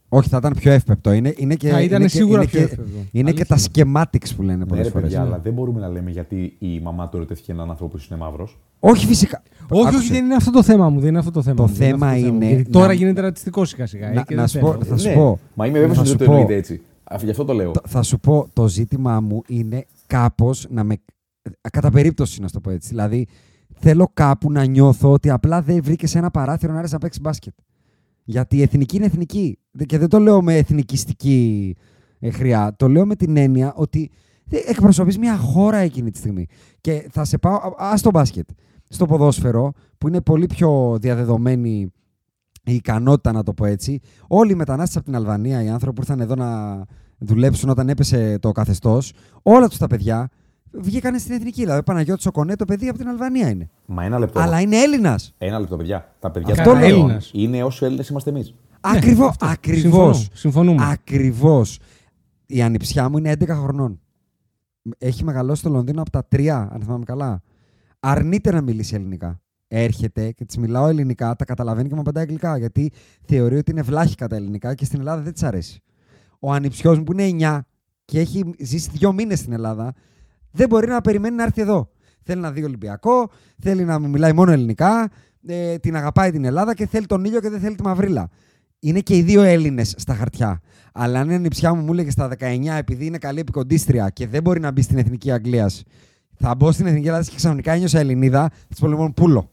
[0.09, 1.13] Όχι, θα ήταν πιο εύπεπτο.
[1.13, 2.99] Είναι, είναι και, Θα ήταν είναι και- σίγουρα είναι πιο και- εύπεπτο.
[3.13, 3.83] Είναι και Αλήθεια.
[3.85, 5.07] τα schematics που λένε Ναι, πολλές ρε φορές.
[5.09, 8.19] παιδιά, αλλά δεν μπορούμε να λέμε γιατί η μαμά του ερωτεύτηκε έναν άνθρωπο που είναι
[8.19, 8.59] μαύρος.
[8.81, 9.43] Όχι, φυσικά.
[9.69, 9.97] Όχι, Άκουσε.
[9.99, 11.01] όχι, δεν είναι αυτό το θέμα μου.
[11.01, 12.93] Δεν είναι αυτό το θέμα Το μου, δεν θέμα αυτό το είναι Γιατί να- τώρα
[12.93, 14.09] γίνεται ρατσιστικό σιγά σιγά.
[14.09, 14.73] ε, Να, και να δεν σου θέλω.
[14.79, 15.39] πω, θα σου Ναι, πω.
[15.55, 16.39] Μα είμαι βέβαιος θα ότι σου δεν το πω.
[16.39, 16.83] εννοείται έτσι.
[17.13, 17.71] Αφ- Γι' αυτό το λέω.
[17.71, 20.95] Το- θα σου πω, το ζήτημά μου είναι κάπως να με...
[21.71, 22.89] Κατά περίπτωση να σου το πω έτσι.
[22.89, 23.27] Δηλαδή,
[23.75, 27.55] θέλω κάπου να νιώθω ότι απλά δεν βρήκες ένα παράθυρο να άρεσε να παίξεις μπάσκετ.
[28.25, 29.59] Γιατί η εθνική είναι εθνική.
[29.71, 31.75] Δε- Και δεν το λέω με εθνικιστική
[32.19, 32.75] ε, χρειά.
[32.77, 34.11] Το λέω με την έννοια ότι
[34.45, 36.47] δεν- εκπροσωπείς μια χώρα εκείνη τη στιγμή.
[36.81, 38.49] Και θα σε πάω, α ας το μπάσκετ.
[38.89, 41.93] Στο ποδόσφαιρο, που είναι πολύ πιο διαδεδομένη
[42.65, 44.01] η ικανότητα, να το πω έτσι.
[44.29, 46.85] Όλοι οι μετανάστες από την Αλβανία, οι άνθρωποι που ήρθαν εδώ να
[47.23, 49.13] δουλέψουν όταν έπεσε το καθεστώς,
[49.43, 50.29] όλα τους τα παιδιά
[50.73, 51.61] βγήκαν στην εθνική.
[51.61, 53.71] Δηλαδή, ο Παναγιώτης Οκονέ, το παιδί από την Αλβανία είναι.
[53.87, 54.41] Μα ένα λεπτό.
[54.41, 55.35] Αλλά είναι Έλληνας.
[55.39, 56.15] Ένα λεπτό, παιδιά.
[56.19, 56.85] Τα παιδιά Αυτό των λέω.
[56.85, 57.31] Ελλήνων Έλληνας.
[57.33, 58.55] είναι όσο Έλληνες είμαστε εμείς.
[58.81, 59.29] Ακριβώς.
[59.29, 59.47] αυτό.
[59.47, 59.81] Ακριβώς.
[59.83, 60.15] Συμφωνώ.
[60.33, 60.91] Συμφωνούμε.
[60.91, 61.79] Ακριβώς.
[62.47, 64.01] Η ανιψιά μου είναι 11 χρονών.
[64.99, 67.43] έχει μεγαλώσει στο Λονδίνο από τα τρία, αν θυμάμαι καλά.
[68.01, 69.41] Αρνείται να μιλήσει ελληνικά.
[69.69, 72.59] Έρχεται και της μιλάω ελληνικά, τα καταλαβαίνει και μου απαντάει αγγλικά.
[72.59, 72.93] Γιατί
[73.25, 75.83] θεωρεί ότι είναι βλάχικα τα ελληνικά και στην Ελλάδα δεν της αρέσει.
[76.45, 77.61] Ο ανιψιός μου που είναι 9
[78.05, 79.93] και έχει ζήσει δύο μήνες στην Ελλάδα,
[80.51, 81.91] δεν μπορεί να περιμένει να έρθει εδώ.
[82.23, 85.11] Θέλει να δει Ολυμπιακό, θέλει να μου μιλάει μόνο ελληνικά,
[85.47, 88.29] ε, την αγαπάει την Ελλάδα και θέλει τον ήλιο και δεν θέλει τη μαυρίλα.
[88.79, 90.61] Είναι και οι δύο Έλληνες στα χαρτιά.
[90.93, 94.43] Αλλά αν η νηψιά μου μου έλεγε στα 19, επειδή είναι καλή επικοντίστρια και δεν
[94.43, 95.83] μπορεί να μπει στην εθνική Αγγλίας,
[96.35, 99.51] θα μπω στην εθνική Ελλάδα και ξαφνικά ένιωσα Ελληνίδα, θα τη πω λοιπόν πούλο.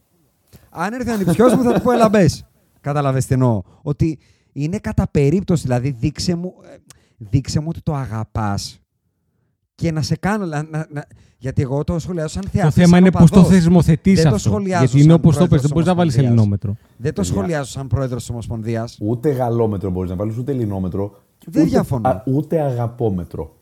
[0.69, 2.45] Αν έρθει ο νηψιό μου, θα του πω έλα μπες.
[2.81, 3.61] Κατάλαβες τι εννοώ.
[3.81, 4.19] Ότι
[4.53, 6.77] είναι κατά περίπτωση, δηλαδή δείξε μου, ε,
[7.17, 8.79] δείξε μου ότι το αγαπάς
[9.75, 10.45] και να σε κάνω.
[10.45, 11.05] Να, να, να-
[11.37, 12.73] γιατί εγώ το σχολιάζω σαν θεατής.
[12.75, 13.57] Το θέμα σαν είναι πώς το οπαδός.
[13.57, 14.49] θεσμοθετείς Δεν το αυτό.
[14.49, 16.45] σχολιάζω Γιατί είναι σαν όπως το πες, πρόεδρος δεν μπορείς να βάλεις Ομοσπονδίας.
[16.45, 16.75] ελληνόμετρο.
[16.97, 17.35] Δεν το Παιδιά.
[17.35, 18.97] σχολιάζω σαν πρόεδρος της Ομοσπονδίας.
[19.01, 21.15] Ούτε γαλόμετρο μπορείς να βάλεις, ούτε ελληνόμετρο.
[21.45, 22.09] Δεν ούτε, διαφωνώ.
[22.09, 23.55] α, ούτε αγαπόμετρο.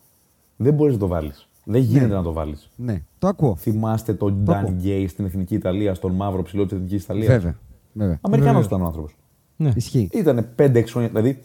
[0.55, 1.47] Δεν μπορείς να το βάλεις.
[1.63, 2.69] Δεν γίνεται να το βάλεις.
[2.75, 3.55] Ναι, το ακούω.
[3.55, 4.75] Θυμάστε τον Το Dan ακούω.
[4.83, 7.55] Gay στην Εθνική Ιταλία, στον μαύρο ψηλό της Εθνικής Ιταλίας; Βέβαια.
[7.93, 8.17] βέβαια.
[8.21, 8.67] Αμερικανό Βέβαια.
[8.67, 9.15] ήταν ο άνθρωπος.
[9.57, 9.71] Ναι.
[9.75, 10.09] Ισχύει.
[10.13, 11.09] Ήταν 5-6 χρόνια.
[11.09, 11.41] Δηλαδή,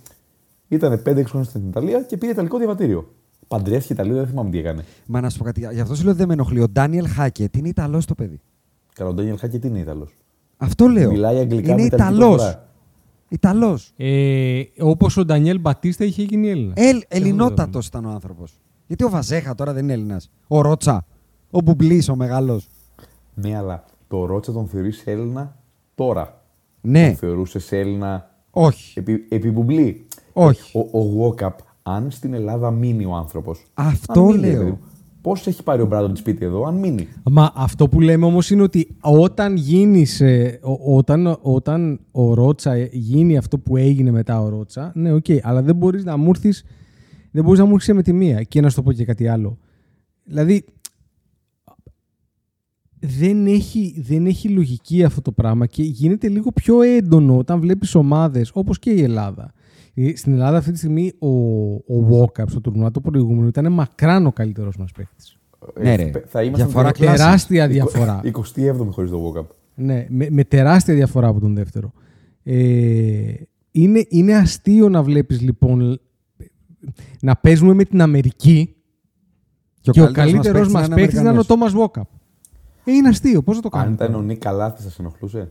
[0.68, 3.12] ήταν 5-6 χρόνια στην Ιταλία και πήρε Ιταλικό διαβατήριο.
[3.48, 4.84] Παντρεύτηκε Ιταλία, δεν θυμάμαι τι έκανε.
[5.06, 5.68] Μα να σου πω κάτι.
[5.72, 6.60] Γι' αυτό σου λέω ότι δεν με ενοχλεί.
[6.60, 8.40] Ο Ντάνιελ Χάκετ είναι Ιταλός το παιδί;
[8.94, 10.14] Καλά, ο Ντάνιελ Χάκετ είναι Ιταλός;
[10.56, 11.10] Αυτό λέω.
[11.10, 12.36] Μιλάει αγγλικά είναι με ιταλική Ιταλός.
[12.36, 12.68] προφορά.
[13.28, 13.92] Ιταλός.
[13.96, 16.72] Ε, Όπως ο Ντανιέλ Μπατίστα είχε γίνει Έλληνα.
[16.76, 18.58] Ελ, Ελληνότατος ήταν ο άνθρωπος.
[18.86, 20.30] Γιατί ο Βαζέχα τώρα δεν είναι Έλληνας.
[20.48, 21.06] Ο Ρότσα.
[21.50, 22.68] Ο Μπουμπλής, ο μεγάλος.
[23.34, 25.56] Ναι, αλλά το Ρότσα τον θεωρείς Έλληνα
[25.94, 26.41] τώρα.
[26.84, 28.98] Ναι, Τον θεωρούσες Έλληνα όχι.
[28.98, 30.06] επί, επί μπουμπλή.
[30.32, 30.78] Όχι.
[30.78, 31.50] Ο, ο Walkup,
[31.82, 33.64] αν στην Ελλάδα μείνει ο άνθρωπος.
[33.74, 34.78] Αυτό λέω.
[35.20, 38.62] Πώς έχει πάρει ο Μπράντον σπίτι εδώ, αν μείνει; Μα αυτό που λέμε όμως είναι
[38.62, 44.40] ότι όταν γίνεις, ε, ο- όταν, όταν ο Ρότσα ε, γίνει αυτό που έγινε μετά
[44.42, 46.64] ο Ρότσα, ναι, οκ, αλλά δεν μπορείς να μου έρθεις,
[47.30, 48.42] δεν μπορείς να μου έρθεις με τη μία.
[48.42, 49.58] Και να σου το πω και κάτι άλλο.
[50.24, 50.64] Δηλαδή,
[53.04, 57.94] δεν έχει, δεν έχει λογική αυτό το πράγμα και γίνεται λίγο πιο έντονο όταν βλέπεις
[57.94, 59.52] ομάδες όπως και η Ελλάδα.
[59.94, 61.28] Ε, Στην Ελλάδα αυτή τη στιγμή ο,
[61.74, 65.36] ο Walkup στο τουρνουά το προηγούμενο ήταν μακράν ο καλύτερος μας παίχτης.
[65.82, 66.02] Ναι, ρε.
[66.02, 67.20] Ε, θα ήμασταν Διαφορά το- κλάσης.
[67.20, 68.20] Τεράστια διαφορά.
[68.54, 69.46] 27η χωρίς το Walkup.
[69.74, 71.92] Ναι, με, με τεράστια διαφορά από τον δεύτερο.
[72.42, 73.32] Ε,
[73.70, 76.00] είναι, είναι αστείο να βλέπεις λοιπόν
[77.20, 78.74] να παίζουμε με την Αμερική
[79.80, 82.08] και ο, καλύτερος μας παίκτης να είναι ο Τόμας Βόκαπ.
[82.84, 83.42] Ε, είναι αστείο.
[83.42, 84.04] Πώς θα το Αν κάνουμε.
[84.04, 85.50] ήταν ο Νικ Καλάθης, θα σε ενοχλούσε;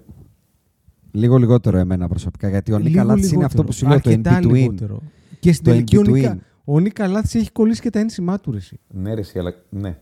[1.12, 2.50] Λίγο λιγότερο εμένα προσωπικά.
[2.50, 3.46] Γιατί ο Λίγο Νικ Καλάθης είναι λιγότερο.
[3.48, 4.52] αυτό που σου λέω το in Αρκετά between.
[4.54, 5.02] λιγότερο.
[5.40, 6.12] Και στην Το τελική ο in-between.
[6.12, 8.52] Νικ Κα, ο Νικ Καλάθης έχει κολλήσει και τα ένσημά του.
[8.52, 8.80] ρε εσύ.
[8.88, 9.98] Ναι, ρε, εσύ, αλλά ναι.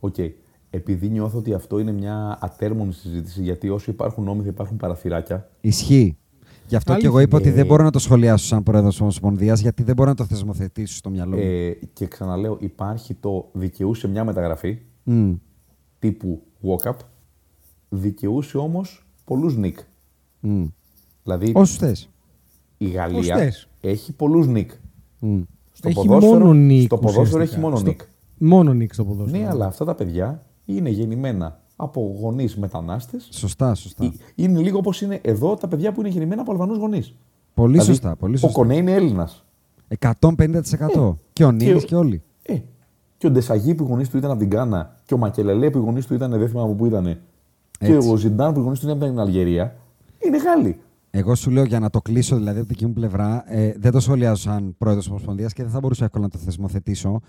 [0.00, 0.14] Οκ.
[0.70, 5.50] Επειδή νιώθω ότι αυτό είναι μια ατέρμονη συζήτηση, γιατί όσο υπάρχουν νόμοι θα υπάρχουν παραθυράκια.
[5.60, 6.16] Ισχύει.
[6.68, 7.46] Γι' αυτό και Αλήθεια εγώ είπα είναι.
[7.48, 10.24] ότι δεν μπορώ να το σχολιάσω σαν πρόεδρος της Ομοσπονδίας, γιατί δεν μπορώ να το
[10.24, 11.42] θεσμοθετήσω στο μυαλό μου.
[11.42, 15.32] Ε, και ξαναλέω, υπάρχει το δικαιούσε μια μεταγραφή Μμ.
[16.04, 16.92] Τύπου walk-up,
[17.88, 19.78] δικαιούσε όμως πολλούς νικ.
[20.40, 20.64] Μμ.
[21.22, 22.08] Δηλαδή Όσους θες.
[22.78, 23.68] η Όσους Γαλλία θες.
[23.80, 24.70] έχει πολλούς νικ.
[25.72, 26.84] Στο έχει ποδόσφαιρο, μόνο Νίκ.
[26.84, 27.52] στο ποδόσφαιρο ουσιαστικά.
[27.52, 28.00] έχει μόνο Στο- νικ.
[28.38, 29.42] Μόνο Νίκ στο ποδόσφαιρο.
[29.42, 33.28] Ναι, αλλά αυτά τα παιδιά είναι γεννημένα από γονείς μετανάστες.
[33.32, 34.12] Σωστά, σωστά.
[34.34, 37.14] Είναι λίγο όπως είναι εδώ τα παιδιά που είναι γεννημένα από Αλβανούς γονείς.
[37.54, 38.16] Πολύ σωστά.
[38.16, 38.58] Πολύ Ο σωστά.
[38.58, 39.44] Κονέ είναι Έλληνας.
[39.88, 41.16] 150%.
[41.32, 42.22] Και ο Νίλης Και- και όλοι.
[42.42, 42.56] Ε,
[43.18, 45.78] και ο Ντεσαγί που οι γονείς του ήταν από την Κάνα, και ο Μακελελέ που
[45.78, 47.04] οι γονείς του ήταν, δεν θυμάμαι από πού ήταν,
[47.78, 48.10] και Έτσι.
[48.10, 49.76] ο Ζιντάν που οι γονείς του ήταν από την Αλγερία,
[50.18, 50.80] είναι Γάλλοι.
[51.10, 53.92] Εγώ σου λέω για να το κλείσω δηλαδή από την δική μου πλευρά, ε, δεν
[53.92, 57.20] το σχολιάζω σαν πρόεδρος της Ομοσπονδίας και δεν θα μπορούσα εύκολα να το θεσμοθετήσω.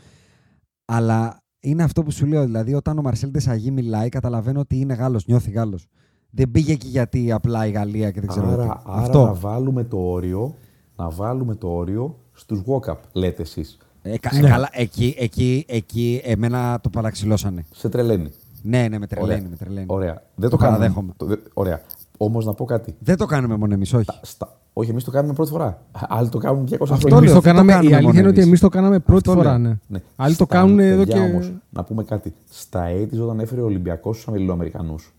[0.85, 2.45] Αλλά είναι αυτό που σου λέω.
[2.45, 5.87] Δηλαδή, όταν ο Μαρσέλ Ντεσαγί μιλάει, καταλαβαίνω ότι είναι Γάλλος, νιώθει Γάλλος.
[6.29, 8.69] Δεν πήγε εκεί γιατί απλά η Γαλλία και δεν ξέρω άρα, τι.
[8.69, 9.25] άρα αυτό.
[9.25, 10.55] να βάλουμε το όριο,
[10.95, 13.77] να βάλουμε το όριο στους walk-up, λέτε εσείς.
[14.07, 17.65] Ε, κα- ε, καλά, εκεί, εκεί, εκεί εμένα το παραξηλώσανε.
[17.71, 18.31] Σε τρελαίνει.
[18.61, 19.31] Ναι, ναι, με τρελαίνει.
[19.33, 19.49] Ωραία.
[19.49, 19.85] Με τρελαίνει.
[19.89, 20.21] Ωραία.
[20.35, 20.77] Δεν Το το, κάνουμε.
[20.77, 21.13] παραδέχομαι.
[21.17, 21.81] Το- δε- ωραία.
[22.17, 22.95] Όμως να πω κάτι.
[22.99, 24.05] Δεν το κάνουμε μόνο εμείς, όχι.
[24.21, 24.57] Στα...
[24.73, 25.81] Όχι, εμείς το κάνουμε πρώτη φορά.
[25.91, 27.17] Άλλοι το κάνουν 200 Αυτό χρόνια.
[27.17, 28.47] Εμείς λέω, το αυτό το κάναμε, η κάνουμε αλήθεια μόνο είναι ότι εμείς.
[28.47, 29.57] εμείς το κάναμε πρώτη Αυτό φορά.
[29.57, 29.69] λέω.
[29.69, 29.77] Ναι.
[29.87, 30.01] Ναι.
[30.15, 31.31] Άλλοι το Στα κάνουν εδώ παιδιά και.
[31.31, 32.33] Όμως, να πούμε κάτι.
[32.49, 35.13] Στα 80s όταν έφερε ο Ολυμπιακός του Αμερικανούς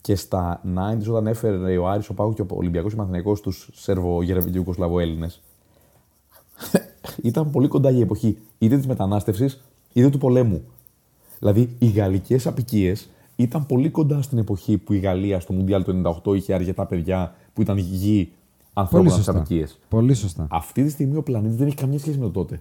[0.00, 5.28] και στα 90s όταν έφερε ο Άρης, ο Πάγου και ο Ολυμπιακός Μαθηναϊκός του Σέρβο-Ιουγκοσλαβο-Έλληνε.
[7.22, 9.60] Ήταν πολύ κοντά η εποχή είτε της μετανάστευσης
[9.92, 10.62] είτε του πολέμου.
[11.38, 16.02] Δηλαδή οι γαλλικές απικίες ήταν πολύ κοντά στην εποχή που η Γαλλία στο Μουντιάλ του
[16.24, 18.28] 98 είχε αρκετά παιδιά που ήταν γη
[18.74, 19.40] Πολύ ανθρώπων στις σωστά.
[19.40, 19.78] απικίες.
[19.88, 20.46] Πολύ σωστά.
[20.50, 22.60] Αυτή τη στιγμή ο πλανήτης δεν έχει καμία σχέση με το τότε.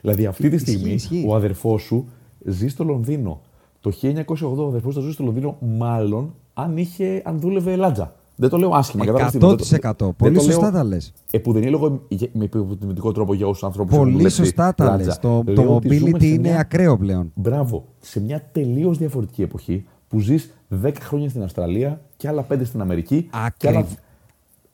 [0.00, 1.24] Δηλαδή, αυτή τη Ισχύει, στιγμή ισχύει.
[1.28, 2.08] ο αδερφός σου
[2.44, 3.40] ζει στο Λονδίνο.
[3.80, 8.14] Το 1980 ο αδερφός του ζει στο Λονδίνο, μάλλον αν, είχε, αν δούλευε λάτζα.
[8.40, 9.04] Δεν το λέω άσχημα.
[9.04, 9.56] κατάλαβες τι εννοώ.
[9.56, 10.04] Δεν το- 100%.
[10.06, 11.12] δεν Πολύ το λέω- σωστά τα λες.
[11.30, 14.96] Ε, που δεν είναι λόγο για- με υποτιμητικό τρόπο για όσους ανθρώπους Πολύ σωστά τα
[14.96, 15.18] λες.
[15.18, 17.32] Το, το mobility είναι ακραίο πλέον.
[17.34, 17.84] Μπράβο.
[18.00, 22.80] Σε μια τελείως διαφορετική εποχή που ζεις 10 χρόνια στην Αυστραλία και άλλα 5 στην
[22.80, 23.28] Αμερική.
[23.56, 23.78] Και άλλα...
[23.78, 23.96] Ακριβ...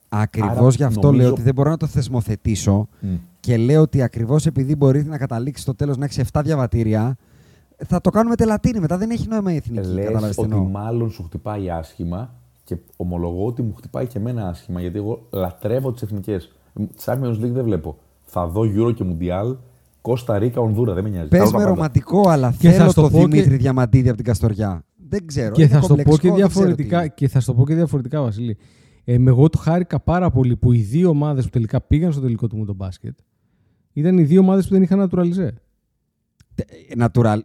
[0.09, 2.87] Ακριβώς Άρα, γι' αυτό νομίζω- λέω ότι δεν μπορώ να το θεσμοθετήσω
[3.39, 7.17] και λέω ότι ακριβώς επειδή μπορεί να καταλήξει στο τέλος να έχει 7 διαβατήρια,
[7.87, 8.79] θα το κάνουμε τελατίνη.
[8.79, 9.87] Μετά δεν έχει νόημα η εθνική.
[9.87, 10.69] Λες Κατάλαβες τι ότι εννοώ.
[10.69, 12.33] μάλλον σου χτυπάει άσχημα
[12.67, 16.51] και ομολογώ ότι μου χτυπάει και εμένα άσχημα γιατί εγώ λατρεύω τις εθνικές.
[17.05, 17.97] Champions League δεν βλέπω.
[18.23, 19.55] Θα δω Euro και Mundial,
[20.01, 21.27] Κώστα Ρίκα, Ονδούρα, δεν με νοιάζει.
[21.29, 21.75] Θα Πε δω τα με πάντα.
[21.75, 24.83] ρομαντικό, αλλά Και θα θέλω στο το πω και- Δημήτρη Διαμαντίδη από την Καστοριά.
[25.09, 25.51] Δεν ξέρω.
[25.53, 27.13] Και είναι θα, στο πω και κομπλεξικό, δεν ξέρω τι διαφορετικά, είναι.
[27.15, 28.57] και θα στο πω και διαφορετικά, Βασίλη.
[29.03, 32.21] Ε, με εγώ το χάρηκα πάρα πολύ που οι δύο ομάδες που τελικά πήγαν στο
[32.21, 33.17] τελικό του μου το μπάσκετ
[33.93, 35.49] ήταν οι δύο ομάδες που δεν είχαν naturalize.
[36.97, 37.39] Natural.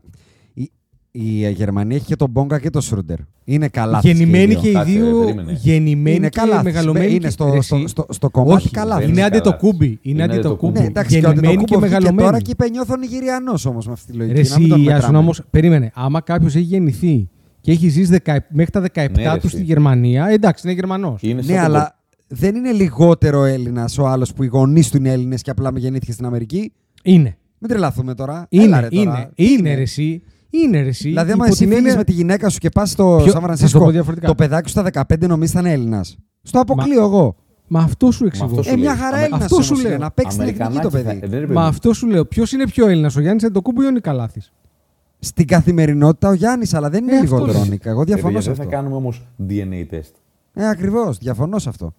[1.14, 3.16] Η, η Γερμανία έχει και τον Μπόγκα και τον Σρούντερ.
[3.44, 4.00] Είναι καλά.
[4.02, 5.18] Γεννημένοι και οι Κάτσε, δύο.
[5.20, 5.52] περίμενε.
[5.62, 6.62] Γεννημένοι Είναι και καλά.
[6.62, 7.06] μεγαλωμένοι.
[7.10, 7.86] Είναι και- στο, ρε, στο, εσύ.
[7.86, 8.94] στο, στο κομμάτι Όχι, καλά.
[8.98, 9.86] δεν είναι είναι αντιτοκούμπι.
[9.86, 9.98] καλά.
[10.02, 10.78] Είναι Είναι αντιτοκούμπι.
[10.78, 12.28] Ναι, εντάξει, και ο Γεννημένοι και Αντετοκούμπο βγήκε μεγαλωμένοι.
[12.28, 14.40] τώρα και είπε νιώθω Νιγηριανός όμως με αυτή τη λογική.
[14.42, 15.18] Ρε να μην τον εσύ, Ιάσον, μετράμε.
[15.18, 15.90] όμως, περίμενε.
[15.94, 17.28] Άμα κάποιος έχει γεννηθεί
[17.60, 19.48] και έχει ζήσει 10 μέχρι τα 17 Ναι, ρε, του εσύ.
[19.48, 21.22] στη Γερμανία, εντάξει, είναι Γερμανός.
[21.22, 21.98] Είναι σαν Ναι, τον αλλά
[22.28, 26.12] δεν είναι λιγότερο Έλληνας ο άλλος που οι γονείς του είναι Έλληνες και απλά γεννήθηκε
[26.12, 26.72] στην Αμερική;
[27.02, 27.36] Είναι.
[27.58, 28.46] Μην τρελαθούμε τώρα.
[28.48, 29.30] Είναι, Έλα, ρε, είναι, τώρα.
[29.34, 30.22] είναι, ρε εσύ.
[30.54, 31.08] Είναι ρε εσύ.
[31.08, 33.30] Δηλαδή, άμα Υπό εσύ την φύγεις έννοια- με τη γυναίκα σου και πας στο Ποιο-
[33.30, 34.26] Σαν θα Φρανσίσκο, σου πω διαφορετικά.
[34.26, 36.16] το παιδάκι σου στα 15 νομίζεις θα είναι Έλληνας.
[36.42, 37.36] Στο αποκλείω εγώ.
[37.66, 38.44] Μα αυτό σου εξηγώ.
[38.46, 38.82] αυτό σου Ε, λέει.
[38.82, 39.84] μια χαρά Αμε- Έλληνας αυτό σου όμως.
[39.88, 39.98] λέω.
[39.98, 41.24] Να παίξεις την εθνική Αμερικανάκι το θα- παιδί.
[41.24, 41.68] ε, δεν είναι Μα παιδί.
[41.76, 42.24] αυτό σου λέω.
[42.24, 44.40] Ποιος είναι πιο Έλληνας, ο Γιάννης Αντοκούμπο ή ο Νικαλάθη.
[45.18, 47.68] Στην καθημερινότητα ο Γιάννης, αλλά δεν είναι Ε, αυτός λιγότερο είναι.
[47.68, 47.90] Νίκα.
[47.90, 48.74] Εγώ Ε, διαφωνώ παιδιά, σε δεν θα αυτό.
[48.76, 50.12] κάνουμε όμως DNA test.
[50.54, 51.18] Ε, ακριβώς.
[51.18, 51.94] Διαφωνώ σε αυτό.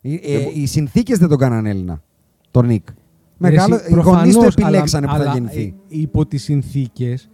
[0.00, 2.02] Οι, ε, οι συνθήκες δεν τον κάνανε Έλληνα.
[2.50, 2.86] Τον Νικ.
[3.36, 5.74] Μεγάλο, οι γονείς του επιλέξανε που θα γεννηθεί.
[5.90, 7.30] ε, υπό τις συνθήκες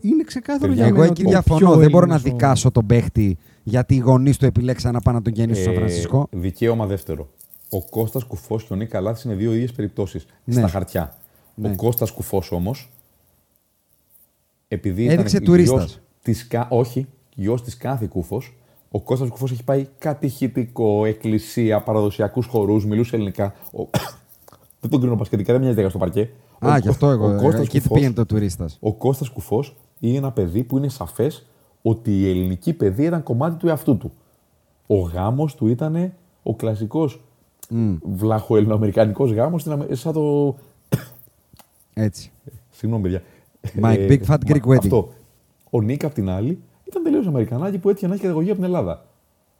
[0.00, 1.58] είναι ξεκάθαρο Παιδιά, για Εγώ μένα εκεί ότι ο διαφωνώ.
[1.70, 5.00] πιο Δεν μπορώ να Έλληνας ο- δικάσω τον παίχτη γιατί οι γονείς του επιλέξαν να
[5.00, 6.26] πάνε να τον γεννήσουν στο Σαν Φρανσίσκο.
[6.30, 7.28] Ε, δικαίωμα δεύτερο.
[7.70, 10.54] Ο Κώστας Κουφός και ο Νίκ Καλάθης είναι δύο ίδιες περιπτώσεις Ναι.
[10.54, 11.14] στα χαρτιά.
[11.54, 11.68] Ναι.
[11.68, 12.90] Ο Κώστας Κουφός όμως,
[14.68, 15.78] επειδή Έδειξε ήταν τουρίστας.
[15.82, 18.54] γιος της, κα- όχι, γιος της κάθε Κούφος,
[18.90, 23.54] ο Κώστας Κουφός έχει πάει κατηχητικό, εκκλησία, παραδοσιακούς χορούς, μιλούσε ελληνικά.
[23.72, 23.82] Ο...
[24.80, 26.28] δεν τον κρίνω πασχετικά, δεν μοιάζει στο παρκέ.
[26.58, 27.26] Α, Ο- γι' αυτό εγώ.
[27.26, 28.76] Ο Κώστας Εκεί Κουφός- πήγαινε το τουρίστας.
[28.80, 31.46] ο Κώστας Κουφός είναι ένα παιδί που είναι σαφές
[31.82, 34.12] ότι η ελληνική παιδεία ήταν κομμάτι του εαυτού του.
[34.86, 36.12] Ο γάμος του ήταν
[36.42, 37.20] ο κλασικός
[37.70, 37.98] mm.
[38.02, 40.56] βλαχοελλοαμερικανικός γάμος στην Αμε- σαν το...
[41.94, 42.32] Έτσι.
[42.70, 43.22] Συγγνώμη, παιδιά.
[43.80, 44.78] My Ε, big fat Greek μα- wedding.
[44.78, 45.08] Αυτό.
[45.70, 48.64] Ο Νίκ απ' την άλλη ήταν τελείως Αμερικανάκι που έτυχε να έχει καταγωγή από την
[48.64, 49.04] Ελλάδα.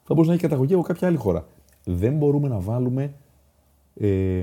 [0.04, 1.46] Θα μπορούσε να έχει καταγωγή από κάποια άλλη χώρα.
[1.84, 3.12] Δεν μπορούμε να βάλουμε
[4.00, 4.42] ε,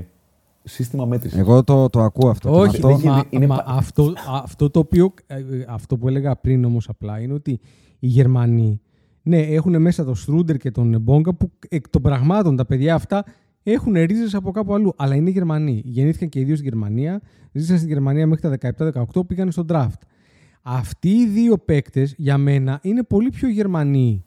[0.68, 1.38] σύστημα μέτρησης.
[1.38, 2.48] Εγώ το, το ακούω αυτό.
[2.50, 4.12] και με Όχι, αυτό- δεν μα, είναι μα πα- αυτό,
[4.42, 7.50] αυτό το οποίο ε, ε, αυτό που έλεγα πριν όμως απλά είναι ότι
[7.98, 8.80] οι Γερμανοί
[9.22, 13.24] ναι, έχουν μέσα τον Στρούντερ και τον Μπόγκα που εκ των πραγμάτων τα παιδιά αυτά
[13.62, 14.92] έχουν ρίζες από κάπου αλλού.
[14.96, 15.82] Αλλά είναι Γερμανοί.
[15.84, 17.20] Γεννήθηκαν και οι δύο στη Γερμανία,
[17.52, 18.72] ζήσαν στη Γερμανία μέχρι τα
[19.14, 20.00] 17-18, πήγαν στο draft.
[20.62, 24.24] Αυτοί οι δύο παίκτες για μένα είναι πολύ πιο Γερμανοί.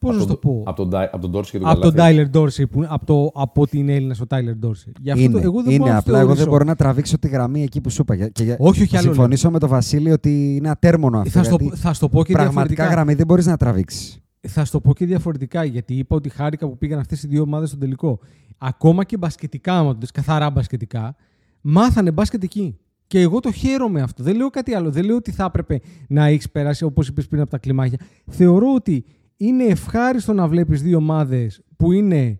[0.00, 1.90] Πώς να σου το πω; Από τον, Ντάι- από τον Ντόρση και τον Από τον
[1.94, 2.12] Καλάθι.
[2.14, 4.92] Τάιλερ Ντόρσι, που, από, το, από την Έλληνα στο Τάιλερ Ντόρσι.
[5.00, 6.50] Γι' αυτό Είναι, το, εγώ δεν είναι μπορώ να απλά εγώ δεν θεωρήσω.
[6.56, 8.28] μπορώ να τραβήξω τη γραμμή εκεί που σου είπα.
[8.28, 11.30] Και για- Όχι, όχι, θα άλλο συμφωνήσω με τον Βασίλη ότι είναι ατέρμονο αυτό.
[11.30, 12.86] Θα στο, γιατί θα στο πω και πραγματικά διαφορετικά.
[12.88, 14.18] γραμμή δεν μπορείς να τραβήξεις.
[14.48, 17.68] Θα στο πω και διαφορετικά, γιατί είπα ότι χάρηκα που πήγαν αυτές οι δύο ομάδες
[17.68, 18.18] στο τελικό.
[18.58, 21.14] Ακόμα και μπασκετικά, άμα το δεις, καθαρά μπασκετικά,
[21.60, 22.78] μάθανε μπάσκετ εκεί.
[23.06, 24.22] Και εγώ το χαίρομαι αυτό.
[24.22, 24.90] Δεν λέω κάτι άλλο.
[24.90, 27.98] Δεν λέω ότι θα έπρεπε να έχεις περάσει όπως είπες πριν από τα κλιμάκια.
[28.26, 29.04] Θεωρώ ότι
[29.42, 32.38] είναι ευχάριστο να βλέπεις δύο ομάδες που είναι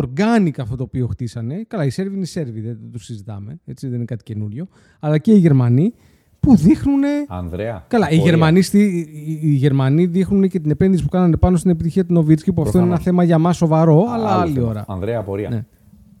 [0.00, 1.64] organic αυτό το οποίο χτίσανε.
[1.68, 3.60] Καλά, οι Σέρβοι είναι οι Σέρβοι, δεν το συζητάμε.
[3.64, 4.66] Έτσι, δεν είναι κάτι καινούριο.
[5.00, 5.94] Αλλά και οι Γερμανοί
[6.40, 7.84] που δείχνουν Ανδρέα.
[7.88, 8.30] Καλά, οι απορία.
[8.30, 12.12] Γερμανοί, στη, οι, οι Γερμανοί δείχνουν και την επένδυση που κάνανε πάνω στην επιτυχία του
[12.12, 13.04] Νοβίτσκι, που αυτό είναι ένα Προφανώς.
[13.04, 14.66] θέμα για μας σοβαρό, αλλά Άλλο άλλη θέμα.
[14.68, 14.84] ώρα.
[14.88, 15.48] Ανδρέα, απορία.
[15.48, 15.64] Ναι.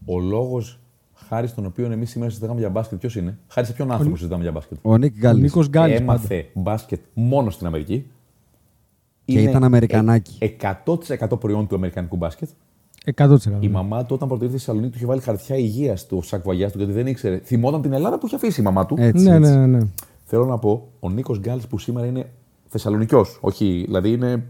[0.04, 0.80] Ο λόγος
[1.14, 4.42] χάρη στον οποίο εμείς σήμερα συζητάμε για μπάσκετ, ποιος είναι; Χάρη σε ποιον άνθρωπο συζητάμε
[4.42, 5.42] για μπάσκετ; Ο Νίκ Ο Γκάλης.
[5.42, 5.98] Νίκος Γκάλης.
[6.00, 8.06] Έμαθε μπάσκετ μόνο στην Αμερική.
[9.32, 10.36] Και ήταν Αμερικανάκι.
[10.38, 10.48] ε-
[10.84, 12.48] 100% προϊόν του Αμερικανικού μπάσκετ.
[13.16, 13.36] 100%.
[13.60, 16.70] Η μαμά του, όταν πρώτη ήρθε στη Θεσσαλονίκη, του είχε βάλει χαρτιά υγείας στο σακβαγιά
[16.70, 17.40] του, γιατί δεν ήξερε.
[17.44, 18.94] Θυμόταν την Ελλάδα που είχε αφήσει η μαμά του.
[18.98, 19.50] Έτσι, Ναι, έτσι.
[19.56, 19.78] ναι, ναι.
[20.24, 22.30] Θέλω να πω, ο Νίκος Γκάλης που σήμερα είναι
[22.68, 23.38] Θεσσαλονικιός.
[23.40, 24.44] Όχι, δηλαδή είναι.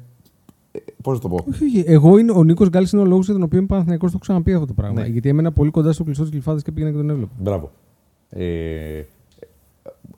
[1.03, 1.85] Πώς να το πω; Όχι, όχι.
[1.87, 4.23] Εγώ είναι, ο Νίκος Γκάλης είναι ο λόγος για τον οποίο είμαι Παναθηναϊκός, το έχω
[4.25, 5.01] ξαναπεί αυτό το πράγμα.
[5.01, 5.07] Ναι.
[5.07, 7.33] Γιατί έμενα πολύ κοντά στο κλειστό της Γλυφάδας και πήγαινα και τον έβλεπα.
[7.39, 7.71] Μπράβο.
[8.29, 9.03] Ε,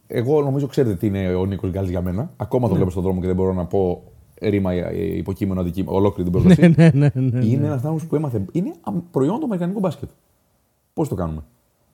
[0.07, 2.31] εγώ νομίζω ξέρετε τι είναι ο Νίκος Γκάλης για μένα.
[2.37, 2.69] Ακόμα Ναι.
[2.69, 4.03] το βλέπω στον δρόμο και δεν μπορώ να πω
[4.43, 6.74] ρήμα, ε, υποκείμενο, αντικείμενο, ολόκληρη την πρόταση.
[6.77, 7.44] ναι, ναι, ναι.
[7.44, 8.44] Είναι ένας άνθρωπος που έμαθε.
[8.52, 10.09] Είναι αμ- προϊόν του Αμερικανικού μπάσκετ.
[10.94, 11.43] Πώς το κάνουμε;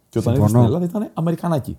[0.08, 0.64] Και όταν ήρθε Συμφωνώ.
[0.66, 1.76] στην Ελλάδα ήταν Αμερικανάκι.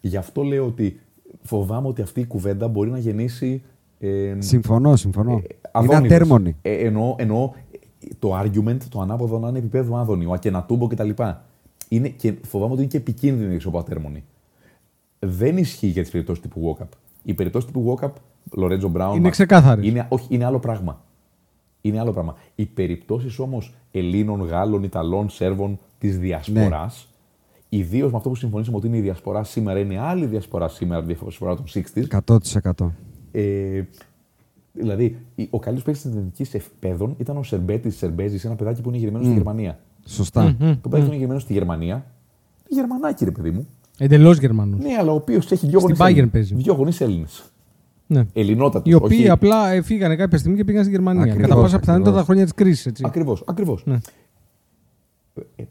[0.00, 1.00] Γι' αυτό λέω ότι
[1.42, 3.62] φοβάμαι ότι αυτή η κουβέντα μπορεί να γεννήσει.
[3.98, 5.30] Ε, Συμφωνώ, συμφωνώ.
[5.30, 6.10] ε, είναι αδόνιδες.
[6.16, 6.56] ατέρμονη.
[6.62, 7.50] Ε, εννοώ, εννοώ
[8.18, 11.10] το argument, το ανάποδο να είναι επίπεδο Άδωνη, ο Ακενατούμπο κτλ.
[11.88, 14.24] Είναι, και φοβάμαι ότι είναι και επικίνδυνο η Πατέρμονη.
[15.18, 16.86] Δεν ισχύει για τις περιπτώσεις τύπου Walkup.
[17.22, 18.10] Η περίπτωση τύπου Walkup,
[18.52, 19.16] Λορέτζο Μπράουν.
[19.16, 19.88] Είναι ξεκάθαρης.
[19.88, 21.04] Είναι, όχι, είναι άλλο πράγμα.
[21.80, 22.36] Είναι άλλο πράγμα.
[22.54, 27.08] Οι περιπτώσεις όμως Ελλήνων, Γάλλων, Ιταλών, Σέρβων της διασποράς,
[27.70, 27.78] ναι.
[27.78, 31.56] ιδίως με αυτό που συμφωνήσαμε ότι είναι η διασπορά σήμερα, είναι άλλη διασπορά σήμερα, διασπορά
[31.56, 32.38] των 60
[32.80, 32.90] 100%.
[33.32, 33.82] Ε,
[34.72, 35.18] δηλαδή,
[35.50, 39.24] ο καλύτερος παίκτης της εθνικής ευπαίδων ήταν ο Σερμπέτης Σερμπέζη, ένα παιδάκι που είναι γυρμένο
[39.24, 39.26] mm.
[39.26, 39.78] στη Γερμανία.
[40.04, 40.56] Σωστά.
[40.56, 40.78] Mm-hmm.
[40.82, 41.08] Το παιδάκι mm.
[41.08, 42.06] είναι γυρμένο στη Γερμανία.
[42.68, 43.66] Γερμανάκι, ρε παιδί μου.
[43.98, 44.80] Εντελώς Γερμανός.
[44.80, 47.42] Ναι, αλλά ο οποίος έχει δύο γονείς Έλληνες.
[48.10, 48.26] Ναι.
[48.32, 48.92] Ελληνότατος.
[48.92, 49.28] Οι οποίοι όχι...
[49.28, 51.22] απλά φύγανε κάποια στιγμή και πήγαν στη Γερμανία.
[51.22, 53.04] Ακριβώς, Κατά πάσα πιθανότητα τα χρόνια της κρίσης.
[53.04, 53.42] Ακριβώς.
[53.46, 53.82] Ακριβώς.
[53.86, 53.98] Ναι.
[55.56, 55.64] Ε,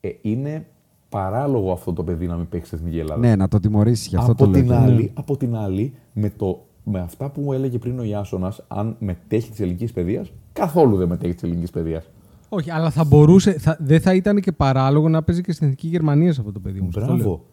[0.00, 0.66] ε, είναι
[1.08, 3.20] παράλογο αυτό το παιδί να μην παίξει στην Εθνική Ελλάδα.
[3.20, 4.78] Ναι, να το τιμωρήσει γι' αυτό από το την λέω.
[4.78, 5.10] Άλλη, ναι.
[5.14, 9.50] Από την άλλη, με, το, με αυτά που μου έλεγε πριν ο Ιάσονας, αν μετέχει
[9.50, 12.10] της ελληνικής παιδείας, καθόλου δεν μετέχει της ελληνικής παιδείας.
[12.48, 15.88] Όχι, αλλά θα μπορούσε, θα, δεν θα ήταν και παράλογο να παίζει και στην Εθνική
[15.88, 16.88] Γερμανία σε αυτό το παιδί μου.
[16.92, 17.44] Μπράβο.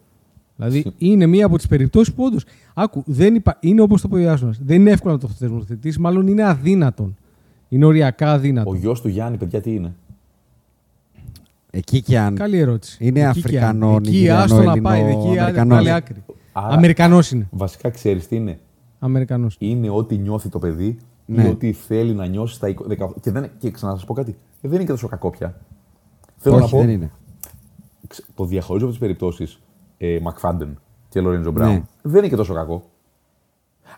[0.57, 2.37] Δηλαδή είναι μία από τις περιπτώσεις που όντω.
[2.73, 3.57] Άκου, δεν υπα...
[3.59, 7.17] είναι όπως το πει ο Δεν είναι εύκολο να το θεσμοθετήσεις, μάλλον είναι αδύνατον.
[7.69, 8.69] Είναι οριακά αδύνατο.
[8.69, 9.95] Ο γιος του Γιάννη, παιδιά, τι είναι;
[11.69, 12.35] Εκεί και αν.
[12.35, 12.97] Καλή ερώτηση.
[12.99, 15.01] Είναι εκεί Αφρικανό, Εκεί άστο να πάει.
[15.01, 15.39] Εκεί
[15.73, 16.23] άλλη άκρη.
[16.51, 17.47] Αμερικανός είναι.
[17.51, 18.59] Βασικά ξέρεις τι είναι;
[18.99, 19.55] Αμερικανός.
[19.59, 21.43] Είναι ό,τι νιώθει το παιδί ναι.
[21.43, 22.73] ή ό,τι θέλει να νιώσει στα 10.
[23.21, 23.49] Και, δεν...
[23.57, 24.35] και ξανά σας πω κάτι.
[24.61, 25.59] Δεν είναι και τόσο κακό πια.
[26.37, 26.77] Θέλω Όχι, να πω.
[26.77, 27.11] Δεν είναι.
[28.35, 29.59] Το διαχωρίζω από τις περιπτώσεις
[29.97, 30.79] ε, ΜακΦάντεν
[31.09, 31.73] και Λορέντζο Μπράουν.
[31.73, 31.83] Ναι.
[32.01, 32.83] Δεν είναι και τόσο κακό.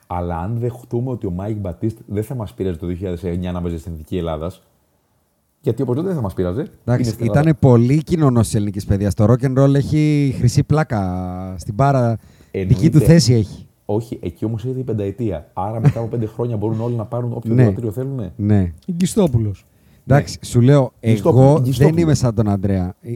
[0.08, 3.78] Αλλά αν δεχτούμε ότι ο Μάικ Μπατίστ δεν θα μας πήρε το 2009 να παίζει
[3.78, 4.64] στην Εθνική Ελλάδας,
[5.62, 6.66] γιατί οπωσδήποτε δεν θα μας πείραζε.
[7.20, 9.14] ήταν πολύ κοινωνός της ελληνικής παιδείας.
[9.14, 12.18] Το rock and roll έχει χρυσή πλάκα στην πάρα.
[12.52, 12.82] Εννοείται.
[12.82, 13.68] Δική του θέση έχει.
[13.86, 15.50] Όχι, εκεί όμως έχει η πενταετία.
[15.54, 17.62] Άρα μετά από πέντε χρόνια μπορούν όλοι να πάρουν όποιο ναι.
[17.62, 18.32] δικαστήριο θέλουν.
[18.36, 18.72] Ναι.
[18.92, 19.54] Γκιστόπουλο.
[20.08, 20.48] Εντάξει, ναι.
[20.48, 22.96] σου λέω, εγώ δεν είμαι σαν τον Αντρέα.
[23.02, 23.14] Ε,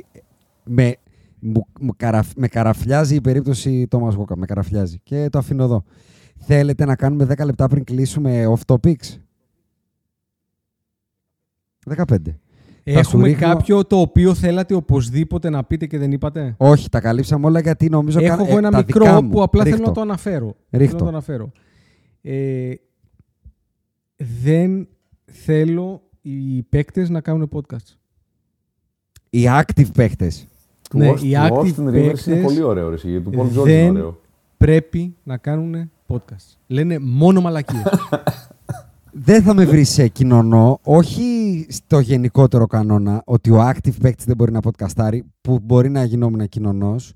[0.63, 0.95] με
[1.43, 4.35] μου, μου καραφ, με καραφλιάζει η περίπτωση Thomas Walker.
[4.35, 4.99] Με καραφλιάζει.
[5.03, 5.83] Και το αφήνω εδώ.
[6.37, 9.19] Θέλετε να κάνουμε 10 λεπτά πριν κλείσουμε off topics;
[11.95, 12.15] 15.
[12.83, 13.47] Έχουμε ρίχνω...
[13.47, 17.89] κάποιο το οποίο θέλατε οπωσδήποτε να πείτε και δεν είπατε; Όχι, τα καλύψαμε όλα γιατί
[17.89, 20.55] νομίζω Έχω εγώ ένα μικρό που απλά θέλω να το αναφέρω.
[20.71, 20.97] Ρίχτω.
[20.97, 21.51] Θέλω να το αναφέρω.
[22.21, 22.73] Ε,
[24.15, 24.87] δεν
[25.25, 27.97] θέλω οι παίκτες να κάνουν podcast.
[29.29, 30.47] Οι active παίκτες.
[30.93, 34.19] Ναι, οι active Rivers είναι πολύ ωραίος, ρε, γιατί του Paul George είναι ωραίο.
[34.57, 36.57] πρέπει να κάνουν podcast.
[36.67, 37.83] Λένε μόνο μαλακίες.
[39.11, 44.35] δεν θα με βρεις σε κοινωνό, όχι στο γενικότερο κανόνα ότι ο active παίκτης δεν
[44.35, 47.13] μπορεί να podcastάρει, που μπορεί να γινόμουν κοινωνός,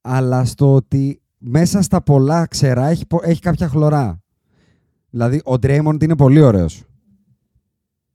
[0.00, 4.20] αλλά στο ότι μέσα στα πολλά ξερά έχει, έχει κάποια χλωρά.
[5.10, 6.84] Δηλαδή, ο Draymond είναι πολύ ωραίος.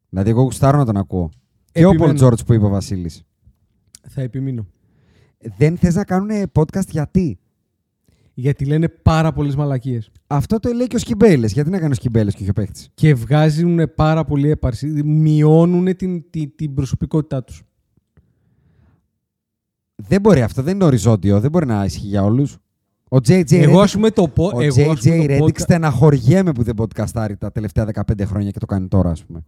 [0.09, 1.29] Δηλαδή, εγώ γουστάρω να τον ακούω.
[1.71, 3.23] Και ο Paul George που είπε ο Βασίλης.
[4.07, 4.67] Θα επιμείνω.
[5.57, 7.39] Δεν θες να κάνουν podcast γιατί;
[8.33, 10.11] Γιατί λένε πάρα πολλές μαλακίες.
[10.27, 11.53] Αυτό το λέει και ο Σκυμπέλες.
[11.53, 14.87] Γιατί να κάνει ο Σκυμπέλες και όχι ο παίχτης; Και βγάζουν πάρα πολύ έπαρση.
[15.03, 17.63] Μειώνουν την, την, την προσωπικότητά τους.
[19.95, 20.61] Δεν μπορεί αυτό.
[20.61, 21.39] Δεν είναι οριζόντιο.
[21.39, 22.57] Δεν μπορεί να ισχύει για όλους.
[23.09, 27.87] Ο JJ εγώ, Redick, το πω, ο JJ Redick στεναχωριέμαι που δεν podcastάρει τα τελευταία
[27.93, 29.43] 15 χρόνια και το κάνει τώρα, ας πούμε.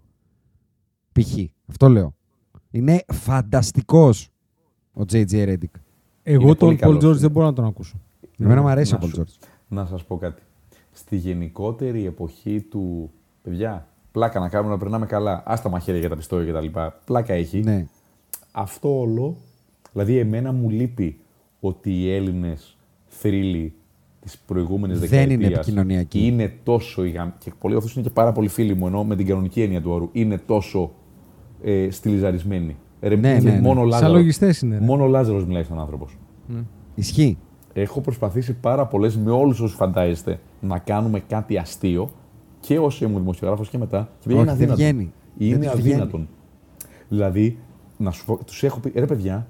[1.12, 1.34] Π.χ.
[1.66, 2.16] Αυτό λέω.
[2.72, 4.33] Είναι φανταστικός
[4.94, 5.80] ο JJ Redick.
[6.24, 7.96] Εγώ τον Paul George δεν μπορώ να τον ακούσω.
[8.40, 9.48] Εμένα μου αρέσει ο Paul George.
[9.68, 10.42] Να σας πω κάτι.
[10.92, 13.12] Στη γενικότερη εποχή του...
[13.44, 15.44] Παιδιά, πλάκα να κάνουμε να περνάμε καλά.
[15.46, 16.80] Άστα μαχαίρια για τα πιστόλια κτλ.
[17.06, 17.60] Πλάκα έχει.
[17.60, 17.88] Ναι.
[18.52, 19.38] Αυτό όλο,
[19.92, 21.20] δηλαδή εμένα μου λείπει
[21.60, 23.74] ότι οι Έλληνες θρύλοι
[24.22, 25.38] της προηγούμενης δεκαετίας.
[25.38, 26.26] Δεν είναι επικοινωνιακοί.
[26.26, 27.04] Είναι τόσο.
[27.38, 29.92] Και πολλοί αυτού είναι και πάρα πολύ φίλοι μου, ενώ με την κανονική έννοια του
[29.92, 30.10] όρου.
[30.12, 30.92] Είναι τόσο
[31.64, 32.76] ε, στυλιζαρισμένοι.
[33.04, 33.60] Ρε, ναι, ναι, ναι.
[33.60, 34.80] Μόνο Λάζαρος, είναι.
[34.80, 36.08] Μόνο ο Λάζαρος μιλάει σαν άνθρωπο.
[36.48, 36.60] Ναι.
[36.96, 37.38] Ισχύει.
[37.74, 42.10] Έχω προσπαθήσει πάρα πολλές με όλους όσους φαντάζεστε να κάνουμε κάτι αστείο
[42.60, 44.10] και ως ήμουν δημοσιογράφος και μετά.
[44.20, 44.76] Και είναι αδύνατο.
[44.76, 45.12] Βγαίνει.
[45.38, 46.28] Είναι αδύνατον.
[47.10, 47.58] Δηλαδή,
[47.98, 49.48] να σου πω, τους έχω πει, ρε παιδιά,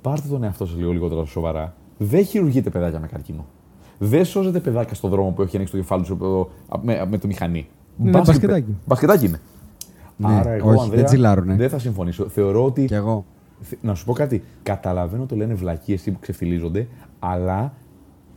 [0.00, 1.74] πάρτε τον εαυτό σας λίγο λιγότερο σοβαρά.
[1.98, 3.46] Δεν χειρουργείτε παιδάκια με καρκίνο.
[3.98, 6.16] Δεν σώζετε παιδάκια στον δρόμο που έχει ανοίξει το κεφάλι τους
[6.82, 7.66] με, με το μηχανή.
[7.96, 8.76] Ναι, μπασκετάκι.
[8.86, 9.40] Μπασκετάκι είναι.
[10.16, 11.54] Ναι, Άρα εγώ, όχι, Ανδρέα, δεν τσιλάρουνε.
[11.54, 12.28] Δεν θα συμφωνήσω.
[12.28, 12.84] Θεωρώ ότι.
[12.84, 13.24] Κι εγώ.
[13.80, 14.42] Να σου πω κάτι.
[14.62, 16.88] Καταλαβαίνω το λένε βλακίε που ξεφτιλίζονται,
[17.18, 17.72] αλλά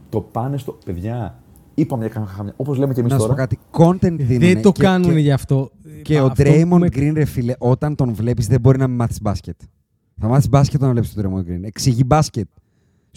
[0.10, 0.78] το πάνε στο.
[0.86, 1.36] Παιδιά,
[1.74, 2.54] είπαμε για καμιά.
[2.56, 3.24] Όπως λέμε και εμείς τώρα.
[3.24, 3.60] Να σου πω κάτι.
[3.72, 4.54] Content δίνουν.
[4.54, 5.72] Δεν το κάνουν γι' αυτό.
[6.02, 6.88] Και ο Draymond με...
[6.92, 9.60] Green, ρε φίλε, όταν τον βλέπεις, δεν μπορεί να μην μάθεις μπάσκετ.
[10.20, 11.62] Θα μάθεις μπάσκετ όταν βλέπεις τον Draymond Green.
[11.62, 12.48] Εξηγεί μπάσκετ.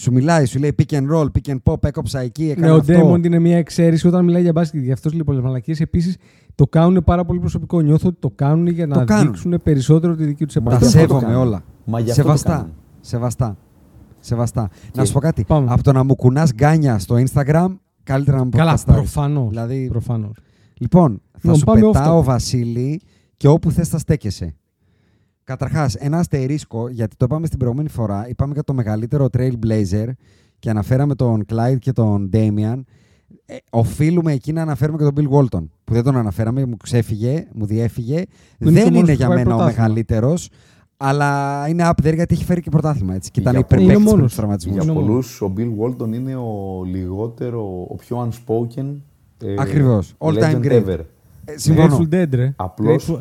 [0.00, 2.76] Σου μιλάει, σου λέει pick and roll, pick and pop, έκοψα εκεί, έκανα Ναι, ο
[2.76, 2.92] αυτό.
[2.92, 4.82] Ντέμοντ είναι μια εξαίρεση όταν μιλάει για μπάσκετ.
[4.82, 5.80] Γι' αυτός λέει πολλέ μαλακίες.
[5.80, 6.16] Επίσης,
[6.54, 7.80] το κάνουν πάρα πολύ προσωπικό.
[7.80, 9.26] Νιώθω ότι το κάνουν για να κάνουν.
[9.26, 10.92] δείξουν περισσότερο τη δική τους Τα αυτό επαφή.
[10.92, 11.36] το σέβομαι κάνουν.
[11.46, 11.62] όλα.
[11.84, 12.50] Μα γι' αυτό το Σεβαστά.
[12.56, 12.72] κάνουν.
[13.00, 13.56] Σεβαστά.
[14.20, 14.68] Σεβαστά.
[14.94, 15.44] Να σου πω κάτι.
[15.44, 15.66] Πάμε.
[15.72, 17.66] Από το να μου κουνάς γκάνια στο Instagram,
[18.02, 18.84] καλύτερα να μου Καλά, podcastάρεις.
[19.00, 19.48] προφανώς.
[19.48, 20.36] Δηλαδή, Προφανώς.
[20.74, 22.24] Λοιπόν, θα Λοιπόν, σου πάμε πετάω off-topic.
[22.24, 23.00] Βασίλη
[23.36, 24.54] και όπου θες θα στέκεσαι.
[25.44, 30.06] Καταρχάς, ένα αστερίσκο, γιατί το είπαμε στην προηγούμενη φορά, είπαμε για το μεγαλύτερο Trailblazer
[30.58, 32.80] και αναφέραμε τον Clyde και τον Damian.
[33.46, 37.46] Ε, οφείλουμε εκεί να αναφέρουμε και τον Bill Walton, που δεν τον αναφέραμε, μου ξέφυγε,
[37.52, 38.14] μου διέφυγε.
[38.58, 39.82] Είναι δεν και ο μόνος είναι που για πάει μένα ο πρωτάθλημα.
[39.86, 40.50] μεγαλύτερος,
[40.96, 43.14] αλλά είναι up there γιατί έχει φέρει και πρωτάθλημα.
[43.14, 44.04] Έτσι, και ήταν Για υπερπαίκτης πολλούς.
[44.10, 44.74] πριν Είναι τους τραυματισμούς.
[44.84, 48.96] Για Είναι πολλούς, ο Bill Walton είναι ο λιγότερο, ο πιο unspoken.
[49.44, 50.14] Ε, Ακριβώς.
[50.18, 50.84] All time legend great.
[50.86, 50.98] ever.
[51.44, 51.98] Ε, συμφωνώ.
[52.10, 52.52] Grateful Dead, ρε.
[52.56, 53.18] Απλώς Grateful-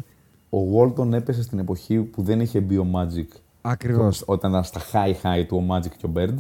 [0.50, 3.28] ο Walton έπεσε στην εποχή που δεν είχε μπει ο Magic.
[3.62, 4.24] Ακριβώς.
[4.26, 6.36] Όταν ήταν στα high high του ο Magic και ο Bird.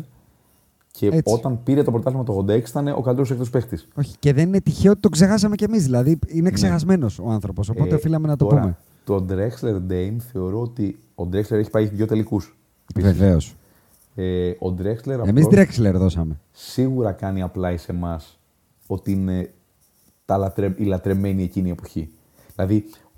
[0.91, 1.33] Και Έτσι.
[1.33, 3.87] όταν πήρε το πρωτάθλημα το 86 ήταν ο καλύτερος έκτος παίχτης.
[3.95, 5.83] Όχι, και δεν είναι τυχαίο ότι το ξεχάσαμε κι εμείς.
[5.83, 8.51] Δηλαδή, είναι ξεχασμένος ο άνθρωπος, οπότε οφείλαμε να το Ναι.
[8.51, 8.77] Ε, τώρα, πούμε.
[9.03, 12.57] Το Drexler Dame θεωρώ ότι ο Drexler έχει πάει δύο τελικούς.
[12.95, 13.55] Βεβαίως.
[14.15, 16.39] Ε, ο Drexler Εμείς απλώς Drexler δώσαμε.
[16.51, 18.39] σίγουρα κάνει apply σε εμάς
[18.87, 19.51] ότι είναι
[20.25, 22.09] τα λατρε, η λατρεμένη εκείνη εποχή.
[22.55, 23.08] Δηλαδή, ο- ο-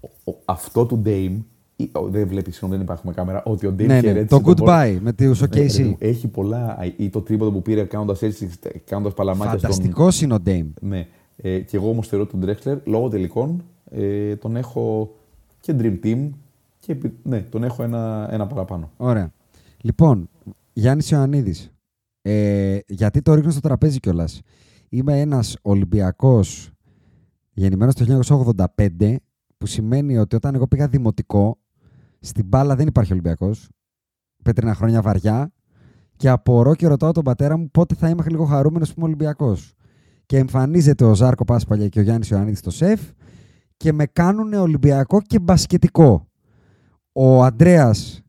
[0.46, 1.38] αυτό του Dame,
[1.76, 4.00] ή- ο- δεν βλέπεις, συγγνώμη, δεν υπάρχουμε κάμερα, ότι ο Dame Ναι, ναι.
[4.00, 5.96] χαιρέτησε Το τον Paul- goodbye με του Ναι, ρε, OKC.
[6.00, 6.78] Έχει πολλά.
[6.98, 8.50] Ή το τρίποδο που πήρε κάνοντας έτσι,
[8.86, 9.70] κάνοντας παλαμάκια στον.
[9.72, 10.70] Φανταστικός είναι ο Dame.
[10.82, 11.08] Ναι.
[11.36, 15.16] Ε, και εγώ όμως θεωρώ τον Drexler λόγω τελικών ε, τον έχω
[15.60, 16.30] και Dream Team
[16.80, 18.92] και επι- ναι, τον έχω ένα, ένα παραπάνω.
[18.98, 19.32] Ωραία.
[19.82, 20.30] Λοιπόν,
[20.74, 21.72] Γιάννης Ιωαννίδης.
[22.22, 24.42] Ε, γιατί το ρίχνω στο τραπέζι κιόλας;
[24.90, 26.70] Είμαι ένας Ολυμπιακός
[27.54, 29.16] γεννημένος το 1985,
[29.62, 31.58] που σημαίνει ότι όταν εγώ πήγα δημοτικό,
[32.20, 33.70] στην μπάλα δεν υπάρχει Ολυμπιακός.
[34.44, 35.54] Πέτρινα χρόνια βαριά.
[36.16, 39.74] Και απορώ και ρωτάω τον πατέρα μου πότε θα είμαι λίγο χαρούμενος που είμαι Ολυμπιακός.
[40.26, 43.02] Και εμφανίζεται ο Ζάρκο Πάσπαλια και ο Γιάννης Ιωαννίδης στο σεφ
[43.78, 46.28] και με κάνουν Ολυμπιακό και μπασκετικό.
[47.12, 48.22] Ο Αντρέας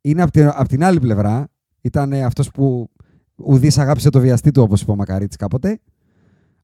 [0.00, 1.48] είναι από την, απ' την άλλη πλευρά.
[1.80, 2.90] Ήταν αυτός που
[3.36, 5.80] ουδής αγάπησε το βιαστή του, όπως είπε ο Μακαρίτη κάποτε.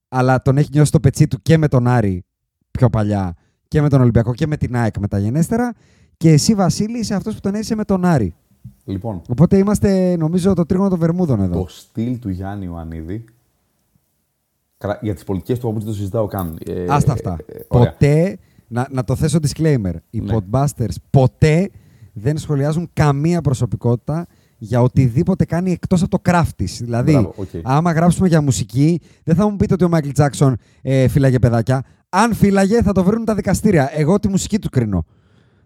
[0.09, 2.25] Αλλά τον έχει νιώσει το πετσί του και με τον Άρη
[2.71, 3.35] πιο παλιά
[3.69, 5.75] και με τον Ολυμπιακό και με την ΑΕΚ μεταγενέστερα.
[6.17, 8.35] Και εσύ, Βασίλη, είσαι αυτός που τον έζησε με τον Άρη.
[8.85, 11.61] Λοιπόν, Οπότε είμαστε, νομίζω, το τρίγωνο των Βερμούδων εδώ.
[11.61, 13.25] το στυλ του Γιάννη Ιωαννίδη.
[14.79, 16.59] Καλά, για τις πολιτικές του άποψη δεν το συζητάω καν.
[16.67, 17.37] Ε, Άστα αυτά.
[17.47, 17.91] ε, ε, ωραία.
[17.91, 20.37] ποτέ, να, να το θέσω disclaimer, οι Ναι.
[20.37, 21.71] Podbusters ποτέ
[22.13, 24.27] δεν σχολιάζουν καμία προσωπικότητα
[24.59, 26.81] για οτιδήποτε κάνει εκτός από το craft της.
[26.83, 27.49] Δηλαδή, Μπράβο, οκ.
[27.63, 31.83] άμα γράψουμε για μουσική, δεν θα μου πείτε ότι ο Μάικλ Τζάκσον ε, φύλαγε παιδάκια.
[32.09, 33.91] Αν φύλαγε, θα το βρουν τα δικαστήρια.
[33.95, 35.05] Εγώ τη μουσική του κρίνω.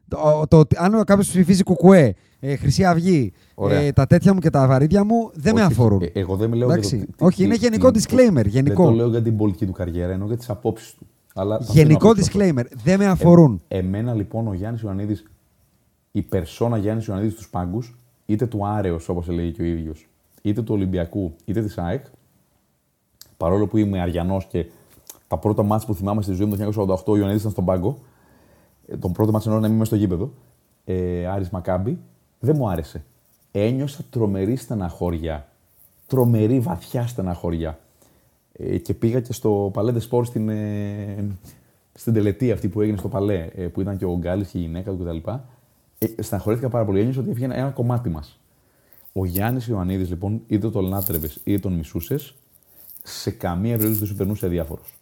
[0.08, 3.80] Το, το, ότι- αν κάποιος ψηφίζει κουκουέ, ε, Χρυσή Αυγή, Ωραία.
[3.80, 6.02] ε, τα τέτοια μου και τα βαρύδια μου δεν με Όχι, αφορούν.
[6.02, 6.96] ε, εγώ δεν μιλάω Εντάξει.
[6.96, 7.12] για το.
[7.16, 8.82] τι- Όχι, τι- είναι τι- γενικό τι- disclaimer, γενικό.
[8.82, 11.06] Δεν το λέω για την πολιτική του καριέρα, εννοώ για τις απόψεις του.
[11.34, 12.38] Αλλά θα Γενικό αφήνω απόψεις αυτό.
[12.60, 12.80] disclaimer.
[12.84, 13.62] Δεν με αφορούν.
[13.68, 15.24] Ε, εμένα λοιπόν ο Γιάννης Ιωαννίδης,
[16.10, 20.08] η περσόνα Γιάννης Ιωαννίδης στους πάγκους, είτε του Άρεος όπως έλεγε και ο ίδιος,
[20.42, 22.04] είτε του Ολυμπιακού, είτε της ΑΕΚ,
[23.36, 24.66] παρόλο που είμαι Αριανός και
[25.30, 27.98] τα πρώτα μάτια που θυμάμαι στη ζωή μου το 1988 ο Ιωαννίδης ήταν στον πάγκο,
[28.86, 30.32] ε, τον πρώτο μάτσο εννοώ να είμαι μέσα στο γήπεδο,
[30.84, 31.98] ε, Άρης Μακάμπη,
[32.38, 33.04] δεν μου άρεσε.
[33.50, 35.48] Ένιωσα τρομερή στεναχώρια.
[36.06, 37.78] Τρομερή βαθιά στεναχώρια.
[38.52, 41.26] Ε, και πήγα και στο Παλέ Σπορ στην, ε,
[41.94, 44.60] στην τελετή αυτή που έγινε στο Παλέ, ε, που ήταν και ο Γκάλης και η
[44.60, 45.30] γυναίκα του κτλ.
[45.98, 47.00] Ε, στεναχωρήθηκα πάρα πολύ.
[47.00, 48.38] Ένιωσα ότι έφυγε ένα κομμάτι μας.
[49.12, 52.34] Ο Γιάννης Ιωαννίδης, λοιπόν, είτε τον λάτρευε είτε τον μισούσες,
[53.02, 54.99] σε καμία περίπτωση δεν σου περνούσε διάφορος.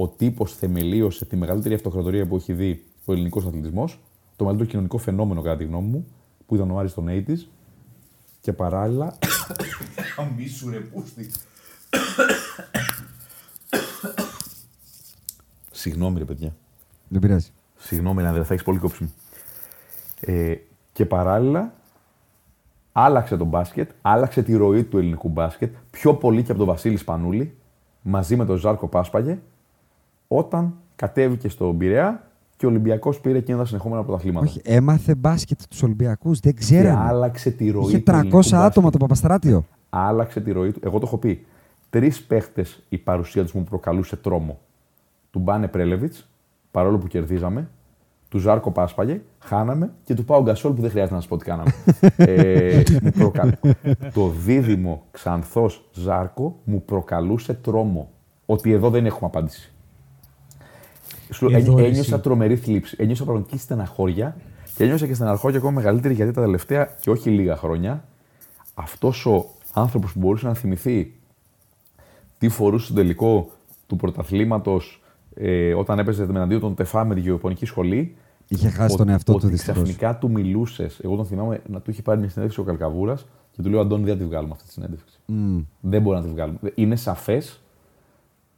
[0.00, 4.00] Ο τύπος θεμελίωσε τη μεγαλύτερη αυτοκρατορία που έχει δει ο ελληνικός αθλητισμός,
[4.36, 6.06] το μεγαλύτερο κοινωνικό φαινόμενο κατά τη γνώμη μου,
[6.46, 7.46] που ήταν ο Άρης των 80's,
[8.40, 9.18] και παράλληλα.
[10.18, 11.30] Αμίσου ρε πούστη.
[15.70, 16.54] Συγγνώμη ρε παιδιά.
[17.08, 17.50] Δεν πειράζει.
[17.76, 19.10] Συγγνώμη, Ανδρέα, θα έχεις πολύ κόψιμο.
[20.20, 20.54] Ε,
[20.92, 21.74] και παράλληλα,
[22.92, 26.96] άλλαξε τον μπάσκετ, άλλαξε τη ροή του ελληνικού μπάσκετ πιο πολύ και από τον Βασίλη
[26.96, 27.56] Σπανούλη,
[28.02, 29.38] μαζί με τον Ζάρκο Πάσπαγε,
[30.32, 32.24] όταν κατέβηκε στον Πειραιά
[32.56, 34.46] και ο Ολυμπιακός πήρε εκείνα τα συνεχόμενα πρωταθλήματα.
[34.46, 36.40] Όχι, έμαθε μπάσκετ τους Ολυμπιακούς.
[36.40, 37.08] Δεν και ξέρανε.
[37.08, 38.90] άλλαξε τη ροή Είχε του 300 ελληνικού άτομα μπάσκετ.
[38.90, 39.64] το Παπαστράτιο.
[39.90, 40.80] Άλλαξε τη ροή του.
[40.84, 41.46] Εγώ το έχω πει.
[41.90, 44.58] Τρεις παίχτες η παρουσία τους μου προκαλούσε τρόμο.
[45.30, 46.28] Του Μπάνε Πρέλεβιτς,
[46.70, 47.68] παρόλο που κερδίζαμε.
[48.28, 51.44] Του Ζάρκο Πάσπαγε, χάναμε και του Πάου Γκασόλ που δεν χρειάζεται να σας πω τι
[51.44, 51.70] κάναμε.
[52.16, 53.58] ε, μου προκα...
[54.14, 58.10] Το δίδυμο Ξανθός Ζάρκο μου προκαλούσε τρόμο.
[58.46, 59.72] Ότι εδώ δεν έχουμε απάντηση.
[61.32, 62.22] Σου λέω, Εδώ, ένι- ρε, ένιωσα εσύ.
[62.22, 62.96] τρομερή θλίψη.
[62.98, 64.36] Ένιωσα πραγματική στεναχώρια
[64.76, 68.04] και ένιωσα και στεναχώρια ακόμα μεγαλύτερη γιατί τα τελευταία και όχι λίγα χρόνια
[68.74, 71.14] αυτός ο άνθρωπος που μπορούσε να θυμηθεί
[72.38, 73.50] τι φορούσε στο τελικό
[73.86, 75.02] του πρωταθλήματος
[75.34, 78.14] ε, όταν έπαιζε με εναντίον των Τεφά με τη γεωπονική σχολή.
[78.48, 79.82] Είχε χάσει τον ότι- εαυτό του ότι δυστυχώς.
[79.82, 80.98] Ξαφνικά του μιλούσες.
[81.02, 84.04] Εγώ τον θυμάμαι να του είχε πάρει μια συνέντευξη ο Καλκαβούρας και του λέω: Αντώνη,
[84.04, 85.18] δεν θα τη βγάλουμε αυτή τη συνέντευξη.
[85.80, 86.58] Δεν μπορούμε να τη βγάλουμε.
[86.74, 87.60] Είναι σαφές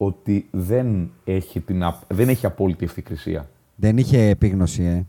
[0.05, 3.48] ότι δεν έχει, την, απ- δεν έχει απόλυτη ευθυκρισία.
[3.76, 5.06] Δεν είχε επίγνωση, ε.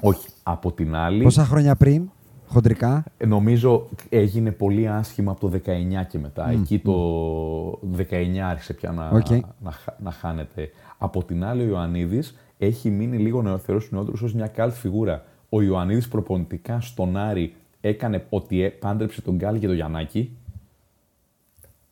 [0.00, 0.28] Όχι.
[0.42, 2.10] Από την άλλη, Πόσα χρόνια πριν,
[2.46, 6.50] χοντρικά; ε, νομίζω έγινε πολύ άσχημα από το 19 και μετά.
[6.50, 6.92] Εκεί το
[7.96, 9.30] 19 άρχισε πια να, Οκ.
[9.62, 10.70] να, χα- να χάνεται.
[10.98, 14.72] Από την άλλη, ο Ιωαννίδης έχει μείνει λίγο νεο, θεωρώ στους νεότερους ως μια καλτ
[14.74, 15.24] φιγούρα.
[15.48, 20.36] Ο Ιωαννίδης προπονητικά στον Άρη έκανε ότι ε, πάντρεψε τον Γκάλι και τον Γιαννάκη.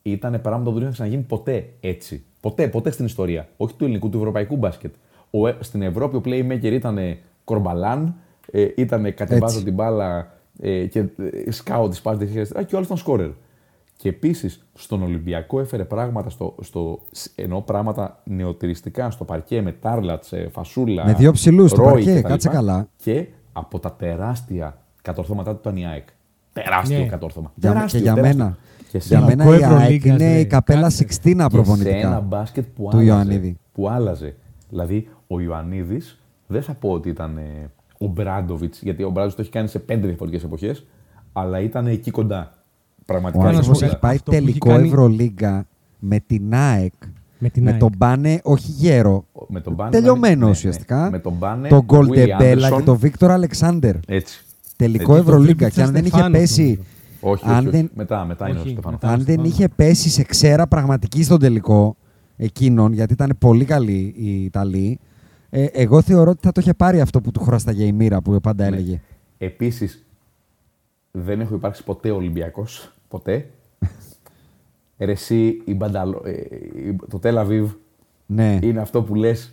[0.02, 2.24] Ήταν πράγματα που δεν είχαν ξαναγίνει ποτέ έτσι.
[2.40, 3.48] Ποτέ, ποτέ στην ιστορία.
[3.56, 4.94] Όχι του ελληνικού, του ευρωπαϊκού μπάσκετ.
[5.30, 6.98] Ο, ε- στην Ευρώπη ο playmaker ήταν
[7.44, 8.14] κορμπαλάν,
[8.50, 9.64] ε, ήταν κατεβάζω Έτσι.
[9.64, 10.98] την μπάλα ε, και
[11.44, 13.30] ε, σκάω τη πάση δεξιά και ο άλλος ήταν σκόρερ.
[13.96, 17.00] Και επίσης στον Ολυμπιακό έφερε πράγματα, στο, στο,
[17.34, 21.04] ενώ πράγματα νεοτηριστικά στο παρκέ με τάρλατς, φασούλα.
[21.04, 22.60] Με δύο ψηλούς στο Ρόι παρκέ, και τα κάτσε λοιπά.
[22.60, 22.88] καλά.
[22.96, 26.06] Και από τα τεράστια κατορθώματά του ήταν η ΑΕΚ.
[26.52, 27.06] Τεράστιο Ναι.
[27.06, 27.52] κατόρθωμα.
[27.54, 28.38] Για- τεράστιο, και για τεράστιο.
[28.44, 28.56] μένα.
[28.90, 30.38] Και σε Για ένα- μένα Ελληνικό η ΑΕΚ Ευρωλίγκας, είναι ρε.
[30.40, 30.96] η καπέλα Κάτσε.
[30.96, 32.20] Σιξτίνα και σε ένα προπονητικά.
[32.20, 33.04] μπάσκετ που Του άλλαζε.
[33.06, 33.58] Ιωαννίδη.
[33.72, 34.34] Που άλλαζε.
[34.70, 39.42] Δηλαδή, ο Ιωαννίδης δεν θα πω ότι ήταν ε, ο Μπράντοβιτς, γιατί ο Μπράντοβιτς το
[39.42, 40.86] έχει κάνει σε πέντε διαφορετικές εποχές,
[41.32, 42.52] αλλά ήταν εκεί κοντά.
[42.98, 43.44] Ο Πραγματικά.
[43.44, 44.06] να σου άνθρωπος πω έχει κάτι.
[44.06, 45.66] πάει Αυτό που έχει τελικό κάνει- Ευρωλίγκα
[45.98, 46.92] με την ΑΕΚ.
[47.38, 47.78] Με την Με ΑΕΚ.
[47.80, 49.24] τον Μπάνε, όχι γέρο.
[49.48, 51.02] Με τον Μπάνε, Τελειωμένο ναι, ουσιαστικά.
[51.04, 51.10] ναι.
[51.10, 52.76] Με τον Μπάνε, τον Γκολ Willie Ντεμπέλα Anderson.
[52.78, 53.94] και τον Βίκτορ Αλεξάνδερ.
[54.06, 54.44] Έτσι.
[54.76, 55.28] Τελικό Έτσι.
[55.28, 55.64] Ευρωλίγκα.
[55.66, 56.84] Τον Και αν δεν είχε Στεφάνο, πέσει.
[57.20, 57.42] Νομίζω.
[57.42, 57.76] Όχι, αν όχι, όχι.
[57.76, 59.00] δεν- Μετά, μετά είναι ο Όχι, Στεφανός.
[59.00, 59.12] μετά.
[59.14, 59.48] Αν δεν Στεφάνο.
[59.48, 61.96] είχε πέσει σε ξέρα πραγματική στον τελικό
[62.36, 64.98] εκείνον, γιατί ήταν πολύ καλή η Ιταλή,
[65.50, 68.40] ε, εγώ θεωρώ ότι θα το είχε πάρει αυτό που του χρώσταγε η μοίρα που
[68.40, 68.76] πάντα Ναι.
[68.76, 69.00] έλεγε.
[69.38, 70.06] Επίσης,
[71.10, 72.92] δεν έχω υπάρξει ποτέ Ολυμπιακός.
[73.08, 73.50] Ποτέ.
[74.98, 76.30] Ρε εσύ, η Μπανταλο, ε,
[76.88, 77.70] η- το Τελαβίβ
[78.26, 78.58] Ναι.
[78.62, 79.52] είναι αυτό που λες.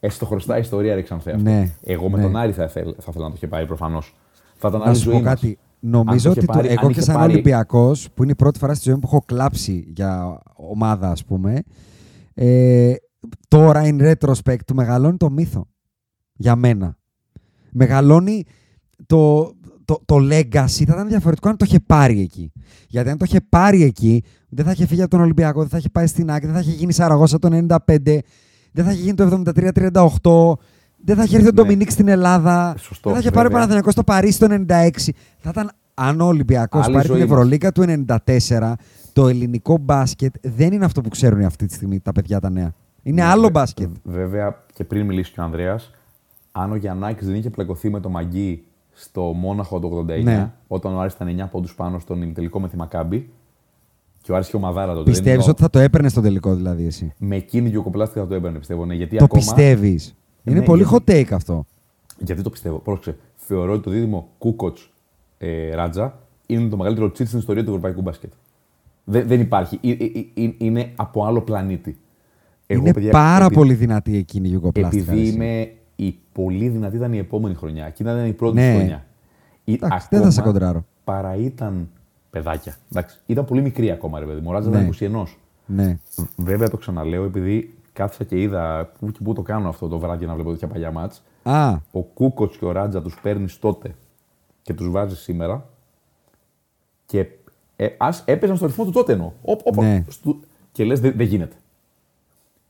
[0.00, 1.30] Έστω χρωστά ιστορία, ρε Ξανθέ.
[1.30, 1.42] αυτό.
[1.42, 2.22] Ναι, Εγώ με ναι.
[2.22, 4.16] τον Άρη θα, ήθελα, θα ήθελα να το είχε πάρει προφανώς.
[4.56, 5.28] Θα ήταν Να άλλη σου ζωή πω μας.
[5.34, 5.58] κάτι.
[5.82, 8.22] Αν Νομίζω το είχε ότι το- πάρει- αν εγώ και είχε σαν πάρει- Ολυμπιακός, που
[8.22, 11.62] είναι η πρώτη φορά στη ζωή μου που έχω κλάψει για ομάδα, ας πούμε,
[12.34, 12.92] ε,
[13.48, 15.66] τώρα in retrospect του μεγαλώνει το μύθο.
[16.34, 16.96] Για μένα.
[17.70, 18.44] Μεγαλώνει
[19.06, 19.52] το,
[19.84, 20.66] το, το legacy.
[20.66, 22.52] Θα ήταν διαφορετικό αν το είχε πάρει εκεί.
[22.88, 25.76] Γιατί αν το είχε πάρει εκεί, δεν θα είχε φύγει από τον Ολυμπιακό, δεν θα
[25.78, 28.18] είχε πάει στην άκρη, δεν θα είχε γίνει Σαραγώσα το 95,
[28.72, 30.58] δεν θα είχε γίνει το 73-38,
[31.04, 31.62] δεν θα είχε έρθει ο Ναι.
[31.62, 33.56] Ντομινίκ στην Ελλάδα, Σωστό, δεν θα είχε πάρει ο βέβαια.
[33.58, 35.12] Παναθηναϊκός στο Παρίσι το 96.
[35.38, 37.32] Θα ήταν, αν ο Ολυμπιακός Άλλη πάρει την ζωή μας.
[37.32, 38.72] Ευρωλίκα του 94,
[39.12, 42.74] το ελληνικό μπάσκετ δεν είναι αυτό που ξέρουν αυτή τη στιγμή τα παιδιά τα νέα.
[43.02, 43.88] Είναι άλλο Βε- μπάσκετ.
[44.02, 45.90] Βέβαια, και πριν μιλήσει και ο Ανδρέας,
[46.52, 48.62] αν ο Γιαννάκης δεν είχε πλακωθεί με το Μαγκί
[48.92, 50.50] στο Μόναχο το 89, Ναι.
[50.66, 53.28] όταν ο Άρης ήταν 9 πόντους πάνω στον ημιτελικό με τη Μακάμπη,
[54.22, 55.10] και ο Άρης είχε ομαδάρα τότε.
[55.10, 58.20] Πιστεύεις δεν είναι ότι θα το έπαιρνες στο τελικό δηλαδή εσύ; Με εκείνη η γεκοπλάστηκα
[58.20, 58.84] θα το έμπαινε, πιστεύω.
[58.84, 59.42] Ναι, γιατί Το ακόμα...
[59.42, 60.14] πιστεύεις;
[60.50, 61.64] Είναι Ναι, πολύ γιατί- hot take αυτό.
[62.18, 62.78] Γιατί το πιστεύω.
[62.78, 63.16] Πρόσεξε.
[63.36, 64.90] Θεωρώ ότι το δίδυμο Κούκοτς
[65.38, 68.32] ε, Ράτζα είναι το μεγαλύτερο τσίτ στην ιστορία του ευρωπαϊκού μπάσκετ.
[69.04, 69.78] Δεν, δεν υπάρχει.
[69.82, 71.98] Ε, ε, ε, είναι από άλλο πλανήτη.
[72.66, 75.02] Εγώ, είναι παιδιά, πάρα επει- πολύ δυνατή εκείνη η Γιουγκοπλάστικα.
[75.02, 75.34] Επειδή ρε, εσύ.
[75.34, 77.90] είμαι η πολύ δυνατή ήταν η επόμενη χρονιά.
[77.90, 78.74] Και ήταν η πρώτη Ναι.
[78.74, 79.06] χρονιά.
[79.64, 80.84] Ή- Εντάξει, δεν θα σε κοντράρω.
[81.04, 81.88] Παρά ήταν
[82.30, 82.76] παιδάκια.
[82.92, 84.46] Εντάξει, ήταν πολύ μικρή ακόμα, ρε παιδί μου.
[84.50, 84.76] Ο Ράτζα Ναι.
[84.76, 85.26] ήταν 21.
[85.66, 85.98] Ναι.
[86.36, 90.18] Βέβαια το ξαναλέω, επειδή κάθισα και είδα που και που το κάνω αυτό το βράδυ
[90.18, 91.22] για να βλέπω τέτοια παλιά μάτς.
[91.42, 93.94] Α, Ο Κούκοτ και ο Ράτζα τους παίρνεις τότε
[94.62, 95.68] και τους βάζεις σήμερα.
[97.06, 97.26] Και
[97.76, 99.32] ε, ας έπαιζαν στο ρυθμό του τότε εννοώ.
[99.42, 100.04] Οπ, οπ, Ναι.
[100.08, 101.56] στου- Και λες, δεν δεν γίνεται.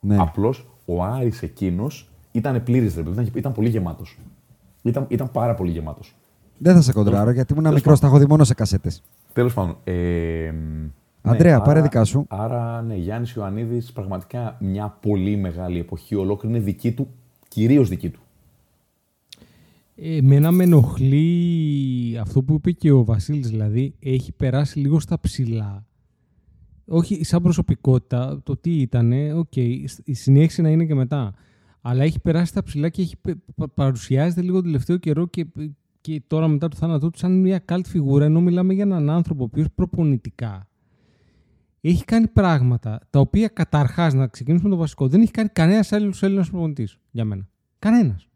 [0.00, 0.16] ναι.
[0.20, 4.18] Απλώς ο Άρης εκείνος ήταν πλήρης, ρε παιδί, ήταν, ήταν πολύ γεμάτος.
[4.82, 6.14] Ήταν, ήταν πάρα πολύ γεμάτος.
[6.58, 9.02] Δεν θα σε κοντράρω γιατί ήμουν Τέλος μικρός, τα έχω δει μόνο σε κασέτες.
[9.32, 9.76] Τέλος πάντων.
[9.84, 10.52] Ε,
[11.30, 12.24] Αντρέα, άρα- πάρε δικά σου.
[12.28, 17.08] Άρα, ναι, Γιάννης Ιωαννίδης πραγματικά μια πολύ μεγάλη εποχή ολόκληρη είναι δική του,
[17.48, 18.20] κυρίως δική του.
[20.00, 25.86] Εμένα με ενοχλεί αυτό που είπε και ο Βασίλης, δηλαδή έχει περάσει λίγο στα ψηλά.
[26.84, 29.56] Όχι σαν προσωπικότητα, το τι ήταν, οκ,
[30.04, 31.34] η συνέχιση να είναι και μετά.
[31.80, 35.46] Αλλά έχει περάσει στα ψηλά και έχει πε- πα- παρουσιάζεται λίγο τελευταίο καιρό και,
[36.00, 39.42] και τώρα μετά το θάνατό του σαν μια cult φιγούρα, ενώ μιλάμε για έναν άνθρωπο
[39.42, 40.68] ο οποίος προπονητικά
[41.80, 45.92] έχει κάνει πράγματα τα οποία καταρχάς, να ξεκινήσουμε με το βασικό, δεν έχει κάνει κανένας
[45.92, 47.48] άλλος Έλληνας προπονητής για μένα.
[47.78, 48.28] Κανένας.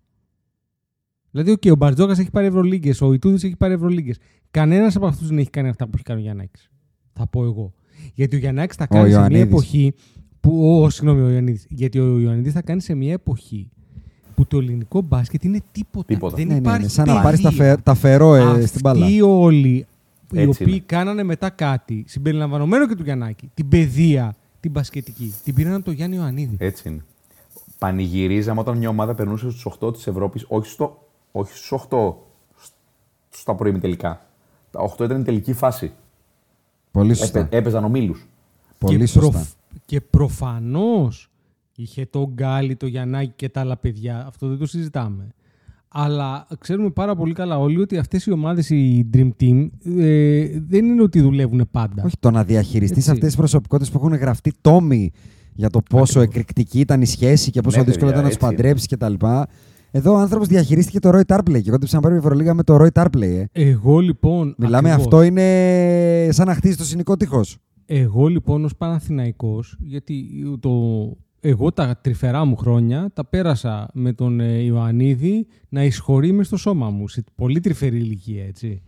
[1.31, 4.19] Δηλαδή, okay, ο Μπαρτζόκας έχει πάρει Ευρωλίγκες, ο Ιτούδης έχει πάρει Ευρωλίγκες.
[4.51, 6.71] Κανένας από αυτούς δεν έχει κάνει αυτά που έχει κάνει ο Γιαννάκης.
[7.13, 7.73] Θα πω εγώ.
[8.15, 9.47] Γιατί ο Γιαννάκης τα κάνει σε μια Ιωαννίδης.
[9.53, 9.95] εποχή.
[10.41, 11.67] Που, ο, συγγνώμη, ο Ιωαννίδης.
[11.69, 13.71] Γιατί ο Ιωαννίδης θα κάνει σε μια εποχή
[14.35, 16.07] που το ελληνικό μπάσκετ είναι τίποτα.
[16.07, 16.37] Τίποτα.
[16.37, 17.75] Δεν Ναι, ναι, υπάρχει ναι, σαν να πάρεις τα, παιδεία.
[17.75, 19.05] φε, τα φερό ε, στην μπάλα.
[19.05, 19.87] Αυτοί όλοι
[20.33, 20.87] οι Έτσι οποίοι είναι.
[20.87, 25.95] κάνανε μετά κάτι, συμπεριλαμβανομένο και του Γιαννάκη, την παιδεία, την μπασκετική, την πήραν από τον
[25.95, 26.57] Γιάννη Ιωαννίδη.
[26.59, 27.05] Έτσι είναι.
[27.79, 32.15] Πανηγυρίζαμε όταν μια ομάδα περνούσε στους 8 της Ευρώπης, όχι, στο, όχι στους 8
[33.31, 34.27] στα πρώιμη τελικά.
[34.71, 35.93] Τα 8 ήταν η τελική φάση.
[36.91, 37.39] Πολύ σωστά.
[37.39, 38.27] Έπαι, έπαιζαν ομίλους.
[38.79, 39.47] Πολύ και, σωστά.
[39.87, 41.31] και προφανώς
[41.77, 44.27] είχε τον Γκάλι, το Γιαννάκη και τα άλλα παιδιά.
[44.27, 45.35] Αυτό δεν το συζητάμε.
[45.93, 50.85] Αλλά ξέρουμε πάρα πολύ καλά όλοι ότι αυτές οι ομάδες, η Dream Team, ε, δεν
[50.85, 52.03] είναι ότι δουλεύουν πάντα.
[52.05, 53.11] Όχι, το να διαχειριστείς Έτσι.
[53.11, 55.11] αυτές τις προσωπικότητες που έχουν γραφτεί τόμοι
[55.55, 58.49] για το πόσο εκρηκτική ήταν η σχέση και πόσο Ναι, δύσκολο παιδιά, ήταν να τους
[58.49, 59.27] έτσι παντρέψεις κτλ.
[59.91, 62.77] Εδώ ο άνθρωπος διαχειρίστηκε το Roy Tarpley και εγώ το ξαναπάρει η Ευρωλίγα με το
[62.81, 63.23] Roy Tarpley.
[63.23, 63.45] Ε.
[63.53, 64.55] Εγώ λοιπόν.
[64.59, 67.57] Μιλάμε, ακριβώς, αυτό είναι σαν να χτίσει το συνικό τείχος.
[67.87, 70.27] Εγώ λοιπόν ως Παναθηναϊκός, γιατί
[70.61, 70.71] το,
[71.45, 76.57] εγώ τα τρυφερά μου χρόνια τα πέρασα με τον ε, Ιωαννίδη να εισχωρεί μες στο
[76.57, 77.09] σώμα μου.
[77.09, 78.83] Σε πολύ τρυφερή ηλικία, έτσι.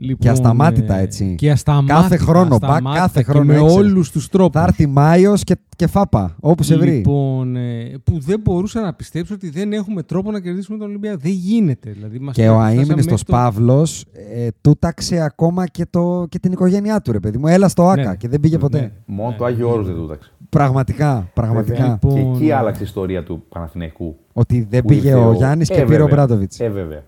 [0.00, 1.34] Λοιπόν, Και ασταμάτητα, ε, έτσι.
[1.38, 1.94] Και ασταμάτητα.
[2.00, 3.74] Κάθε χρόνο, μπακ, ασταμάτητα κάθε και χρόνο με έξερες.
[3.74, 4.60] όλους τους τρόπους.
[4.60, 6.90] Θα έρθει Μάιος και, και φάπα, όπου σε βρει.
[6.90, 11.18] Λοιπόν, ε, που δεν μπορούσα να πιστέψω ότι δεν έχουμε τρόπο να κερδίσουμε τον Ολυμπιακό.
[11.22, 11.90] Δεν γίνεται.
[11.90, 14.04] Δηλαδή, μας Και ο φτάσαμε αείμνηστο μέχρι το- Παύλος
[14.34, 17.46] ε, τούταξε ακόμα και, το, και την οικογένειά του, ρε παιδί μου.
[17.46, 18.16] Έλα στο ΑΚΑ Ναι.
[18.16, 18.80] και δεν πήγε ποτέ.
[18.80, 18.90] Ναι.
[19.06, 20.30] Μόνο το Άγιο Όρος δεν το ούταξε.
[20.48, 21.74] Πραγματικά, πραγματικά.
[21.74, 22.54] Βέβαια, Και Λοιπόν, εκεί ναι.
[22.54, 24.16] άλλαξε η ιστορία του Παναθηναϊκού.
[24.32, 26.14] Ότι δεν που πήγε ήρθε ο Γιάννης και Ε, πήρε ο βέβαια.
[26.14, 26.60] Μπράντοβιτς.
[26.60, 27.02] Ε, βέβαια.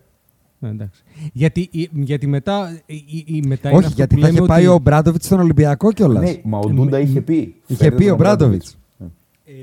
[0.62, 1.02] Ναι, εντάξει.
[1.32, 2.81] Γιατί, η- γιατί μετά.
[2.86, 4.78] η- η- η- μετά είναι Όχι, αυτό γιατί που θα λέμε είχε πάει ότι- ο
[4.78, 6.23] Μπράντοβιτς στον Ολυμπιακό κιόλας.
[6.23, 7.55] Ναι, μα ο Ντούντα είχε πει.
[7.66, 8.76] Είχε φέρτε πει τον ο Μπράντοβιτς.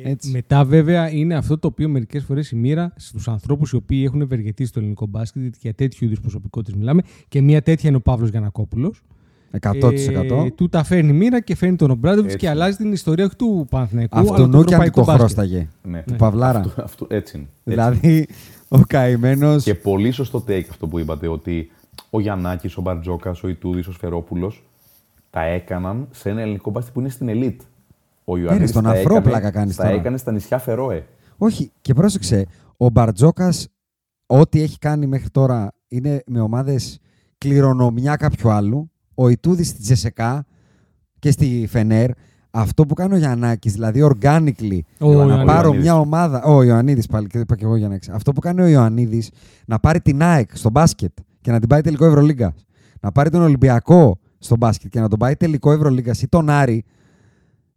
[0.04, 0.32] Ε, Έτσι.
[0.32, 4.22] Μετά, βέβαια, είναι αυτό το οποίο μερικές φορές η μοίρα στους ανθρώπους οι οποίοι έχουν
[4.22, 8.02] ευεργετήσει στο ελληνικό μπάσκετ, γιατί για τέτοιου είδους προσωπικότητες μιλάμε, και μία τέτοια είναι ο
[8.02, 9.02] Παύλος Γιανακόπουλος.
[9.62, 10.46] 100%.
[10.46, 12.46] Ε, του τα φέρνει η μοίρα και φέρνει τον Ομπράντοβιτς Έτσι.
[12.46, 14.18] και αλλάζει την ιστορία όχι του Παναθηναϊκού.
[14.18, 15.20] αλλά Αυτού του νου και αν ευρωπαϊκού το μπάσκετ.
[15.20, 15.68] χρώσταγε.
[15.84, 16.04] Ναι.
[16.08, 16.60] Του Παυλάρα.
[16.60, 17.46] Αυτό- αυτό- έτσι είναι.
[17.46, 17.70] Έτσι.
[18.00, 18.28] Δηλαδή,
[18.68, 19.58] ο καημένο.
[19.58, 21.72] Και πολύ σωστό take αυτό που είπατε, ότι
[22.10, 24.64] ο Γιαννάκης, ο Μπαρτζόκας, ο Ιτούδης, ο Σφερόπουλος
[25.30, 27.62] τα έκαναν σε ένα ελληνικό μπάσκετ που είναι στην ελίτ.
[28.26, 29.96] Ο Ιωαννίδης Ναι, στον τα αφρό έκανε- πλάκα κάνεις Τα τώρα.
[29.96, 31.04] έκανε στα νησιά Φερόε.
[31.38, 32.46] Όχι, και πρόσεξε,
[32.78, 33.68] ο Μπαρτζόκας,
[34.26, 37.00] ό,τι έχει κάνει μέχρι τώρα είναι με ομάδες
[37.38, 38.92] κληρονομιά κάποιου άλλου.
[39.20, 40.46] Ο Ιτούδης στη Τζεσεκά
[41.20, 42.10] και στη Φενέρ.
[42.52, 45.46] Αυτό που κάνει ο Γιαννάκης, δηλαδή organically, Ο να Ιωαννίδης.
[45.46, 45.82] πάρω Ιωαννίδης.
[45.84, 46.44] μια ομάδα.
[46.44, 48.10] Ο Ιωαννίδης πάλι, και είπα και εγώ Γιαννάκης.
[48.10, 49.30] Αυτό που κάνει ο Ιωαννίδης,
[49.66, 52.54] να πάρει την ΑΕΚ στο μπάσκετ και να την πάει τελικό Ευρωλίγκα.
[53.02, 56.84] Να πάρει τον Ολυμπιακό στο μπάσκετ και να τον πάει τελικό Ευρωλίγκα ή τον Άρη.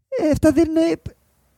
[0.09, 0.81] Ε, αυτά δεν είναι.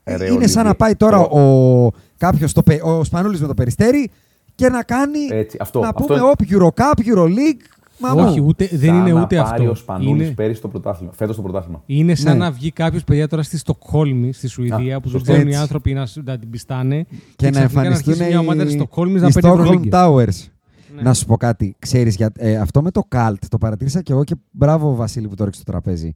[0.03, 3.41] Ε, ρε, είναι Ολυμπι- σαν να πάει τώρα το- ο, κάποιος, στο, Πε- ο Σπανούλης
[3.41, 4.09] με το Περιστέρι
[4.55, 7.61] και να κάνει, Έτσι, αυτό, να αυτό πούμε, είναι- όπ, Eurocup, Euroleague,
[7.99, 8.45] μα Όχι, μου.
[8.47, 9.69] ούτε, δεν Σαν είναι να ούτε πάρει αυτό.
[9.69, 11.11] ο Σπανούλης Είναι, πέρυσι το πρωτάθλημα.
[11.11, 11.83] Φέτος το πρωτάθλημα.
[11.85, 12.43] είναι σαν Ναι.
[12.43, 15.19] να βγει κάποιος παιδιά τώρα στη Στοκχόλμη, στη Σουηδία, Α, που δεν σωστό.
[15.31, 15.61] ξέρουν οι Έτσι.
[15.61, 17.03] άνθρωποι να, σ- να την πιστάνε.
[17.35, 19.89] και να ξαφνικά εμφανιστούν αρχίσει μια ομάδα της οι, Στοκχόλμης οι να παίρνει Stockholm Ευρωλίγκες.
[19.93, 20.49] Towers.
[20.95, 21.01] Ναι.
[21.01, 21.75] Να σου πω κάτι.
[21.79, 25.35] Ξέρεις, για, ε, αυτό με το cult το παρατήρησα και εγώ και μπράβο Βασίλη που
[25.35, 26.11] το ρίξε στο τραπέζι.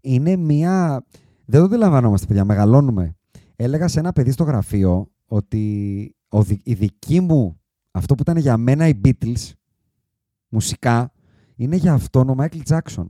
[0.00, 1.04] Είναι μια...
[1.44, 3.14] Δεν το αντιλαμβανόμαστε παιδιά, μεγαλώνουμε.
[3.56, 7.60] Έλεγα σε ένα παιδί στο γραφείο ότι ο, δι- η δική μου,
[7.90, 9.50] αυτό που ήταν για μένα οι Beatles,
[10.48, 11.12] μουσικά,
[11.60, 13.04] είναι για αυτόν ο Michael Jackson.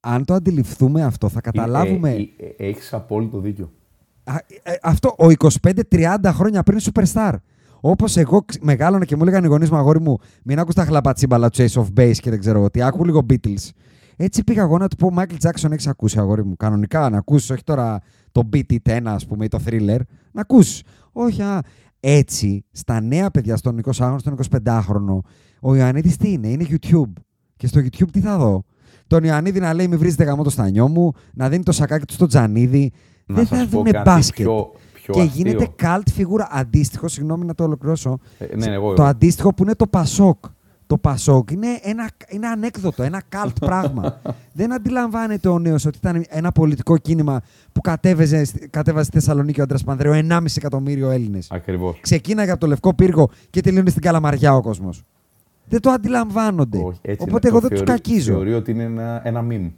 [0.00, 2.10] Αν το αντιληφθούμε αυτό, θα καταλάβουμε...
[2.10, 3.72] Ε, ε, ε, έχεις απόλυτο δίκιο.
[4.24, 5.26] Α, ε, αυτό, ο
[5.90, 7.32] 25-30 χρόνια πριν superstar.
[7.80, 10.84] Όπως εγώ ξ- μεγάλωνα και μου έλεγαν οι γονείς μου, αγόρι μου, μην ακούς τα
[10.84, 13.68] χλαπατσίμπαλα του Ace of Base και δεν ξέρω τι, άκου λίγο Beatles.
[14.16, 16.56] Έτσι πήγα εγώ να του πω, Michael Jackson έχεις ακούσει, αγόρι μου.
[16.56, 18.00] Κανονικά να ακούσει, όχι τώρα
[18.32, 19.98] το Beat It 1, ας πούμε, ή το Thriller.
[20.32, 20.84] Να ακούσει.
[21.12, 21.60] Όχι, α.
[22.00, 25.18] Έτσι, στα νέα παιδιά, στον 20χρονο, στον 25χρονο,
[25.60, 27.12] ο Ιωαννίδης τι είναι, είναι YouTube.
[27.56, 28.64] Και στο YouTube τι θα δω;
[29.06, 32.12] Τον Ιωαννίδη να λέει: Μη βρίζετε γαμό το στανιό μου, να δίνει το σακάκι του
[32.12, 32.92] στο Τζανίδη.
[33.26, 34.46] Να δεν σας θα πω δούνε κάτι μπάσκετ.
[34.46, 35.34] πιο- πιο και αστείο.
[35.42, 36.48] γίνεται cult φιγούρα.
[36.50, 38.18] Αντίστοιχο, συγγνώμη να το ολοκληρώσω.
[38.38, 39.10] Ε, ναι, εγώ, το εγώ.
[39.10, 40.44] αντίστοιχο που είναι το Πασόκ.
[40.88, 44.20] Το Πασόκ είναι ένα είναι ανέκδοτο, ένα cult πράγμα.
[44.52, 47.40] Δεν αντιλαμβάνεται ο νέος ότι ήταν ένα πολιτικό κίνημα
[47.72, 51.50] που κατέβαζε, κατέβαζε στη Θεσσαλονίκη ο Άντρας Πανδρέου 1,5 εκατομμύριο Έλληνες.
[51.50, 51.98] Ακριβώς.
[52.00, 55.02] Ξεκίναγε από το Λευκό Πύργο και τελείωνε στην Καλαμαριά ο κόσμος.
[55.68, 56.78] Δεν το αντιλαμβάνονται.
[56.78, 57.56] Όχι, έτσι Οπότε είναι.
[57.58, 58.32] εγώ Το δεν τους θεωρεί- κακίζω.
[58.32, 59.70] Θεωρεί ότι είναι ένα, ένα meme.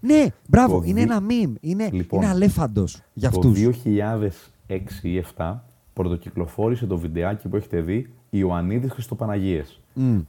[0.00, 1.52] Ναι, μπράβο, Το είναι δι- ένα meme.
[1.60, 3.58] Είναι, Λοιπόν, είναι αλέφαντος για Το αυτούς.
[3.58, 9.80] 2006 ή 2007 πρωτοκυκλοφόρησε το βιντεάκι που έχετε δει Ιωαννίδης Χριστοπαναγίες.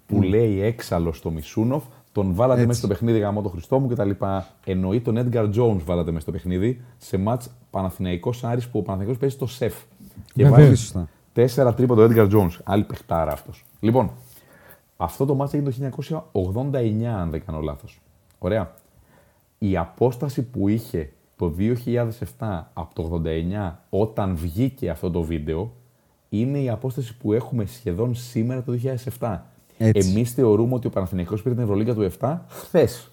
[0.08, 2.68] Που λέει έξαλλος στο Μισούνοφ, τον βάλατε Έτσι.
[2.68, 4.10] μέσα στο παιχνίδι γαμό το Χριστό μου κτλ.
[4.66, 9.18] Εννοεί τον Edgar Jones βάλατε μέσα στο παιχνίδι σε μάτς Παναθηναϊκός Άρης που ο Παναθηναϊκός
[9.19, 9.74] παίζει στο σεφ.
[10.34, 10.52] Και Βεβαίως.
[10.52, 11.10] βάζει Πολύ σωστά.
[11.34, 12.58] τέσσερα τρίποντα ο Edgar Jones.
[12.64, 13.66] Άλλη παιχτάρα αυτός.
[13.80, 14.11] Λοιπόν,
[14.98, 15.76] αυτό το μάτς έγινε το
[16.34, 18.02] 1989 αν δεν κάνω λάθος.
[18.40, 18.72] Ωραία.
[19.58, 21.53] Η απόσταση που είχε το
[22.40, 25.74] 2007 από το 89 όταν βγήκε αυτό το βίντεο
[26.30, 28.80] είναι η απόσταση που έχουμε σχεδόν σήμερα το
[29.19, 29.38] 2007.
[29.77, 30.09] Έτσι.
[30.09, 33.11] Εμείς θεωρούμε ότι ο Παναθηναϊκός πήρε την Ευρωλίγκα του 7 χθες.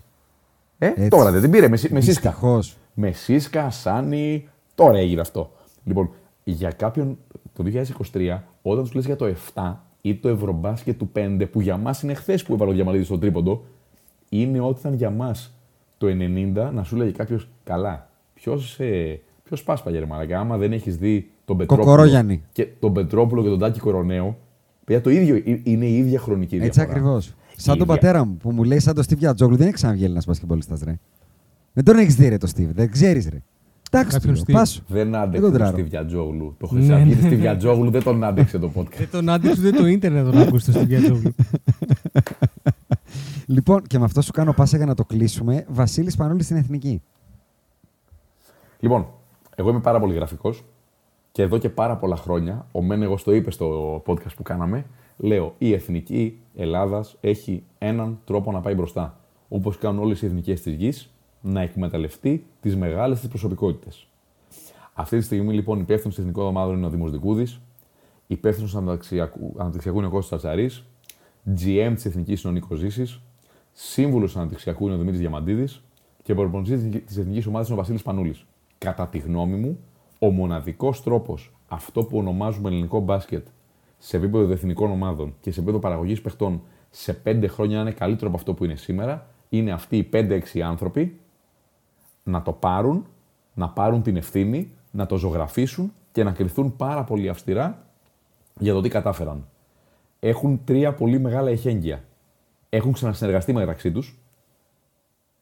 [0.78, 1.08] Ε, Έτσι.
[1.08, 2.30] τώρα δεν την πήρε με, Σι- με Σίσκα.
[2.30, 2.76] Δυστυχώς.
[2.94, 5.50] Με Σίσκα, Σάνι, τώρα έγινε αυτό.
[5.84, 6.10] Λοιπόν,
[6.44, 7.18] για κάποιον
[7.52, 11.76] το 2023, όταν τους λες για το 7 ή το Ευρωμπάσκετ του 5, που για
[11.76, 13.64] μας είναι χθες που έβαλε ο Διαμαντίδης στο τρίποντο,
[14.28, 15.54] είναι ότι ήταν για μας
[15.98, 18.08] το 90 να σου λέγει κάποιος καλά.
[18.34, 22.42] Ποιος ε, ποιος πάσπαγε, ρε Μαλάκα, άμα δεν έχεις δει τον Πετρόπουλο, Κοκορόγιαννη.
[22.52, 24.38] και, τον Πετρόπουλο και τον Τάκη Κοροναίο,
[24.84, 26.96] παιδιά, το ίδιο, ε- είναι η ίδια χρονική Έτσι διαφορά.
[26.96, 27.34] ακριβώς.
[27.56, 28.00] Σαν Η τον ίδια.
[28.00, 30.98] πατέρα μου που μου λέει σαν τον Στίβ Γιατζόγλου δεν έχει ξαναβγεί Έλληνα μπασκετμπολίστα, ρε.
[31.72, 32.70] Δεν τον έχεις δει, ρε το Στίβ.
[32.70, 33.42] Δεν ξέρεις, ρε.
[33.90, 34.52] Εντάξει, Κάποιον του, Steve.
[34.52, 34.82] πάσου.
[34.88, 35.72] Δεν Δεν άντεξε τον τον τράρω.
[35.76, 36.54] Στίβ Γιατζόγλου.
[36.58, 37.26] Το Ναι, Χρυσαυγίτη ναι.
[37.26, 38.96] Στίβ Γιατζόγλου δεν τον άντεξε το podcast.
[38.96, 41.34] Δεν τον άντεξε ούτε το ίντερνετ τον άκουσε στο Στυβιατζόγλου.
[43.46, 45.64] Λοιπόν, και με αυτό σου κάνω πάσα για να το κλείσουμε.
[45.68, 47.02] Βασίλης Πανούλης στην εθνική.
[48.80, 49.06] Λοιπόν,
[49.58, 50.64] εγώ είμαι πάρα πολύ γραφικός
[51.32, 54.86] και εδώ και πάρα πολλά χρόνια, ο Μένεγο το είπε στο podcast που κάναμε,
[55.16, 59.20] λέω η εθνική Ελλάδας έχει έναν τρόπο να πάει μπροστά.
[59.48, 61.10] Όπως κάνουν όλες οι εθνικές της γης,
[61.40, 64.08] να εκμεταλλευτεί τις μεγάλες της προσωπικότητες.
[64.94, 67.60] Αυτή τη στιγμή λοιπόν υπεύθυνος της εθνικών ομάδων είναι ο Δήμο Δικούδης,
[68.26, 70.70] υπεύθυνος αναπτυξιακού αναπτυξιακού είναι ο Κώστας Τσατσαρή,
[71.46, 73.20] GM της εθνικής είναι ο Νίκος Ζήσης,
[73.72, 75.82] σύμβουλος αναπτυξιακού είναι ο Δημήτρης Διαμαντίδης
[76.22, 78.46] και προπονητής της εθνικής ομάδας είναι ο Βασίλης Πανούλης.
[78.78, 79.78] Κατά τη γνώμη μου,
[80.18, 83.46] ο μοναδικός τρόπος αυτό που ονομάζουμε ελληνικό μπάσκετ
[83.98, 88.28] σε επίπεδο εθνικών ομάδων και σε επίπεδο παραγωγής παιχτών σε πέντε χρόνια να είναι καλύτερο
[88.28, 91.20] από αυτό που είναι σήμερα, είναι αυτοί οι 5-6 άνθρωποι
[92.22, 93.06] να το πάρουν,
[93.54, 97.86] να πάρουν την ευθύνη, να το ζωγραφίσουν και να κρυθούν πάρα πολύ αυστηρά
[98.58, 99.46] για το τι κατάφεραν.
[100.20, 102.04] Έχουν τρία πολύ μεγάλα εχέγγυα.
[102.68, 104.18] Έχουν ξανασυνεργαστεί μεταξύ τους.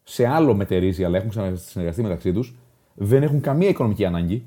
[0.03, 2.55] Σε άλλο μετερίζει, αλλά έχουν ξανασυνεργαστεί μεταξύ τους.
[2.95, 4.45] Δεν έχουν καμία οικονομική ανάγκη.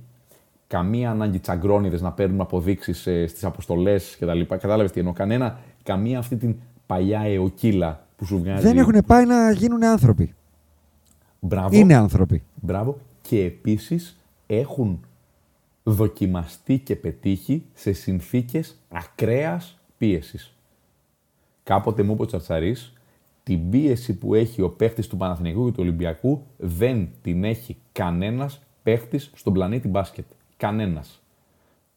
[0.68, 4.42] Καμία ανάγκη τσαγκρόνιδες να παίρνουν αποδείξεις στις αποστολές κτλ.
[4.42, 5.14] Κατάλαβες τι εννοώ.
[5.14, 8.62] Κανένα, καμία αυτή την παλιά εοκύλα που σου βγάζει.
[8.62, 10.36] Δεν έχουν πάει να γίνουν άνθρωποι.
[11.40, 11.78] Μπράβο.
[11.78, 12.44] Είναι άνθρωποι.
[12.56, 12.98] Μπράβο.
[13.22, 15.00] Και επίσης έχουν
[15.84, 20.54] δοκιμαστεί και πετύχει σε συνθήκες ακραίας πίεσης.
[21.64, 22.94] Κάποτε μου είπε ο Τσατσαρής,
[23.48, 28.62] την πίεση που έχει ο παίχτης του Παναθηναϊκού και του Ολυμπιακού δεν την έχει κανένας
[28.84, 30.26] παίχτης στον πλανήτη μπάσκετ.
[30.58, 31.22] Κανένας.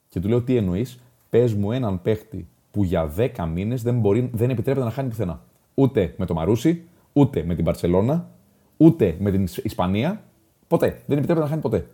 [0.08, 4.30] Και του λέω τι εννοείς, πες μου έναν παίχτη που για 10 μήνες δεν, μπορεί,
[4.32, 5.42] δεν επιτρέπεται να χάνει πουθενά.
[5.74, 8.30] Ούτε με το Μαρούσι, ούτε με την Παρσελώνα,
[8.76, 10.24] ούτε με την Ισπανία.
[10.68, 11.02] Ποτέ.
[11.06, 11.86] Δεν επιτρέπεται να χάνει ποτέ.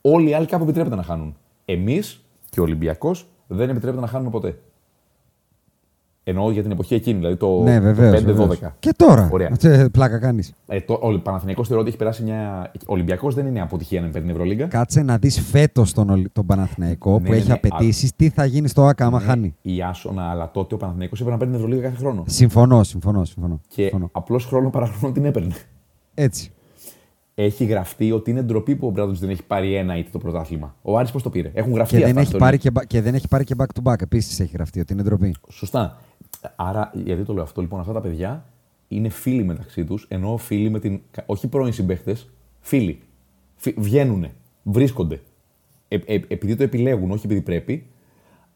[0.00, 1.36] Όλοι οι άλλοι κάπου επιτρέπεται να χάνουν.
[1.64, 4.58] Εμείς και ο Ολυμπιακός δεν επιτρέπεται να χάνουμε ποτέ.
[6.26, 8.22] Εννοώ για την εποχή εκείνη, δηλαδή το, ναι, το βεβαίως.
[8.62, 8.70] 5-12.
[8.78, 9.28] Και τώρα.
[9.32, 9.50] Ωραία.
[9.50, 10.52] Τε, Πλάκα κάνεις.
[10.66, 12.70] Ε, το, ο Παναθηναϊκός θεωρώ ότι έχει περάσει μια.
[12.74, 14.66] Ο Ολυμπιακός δεν είναι αποτυχία να παίρνει την Ευρωλίγκα.
[14.66, 18.28] Κάτσε να δεις φέτος τον, Ολυ- τον Παναθηναϊκό Ναι, που ναι, έχει ναι, απαιτήσεις, τι
[18.28, 21.54] θα γίνει στο ΑΚΑ άμα χάνει; Η Άσονα, αλλά τότε ο Παναθηναϊκός έπρεπε να παίρνει
[21.54, 22.24] την Ευρωλίγκα κάθε χρόνο.
[22.26, 23.24] Συμφωνώ, συμφωνώ.
[23.24, 23.60] συμφωνώ.
[23.68, 24.08] Και συμφωνώ.
[24.12, 25.54] απλώς χρόνο παραχρόνο την έπαιρνε.
[26.14, 26.52] Έτσι.
[27.34, 30.76] Έχει γραφτεί ότι είναι ντροπή που ο Μπράδοβιτ δεν έχει πάρει ένα είτε το πρωτάθλημα.
[30.82, 32.84] Ο Άρης πώς το πήρε; Έχουν γραφτεί Και δεν, αυτά έχει στο πάρει και, μπα-
[32.84, 34.02] και δεν έχει πάρει και back to back.
[34.02, 35.34] Επίσης έχει γραφτεί ότι είναι ντροπή.
[35.50, 36.00] Σωστά.
[36.56, 38.44] Άρα, γιατί το λέω αυτό, λοιπόν, αυτά τα παιδιά
[38.88, 41.00] είναι φίλοι μεταξύ τους, ενώ φίλοι με την.
[41.26, 42.30] Όχι πρώην συμπαίχτες,
[42.60, 43.00] φίλοι.
[43.76, 44.26] Βγαίνουν,
[44.62, 45.20] βρίσκονται.
[45.88, 47.86] Ε, ε, επειδή το επιλέγουν, όχι επειδή πρέπει.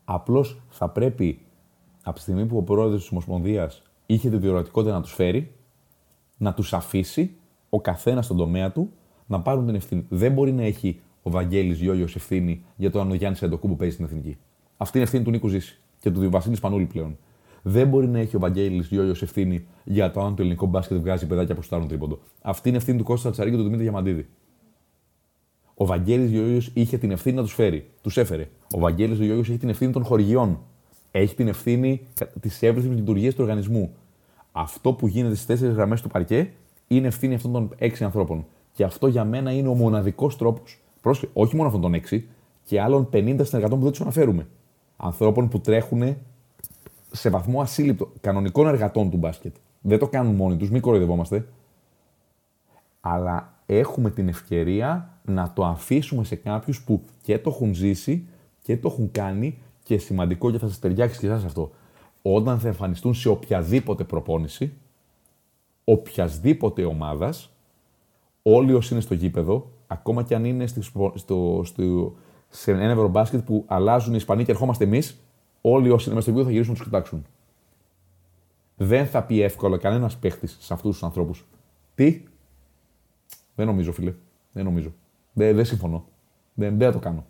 [0.05, 1.39] Απλώς θα πρέπει
[2.03, 5.53] από τη στιγμή που ο πρόεδρος της Ομοσπονδίας είχε τη διορατικότητα να τους φέρει,
[6.37, 7.31] να τους αφήσει
[7.69, 8.93] ο καθένας στον τομέα του
[9.27, 10.07] να πάρουν την ευθύνη.
[10.09, 13.95] Δεν μπορεί να έχει ο Βαγγέλης Γιώργος ευθύνη για το αν ο Γιάννης Εντοκούμπου παίζει
[13.95, 14.37] στην εθνική.
[14.77, 17.17] Αυτή είναι ευθύνη του Νίκου Ζήση και του Βασίλη Πανούλη πλέον.
[17.63, 21.27] Δεν μπορεί να έχει ο Βαγγέλης Γιώργος ευθύνη για το αν το ελληνικό μπάσκετ βγάζει
[21.27, 22.19] παιδάκια που στάρουν τρίποντο.
[22.43, 24.29] Αυτή είναι ευθύνη του Κώστα Τσαρή και του Δημήτρη Διαμαντίδη.
[25.75, 27.91] Ο Βαγγέλης Γιώργος είχε την ευθύνη να τους φέρει.
[28.03, 28.49] Τους έφερε.
[28.75, 30.59] Ο Βαγγέλης Γιώργος έχει την ευθύνη των χορηγιών.
[31.11, 32.07] Έχει την ευθύνη
[32.41, 33.95] της εύρυθμη λειτουργίας του οργανισμού.
[34.53, 36.51] Αυτό που γίνεται στις τέσσερις γραμμές του παρκέ
[36.89, 38.47] είναι ευθύνη αυτών των έξι ανθρώπων.
[38.73, 40.79] Και αυτό για μένα είναι ο μοναδικός τρόπος.
[41.33, 42.29] Όχι μόνο αυτών των έξι,
[42.69, 44.47] και άλλων 50 συνεργατών που δεν τους αναφέρουμε.
[44.97, 46.17] Ανθρώπων που τρέχουν
[47.11, 49.55] σε βαθμό ασύλληπτο κανονικών εργατών του μπάσκετ.
[49.81, 51.49] Δεν το κάνουν μόνοι τους, μην κοροϊδευόμαστε.
[53.01, 58.27] Αλλά έχουμε την ευκαιρία να το αφήσουμε σε κάποιους που και το έχουν ζήσει
[58.63, 61.71] και το έχουν κάνει και σημαντικό και θα σας ταιριάξει και εσάς αυτό.
[62.23, 64.73] Όταν θα εμφανιστούν σε οποιαδήποτε προπόνηση,
[65.93, 67.51] οποιασδήποτε ομάδας,
[68.43, 70.83] όλοι όσοι είναι στο γήπεδο, ακόμα και αν είναι στο,
[71.15, 72.15] στο, στο,
[72.49, 75.21] σε ένα ευρωμπάσκετ που αλλάζουν οι Ισπανοί και ερχόμαστε εμείς,
[75.61, 77.27] όλοι όσοι είναι μέσα στο γήπεδο θα γυρίσουν να τους κοιτάξουν.
[78.77, 81.47] Δεν θα πει εύκολα κανένας παίχτης σε αυτούς τους ανθρώπους.
[81.95, 82.23] Τι,
[83.55, 84.15] δεν νομίζω, φίλε.
[84.53, 84.93] Δεν νομίζω.
[85.33, 86.05] Δεν, δεν συμφωνώ.
[86.55, 87.25] Δεν, δεν θα το κάνω.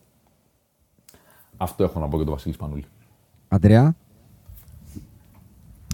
[1.56, 2.84] Αυτό έχω να πω για τον Βασίλη Σπανούλη.
[3.48, 3.96] Αντρέα;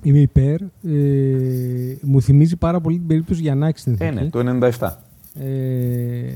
[0.05, 0.61] Είμαι υπέρ.
[0.63, 4.25] Ε, μου θυμίζει πάρα πολύ την περίπτωση Γιαννάκη στην Ε, εθνική.
[4.25, 4.89] ναι, το 97.
[5.41, 6.33] Ε,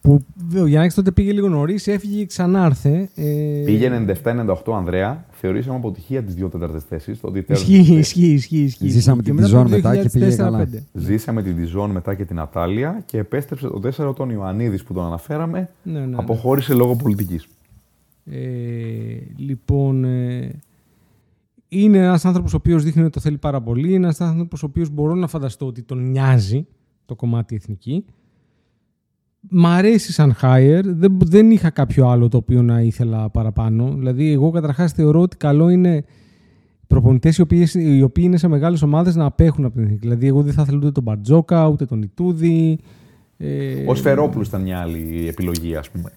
[0.00, 0.24] που
[0.60, 3.08] ο Γιαννάκης τότε πήγε λίγο νωρίς, έφυγε και ξανάρθε.
[3.14, 3.88] Ε, Πήγε
[4.24, 5.24] 97-98 Ανδρέα.
[5.32, 7.20] Θεωρήσαμε αποτυχία τις δύο τέταρτες θέσεις.
[7.20, 8.58] Το ότι Ισχύει, τέλος- ισχύει, ισχύει.
[8.58, 8.88] ισχύει.
[8.88, 10.36] Ζήσαμε την μετά Dijon το μετά και πήγε 2004-2005.
[10.36, 10.68] καλά.
[10.92, 15.04] Ζήσαμε την Διζόν μετά και την Ατάλια και επέστρεψε το 4 όταν Ιωαννίδης που τον
[15.04, 16.16] αναφέραμε Ναι, ναι, ναι.
[16.18, 17.46] αποχώρησε λόγω πολιτικής.
[18.30, 18.38] Ε,
[19.36, 20.50] λοιπόν, ε,
[21.72, 23.88] είναι ένας άνθρωπος ο οποίος δείχνει ότι το θέλει πάρα πολύ.
[23.88, 26.66] Είναι ένας άνθρωπος ο οποίος μπορώ να φανταστώ ότι τον νοιάζει
[27.04, 28.04] το κομμάτι εθνική.
[29.40, 30.80] Μ' αρέσει σαν hire.
[30.84, 33.94] Δεν, δεν είχα κάποιο άλλο το οποίο να ήθελα παραπάνω.
[33.94, 36.04] Δηλαδή, εγώ καταρχάς θεωρώ ότι καλό είναι
[36.86, 40.00] προπονητές οι, οποίες, οι οποίοι είναι σε μεγάλες ομάδες να απέχουν από την εθνική.
[40.00, 42.78] Δηλαδή, εγώ δεν θα ήθελα ούτε τον Μπαρτζόκα, ούτε τον Ιτούδη.
[43.36, 46.10] Ε, Ο Σφερόπουλος ήταν μια άλλη επιλογή, ας πούμε.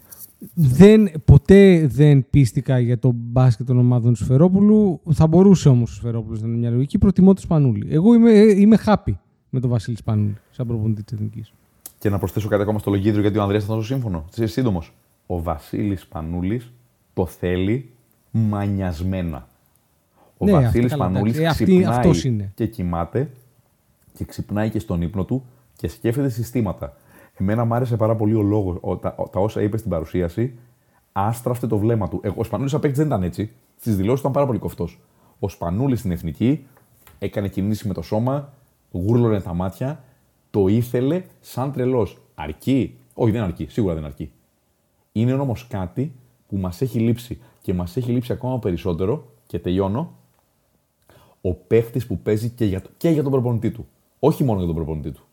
[0.54, 5.00] Δεν, ποτέ δεν πίστηκα για το μπάσκετ των ομάδων του Σφερόπουλου.
[5.12, 6.98] Θα μπορούσε όμως ο Σφερόπουλος να είναι μια λογική.
[6.98, 7.88] Προτιμώ το Σπανούλη.
[7.90, 9.14] Εγώ είμαι, ε, είμαι happy
[9.50, 11.54] με τον Βασίλη Σπανούλη σαν προπονητή της Εθνικής.
[12.00, 14.26] Και να προσθέσω κάτι ακόμα στο λογίδριο γιατί ο Ανδρέας ήταν τόσο σύμφωνο.
[14.32, 14.94] Σύντομος.
[15.28, 16.62] Ο Βασίλης Πανούλη
[17.14, 17.90] το θέλει
[18.32, 19.48] μανιασμένα.
[20.38, 21.42] Ο Ναι, Βασίλης αυτό καλά, Πανούλη εντάξει.
[21.44, 22.52] Ε, αυτή- ξυπνάει αυτός είναι.
[22.56, 23.30] και κοιμάται
[24.14, 25.44] και ξυπνάει και στον ύπνο του
[25.76, 26.98] και σκέφτεται συστήματα.
[27.38, 30.58] Εμένα μου άρεσε πάρα πολύ ο λόγος, τα, ο- τα όσα είπε στην παρουσίαση.
[31.12, 32.20] Άστραφτε το βλέμμα του.
[32.24, 33.52] Εγώ, ο Σπανούλης απέκτης δεν ήταν έτσι.
[33.80, 35.00] Στις δηλώσεις ήταν πάρα πολύ κοφτός.
[35.40, 36.66] Ο Σπανούλης στην εθνική
[37.20, 38.54] έκανε κινήσεις με το σώμα,
[38.92, 40.04] γούρλωνε τα μάτια,
[40.50, 42.22] το ήθελε σαν τρελός.
[42.36, 43.68] Αρκεί; Όχι, δεν αρκεί.
[43.70, 44.32] Σίγουρα δεν αρκεί.
[45.12, 46.12] Είναι όμως κάτι
[46.48, 49.26] που μας έχει λείψει και μας έχει λείψει ακόμα περισσότερο.
[49.48, 50.12] Και τελειώνω.
[51.42, 53.88] Ο παίχτης που παίζει και για, το- και για τον προπονητή του.
[54.20, 55.24] Όχι μόνο για τον προπονητή του.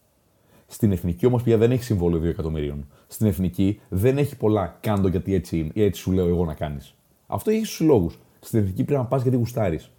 [0.73, 2.87] Στην εθνική όμως πια δεν έχει συμβόλαιο 2 εκατομμυρίων.
[3.07, 4.79] Στην εθνική δεν έχει πολλά.
[4.81, 6.95] Κάντο γιατί έτσι είναι ή έτσι σου λέω εγώ να κάνεις.
[7.27, 8.19] Αυτό έχει του λόγους.
[8.41, 9.91] Στην εθνική πρέπει να πας γιατί γουστάρεις.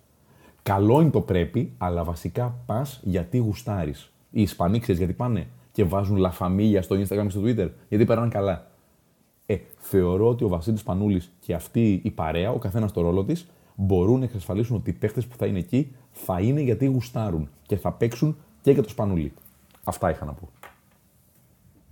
[0.63, 4.11] Καλό είναι το πρέπει, αλλά βασικά πας γιατί γουστάρεις.
[4.29, 8.05] Οι Ισπανοί ξέρεις γιατί πάνε και βάζουν La Familia στο Instagram και στο Twitter, γιατί
[8.05, 8.67] περνάνε καλά.
[9.45, 13.47] Ε, θεωρώ ότι ο Βασίλης Πανούλης και αυτή η παρέα, ο καθένας στο ρόλο της,
[13.75, 17.77] μπορούν να εξασφαλίσουν ότι οι παίχτε που θα είναι εκεί θα είναι γιατί γουστάρουν και
[17.77, 19.33] θα παίξουν και για το Σπανούλη.
[19.83, 20.49] Αυτά είχα να πω.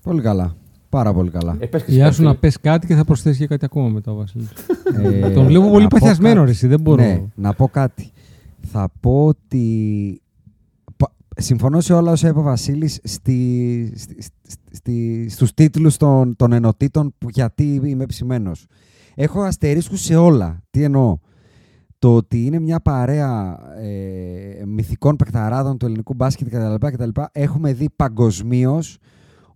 [0.03, 0.55] Πολύ καλά.
[0.89, 1.55] Πάρα πολύ καλά.
[1.59, 2.39] Ε, πες και εσύ Γεια κάτι, σου να φίλε.
[2.39, 4.47] πες κάτι και θα προσθέσεις και κάτι ακόμα μετά ο Βασίλη.
[5.03, 6.45] Ε, Τον βλέπω πολύ να πω παθιασμένο, κάτι.
[6.45, 7.03] ρε, εσύ, δεν μπορώ.
[7.03, 8.11] Ναι, να πω κάτι.
[8.61, 10.21] Θα πω ότι.
[10.97, 14.15] πα- Συμφωνώ σε όλα όσα είπε ο Βασίλης στη, στη,
[14.71, 18.65] στη, στους τίτλους των, των ενωτήτων που γιατί είμαι ψημένος.
[19.15, 20.61] Έχω αστερίσκους σε όλα.
[20.69, 21.17] Τι εννοώ;
[21.99, 26.87] Το ότι είναι μια παρέα ε, μυθικών παικταράδων του ελληνικού μπάσκετ κτλ.
[26.87, 27.09] κτλ.
[27.31, 28.97] Έχουμε δει παγκοσμίως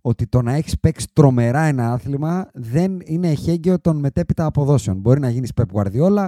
[0.06, 4.96] ότι το να έχεις παίξει τρομερά ένα άθλημα δεν είναι εχέγγυο των μετέπειτα αποδόσεων.
[4.96, 6.26] Μπορεί να γίνεις Pep Guardiola,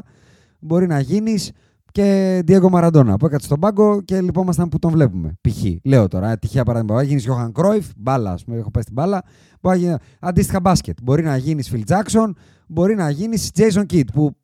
[0.59, 1.53] μπορεί να γίνεις
[1.93, 5.39] και Diego Maradona που έκατσε στον πάγκο και λυπόμασταν που τον βλέπουμε.
[5.41, 5.65] Π.χ.
[5.85, 6.95] Λέω τώρα, ε, τυχαία παράδειγμα.
[6.95, 9.23] Μπορεί να γίνεις Johan Cruyff, μπάλα, ας πούμε, έχω πέσει την μπάλα.
[9.61, 10.99] Μπορεί να γίνεις, αντίστοιχα μπάσκετ.
[11.03, 12.31] Μπορεί να γίνεις Phil Jackson,
[12.69, 14.37] μπορεί να γίνεις Jason Kidd, που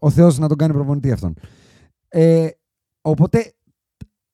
[0.00, 1.34] ο Θεός να τον κάνει προπονητή αυτόν.
[2.08, 2.48] Ε,
[3.00, 3.52] οπότε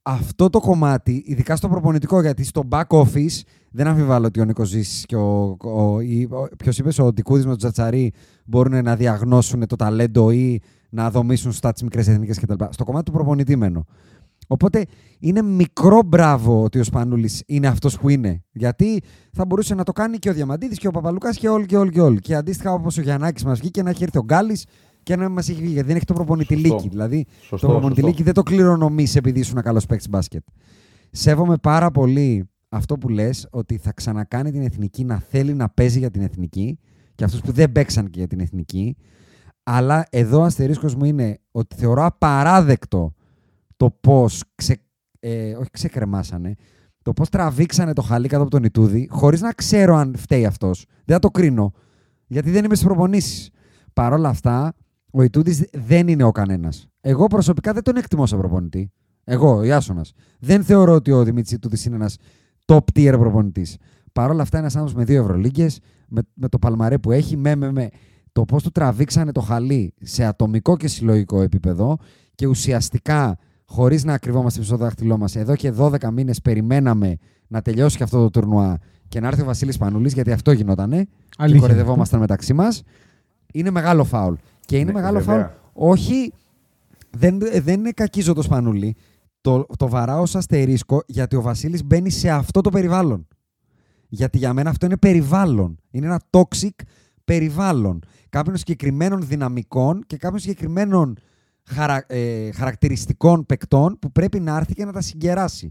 [0.07, 4.69] αυτό το κομμάτι, ειδικά στο προπονητικό, γιατί στο back office δεν αμφιβάλλω ότι ο Νίκος
[4.69, 8.13] Ζήσης και ο, ο, ή- ο ποιος είπες, ο Ντικούδης με τον Τζατσαρί
[8.45, 10.61] μπορούν να διαγνώσουν το ταλέντο ή
[10.91, 12.65] να δομήσουν stats μικρές εθνικές κτλ.
[12.71, 13.85] Στο κομμάτι του προπονητή μένω.
[14.47, 14.85] Οπότε
[15.19, 18.43] είναι μικρό μπράβο ότι ο Σπανούλης είναι αυτός που είναι.
[18.53, 19.01] Γιατί
[19.33, 21.91] θα μπορούσε να το κάνει και ο Διαμαντίδης και ο Παπαλουκάς και όλοι και όλοι
[21.91, 22.21] και όλοι.
[22.21, 24.65] Και αντίστοιχα όπως ο Γιαννάκης μας βγήκε να έχει έρθει ο Γκάλης
[25.05, 25.73] και να μας έχει βγει.
[25.73, 26.69] Γιατί δεν έχει το προπονητηλίκι.
[26.69, 26.89] Σωστό.
[26.89, 28.25] Δηλαδή Σωστό, το προπονητηλίκι σωστό.
[28.25, 30.43] δεν το κληρονομείς επειδή ήσουν καλός παίκτης μπάσκετ.
[31.11, 35.99] Σέβομαι πάρα πολύ αυτό που λες ότι θα ξανακάνει την εθνική να θέλει να παίζει
[35.99, 36.79] για την εθνική
[37.15, 38.97] και αυτούς που δεν παίξαν και για την εθνική.
[39.63, 43.15] Αλλά εδώ ο αστερίσκος μου είναι ότι θεωρώ απαράδεκτο
[43.77, 44.83] το πώς ξε,
[45.21, 46.55] ε, όχι ξεκρεμάσανε,
[47.03, 50.87] το πώς τραβήξανε το χαλί κάτω από τον Ιτούδη, χωρίς να ξέρω αν φταίει αυτός.
[51.05, 51.73] Δεν θα το κρίνω.
[52.27, 53.51] Γιατί δεν είμαι στις προπονήσεις.
[53.93, 54.75] Παρ' όλα αυτά,
[55.17, 56.89] ο Ιτούδη δεν είναι ο κανένας.
[57.01, 58.91] Εγώ προσωπικά δεν τον εκτιμώ σαν προπονητή.
[59.25, 60.13] Εγώ, ο Ιάσονας.
[60.39, 62.17] Δεν θεωρώ ότι ο Δημήτρης Ιτούδη είναι ένας
[62.65, 63.77] top tier προπονητής.
[64.13, 65.79] Παρ' όλα αυτά, ένας άνθρωπος με δύο Ευρωλίγκες,
[66.09, 67.89] με, με το παλμαρέ που έχει, με, με, με.
[68.33, 71.97] Το πώς του τραβήξανε το χαλί σε ατομικό και συλλογικό επίπεδο
[72.35, 77.63] και ουσιαστικά, χωρίς να κρυβόμαστε πίσω στο δάχτυλό μας, εδώ και 12 μήνες περιμέναμε να
[77.63, 78.79] τελειώσει και αυτό το τουρνουά
[79.09, 81.05] και να έρθει ο Βασίλης Πανούλης, γιατί αυτό γινότανε.
[81.05, 81.61] Και Αλήθεια.
[81.61, 82.83] κορεδευόμασταν μεταξύ μας.
[83.55, 84.35] Είναι μεγάλο φάουλ.
[84.61, 85.35] Και είναι Ναι, μεγάλο βέβαια.
[85.35, 85.93] φάουλ.
[85.93, 86.33] Όχι,
[87.11, 88.97] δεν, δεν είναι κακίζω το Σπανούλη.
[89.41, 93.29] Το, το βαράω ως αστερίσκο γιατί ο Βασίλης μπαίνει σε αυτό το περιβάλλον.
[94.09, 95.79] Γιατί για μένα αυτό είναι περιβάλλον.
[95.91, 96.69] Είναι ένα toxic
[97.25, 98.01] περιβάλλον.
[98.29, 101.17] Κάποιων συγκεκριμένων δυναμικών και κάποιων συγκεκριμένων
[101.65, 105.71] χαρα, ε, χαρακτηριστικών παικτών που πρέπει να έρθει και να τα συγκεράσει.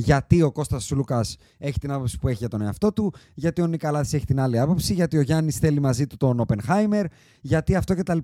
[0.00, 3.66] Γιατί ο Κώστας Σουλούκας έχει την άποψη που έχει για τον εαυτό του, γιατί ο
[3.66, 7.06] Νικαλάδης έχει την άλλη άποψη, γιατί ο Γιάννης θέλει μαζί του τον Οπενχάιμερ,
[7.40, 8.18] γιατί αυτό κτλ.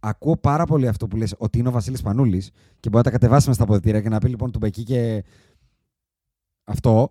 [0.00, 2.50] Ακούω πάρα πολύ αυτό που λες ότι είναι ο Βασίλης Πανούλης
[2.80, 5.24] και μπορεί να τα κατεβάσουμε στα αποδητήρια και να πει λοιπόν του Μπεκί και
[6.64, 7.10] αυτό.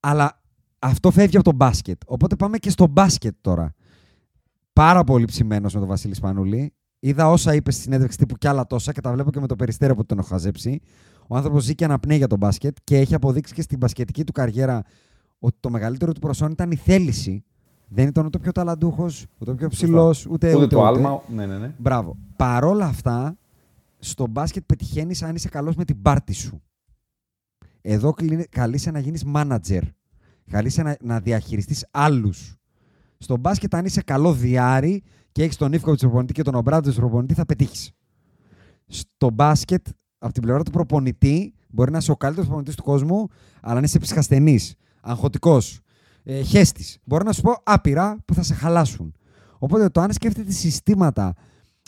[0.00, 0.42] Αλλά
[0.78, 2.00] αυτό φεύγει από το μπάσκετ.
[2.06, 3.74] Οπότε πάμε και στο μπάσκετ τώρα.
[4.72, 6.74] Πάρα πολύ ψημένος με τον Βασίλης Σπανούλη.
[6.98, 9.56] Είδα όσα είπε στη συνέντευξη τύπου και άλλα τόσα και τα βλέπω και με το
[9.56, 10.80] περιστέριο που τον έχω χαζέψει.
[11.26, 14.32] Ο άνθρωπος ζει και αναπνέει για τον μπάσκετ και έχει αποδείξει και στην μπασκετική του
[14.32, 14.82] καριέρα
[15.38, 17.44] ότι το μεγαλύτερο του προσόν ήταν η θέληση.
[17.88, 21.22] Δεν ήταν ούτε πιο ταλαντούχος, ούτε πιο ψηλός, ούτε, Ούτε, ούτε, το άλμα.
[21.28, 21.74] Ναι, ναι, ναι.
[21.78, 22.16] Μπράβο.
[22.36, 23.36] Παρόλα αυτά,
[23.98, 26.62] στο μπάσκετ πετυχαίνεις αν είσαι καλός με την πάρτη σου.
[27.80, 29.80] Εδώ κλείνει- καλείσαι να γίνεις manager.
[30.50, 32.56] Καλείσαι να, να διαχειριστείς άλλους.
[33.18, 37.34] Στο μπάσκετ, αν είσαι καλό διάρη και έχεις τον Ιφκοβιτ προπονητή και τον Ομπράντζο προπονητή,
[37.34, 37.92] θα πετύχεις.
[38.86, 39.86] Στο μπάσκετ,
[40.24, 43.28] από την πλευρά του προπονητή, μπορεί να είσαι ο καλύτερος προπονητής του κόσμου,
[43.60, 45.80] αλλά αν είσαι ψυχασθενής, αγχωτικός,
[46.22, 49.14] ε, χέστης, μπορεί να σου πω άπειρα που θα σε χαλάσουν.
[49.58, 51.34] Οπότε το αν σκέφτεται συστήματα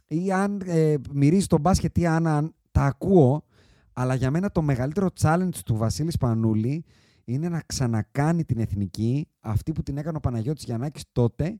[0.06, 3.44] ή αν ε, μυρίζει το μπάσκετ ή αν, αν τα ακούω,
[3.92, 6.84] αλλά για μένα το μεγαλύτερο challenge του Βασίλη Σπανούλη
[7.24, 11.58] είναι να ξανακάνει την εθνική αυτή που την έκανε ο Παναγιώτης Γιαννάκης τότε.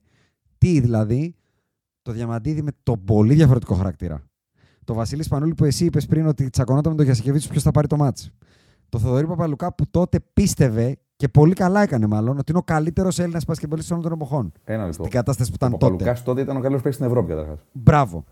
[0.57, 1.35] Τι δηλαδή,
[2.01, 4.23] το διαμαντίδι με τον πολύ διαφορετικό χαρακτήρα.
[4.87, 7.87] Το Βασίλης Σπανούλη που εσύ είπες πριν ότι τσακωνόταν με τον Γιασικεβίτσιος ποιος θα πάρει
[7.87, 8.31] το μάτς.
[8.89, 13.19] Το Θοδωρή Παπαλουκά που τότε πίστευε και πολύ καλά έκανε μάλλον ότι είναι ο καλύτερος
[13.19, 14.51] Έλληνας πασκευολίστη όλων των εποχών.
[14.63, 14.93] Ένα λεπτό.
[14.93, 15.85] Στην κατάσταση που Ο ήταν τότε.
[15.85, 17.59] Παπαλουκάς τότε ήταν ο καλύτερος παίκτης στην Ευρώπη καταρχάς.
[17.71, 18.23] Μπράβο.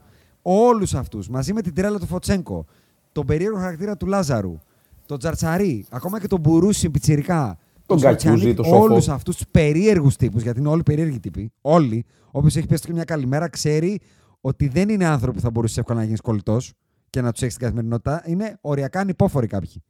[0.41, 2.65] Όλους αυτούς μαζί με την τρέλα του Φωτσέγκο,
[3.11, 4.57] τον περίεργο χαρακτήρα του Λάζαρου,
[5.05, 8.81] τον Τζαρτσαρί, ακόμα και τον Μπουρούση Πιτσιρικά, Τον Γκατσούζη, τον Σόφο.
[8.81, 11.51] Όλους αυτούς τους περίεργους τύπους, γιατί είναι όλοι περίεργοι τύποι.
[11.61, 12.05] Όλοι.
[12.31, 13.99] Όποιο έχει πέσει και μια καλημέρα ξέρει
[14.45, 16.73] ότι δεν είναι άνθρωποι που θα μπορούσες εύκολα να γίνεις κολλητός
[17.09, 18.23] και να τους έχεις στην καθημερινότητα.
[18.25, 19.83] Είναι οριακά ανυπόφοροι κάποιοι.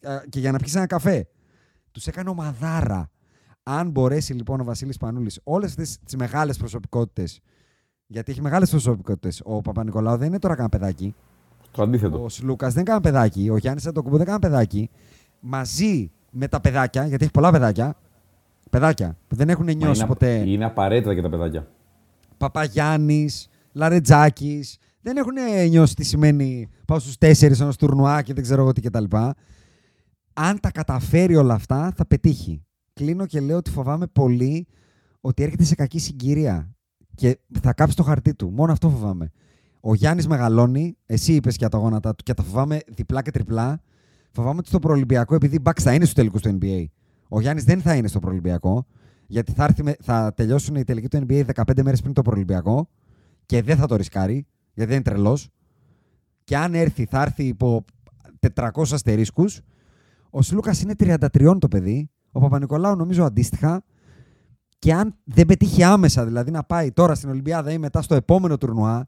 [0.00, 1.28] Ε, Και για να πιεις ένα καφέ.
[1.90, 3.10] Τους έκανε ομαδάρα.
[3.62, 7.40] Αν μπορέσει λοιπόν ο Βασίλης Πανούλης όλες αυτές τις μεγάλες προσωπικότητες.
[8.06, 9.40] Γιατί έχει μεγάλες προσωπικότητες.
[9.44, 11.14] Ο Παπα-Νικολάου δεν είναι τώρα καν παιδάκι.
[11.70, 12.22] Το αντίθετο.
[12.22, 13.48] Ο Σλούκας δεν κάνει παιδάκι.
[13.50, 14.90] Ο Γιάννης Αντοκούμπο δεν κάνει παιδάκι.
[15.40, 17.96] Μαζί με τα παιδάκια, γιατί έχει πολλά παιδάκια.
[18.70, 20.34] Παιδάκια που δεν έχουν Μα νιώσει είναι, ποτέ.
[20.50, 21.66] είναι απαραίτητα και τα παιδάκια.
[22.36, 24.76] Παπαγιάννης, Λαρετζάκης.
[25.00, 25.34] Δεν έχουν
[25.68, 29.04] νιώσει τι σημαίνει πάω στους τέσσερις ενός τουρνουά και δεν ξέρω εγώ τι κτλ.
[30.32, 32.64] Αν τα καταφέρει όλα αυτά, θα πετύχει.
[32.92, 34.66] Κλείνω και λέω ότι φοβάμαι πολύ
[35.20, 36.74] ότι έρχεται σε κακή συγκυρία
[37.14, 38.50] και θα κάψει το χαρτί του.
[38.50, 39.30] Μόνο αυτό φοβάμαι.
[39.80, 43.80] Ο Γιάννης μεγαλώνει, εσύ είπες για τα γόνατα του και τα φοβάμαι διπλά και τριπλά.
[44.30, 46.84] Φοβάμαι ότι στο προολυμπιακό, επειδή η Bucks θα είναι στους τελικούς του NBA,
[47.28, 48.86] ο Γιάννης δεν θα είναι στο προολυμπιακό,
[49.26, 52.88] γιατί θα, έρθει με- θα τελειώσουν οι τελικοί του NBA 15 μέρες πριν το προολυμπιακό
[53.46, 55.48] και δεν θα το ρισκάρει, γιατί δεν είναι τρελός.
[56.44, 57.84] Και αν έρθει, θα έρθει υπό
[58.54, 59.60] 400 αστερίσκους.
[60.30, 60.94] Ο Σλούκα είναι
[61.32, 62.10] 33 το παιδί.
[62.32, 63.84] Ο Παπα-Νικολάου νομίζω αντίστοιχα.
[64.78, 68.58] Και αν δεν πετύχει άμεσα, δηλαδή να πάει τώρα στην Ολυμπιάδα ή μετά στο επόμενο
[68.58, 69.06] τουρνουά,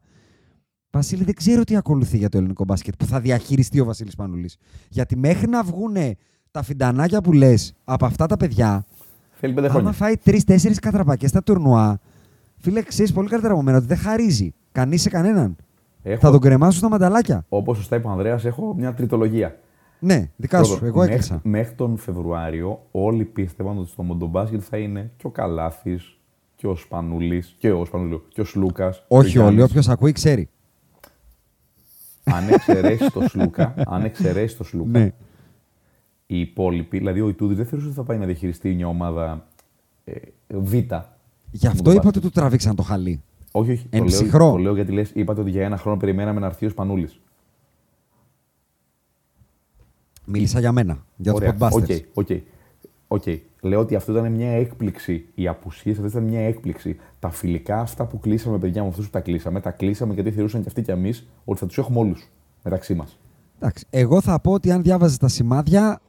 [0.91, 4.57] Βασίλη, δεν ξέρω τι ακολουθεί για το ελληνικό μπάσκετ που θα διαχειριστεί ο Βασίλης Πανουλής.
[4.89, 5.95] Γιατί μέχρι να βγουν
[6.51, 8.85] τα φιντανάκια που λες από αυτά τα παιδιά,
[9.31, 9.91] Θέλει πέντε άμα χρόνια.
[9.91, 11.99] φάει τρει-τέσσερι κατραπακές στα τουρνουά,
[12.59, 15.55] φίλε, ξέρεις πολύ καλύτερα από μένα ότι δεν χαρίζει κανείς σε κανέναν.
[16.03, 17.45] Έχω, Θα τον κρεμάσουν στα μανταλάκια.
[17.49, 19.59] Όπως σωστά είπε ο Ανδρέας, έχω μια τριτολογία.
[19.99, 20.69] Ναι, δικά σου.
[20.71, 21.39] Πρώτον, Εγώ μέχρι- έκλεισα.
[21.43, 26.17] Μέχρι τον Φεβρουάριο όλοι πίστευαν ότι στο μοντομπάσκετ θα είναι και ο Καλάθης
[26.55, 29.03] και ο Σπανούλης και ο, Σπανούλη, και ο Σλούκας.
[29.07, 29.61] Όχι όλοι.
[29.61, 30.49] Όποιος ακούει ξέρει.
[32.23, 35.11] Αν εξαιρέσει το Σλούκα, αν εξαιρέσει το Σλούκα, Ναι.
[36.25, 39.47] οι υπόλοιποι, δηλαδή ο Ιτούδης δεν θεωρούσε ότι θα πάει να διαχειριστεί μια ομάδα
[40.03, 40.13] ε,
[40.47, 40.73] Β.
[41.51, 43.21] Γι' αυτό είπα ότι του τραβήξαν το χαλί.
[43.51, 43.87] Όχι, όχι.
[43.89, 44.51] Εν το, λέω, ψυχρό.
[44.51, 47.19] το λέω γιατί λες, είπατε ότι για ένα χρόνο περιμέναμε να έρθει ο Σπανούλης.
[50.25, 51.05] Μίλησα για μένα.
[51.15, 51.57] Για τους Ωραία.
[51.59, 52.01] Podbusters.
[52.13, 52.41] Οκ, οκ.
[53.07, 53.23] Οκ.
[53.61, 55.25] Λέω ότι αυτό ήταν μια έκπληξη.
[55.35, 56.97] Οι απουσίες αυτές ήταν μια έκπληξη.
[57.19, 60.61] Τα φιλικά αυτά που κλείσαμε, παιδιά μου, αυτούς που τα κλείσαμε, τα κλείσαμε γιατί θεωρούσαν
[60.61, 62.29] και αυτοί και εμείς ότι θα τους έχουμε όλους
[62.63, 63.19] μεταξύ μας.
[63.59, 66.01] Εντάξει, εγώ θα πω ότι αν διάβαζες τα σημάδια,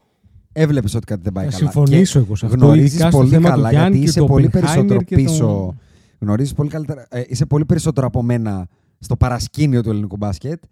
[0.52, 1.70] έβλεπες ότι κάτι δεν πάει Θα καλά.
[1.70, 4.10] συμφωνήσω Και εγώ σε αυτό, Γνωρίζεις ειδικά στο πολύ θέμα του καλά Γιάννη γιατί και
[4.10, 5.74] είσαι του πολύ Oppenheimer περισσότερο και τον- πίσω.
[6.18, 8.66] Γνωρίζεις πολύ καλύτερα, ε, είσαι πολύ περισσότερο από μένα
[8.98, 10.62] στο παρασκήνιο του ελληνικού μπάσκετ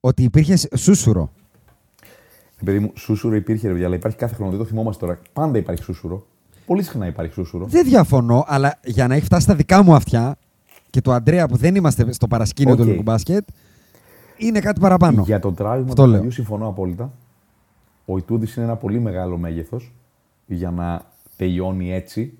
[0.00, 1.30] ότι υπήρχε σούσουρο.
[2.60, 4.50] Επειδή μου, σούσουρο υπήρχε, ρε παιδιά, αλλά υπάρχει κάθε χρόνο.
[4.50, 5.18] Δεν το θυμόμαστε τώρα.
[5.32, 6.26] Πάντα υπάρχει σούσουρο.
[6.66, 7.66] Πολύ συχνά υπάρχει σούσουρο.
[7.66, 10.36] Δεν διαφωνώ, αλλά για να έχει φτάσει στα δικά μου αυτιά
[10.90, 12.76] και του Αντρέα που δεν είμαστε στο παρασκήνιο Οκ.
[12.76, 13.48] του ελληνικού μπάσκετ,
[14.36, 15.22] είναι κάτι παραπάνω.
[15.26, 16.16] Για το τράβημα Αυτό του λέω.
[16.16, 17.12] παιδιού συμφωνώ απόλυτα.
[18.04, 19.92] Ο Ιτούδης είναι ένα πολύ μεγάλο μέγεθος
[20.46, 21.04] για να
[21.36, 22.38] τελειώνει έτσι.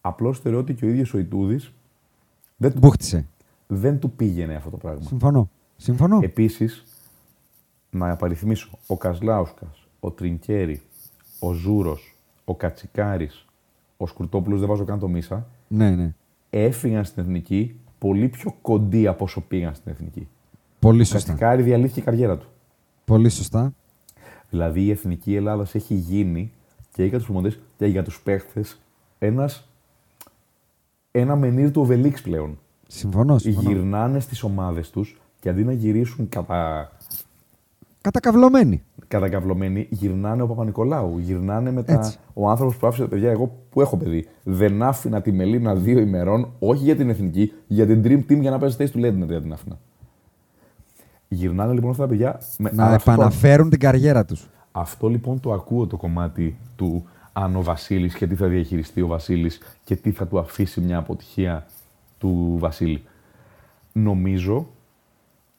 [0.00, 1.72] Απλώς θεωρώ ότι και ο ίδιος ο Ιτούδης
[2.56, 3.26] δεν, του- Μπούχτισε.
[3.66, 5.02] δεν του πήγαινε αυτό το πράγμα.
[5.02, 5.48] Συμφωνώ.
[5.76, 6.18] Συμφωνώ.
[6.22, 6.84] Επίσης,
[7.90, 10.82] να απαριθμίσω, ο Καζλάουσκας, ο Τρινκέρι,
[11.38, 13.44] ο Ζούρος, ο Κατσικάρης,
[13.96, 16.14] ο Σκουρτόπουλος, δεν βάζω καν το μίσα, Ναι, ναι.
[16.50, 20.28] έφυγαν στην εθνική πολύ πιο κοντοί από όσο πήγαν στην εθνική.
[20.78, 21.28] Πολύ Ο σωστά.
[21.28, 22.46] Κατσικάρη διαλύθηκε η καριέρα του.
[23.04, 23.72] Πολύ σωστά.
[24.50, 26.52] Δηλαδή η εθνική Ελλάδα έχει γίνει
[26.92, 28.80] και για τους προμονητέ και για τους παίχτες
[29.18, 29.68] ένας,
[31.10, 32.58] ένα μενίρ του Οβελίξ πλέον.
[32.86, 33.38] Συμφωνώ.
[33.38, 33.70] συμφωνώ.
[33.70, 36.90] Γυρνάνε στις ομάδες τους και αντί να γυρίσουν κατά,
[38.00, 38.82] Κατακαυλωμένοι.
[39.08, 41.18] κατακαυλωμένοι, γυρνάνε ο Παπα-Νικολάου.
[41.18, 41.92] Γυρνάνε μετά.
[41.92, 42.18] Έτσι.
[42.34, 46.52] Ο άνθρωπος που άφησε, παιδιά, εγώ που έχω παιδί, δεν άφηνα τη Μελίνα δύο ημερών,
[46.58, 49.40] όχι για την εθνική, για την Dream Team για να παίζει θέση του Λέντνερ για
[49.40, 49.78] την άφηνα.
[51.32, 52.40] Γυρνάνε λοιπόν αυτά τα παιδιά.
[52.58, 54.48] με- Να αλλά αυτό- επαναφέρουν την καριέρα τους.
[54.72, 59.06] Αυτό λοιπόν το ακούω το κομμάτι του αν ο Βασίλης και τι θα διαχειριστεί ο
[59.06, 61.66] Βασίλης και τι θα του αφήσει μια αποτυχία
[62.18, 63.02] του Βασίλη.
[63.92, 64.66] Νομίζω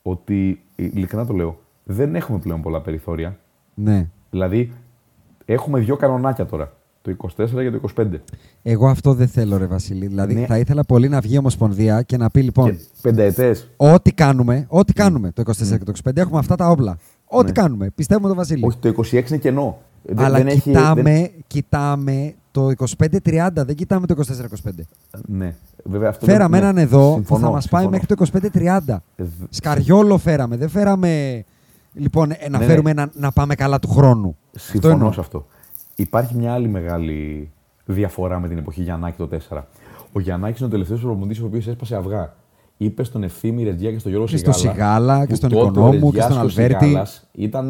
[0.02, 3.38] ότι, ειλικρινά το λέω, δεν έχουμε πλέον πολλά περιθώρια.
[3.74, 4.08] Ναι.
[4.30, 4.72] Δηλαδή,
[5.46, 6.72] έχουμε δύο κανονάκια τώρα.
[7.02, 8.06] Το 24 και το 25.
[8.62, 10.08] Εγώ αυτό δεν θέλω, ρε Βασίλη.
[10.08, 10.46] Δηλαδή, Ναι.
[10.46, 12.72] θα ήθελα πολύ να βγει η Ομοσπονδία και να πει λοιπόν.
[12.72, 13.68] Και πενταετές.
[13.78, 16.98] Ό,τι κάνουμε, ό,τι κάνουμε το 24 και το 25 έχουμε αυτά τα όπλα.
[17.26, 17.52] Ό,τι Ναι.
[17.52, 17.90] κάνουμε.
[17.96, 18.66] Πιστεύουμε τον Βασίλη.
[18.66, 19.78] Όχι, το 26 είναι κενό.
[20.04, 24.88] Δεν- Αλλά δεν έχει- κοιτάμε, δεν- κοιτάμε το 25-30, δεν κοιτάμε το 24-25.
[25.28, 27.90] Ναι, βέβαια αυτό Φέραμε δεν- έναν ναι, εδώ συμφωνώ, που θα μας πάει συμφωνώ.
[27.90, 29.04] μέχρι το 25-30.
[29.16, 30.58] Ε, δ- Σκαριόλο φέραμε.
[30.58, 31.44] Δεν φέραμε.
[31.94, 33.02] Λοιπόν, ε, να Ναι, φέρουμε ναι.
[33.02, 34.36] ένα, να πάμε καλά του χρόνου.
[34.52, 35.12] Συμφωνώ εννοώ.
[35.12, 35.46] σε αυτό.
[36.02, 37.52] Υπάρχει μια άλλη μεγάλη
[37.86, 39.62] διαφορά με την εποχή Γιαννάκη το 4.
[40.12, 42.34] Ο Γιαννάκης είναι ο τελευταίος προπονητής ο οποίος έσπασε αυγά.
[42.78, 44.76] Είπε στον Ευθύμη Ρετζιά και στον Γιώργο Και στο Σιγάλα.
[44.76, 46.86] Σιγάλα και που στον τότε ο Οικονόμου και Ρετζιάς στον ο Αλβέρτη.
[46.86, 47.70] Σιγάλας Ήταν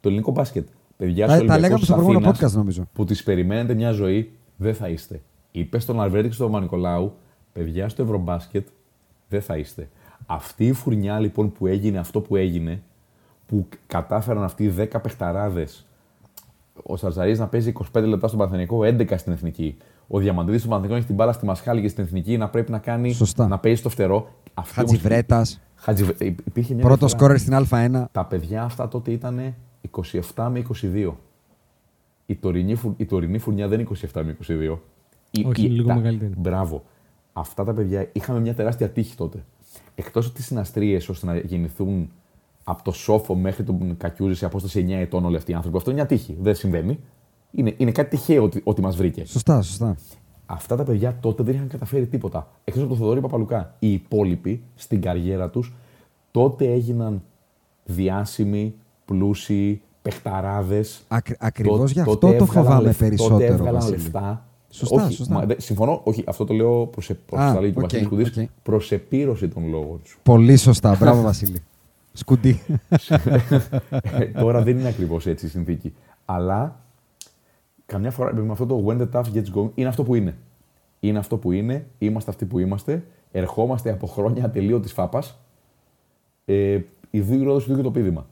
[0.00, 0.68] το ελληνικό μπάσκετ.
[0.96, 2.88] Παιδιά Τα- στους τα Ολυμπιακούς λέγαμε στο της προηγούμενο Αθήνας podcast, νομίζω.
[2.92, 5.20] Που τι περιμένετε μια ζωή, δεν θα είστε.
[5.50, 7.12] Είπε στον Αλβέρτη και στον Παπα-Νικολάου,
[7.52, 8.66] παιδιά στο Ευρωμπάσκετ
[9.28, 9.88] δεν θα είστε.
[10.26, 12.82] Αυτή η φουρνιά λοιπόν που έγινε αυτό που έγινε,
[13.46, 15.86] που κατάφεραν αυτοί οι 10 παιχταράδες,
[16.82, 19.76] ο Σαρζαρή να παίζει 25 λεπτά στον Παναθηναϊκό, 11 στην εθνική.
[20.06, 22.78] Ο Διαμαντίδης στον Παναθηναϊκό έχει την μπάλα στη Μασχάλη και στην εθνική να πρέπει να
[22.78, 23.48] κάνει Σωστά.
[23.48, 24.28] να παίζει στο φτερό.
[24.54, 25.46] Αυτή όμως- Χατζιβρέτα.
[25.74, 27.38] Χατζιβρέ- υπ- υπήρχε μια Πρώτος διαφορά.
[27.38, 28.08] σκόρερ στην Α1.
[28.12, 29.54] Τα παιδιά αυτά τότε ήταν
[29.90, 31.16] 27 με 22.
[32.26, 34.80] Η τωρινή, φου- η τωρινή φουρνιά δεν είναι 27 με 22.
[35.30, 36.32] Η- Όχι, η- λίγο τα- μεγαλύτερη.
[36.36, 36.82] Μπράβο.
[37.32, 39.44] Αυτά τα παιδιά είχαμε μια τεράστια τύχη τότε.
[39.94, 42.10] Εκτός από τι συναστρίες ώστε να γεννηθούν
[42.70, 45.76] από το σόφο μέχρι τον Κακιούζη σε απόσταση 9 ετών όλοι αυτοί οι άνθρωποι.
[45.76, 46.36] Αυτό είναι μια τύχη.
[46.40, 46.98] Δεν συμβαίνει.
[47.50, 49.24] Είναι, είναι κάτι τυχαίο ότι, ότι μας βρήκε.
[49.26, 49.96] Σωστά, σωστά.
[50.46, 52.48] Αυτά τα παιδιά τότε δεν είχαν καταφέρει τίποτα.
[52.64, 53.74] Εκτός από τον Θοδωρή Παπαλουκά.
[53.78, 55.72] Οι υπόλοιποι στην καριέρα τους
[56.30, 57.22] τότε έγιναν
[57.84, 58.74] διάσημοι,
[59.04, 61.02] πλούσιοι, παιχταράδες.
[61.08, 63.96] Ακρι- ακριβώς γι' αυτό το φοβάμαι περισσότερο, Τότε έβγαλαν Βασίλη.
[63.96, 64.44] λεφτά.
[64.72, 65.34] Σωστά, όχι, σωστά.
[65.34, 68.08] μα δεν- συμφωνώ, όχι, αυτό το λέω προς Α, τα λέει και ο οκ, Βασίλης
[68.08, 68.48] Σκουντής, οκ.
[68.62, 70.18] προς επίρρωση των λόγων σου.
[70.22, 70.96] Πολύ σωστά.
[71.00, 71.62] Μπράβο, Βασίλη.
[72.12, 72.60] Σκουντί.
[74.18, 75.94] Ε, Τώρα δεν είναι ακριβώς έτσι η συνθήκη.
[76.24, 76.80] Αλλά
[77.86, 80.36] καμιά φορά με αυτό το when the tough gets going είναι αυτό που είναι.
[81.00, 85.38] Είναι αυτό που είναι, είμαστε αυτοί που είμαστε, ερχόμαστε από χρόνια ατελείωτης φάπας.
[86.44, 86.78] Ε,
[87.10, 88.26] ιδού η ρόδος, ιδού και το πείδημα.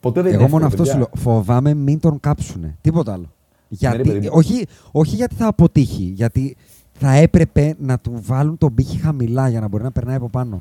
[0.00, 1.20] Ποτέ δεν είναι Εγώ μόνο εύκολο, αυτό σου παιδιά.
[1.22, 1.32] λέω.
[1.34, 2.76] Φοβάμαι μην τον κάψουνε.
[2.80, 3.32] Τίποτα άλλο.
[3.68, 4.32] Γιατί, Ναι, παιδί μου.
[4.32, 6.56] όχι, όχι γιατί θα αποτύχει, γιατί
[6.92, 10.60] θα έπρεπε να του βάλουν τον πύχη χαμηλά για να μπορεί να περνάει από πάνω.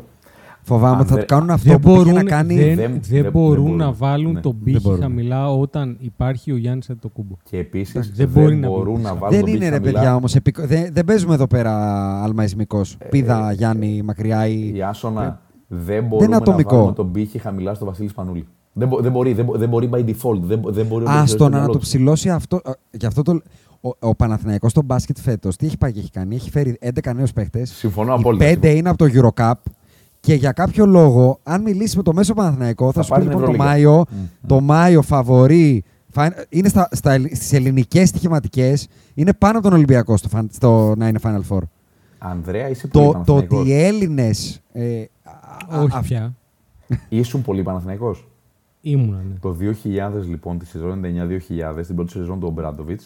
[0.68, 2.56] Φοβάμαι Αν ότι θα δεν- του κάνουν αυτό Δεν που πήγε μπορούν, να κάνει.
[2.56, 3.78] δεν, Δεν- δεν δεν- δεν μπορούν μπορούν.
[3.78, 4.40] να βάλουν Ναι.
[4.40, 5.02] τον Δεν πύχη μπορούν.
[5.02, 7.36] χαμηλά όταν υπάρχει ο Γιάννης Αντετοκούμπο.
[7.50, 9.20] Και επίσης δεν δεν, μπορεί να μπορούν μπουν να, πίσω.
[9.20, 9.92] βάλουν Δεν τον είναι πύχη ρε χαμηλά.
[10.00, 10.36] παιδιά όμως.
[10.68, 11.74] Δεν, δεν παίζουμε εδώ πέρα
[12.24, 12.98] αλμαϊσμικός.
[13.10, 14.72] Πίδα, Γιάννη, μακριά ή.
[14.76, 16.76] Η Άσονα δεν μπορούμε να ατομικό.
[16.76, 18.48] βάλουμε τον πύχη χαμηλά στο Βασίλη Σπανούλη.
[18.74, 20.40] Δεν, μπο- δεν, μπορεί, δεν, μπο- δεν μπορεί by default.
[20.42, 21.80] Δεν, μπο- δεν μπορεί να το Άστο ξέρει στο να μυαλό το του.
[21.80, 22.60] ψηλώσει αυτό.
[22.66, 23.42] ε, Γι' αυτό το.
[23.82, 26.36] Ο, ο Παναθηναϊκός στο μπάσκετ φέτος τι έχει πάει και έχει κάνει.
[26.36, 27.70] Έχει φέρει 11 νέους παίχτες.
[27.70, 28.46] Συμφωνώ Οι απόλυτα.
[28.46, 29.52] 5 είναι από το Eurocup.
[30.26, 33.26] Και για κάποιο λόγο, αν μιλήσεις με το μέσο Παναθηναϊκό, θα, Θα σου πει πάρει
[33.28, 34.04] λοιπόν το την Μάιο,
[34.48, 35.84] το Μάιο φαβορεί.
[36.10, 40.54] φα- Είναι στα, στα, ελλ- στις ελληνικές στοιχηματικές, είναι πάνω από τον Ολυμπιακό στο, φαν-
[40.54, 41.60] στο να είναι Final Four.
[42.18, 43.60] Ανδρέα, είσαι πολύ Το, το Παναθηναϊκός.
[43.60, 44.62] ότι οι Έλληνες...
[44.72, 45.04] Ε,
[45.70, 46.36] α- Όχι α- πια.
[47.10, 48.28] Ήσουν πολύ Παναθηναϊκός;
[48.82, 49.36] Ήμουνα, ναι.
[49.40, 53.02] Το 2000 λοιπόν, τη σεζόν 99-2000, την πρώτη σεζόν του Ομπράντοβιτ.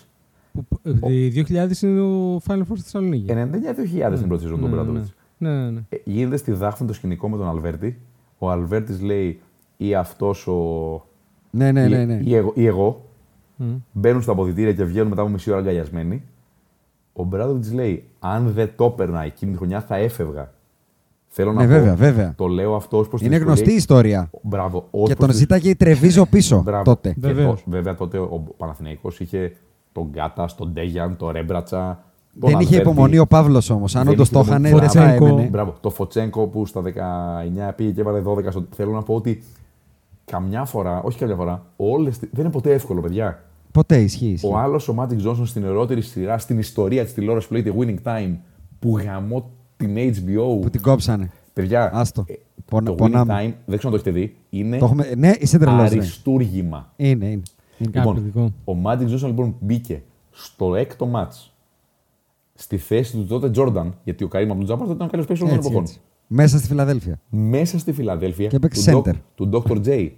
[0.53, 0.65] Που,
[1.07, 3.25] ε, η 2000 είναι ο Final Four στη Θεσσαλονίκη.
[3.33, 5.05] 99-2000 την πρώτη σεζόν του ναι, ναι, Ομπράντοβιτ.
[5.39, 5.81] Ναι, ναι, ναι.
[6.03, 7.99] Γίνεται στη Δάφνη το σκηνικό με τον Αλβέρτη;
[8.37, 9.39] Ο Αλβέρτης λέει
[9.77, 10.61] ή αυτός ο.
[11.49, 12.05] Ναι, ναι, ή- ναι.
[12.05, 12.19] ναι.
[12.23, 13.03] Ή, εγώ, ή εγώ.
[13.55, 13.65] Μμ.
[13.91, 16.23] Μπαίνουν στα αποδητήρια και βγαίνουν μετά από μισή ώρα αγκαλιασμένοι.
[17.13, 20.51] Ο Μπράντοβιτ λέει: Αν δεν το έπαιρνα εκείνη τη χρονιά θα έφευγα.
[21.27, 22.33] Θέλω να Ναι, πω, βέβαια, βέβαια.
[22.37, 24.29] Το λέω αυτό ως προς την Είναι γνωστή η ιστορία.
[24.41, 24.77] Μπράβο.
[24.91, 26.83] ως Και προς τον τις- ζήταγε η Τρεβίζο πίσω Μπράβο.
[26.83, 27.09] τότε.
[27.13, 27.63] Και Βεβαίως.
[27.63, 29.53] το- βέβαια τότε ο Παναθηναϊκός είχε
[29.91, 32.03] τον Γκάτα, τον Ντέγιαν, τον Ρέμπρατσα.
[32.39, 32.89] Τον Δεν είχε Αλβέρτη.
[32.91, 33.95] υπομονή ο Παύλος όμως.
[33.95, 34.67] Αν Δεν όντως είχε το υπομονή.
[34.67, 35.25] είχαν, δεν θα Φωτσένκο.
[35.27, 35.47] έμενε.
[35.49, 35.75] Μπράβο.
[35.81, 38.43] Το Φωτσένκο που στα 19 πήγε και έβαλε 12.
[38.49, 38.65] Στο...
[38.75, 39.43] Θέλω να πω ότι
[40.25, 42.17] καμιά φορά, όχι καμιά φορά, όλες...
[42.19, 43.43] δεν είναι ποτέ εύκολο, παιδιά.
[43.71, 44.25] Ποτέ ισχύει.
[44.27, 44.47] ισχύει.
[44.47, 48.07] Ο άλλος, ο Magic Johnson, στην ερώτηρη σειρά στην ιστορία της τηλεόρασης που λέγεται Winning
[48.09, 48.35] Time,
[48.79, 50.61] που γαμώ την HBO.
[50.61, 51.29] Που την κόψανε.
[51.53, 52.23] Παιδιά, Άστο.
[52.27, 52.33] ε,
[52.65, 53.33] Πονα- το Winning πονάμε.
[53.33, 55.11] Time, δεν ξέρω αν το έχετε δει, είναι Το έχουμε...
[55.17, 55.81] Ναι, είσαι τρελός.
[55.91, 56.93] αριστούργημα.
[56.95, 57.25] Είναι, είναι.
[57.25, 57.41] είναι.
[57.77, 58.51] Λοιπόν, Καταπληκτικό.
[58.65, 60.01] ο Magic Johnson λοιπόν μπήκε
[60.31, 61.48] στο έκτο μάτς
[62.61, 65.41] στη θέση του τότε Jordan, γιατί ο Καρύμ Abdul Jabbar τότε ήταν ο καλύτερος παίκτης
[65.41, 65.81] όλων των Έτσι, εποχών.
[65.83, 65.99] έτσι.
[66.27, 67.19] Μέσα στη Φιλαδέλφια.
[67.29, 69.09] Μέσα στη Φιλαδέλφια Και του, έπαιξε center.
[69.09, 69.85] Doc- του Dr.
[69.85, 70.09] J.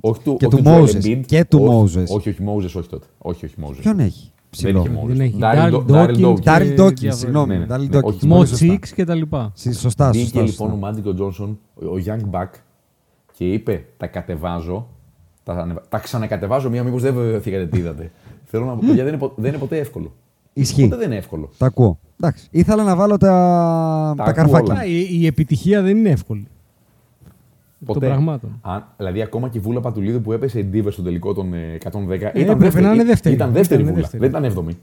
[0.00, 1.04] όχι του, Και όχι του Joel Moses.
[1.04, 1.20] Embiid.
[1.26, 2.06] Και του όχι, Moses.
[2.16, 3.06] Όχι, όχι, Moses, όχι τότε.
[3.18, 3.76] Όχι, όχι, Moses.
[3.80, 4.30] Ποιον έχει.
[4.56, 5.00] Δεν είχε Ψηλό.
[5.02, 5.06] Moses.
[5.06, 5.36] Δεν έχει.
[5.40, 6.40] Daryl Daryl Do- Daryl Dawkins Dawkins.
[6.40, 7.56] και Daryl Dawkins, διάφορα- συγγνώμη.
[7.58, 7.74] Ναι, ναι.
[7.74, 8.02] Daryl Ναι, Dawkins.
[8.02, 8.66] όχι, Mo Πολύ σωστά.
[8.66, 9.52] Six και τα λοιπά.
[9.54, 10.42] Συ- Σωστά, Μπήκε σωστά.
[10.42, 10.86] λοιπόν σωστά.
[10.86, 12.48] ο Magic Johnson, ο Young Buck,
[13.32, 14.88] και είπε: Τα κατεβάζω,
[15.42, 18.10] τα, ανεβα- τα ξανακατεβάζω μία, μήπως δεν βεβαιωθήκατε τι είδατε.
[18.50, 20.12] Θέλω να πω: Παιδιά, δεν είναι, πο- δεν είναι ποτέ εύκολο.
[20.52, 20.82] Ισχύει.
[20.82, 21.50] Ποτέ δεν είναι εύκολο.
[21.58, 21.98] Τα ακούω.
[22.20, 22.48] Εντάξει.
[22.50, 23.28] Ήθελα να βάλω τα,
[24.16, 24.72] τα, ακούω καρφάκια.
[24.72, 24.80] όλα.
[24.82, 26.46] Α, η, η επιτυχία δεν είναι εύκολη.
[27.84, 27.98] Ποτέ.
[27.98, 28.58] Των πραγμάτων.
[28.62, 31.78] Αν, δηλαδή, ακόμα και η βούλα Πατουλίδου που έπεσε η Ντίβε στο τελικό των ε,
[31.84, 31.90] 110.
[32.10, 33.34] έπρεπε ήταν δεύτερη, να είναι δεύτερη.
[33.34, 34.02] Ήταν δεύτερη Ήταν βούλα.
[34.02, 34.22] δεύτερη.
[34.22, 34.78] Δεν ήταν έβδομη.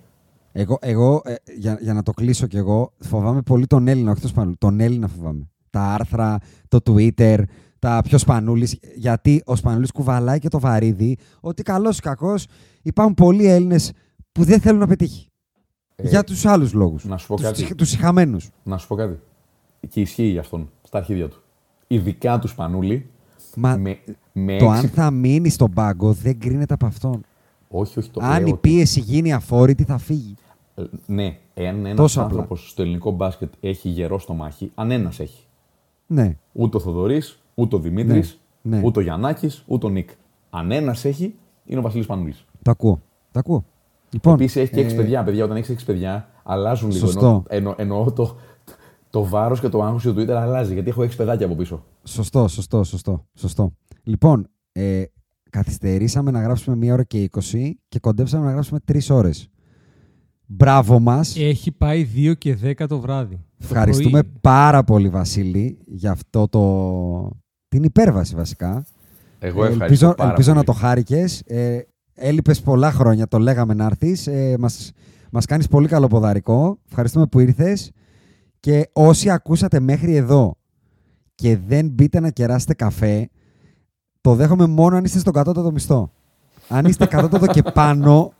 [0.52, 4.22] Εγώ, εγώ ε, για, για να το κλείσω κι εγώ, φοβάμαι πολύ τον Έλληνα, όχι
[4.22, 4.56] τον Σπανούλη.
[4.60, 5.50] Τον Έλληνα φοβάμαι.
[5.70, 7.38] Τα άρθρα, το Twitter,
[7.80, 8.80] τα πιο Σπανούλης.
[8.96, 12.46] Γιατί ο Σπανούλης κουβαλάει και το βαρύδι ότι καλός ή κακός
[12.82, 13.92] υπάρχουν πολλοί Έλληνες
[14.32, 15.29] που δεν θέλουν να πετύχει.
[16.02, 17.04] Για τους άλλους λόγους.
[17.04, 17.76] Ε, να σου πω κάτι.
[17.76, 18.50] Τους συχαμένους.
[18.64, 19.20] Να σου πω κάτι.
[19.90, 21.42] Και ισχύει για αυτόν, στα αρχίδια του.
[21.88, 23.10] Ειδικά τους Σπανούλη.
[23.56, 23.98] Μα με,
[24.34, 27.22] με το έξι- αν θα μείνει στον πάγκο δεν κρίνεται από αυτόν.
[27.70, 30.36] Όχι, όχι το αν λέω η ότι- πίεση γίνει αφόρητη, θα φύγει.
[30.76, 32.32] Ε, Ναι, εάν ένας Τόσο απλά.
[32.32, 35.44] άνθρωπος στο ελληνικό μπάσκετ έχει γερό στο μάχη, αν ένας έχει.
[36.08, 36.36] Ναι.
[36.54, 38.86] Ούτε ο Θοδωρής, ούτε ο Δημήτρης, Ναι, ναι.
[38.86, 40.10] ούτε ο Γιαννάκης, ούτε ο Νικ.
[40.50, 42.46] Αν ένας έχει, είναι ο Βασίλης Πανούλης.
[42.62, 43.02] Το ακούω.
[43.32, 43.66] Το ακούω.
[44.12, 45.24] Λοιπόν, Επίσης έχει και έξι ε, παιδιά.
[45.24, 47.06] Παιδιά, όταν έχεις έξι παιδιά, αλλάζουν λίγο.
[47.06, 47.44] Σωστό.
[47.48, 48.38] Εννοώ, εννο, εννοώ το,
[49.10, 50.74] το βάρος και το άγχος του Twitter αλλάζει.
[50.74, 51.84] Γιατί έχω έξι παιδάκια από πίσω.
[52.04, 53.74] Σωστό, σωστό, σωστό, σωστό.
[54.04, 55.04] Λοιπόν, ε,
[55.50, 59.50] καθυστερήσαμε να γράψουμε μία ώρα και 20 και κοντέψαμε να γράψουμε τρεις ώρες.
[60.46, 61.36] Μπράβο μας.
[61.38, 63.36] Έχει πάει 2 και 10 το βράδυ.
[63.36, 64.34] Το Ευχαριστούμε πρωί.
[64.42, 67.30] πάρα πολύ, Βασίλη, για αυτό το.
[67.68, 68.86] την υπέρβαση βασικά.
[69.40, 69.84] Εγώ Ε, ευχαριστώ.
[69.84, 70.66] ελπίζω πάρα ελπίζω να πολύ.
[70.66, 71.42] το χάρηκες.
[71.46, 71.80] Ε,
[72.20, 74.28] Έλειπες πολλά χρόνια, το λέγαμε να έρθεις.
[74.28, 74.92] Ε, μας,
[75.32, 76.80] μας κάνεις πολύ καλό ποδαρικό.
[76.90, 77.92] Ευχαριστούμε που ήρθες.
[78.60, 80.56] Και όσοι ακούσατε μέχρι εδώ
[81.36, 83.30] και δεν μπείτε να κεράσετε καφέ,
[84.22, 86.12] το δέχομαι μόνο αν είστε στον κατώτατο μισθό.
[86.68, 88.34] Αν είστε κατώτατο και πάνω,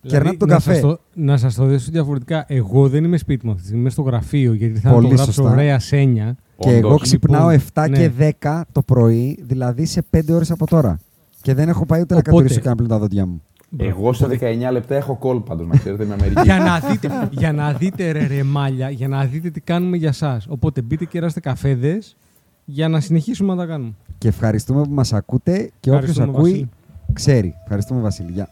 [0.00, 0.72] κερνάτε τον να καφέ.
[0.72, 2.44] Σας το, να σας το δέσω διαφορετικά.
[2.48, 5.14] Εγώ δεν είμαι σπίτι μου αυτή τη στιγμή, είμαι στο γραφείο γιατί θα Πολύ το
[5.14, 5.50] γράψω σωστά.
[5.52, 6.36] ωραία σένια.
[6.58, 7.02] Και εγώ Όντως.
[7.02, 8.08] ξυπνάω Λοιπόν, 7 ναι.
[8.08, 10.98] και 10 το πρωί, δηλαδή σε 5 ώρες από τώρα.
[11.42, 13.42] Και δεν έχω πάει ούτε να Οπότε- κατουρίσω και να πλύνω τα δόντια μου.
[13.76, 16.40] Εγώ σε 19 λεπτά έχω κόλ πάντω, να ξέρετε, με Αμερική.
[16.44, 20.12] για, να δείτε, για να δείτε ρε, ρε μάλια, για να δείτε τι κάνουμε για
[20.12, 20.46] σας.
[20.48, 22.16] Οπότε μπείτε και ράστε καφέδες
[22.64, 23.92] για να συνεχίσουμε να τα κάνουμε.
[24.18, 26.68] Και ευχαριστούμε που μας ακούτε και όποιος Ευχαριστούμε, ακούει Βασίλη.
[27.12, 27.54] ξέρει.
[27.62, 28.30] Ευχαριστούμε Βασίλη.
[28.32, 28.48] Γεια.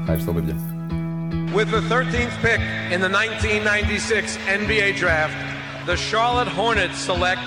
[0.00, 0.54] Ευχαριστώ, παιδιά.
[1.56, 2.60] With the 13th pick
[2.94, 5.36] in the 1996 NBA Draft,
[5.90, 7.46] the Charlotte Hornets select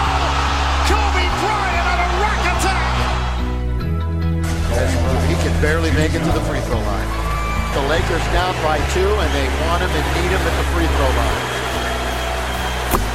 [4.75, 5.23] That's move.
[5.27, 7.09] He can barely make it to the free throw line.
[7.73, 10.87] The Lakers down by two, and they want him and need him at the free
[10.87, 11.41] throw line.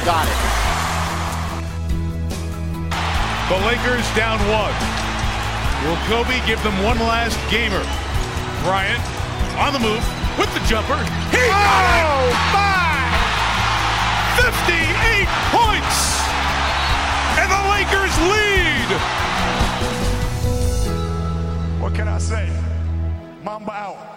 [0.05, 0.39] Got it.
[3.53, 4.75] The Lakers down one.
[5.85, 7.85] Will Kobe give them one last gamer?
[8.65, 8.99] Bryant
[9.61, 10.03] on the move
[10.37, 10.97] with the jumper.
[11.29, 12.05] He got it!
[12.05, 12.97] Oh, my!
[14.41, 15.97] 58 points!
[17.37, 19.36] And the Lakers lead!
[21.87, 22.49] What can I say?
[23.45, 24.16] Mamba out.